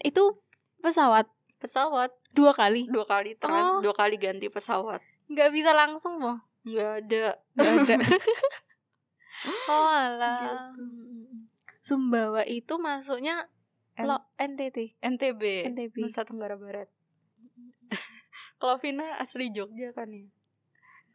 itu 0.00 0.40
pesawat? 0.80 1.28
Pesawat. 1.60 2.14
Dua 2.32 2.56
kali? 2.56 2.88
Dua 2.88 3.04
kali 3.04 3.36
trans 3.36 3.78
oh. 3.78 3.80
dua 3.84 3.92
kali 3.92 4.16
ganti 4.16 4.48
pesawat. 4.48 5.04
Nggak 5.28 5.52
bisa 5.52 5.76
langsung 5.76 6.16
boh 6.16 6.48
nggak 6.68 6.90
ada. 7.04 7.24
Nggak 7.56 7.72
ada. 7.84 7.96
Oh 9.68 9.88
alah. 10.04 10.72
Gitu. 10.76 10.96
Sumbawa 11.80 12.42
itu 12.44 12.76
masuknya 12.76 13.48
Lo 14.06 14.22
NTT. 14.38 15.02
NTB. 15.02 15.42
NTB. 15.74 15.94
Nusa 15.98 16.22
Tenggara 16.22 16.54
Barat. 16.54 16.86
kalau 18.62 18.78
Vina 18.78 19.18
asli 19.18 19.50
Jogja 19.50 19.90
kan 19.90 20.06
ya? 20.10 20.26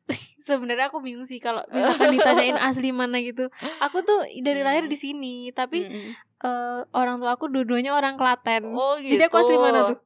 Sebenarnya 0.48 0.92
aku 0.92 1.00
bingung 1.00 1.24
sih 1.24 1.40
kalau 1.40 1.64
misalkan 1.72 2.12
ditanyain 2.12 2.60
asli 2.68 2.92
mana 2.92 3.24
gitu. 3.24 3.48
Aku 3.80 4.04
tuh 4.04 4.28
dari 4.44 4.60
hmm. 4.60 4.68
lahir 4.68 4.86
di 4.92 4.98
sini, 5.00 5.56
tapi 5.56 5.88
hmm. 5.88 6.12
uh, 6.44 6.84
orang 6.92 7.24
tua 7.24 7.40
aku 7.40 7.48
dua-duanya 7.48 7.96
orang 7.96 8.20
Klaten. 8.20 8.76
Oh 8.76 9.00
gitu. 9.00 9.16
Jadi 9.16 9.24
aku 9.32 9.38
asli 9.40 9.56
mana 9.56 9.96
tuh? 9.96 10.00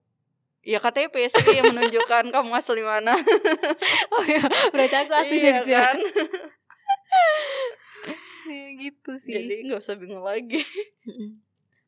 Ya 0.67 0.83
KTP 0.83 1.31
sih 1.31 1.47
yang 1.55 1.71
menunjukkan 1.71 2.27
kamu 2.29 2.51
asli 2.51 2.83
mana. 2.83 3.15
oh 4.13 4.23
ya, 4.27 4.43
berarti 4.75 4.95
aku 4.99 5.13
asli 5.15 5.37
iya, 5.39 5.45
Jogja. 5.57 5.79
Kan? 5.79 5.97
ya 8.47 8.67
gitu 8.75 9.11
sih. 9.15 9.33
Jadi 9.33 9.65
nggak 9.65 9.79
usah 9.79 9.95
bingung 9.95 10.21
lagi. 10.21 10.59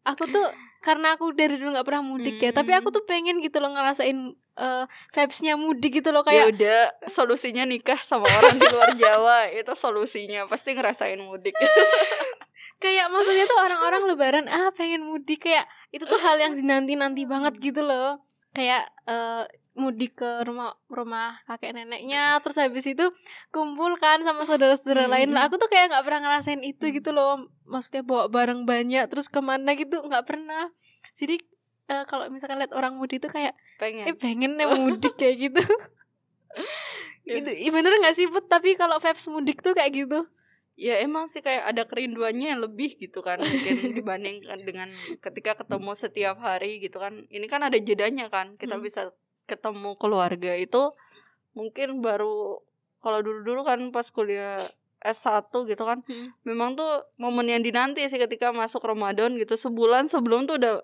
aku 0.07 0.25
tuh 0.31 0.47
karena 0.79 1.19
aku 1.19 1.35
dari 1.35 1.59
dulu 1.59 1.75
nggak 1.75 1.87
pernah 1.87 2.03
mudik 2.03 2.39
ya 2.39 2.51
tapi 2.55 2.71
aku 2.71 2.89
hmm. 2.91 2.95
tuh 2.95 3.03
pengen 3.03 3.35
gitu 3.43 3.59
loh 3.59 3.75
ngerasain 3.75 4.31
uh, 4.55 4.85
vibesnya 5.11 5.59
mudik 5.59 5.99
gitu 5.99 6.15
loh 6.15 6.23
kayak 6.23 6.39
ya 6.39 6.45
udah 6.55 6.81
solusinya 7.11 7.67
nikah 7.67 7.99
sama 7.99 8.27
orang 8.27 8.55
di 8.55 8.67
luar 8.71 8.91
Jawa 8.95 9.51
itu 9.51 9.73
solusinya 9.75 10.47
pasti 10.47 10.75
ngerasain 10.75 11.19
mudik 11.19 11.51
kayak 12.83 13.11
maksudnya 13.11 13.43
tuh 13.43 13.59
orang-orang 13.59 14.01
lebaran 14.07 14.45
ah 14.47 14.71
pengen 14.71 15.03
mudik 15.03 15.43
kayak 15.43 15.67
itu 15.91 16.07
tuh 16.07 16.19
hal 16.23 16.39
yang 16.39 16.55
dinanti 16.55 16.95
nanti 16.95 17.27
banget 17.27 17.59
gitu 17.59 17.83
loh 17.83 18.23
kayak 18.53 18.89
uh, 19.05 19.45
mudik 19.79 20.19
ke 20.19 20.43
rumah 20.43 20.75
rumah 20.91 21.39
kakek 21.47 21.71
neneknya 21.71 22.43
terus 22.43 22.59
habis 22.59 22.83
itu 22.83 23.05
kumpul 23.53 23.95
kan 23.95 24.19
sama 24.27 24.43
saudara-saudara 24.43 25.07
hmm. 25.07 25.13
lain. 25.13 25.29
Lah 25.31 25.47
aku 25.47 25.55
tuh 25.55 25.71
kayak 25.71 25.95
nggak 25.95 26.03
pernah 26.03 26.21
ngerasain 26.27 26.61
itu 26.65 26.85
hmm. 26.89 26.93
gitu 26.99 27.09
loh. 27.15 27.47
Maksudnya 27.69 28.03
bawa 28.03 28.27
barang 28.27 28.67
banyak 28.67 29.07
terus 29.07 29.31
ke 29.31 29.39
mana 29.39 29.73
gitu 29.79 30.03
nggak 30.03 30.25
pernah. 30.27 30.67
Jadi 31.15 31.39
uh, 31.93 32.03
kalau 32.09 32.27
misalkan 32.27 32.59
lihat 32.59 32.75
orang 32.75 32.99
mudik 32.99 33.23
tuh 33.23 33.31
kayak 33.31 33.55
pengen. 33.79 34.05
Eh 34.11 34.15
pengen 34.17 34.59
nih 34.59 34.67
mudik 34.67 35.15
kayak 35.15 35.49
gitu. 35.49 35.63
Itu 37.29 37.51
ya 37.53 37.69
bener 37.69 37.93
nggak 38.01 38.15
sih 38.17 38.27
put? 38.27 38.49
Tapi 38.49 38.75
kalau 38.75 38.97
vibes 38.99 39.25
mudik 39.31 39.61
tuh 39.63 39.77
kayak 39.77 39.93
gitu 39.95 40.27
ya 40.79 40.95
emang 41.03 41.27
sih 41.27 41.43
kayak 41.43 41.75
ada 41.75 41.83
kerinduannya 41.83 42.55
yang 42.55 42.63
lebih 42.63 42.95
gitu 42.95 43.19
kan 43.19 43.43
mungkin 43.43 43.75
dibandingkan 43.99 44.63
dengan 44.63 44.89
ketika 45.19 45.59
ketemu 45.59 45.91
setiap 45.91 46.39
hari 46.39 46.79
gitu 46.79 47.03
kan 47.03 47.27
ini 47.27 47.45
kan 47.51 47.67
ada 47.67 47.75
jedanya 47.75 48.31
kan 48.31 48.55
kita 48.55 48.79
hmm. 48.79 48.85
bisa 48.87 49.11
ketemu 49.43 49.99
keluarga 49.99 50.55
itu 50.55 50.95
mungkin 51.51 51.99
baru 51.99 52.63
kalau 53.03 53.19
dulu-dulu 53.19 53.67
kan 53.67 53.79
pas 53.91 54.07
kuliah 54.07 54.63
S1 55.03 55.51
gitu 55.51 55.83
kan 55.83 55.99
hmm. 56.07 56.47
memang 56.47 56.79
tuh 56.79 57.03
momen 57.19 57.51
yang 57.51 57.59
dinanti 57.59 58.07
sih 58.07 58.19
ketika 58.19 58.55
masuk 58.55 58.79
Ramadan 58.79 59.35
gitu 59.35 59.59
sebulan 59.59 60.07
sebelum 60.07 60.47
tuh 60.47 60.55
udah 60.63 60.79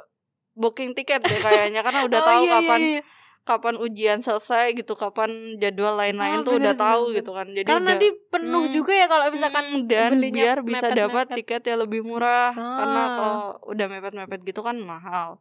booking 0.56 0.92
tiket 0.92 1.24
deh 1.24 1.40
kayaknya 1.40 1.84
karena 1.84 2.08
udah 2.08 2.20
oh, 2.20 2.28
tahu 2.28 2.44
iya, 2.44 2.48
iya 2.48 2.56
kapan 2.60 2.80
iya, 2.80 2.92
iya. 3.00 3.04
Kapan 3.46 3.78
ujian 3.78 4.26
selesai 4.26 4.74
gitu 4.74 4.98
kapan 4.98 5.62
jadwal 5.62 5.94
lain-lain 5.94 6.42
oh, 6.42 6.46
tuh 6.50 6.58
udah 6.58 6.74
tahu 6.74 7.04
bener. 7.14 7.18
gitu 7.22 7.32
kan 7.38 7.48
jadi 7.54 7.68
karena 7.70 7.78
udah, 7.80 7.90
nanti 7.94 8.08
penuh 8.34 8.64
hmm, 8.66 8.74
juga 8.74 8.94
ya 8.98 9.06
kalau 9.06 9.26
misalkan 9.30 9.66
hmm, 9.70 9.86
dan 9.86 10.12
biar 10.18 10.58
bisa 10.66 10.88
dapat 10.90 11.26
tiket 11.38 11.62
yang 11.70 11.80
lebih 11.86 12.02
murah 12.02 12.58
oh. 12.58 12.78
karena 12.82 13.02
kalau 13.14 13.38
udah 13.70 13.86
mepet-mepet 13.86 14.42
gitu 14.50 14.66
kan 14.66 14.76
mahal 14.82 15.38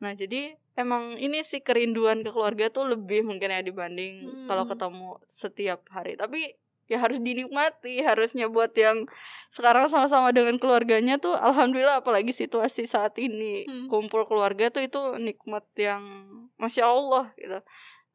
nah 0.00 0.16
jadi 0.16 0.56
emang 0.80 1.20
ini 1.20 1.44
sih 1.44 1.60
kerinduan 1.60 2.24
ke 2.24 2.32
keluarga 2.32 2.72
tuh 2.72 2.88
lebih 2.88 3.28
mungkin 3.28 3.52
ya 3.52 3.60
dibanding 3.60 4.24
hmm. 4.24 4.48
kalau 4.48 4.64
ketemu 4.64 5.20
setiap 5.28 5.84
hari 5.92 6.16
tapi 6.16 6.56
ya 6.84 7.00
harus 7.00 7.16
dinikmati 7.20 8.04
harusnya 8.04 8.52
buat 8.52 8.76
yang 8.76 9.08
sekarang 9.48 9.88
sama-sama 9.88 10.34
dengan 10.36 10.60
keluarganya 10.60 11.16
tuh 11.16 11.32
alhamdulillah 11.32 12.04
apalagi 12.04 12.34
situasi 12.34 12.84
saat 12.84 13.16
ini. 13.16 13.64
Hmm. 13.64 13.86
kumpul 13.88 14.28
keluarga 14.28 14.68
tuh 14.68 14.84
itu 14.84 15.00
nikmat 15.16 15.64
yang 15.78 16.02
masya 16.60 16.90
allah 16.90 17.32
gitu. 17.40 17.62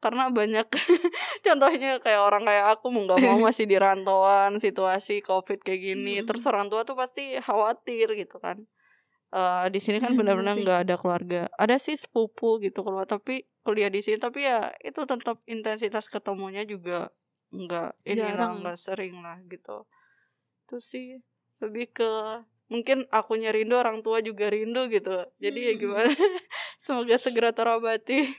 Karena 0.00 0.32
banyak 0.32 0.64
contohnya 1.46 2.00
kayak 2.00 2.22
orang 2.24 2.44
kayak 2.46 2.78
aku 2.78 2.88
mau 2.94 3.04
nggak 3.04 3.20
mau 3.20 3.38
masih 3.48 3.66
di 3.66 3.76
rantauan 3.76 4.62
situasi 4.62 5.24
covid 5.24 5.64
kayak 5.64 5.80
gini. 5.80 6.22
Hmm. 6.22 6.26
terus 6.30 6.46
orang 6.46 6.70
tua 6.70 6.86
tuh 6.86 6.94
pasti 6.94 7.40
khawatir 7.42 8.14
gitu 8.14 8.38
kan. 8.38 8.62
Uh, 9.30 9.70
di 9.70 9.78
sini 9.78 10.02
kan 10.02 10.10
hmm, 10.10 10.18
benar-benar 10.18 10.58
nggak 10.58 10.80
ada 10.86 10.94
keluarga. 10.98 11.40
Ada 11.54 11.78
sih 11.78 11.94
sepupu 11.98 12.58
gitu 12.62 12.82
keluar 12.82 13.06
tapi 13.06 13.46
kuliah 13.62 13.92
di 13.92 14.02
sini 14.02 14.18
tapi 14.18 14.42
ya 14.44 14.72
itu 14.82 15.04
tetap 15.04 15.38
intensitas 15.46 16.08
ketemunya 16.10 16.64
juga 16.66 17.12
nggak 17.50 17.90
ini 18.06 18.22
lah 18.22 18.50
nggak 18.58 18.78
sering 18.78 19.22
lah 19.22 19.38
gitu. 19.46 19.86
Itu 20.66 20.76
sih 20.78 21.18
lebih 21.60 21.90
ke 21.90 22.10
mungkin 22.70 23.04
aku 23.10 23.34
rindu 23.36 23.74
orang 23.74 24.00
tua 24.00 24.22
juga 24.22 24.48
rindu 24.48 24.86
gitu. 24.88 25.26
Jadi 25.42 25.58
ya 25.58 25.72
hmm. 25.74 25.78
ya 25.78 25.82
gimana? 25.82 26.10
Semoga 26.84 27.16
segera 27.18 27.50
terobati. 27.50 28.30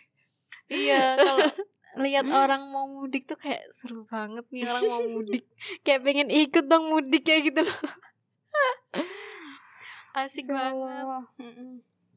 Iya 0.72 1.20
kalau 1.20 1.48
lihat 2.08 2.24
orang 2.32 2.72
mau 2.72 2.88
mudik 2.88 3.28
tuh 3.28 3.36
kayak 3.36 3.68
seru 3.76 4.08
banget 4.08 4.48
nih 4.48 4.64
orang 4.64 4.84
mau 4.88 5.04
mudik. 5.20 5.44
Kayak 5.86 6.08
pengen 6.08 6.30
ikut 6.32 6.66
dong 6.72 6.88
mudik 6.88 7.28
kayak 7.28 7.52
gitu 7.52 7.68
loh. 7.68 7.80
Asik 10.16 10.48
banget 10.48 11.04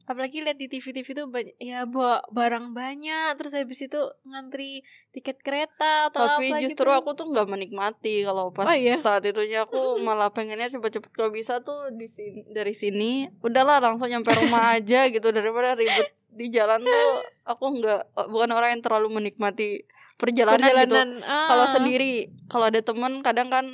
apalagi 0.05 0.45
lihat 0.45 0.61
di 0.61 0.69
TV-TV 0.69 1.17
tuh 1.17 1.25
banyak 1.25 1.57
ya 1.57 1.89
bawa 1.89 2.21
barang 2.29 2.77
banyak 2.77 3.33
terus 3.41 3.57
habis 3.57 3.81
itu 3.81 3.97
ngantri 4.21 4.85
tiket 5.09 5.41
kereta 5.41 6.13
atau 6.13 6.37
tapi 6.37 6.53
apa 6.53 6.61
justru 6.61 6.85
gitu. 6.85 6.99
aku 7.01 7.17
tuh 7.17 7.25
nggak 7.33 7.49
menikmati 7.49 8.21
kalau 8.21 8.53
pas 8.53 8.69
oh, 8.69 8.77
iya? 8.77 9.01
saat 9.01 9.25
itunya 9.25 9.65
aku 9.65 9.97
malah 10.05 10.29
pengennya 10.29 10.69
cepet-cepet 10.69 11.09
kalau 11.09 11.33
bisa 11.33 11.65
tuh 11.65 11.89
di 11.89 12.05
sini 12.05 12.45
dari 12.53 12.77
sini 12.77 13.25
udahlah 13.41 13.81
langsung 13.81 14.05
nyampe 14.05 14.29
rumah 14.29 14.71
aja 14.77 15.09
gitu 15.09 15.33
daripada 15.33 15.73
ribut 15.73 16.13
di 16.35 16.53
jalan 16.53 16.85
tuh 16.85 17.07
aku 17.49 17.65
nggak 17.81 18.01
bukan 18.29 18.49
orang 18.53 18.77
yang 18.77 18.83
terlalu 18.85 19.07
menikmati 19.09 19.89
perjalanan, 20.21 20.61
gitu. 20.61 20.69
perjalanan 20.69 21.09
gitu 21.17 21.25
ah. 21.25 21.47
kalau 21.49 21.65
sendiri 21.65 22.13
kalau 22.45 22.65
ada 22.69 22.79
temen 22.85 23.25
kadang 23.25 23.49
kan 23.49 23.65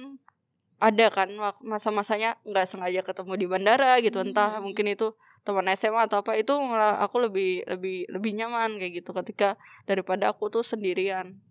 ada 0.81 1.13
kan 1.13 1.29
masa-masanya 1.61 2.41
nggak 2.41 2.65
sengaja 2.65 3.05
ketemu 3.05 3.33
di 3.37 3.45
bandara 3.45 4.01
gitu 4.01 4.17
hmm. 4.17 4.33
entah 4.33 4.57
mungkin 4.57 4.89
itu 4.89 5.13
teman 5.41 5.65
SMA 5.73 6.05
atau 6.05 6.21
apa 6.21 6.37
itu 6.37 6.53
aku 6.97 7.17
lebih 7.17 7.65
lebih 7.65 8.05
lebih 8.09 8.31
nyaman 8.37 8.77
kayak 8.77 9.01
gitu 9.01 9.09
ketika 9.13 9.57
daripada 9.85 10.29
aku 10.29 10.49
tuh 10.49 10.61
sendirian. 10.61 11.41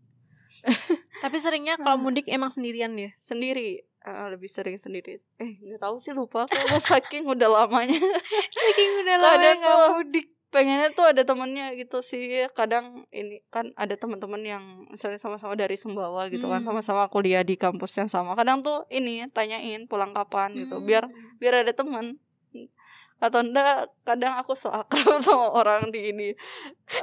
Tapi 1.20 1.36
seringnya 1.38 1.74
kalau 1.82 1.96
mudik 1.98 2.26
emang 2.26 2.50
sendirian 2.50 2.94
ya? 2.94 3.10
Sendiri. 3.22 3.86
Uh, 4.00 4.32
lebih 4.32 4.48
sering 4.48 4.80
sendiri. 4.80 5.20
Eh 5.36 5.60
nggak 5.60 5.84
tahu 5.84 6.00
sih 6.00 6.16
lupa 6.16 6.48
aku 6.48 6.80
saking 6.90 7.28
udah 7.28 7.48
lamanya. 7.52 8.00
Saking 8.56 8.90
udah 9.04 9.16
lama 9.20 9.48
nggak 9.60 9.78
mudik. 9.92 10.26
pengennya 10.50 10.90
tuh 10.90 11.06
ada 11.06 11.22
temennya 11.22 11.70
gitu 11.78 12.00
sih. 12.02 12.48
Kadang 12.58 13.06
ini 13.12 13.38
kan 13.54 13.70
ada 13.78 13.94
teman-teman 13.94 14.40
yang 14.42 14.64
misalnya 14.90 15.20
sama-sama 15.20 15.54
dari 15.54 15.78
Sumbawa 15.78 16.26
gitu 16.26 16.48
kan 16.48 16.58
Hmm. 16.58 16.74
sama-sama 16.74 17.06
kuliah 17.06 17.44
di 17.46 17.54
kampus 17.54 17.94
yang 18.00 18.08
sama. 18.08 18.34
Kadang 18.34 18.64
tuh 18.64 18.82
ini 18.90 19.28
tanyain 19.30 19.84
pulang 19.86 20.10
kapan 20.10 20.56
gitu 20.56 20.80
biar 20.82 21.06
Hmm. 21.06 21.36
biar 21.38 21.62
ada 21.62 21.70
teman 21.76 22.16
atau 23.20 23.44
enggak 23.44 23.92
kadang 24.02 24.40
aku 24.40 24.56
so 24.56 24.72
akrab 24.72 25.20
sama 25.24 25.52
orang 25.52 25.92
di 25.92 26.08
ini. 26.08 26.28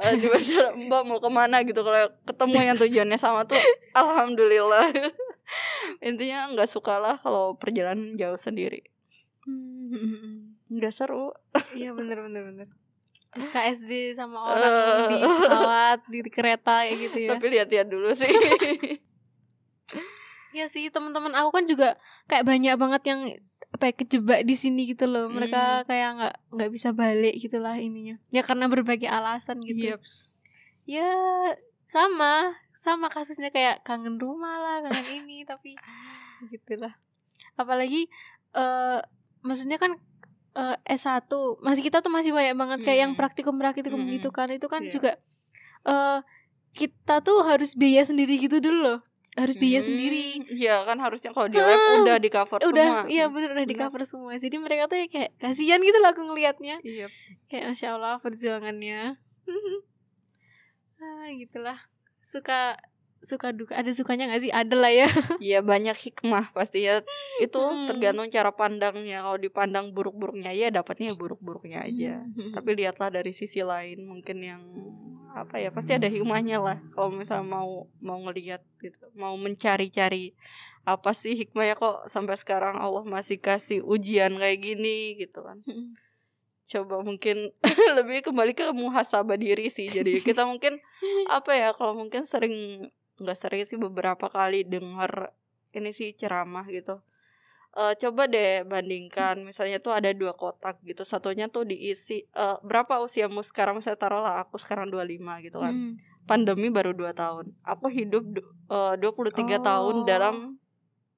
Eh, 0.02 0.14
di 0.18 0.26
masyarakat 0.26 0.74
mbak 0.90 1.02
mau 1.06 1.22
ke 1.22 1.30
mana? 1.30 1.62
gitu. 1.62 1.80
Kalau 1.86 2.10
ketemu 2.26 2.74
yang 2.74 2.76
tujuannya 2.76 3.18
sama 3.18 3.46
tuh 3.46 3.58
alhamdulillah. 3.94 4.90
Intinya 6.08 6.50
nggak 6.52 6.68
suka 6.68 6.98
lah 6.98 7.16
kalau 7.22 7.54
perjalanan 7.54 8.18
jauh 8.18 8.36
sendiri. 8.36 8.82
Nggak 10.68 10.92
seru. 10.92 11.32
Iya 11.72 11.94
bener 11.94 12.20
bener 12.26 12.42
bener. 12.50 12.68
SKSD 13.38 14.18
sama 14.18 14.50
orang 14.50 14.72
di 15.06 15.16
pesawat 15.22 15.98
di 16.10 16.18
kereta 16.26 16.82
kayak 16.82 16.96
gitu 16.96 17.18
ya. 17.22 17.30
tapi 17.36 17.46
lihat-lihat 17.54 17.86
dulu 17.86 18.10
sih. 18.16 18.28
Iya 20.56 20.66
sih 20.66 20.88
teman-teman 20.88 21.36
aku 21.36 21.54
kan 21.54 21.64
juga 21.68 22.00
kayak 22.26 22.44
banyak 22.48 22.74
banget 22.80 23.02
yang 23.06 23.20
apa 23.78 23.84
ya, 23.84 23.94
kejebak 23.94 24.42
di 24.42 24.52
sini 24.52 24.90
gitu 24.90 25.06
loh. 25.06 25.30
Mereka 25.30 25.86
kayak 25.86 26.08
nggak 26.18 26.34
nggak 26.50 26.70
bisa 26.70 26.90
balik 26.90 27.38
gitulah 27.38 27.78
ininya. 27.78 28.18
Ya 28.28 28.42
karena 28.42 28.66
berbagai 28.66 29.06
alasan 29.06 29.62
gitu. 29.62 29.94
Yeps. 29.94 30.34
Ya 30.82 31.06
sama 31.86 32.58
sama 32.74 33.06
kasusnya 33.06 33.48
kayak 33.48 33.80
kangen 33.80 34.18
rumah 34.18 34.58
lah 34.58 34.76
kangen 34.84 35.06
ini 35.22 35.46
tapi 35.46 35.78
gitulah. 36.44 36.98
Apalagi 37.54 38.10
eh 38.52 39.00
maksudnya 39.40 39.78
kan 39.78 39.94
eh, 40.52 40.76
S1 40.90 41.30
masih 41.62 41.86
kita 41.86 42.02
tuh 42.02 42.10
masih 42.10 42.34
banyak 42.34 42.58
banget 42.58 42.78
kayak 42.82 42.98
yang 43.06 43.12
Hmm. 43.14 43.20
praktikum-praktikum 43.22 43.94
Hmm. 44.02 44.10
gitu 44.10 44.28
kan. 44.28 44.50
Itu 44.50 44.66
kan 44.66 44.82
Iya. 44.82 44.90
juga 44.90 45.10
eh 45.86 46.18
kita 46.74 47.22
tuh 47.22 47.46
harus 47.46 47.72
biaya 47.72 48.02
sendiri 48.02 48.36
gitu 48.36 48.58
dulu 48.58 48.78
loh. 48.82 48.98
Harus 49.38 49.54
biaya 49.54 49.80
sendiri. 49.80 50.24
Hmm, 50.36 50.50
Iya 50.52 50.74
kan 50.82 50.98
harusnya 50.98 51.30
kalau 51.30 51.46
di 51.46 51.56
lab 51.56 51.70
Ah, 51.70 51.94
udah 52.02 52.16
di 52.16 52.28
cover 52.28 52.58
udah 52.60 52.88
semua. 52.98 53.06
iya 53.06 53.24
bener 53.26 53.50
udah 53.52 53.64
di 53.64 53.76
cover 53.76 54.02
semua 54.02 54.32
jadi 54.34 54.56
mereka 54.56 54.82
tuh 54.86 54.96
ya 54.96 55.06
kayak 55.06 55.30
kasihan 55.36 55.78
gitu 55.78 55.98
lah 55.98 56.10
aku 56.10 56.22
ngelihatnya 56.22 56.76
Iya. 56.82 57.06
kayak 57.46 57.64
masya 57.70 57.94
allah 57.94 58.18
perjuangannya 58.18 59.14
ah 60.98 61.26
gitulah 61.32 61.78
suka 62.20 62.76
suka 63.18 63.50
duka 63.50 63.74
ada 63.74 63.90
sukanya 63.90 64.30
nggak 64.30 64.42
sih 64.42 64.52
ada 64.52 64.74
lah 64.78 64.90
ya 64.90 65.08
Iya 65.42 65.58
banyak 65.60 65.94
hikmah 65.94 66.54
pasti 66.54 66.86
ya. 66.86 67.02
Itu 67.38 67.58
Hmm. 67.58 67.86
tergantung 67.86 68.28
cara 68.28 68.50
pandangnya. 68.50 69.26
Kalau 69.26 69.36
dipandang 69.36 69.90
buruk-buruknya 69.90 70.50
ya 70.50 70.70
dapatnya 70.70 71.12
ya 71.12 71.16
buruk-buruknya 71.18 71.78
aja. 71.82 72.22
Hmm. 72.22 72.54
Tapi 72.54 72.68
lihatlah 72.78 73.10
dari 73.10 73.34
sisi 73.34 73.60
lain 73.60 74.06
mungkin 74.06 74.38
yang 74.38 74.62
apa 75.28 75.60
ya 75.60 75.68
pasti 75.68 75.92
ada 75.92 76.08
hikmahnya 76.08 76.56
lah 76.58 76.78
kalau 76.90 77.12
misalnya 77.12 77.46
mau 77.46 77.86
mau 78.00 78.16
ngelihat 78.26 78.64
gitu 78.80 79.06
mau 79.12 79.36
mencari-cari 79.36 80.32
apa 80.82 81.12
sih 81.12 81.36
hikmahnya 81.36 81.76
kok 81.76 82.08
sampai 82.08 82.34
sekarang 82.34 82.80
Allah 82.80 83.04
masih 83.04 83.36
kasih 83.36 83.84
ujian 83.84 84.34
kayak 84.34 84.58
gini 84.58 85.20
gitu 85.20 85.44
kan 85.44 85.60
Hmm. 85.68 85.94
coba 86.64 87.04
mungkin 87.04 87.52
lebih 88.00 88.24
kembali 88.24 88.52
ke 88.52 88.72
muhasabah 88.72 89.36
diri 89.36 89.68
sih 89.68 89.86
jadi 89.88 90.16
kita 90.18 90.42
mungkin 90.42 90.80
apa 91.30 91.52
ya 91.54 91.76
kalau 91.76 91.92
mungkin 91.94 92.24
sering 92.24 92.88
nggak 93.18 93.34
sering 93.34 93.62
sih 93.62 93.76
beberapa 93.76 94.26
kali 94.26 94.62
dengar 94.62 95.34
ini 95.70 95.90
sih 95.90 96.12
ceramah 96.12 96.66
gitu 96.68 96.98
Eh, 97.70 97.94
coba 97.94 98.26
deh 98.26 98.64
bandingkan 98.64 99.44
misalnya 99.44 99.78
tuh 99.78 99.92
ada 99.92 100.10
dua 100.10 100.32
kotak 100.32 100.80
gitu 100.82 101.04
satunya 101.04 101.46
tuh 101.46 101.62
diisi 101.62 102.24
eh, 102.24 102.56
berapa 102.64 102.98
usiamu 102.98 103.44
sekarang 103.44 103.78
misalnya 103.78 104.00
taruhlah 104.00 104.34
aku 104.40 104.56
sekarang 104.56 104.88
25 104.88 105.38
gitu 105.44 105.60
kan 105.60 105.70
Hmm. 105.70 105.92
pandemi 106.24 106.72
baru 106.72 106.90
2 106.90 107.12
tahun 107.12 107.52
aku 107.62 107.86
hidup 107.88 108.24
du- 108.26 108.50
eh, 108.66 108.94
23 108.96 109.60
tahun 109.60 109.96
Oh. 110.02 110.04
dalam 110.04 110.36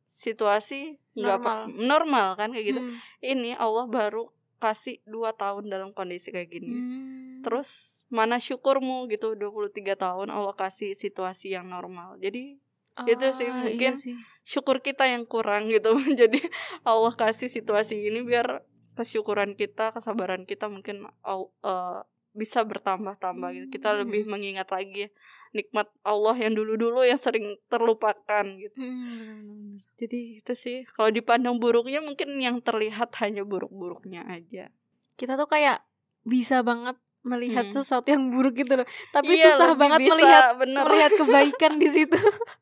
situasi 0.08 0.98
nggak 1.14 1.36
apa- 1.38 1.70
Normal. 1.70 1.86
normal 1.86 2.28
kan 2.34 2.48
kayak 2.50 2.66
gitu 2.66 2.80
Hmm. 2.82 2.96
ini 3.22 3.50
Allah 3.54 3.86
baru 3.86 4.28
kasih 4.60 5.00
dua 5.04 5.32
tahun 5.32 5.66
dalam 5.66 5.90
kondisi 5.90 6.30
kayak 6.30 6.52
gini 6.52 6.70
Hmm. 6.70 7.40
terus 7.40 7.70
mana 8.12 8.36
syukurmu 8.36 9.08
gitu 9.08 9.32
23 9.32 9.96
tahun 9.96 10.28
Allah 10.28 10.52
kasih 10.52 10.92
situasi 10.92 11.50
yang 11.50 11.66
normal 11.66 12.20
jadi 12.20 12.60
itu 13.00 13.26
sih, 13.32 13.48
Ah, 13.48 13.64
mungkin 13.64 13.96
iya 13.96 13.96
sih. 13.96 14.12
syukur 14.44 14.84
kita 14.84 15.08
yang 15.08 15.24
kurang 15.24 15.72
gitu 15.72 15.96
jadi 16.20 16.36
Allah 16.84 17.16
kasih 17.16 17.48
situasi 17.48 17.96
ini 17.96 18.20
biar 18.20 18.60
kesyukuran 18.92 19.56
kita 19.56 19.88
kesabaran 19.90 20.44
kita 20.44 20.68
mungkin 20.68 21.08
eh, 21.08 21.98
bisa 22.30 22.60
bertambah-tambah 22.62 23.48
gitu 23.56 23.66
kita 23.72 23.96
Hmm. 23.96 24.04
lebih 24.04 24.28
mengingat 24.28 24.68
lagi 24.68 25.08
nikmat 25.50 25.90
Allah 26.02 26.34
yang 26.34 26.54
dulu-dulu 26.54 27.02
yang 27.02 27.18
sering 27.18 27.58
terlupakan 27.66 28.44
gitu. 28.56 28.76
Hmm, 28.78 29.82
jadi 29.98 30.38
itu 30.38 30.52
sih 30.54 30.86
kalau 30.94 31.10
dipandang 31.10 31.58
buruknya 31.58 31.98
mungkin 31.98 32.38
yang 32.38 32.62
terlihat 32.62 33.10
hanya 33.18 33.42
buruk-buruknya 33.42 34.22
aja. 34.26 34.70
Kita 35.14 35.34
tuh 35.34 35.46
kayak 35.46 35.82
bisa 36.22 36.62
banget 36.62 36.94
melihat 37.20 37.68
Hmm. 37.68 37.74
sesuatu 37.76 38.08
yang 38.08 38.32
buruk 38.32 38.56
gitu 38.56 38.80
loh. 38.80 38.88
Tapi 39.10 39.36
Iya, 39.36 39.52
susah 39.52 39.76
banget 39.76 40.00
bisa, 40.00 40.12
melihat 40.16 40.42
bener. 40.56 40.84
melihat 40.86 41.12
kebaikan 41.18 41.72
di 41.76 41.88
situ. 41.88 42.16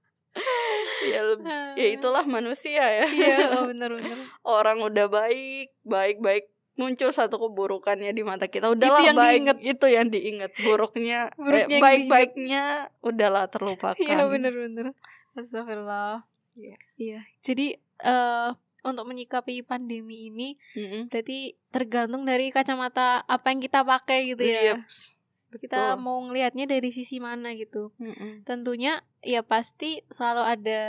Ya, 0.99 1.23
lebih- 1.25 1.51
ya 1.75 1.87
itulah 1.89 2.23
manusia 2.23 2.83
ya. 2.83 3.07
Iya 3.07 3.37
oh, 3.55 3.65
bener-bener 3.71 4.19
orang 4.43 4.83
udah 4.83 5.07
baik 5.09 5.73
baik 5.83 6.19
baik 6.21 6.45
muncul 6.79 7.11
satu 7.11 7.37
keburukannya 7.43 8.15
di 8.15 8.23
mata 8.23 8.47
kita 8.47 8.71
udahlah 8.71 9.03
yang 9.03 9.19
baik 9.19 9.35
diinget. 9.43 9.59
itu 9.67 9.87
yang 9.91 10.07
diingat 10.09 10.53
buruknya 10.63 11.19
Buruknya 11.35 11.67
eh, 11.67 11.73
yang 11.75 11.83
baik 11.83 12.03
baiknya 12.07 12.63
udahlah 13.03 13.51
terlupakan 13.51 13.99
Iya 13.99 14.25
bener-bener 14.31 14.95
Astagfirullah 15.35 16.23
Iya. 16.55 16.77
Iya 16.95 17.21
Jadi 17.43 17.75
eh 18.03 18.51
Untuk 18.87 19.05
menyikapi 19.11 19.67
pandemi 19.67 20.31
ini 20.31 20.55
Mm-mm. 20.79 21.11
Berarti 21.11 21.59
tergantung 21.75 22.23
dari 22.23 22.55
kacamata 22.55 23.27
Apa 23.27 23.51
yang 23.51 23.59
kita 23.59 23.83
pakai 23.83 24.33
gitu 24.33 24.47
ya 24.47 24.79
Yeps. 24.79 25.19
Kita 25.59 25.99
Betul. 25.99 26.03
mau 26.07 26.23
ngelihatnya 26.31 26.71
dari 26.71 26.95
sisi 26.95 27.19
mana 27.19 27.59
gitu 27.59 27.91
Mm-mm. 27.99 28.47
Tentunya 28.47 29.03
Ya 29.27 29.43
pasti 29.43 30.07
selalu 30.15 30.43
ada 30.47 30.83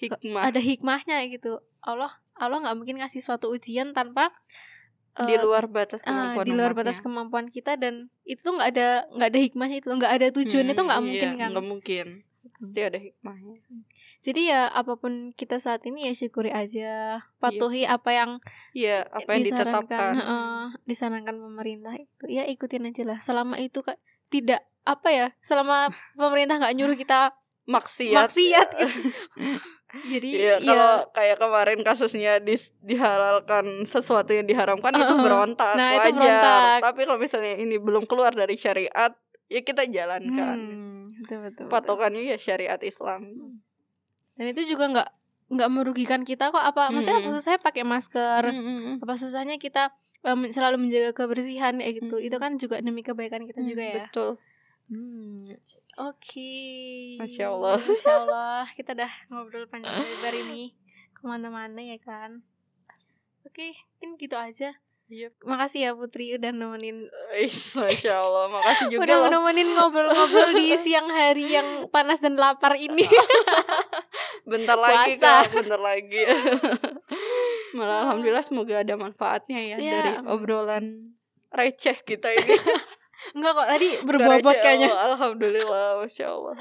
hikmah 0.00 0.48
Ada 0.48 0.60
hikmahnya 0.64 1.28
gitu 1.28 1.60
Allah 1.84 2.16
Allah 2.40 2.56
nggak 2.64 2.76
mungkin 2.80 2.96
ngasih 3.04 3.20
suatu 3.20 3.52
ujian 3.52 3.92
tanpa 3.92 4.32
di 5.10 5.34
eh, 5.34 5.42
luar 5.42 5.66
batas 5.66 6.06
ah, 6.06 6.08
kemampuan 6.08 6.44
di 6.46 6.52
luar 6.54 6.72
batas 6.72 7.02
kemampuan 7.02 7.46
kita 7.50 7.74
dan 7.74 8.08
itu 8.22 8.40
tuh 8.40 8.54
nggak 8.54 8.70
ada 8.78 8.88
nggak 9.10 9.28
ada 9.34 9.40
hikmahnya 9.42 9.76
itu 9.82 9.88
nggak 9.90 10.12
ada 10.16 10.26
tujuannya 10.30 10.72
itu 10.72 10.80
Mm, 10.80 10.88
nggak 10.88 11.00
iya, 11.00 11.06
mungkin 11.10 11.30
kan? 11.36 11.48
nggak 11.50 11.66
mungkin. 11.66 12.06
Pasti 12.56 12.80
ada 12.80 12.96
hikmahnya. 12.96 13.58
Jadi 14.20 14.52
ya 14.52 14.68
apa 14.68 15.00
pun 15.00 15.32
kita 15.32 15.56
saat 15.56 15.80
ini 15.88 16.08
ya 16.08 16.12
syukuri 16.12 16.52
aja, 16.52 17.20
patuhi 17.40 17.88
apa 17.88 18.10
yang 18.12 18.30
Iya 18.70 19.08
apa 19.08 19.28
yang 19.32 19.42
disarankan, 19.42 19.82
ditetapkan. 19.88 20.12
Heeh, 20.14 20.60
disarankan 20.84 21.36
pemerintah 21.40 21.94
itu. 21.96 22.24
Ya 22.28 22.44
ikutin 22.44 22.84
aja 22.86 23.02
lah. 23.08 23.18
Selama 23.24 23.56
itu 23.56 23.80
kak 23.80 23.96
tidak 24.28 24.62
apa 24.84 25.08
ya, 25.08 25.26
selama 25.40 25.88
pemerintah 26.20 26.60
nggak 26.60 26.74
nyuruh 26.76 26.96
kita 26.96 27.32
maksiat. 27.64 28.28
maksiat 28.28 28.68
gitu. 28.76 28.88
Jadi 29.90 30.28
ya 30.32 30.56
kalau 30.58 30.92
kayak 31.10 31.36
kemarin 31.36 31.78
kasusnya 31.80 32.38
dis- 32.38 32.70
dihalalkan 32.80 33.82
sesuatu 33.84 34.30
yang 34.30 34.46
diharamkan 34.46 34.92
itu 34.92 35.02
Uh-uh. 35.04 35.20
berontak 35.20 35.74
Nah, 35.74 35.98
itu 35.98 36.10
wajar. 36.10 36.14
berontak. 36.14 36.78
Tapi 36.86 37.00
kalau 37.04 37.18
misalnya 37.18 37.54
ini 37.56 37.76
belum 37.76 38.06
keluar 38.06 38.30
dari 38.30 38.54
syariat, 38.54 39.10
ya 39.46 39.60
kita 39.60 39.84
jalankan. 39.84 40.56
hmm, 40.56 41.02
betul, 41.20 41.38
betul, 41.42 41.64
betul. 41.66 41.66
Patokannya 41.68 42.22
ya 42.24 42.36
syariat 42.36 42.78
Islam. 42.80 43.26
Dan 44.34 44.46
itu 44.48 44.62
juga 44.64 44.86
nggak 44.88 45.08
nggak 45.50 45.70
merugikan 45.70 46.22
kita 46.22 46.48
kok. 46.48 46.62
Apa 46.62 46.88
maksudnya 46.88 47.18
Mm-mm. 47.18 47.34
maksud 47.34 47.44
saya 47.44 47.58
pakai 47.58 47.82
masker. 47.82 48.42
Mm-mm. 48.46 49.02
Apa 49.02 49.18
susahnya 49.18 49.58
kita 49.58 49.90
em, 50.22 50.48
selalu 50.48 50.78
menjaga 50.78 51.10
kebersihan 51.12 51.76
kayak 51.76 51.94
gitu. 51.98 52.16
Mm. 52.16 52.26
Itu 52.30 52.36
kan 52.38 52.52
juga 52.56 52.78
demi 52.78 53.02
kebaikan 53.02 53.42
kita 53.44 53.58
juga 53.60 53.82
ya. 53.82 53.94
Betul. 54.06 54.38
Hmm. 54.90 55.46
Oke. 56.02 56.50
Masya 57.16 57.46
Allah. 57.48 57.78
Masya 57.86 58.12
Allah. 58.12 58.62
Kita 58.74 58.92
udah 58.92 59.12
ngobrol 59.30 59.70
panjang 59.70 59.94
lebar 59.94 60.34
ini 60.34 60.74
ke 61.14 61.22
mana-mana 61.22 61.78
ya 61.78 61.94
kan. 61.96 62.42
Oke, 63.46 63.72
mungkin 63.94 64.18
gitu 64.18 64.34
aja. 64.34 64.74
Yep. 65.10 65.42
Makasih 65.42 65.80
ya 65.82 65.90
Putri 65.90 66.38
udah 66.38 66.50
nemenin 66.50 67.10
Is, 67.34 67.74
Masya 67.74 68.14
Allah. 68.14 68.46
Makasih 68.50 68.84
juga 68.94 69.02
udah 69.06 69.18
nemenin 69.28 69.68
ngobrol-ngobrol 69.74 70.50
di 70.54 70.74
siang 70.74 71.06
hari 71.06 71.50
yang 71.50 71.86
panas 71.90 72.18
dan 72.18 72.34
lapar 72.34 72.74
ini. 72.74 73.06
Bentar 74.50 74.74
lagi 74.74 75.14
Puasa. 75.18 75.46
kak, 75.46 75.54
bentar 75.54 75.78
lagi. 75.78 76.26
Malah 77.70 78.06
alhamdulillah 78.06 78.42
semoga 78.42 78.82
ada 78.82 78.94
manfaatnya 78.98 79.58
ya 79.62 79.76
Ya. 79.78 79.92
dari 79.94 80.10
obrolan 80.26 81.14
receh 81.50 82.02
kita 82.02 82.34
ini. 82.34 82.54
Enggak 83.36 83.52
kok, 83.52 83.68
tadi 83.68 83.88
berbobot 84.02 84.56
kayaknya. 84.58 84.88
Allah, 84.90 85.14
Alhamdulillah, 85.14 85.86
Masya 86.00 86.26
Allah. 86.28 86.54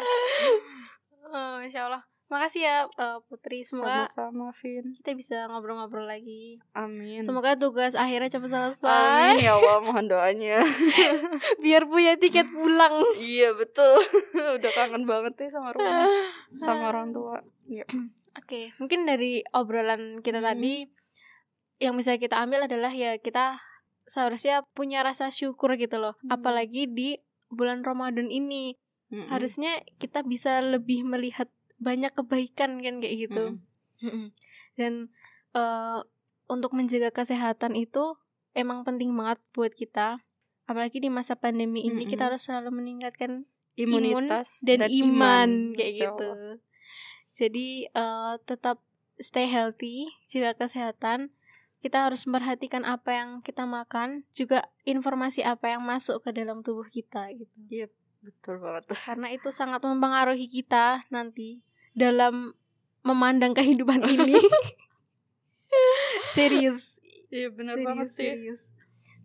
Oh, 1.30 1.54
Masya 1.62 1.82
Allah. 1.88 2.04
makasih 2.30 2.62
ya 2.62 2.86
uh, 2.86 3.18
Putri 3.26 3.66
semoga 3.66 4.06
sama-sama 4.06 4.54
Vin 4.62 4.94
kita 5.02 5.18
bisa 5.18 5.50
ngobrol-ngobrol 5.50 6.06
lagi 6.06 6.62
amin 6.78 7.26
semoga 7.26 7.58
tugas 7.58 7.98
akhirnya 7.98 8.30
cepat 8.30 8.54
selesai 8.54 9.34
amin 9.34 9.42
ya 9.42 9.58
Allah 9.58 9.82
mohon 9.82 10.06
doanya 10.06 10.62
biar 11.66 11.90
punya 11.90 12.22
tiket 12.22 12.46
pulang 12.54 13.02
iya 13.18 13.50
betul 13.58 13.98
udah 14.62 14.72
kangen 14.78 15.10
banget 15.10 15.42
ya 15.42 15.58
sama 15.58 15.74
rumah 15.74 16.06
sama 16.54 16.94
orang 16.94 17.10
tua 17.10 17.42
ya. 17.66 17.90
oke 17.90 18.46
okay. 18.46 18.78
mungkin 18.78 19.10
dari 19.10 19.42
obrolan 19.58 20.22
kita 20.22 20.38
hmm. 20.38 20.48
tadi 20.54 20.86
yang 21.82 21.98
bisa 21.98 22.14
kita 22.22 22.38
ambil 22.38 22.70
adalah 22.70 22.94
ya 22.94 23.18
kita 23.18 23.58
seharusnya 24.10 24.66
punya 24.74 25.06
rasa 25.06 25.30
syukur 25.30 25.78
gitu 25.78 26.02
loh 26.02 26.18
hmm. 26.26 26.34
apalagi 26.34 26.90
di 26.90 27.22
bulan 27.54 27.86
Ramadan 27.86 28.34
ini 28.34 28.74
hmm. 29.14 29.30
harusnya 29.30 29.86
kita 30.02 30.26
bisa 30.26 30.60
lebih 30.66 31.06
melihat 31.06 31.48
banyak 31.78 32.12
kebaikan 32.12 32.82
kan 32.82 33.00
kayak 33.00 33.30
gitu 33.30 33.62
hmm. 34.02 34.34
dan 34.76 35.14
uh, 35.54 36.02
untuk 36.50 36.74
menjaga 36.74 37.14
kesehatan 37.14 37.78
itu 37.78 38.18
emang 38.58 38.82
penting 38.82 39.14
banget 39.14 39.40
buat 39.54 39.72
kita 39.72 40.20
apalagi 40.66 41.02
di 41.02 41.10
masa 41.14 41.38
pandemi 41.38 41.86
ini 41.86 42.04
hmm. 42.06 42.12
kita 42.12 42.34
harus 42.34 42.46
selalu 42.46 42.82
meningkatkan 42.82 43.46
imunitas 43.78 44.60
imun 44.62 44.68
dan, 44.68 44.78
dan 44.84 44.90
iman, 44.90 45.06
iman 45.08 45.50
kayak 45.78 45.94
so. 45.94 46.02
gitu 46.02 46.30
jadi 47.30 47.68
uh, 47.96 48.34
tetap 48.44 48.78
stay 49.22 49.48
healthy 49.48 50.10
jaga 50.28 50.56
kesehatan 50.66 51.32
kita 51.80 52.12
harus 52.12 52.28
memperhatikan 52.28 52.84
apa 52.84 53.16
yang 53.16 53.30
kita 53.40 53.64
makan, 53.64 54.28
juga 54.36 54.68
informasi 54.84 55.48
apa 55.48 55.72
yang 55.72 55.84
masuk 55.84 56.20
ke 56.28 56.36
dalam 56.36 56.60
tubuh 56.60 56.88
kita 56.88 57.32
gitu. 57.32 57.56
Iya, 57.72 57.88
yep, 57.88 57.92
betul 58.20 58.60
banget. 58.60 58.84
Karena 59.08 59.28
itu 59.32 59.50
sangat 59.56 59.80
mempengaruhi 59.84 60.48
kita 60.52 61.08
nanti 61.08 61.64
dalam 61.96 62.52
memandang 63.08 63.56
kehidupan 63.56 64.04
ini. 64.04 64.36
serius. 66.36 67.00
Iya, 67.32 67.48
benar 67.56 67.80
banget 67.80 68.12
sih. 68.12 68.28
Serius. 68.28 68.62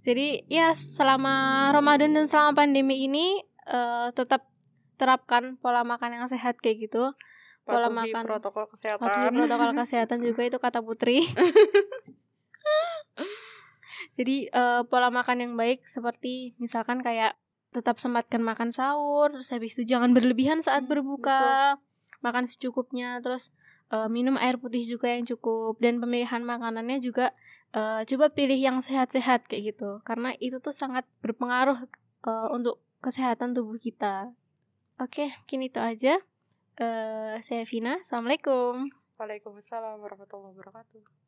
Jadi, 0.04 0.44
ya 0.52 0.76
selama 0.76 1.68
Ramadan 1.72 2.12
dan 2.12 2.28
selama 2.28 2.52
pandemi 2.62 3.08
ini 3.08 3.40
uh, 3.66 4.12
tetap 4.12 4.44
terapkan 4.94 5.58
pola 5.58 5.82
makan 5.82 6.22
yang 6.22 6.26
sehat 6.30 6.60
kayak 6.62 6.86
gitu. 6.86 7.10
Pola 7.64 7.88
Patuhi 7.88 8.12
makan 8.12 8.22
protokol 8.28 8.64
kesehatan. 8.68 9.00
Patuhi 9.00 9.28
protokol 9.32 9.70
kesehatan 9.72 10.18
juga 10.28 10.42
itu 10.44 10.58
kata 10.60 10.84
Putri. 10.84 11.24
Jadi 14.14 14.46
uh, 14.54 14.86
pola 14.86 15.10
makan 15.10 15.42
yang 15.42 15.52
baik 15.58 15.86
seperti 15.90 16.54
misalkan 16.62 17.02
kayak 17.02 17.34
tetap 17.74 17.98
sempatkan 17.98 18.38
makan 18.38 18.70
sahur, 18.70 19.34
terus 19.34 19.50
habis 19.50 19.74
itu 19.74 19.82
jangan 19.82 20.14
berlebihan 20.14 20.62
saat 20.62 20.86
hmm, 20.86 20.90
berbuka, 20.94 21.74
betul. 21.74 22.22
makan 22.22 22.44
secukupnya, 22.46 23.18
terus 23.18 23.50
uh, 23.90 24.06
minum 24.06 24.38
air 24.38 24.54
putih 24.62 24.86
juga 24.86 25.10
yang 25.10 25.26
cukup 25.26 25.82
dan 25.82 25.98
pemilihan 25.98 26.46
makanannya 26.46 27.02
juga 27.02 27.34
uh, 27.74 28.06
coba 28.06 28.30
pilih 28.30 28.54
yang 28.54 28.78
sehat-sehat 28.78 29.50
kayak 29.50 29.74
gitu, 29.74 29.98
karena 30.06 30.38
itu 30.38 30.62
tuh 30.62 30.70
sangat 30.70 31.02
berpengaruh 31.18 31.90
uh, 32.30 32.48
untuk 32.54 32.78
kesehatan 33.02 33.58
tubuh 33.58 33.82
kita. 33.82 34.30
Oke, 35.02 35.34
mungkin 35.42 35.66
itu 35.66 35.82
aja. 35.82 36.22
Uh, 36.78 37.42
saya 37.42 37.66
Vina, 37.66 37.98
assalamualaikum. 37.98 38.86
Waalaikumsalam 39.18 39.98
warahmatullahi 39.98 40.54
wabarakatuh. 40.54 41.23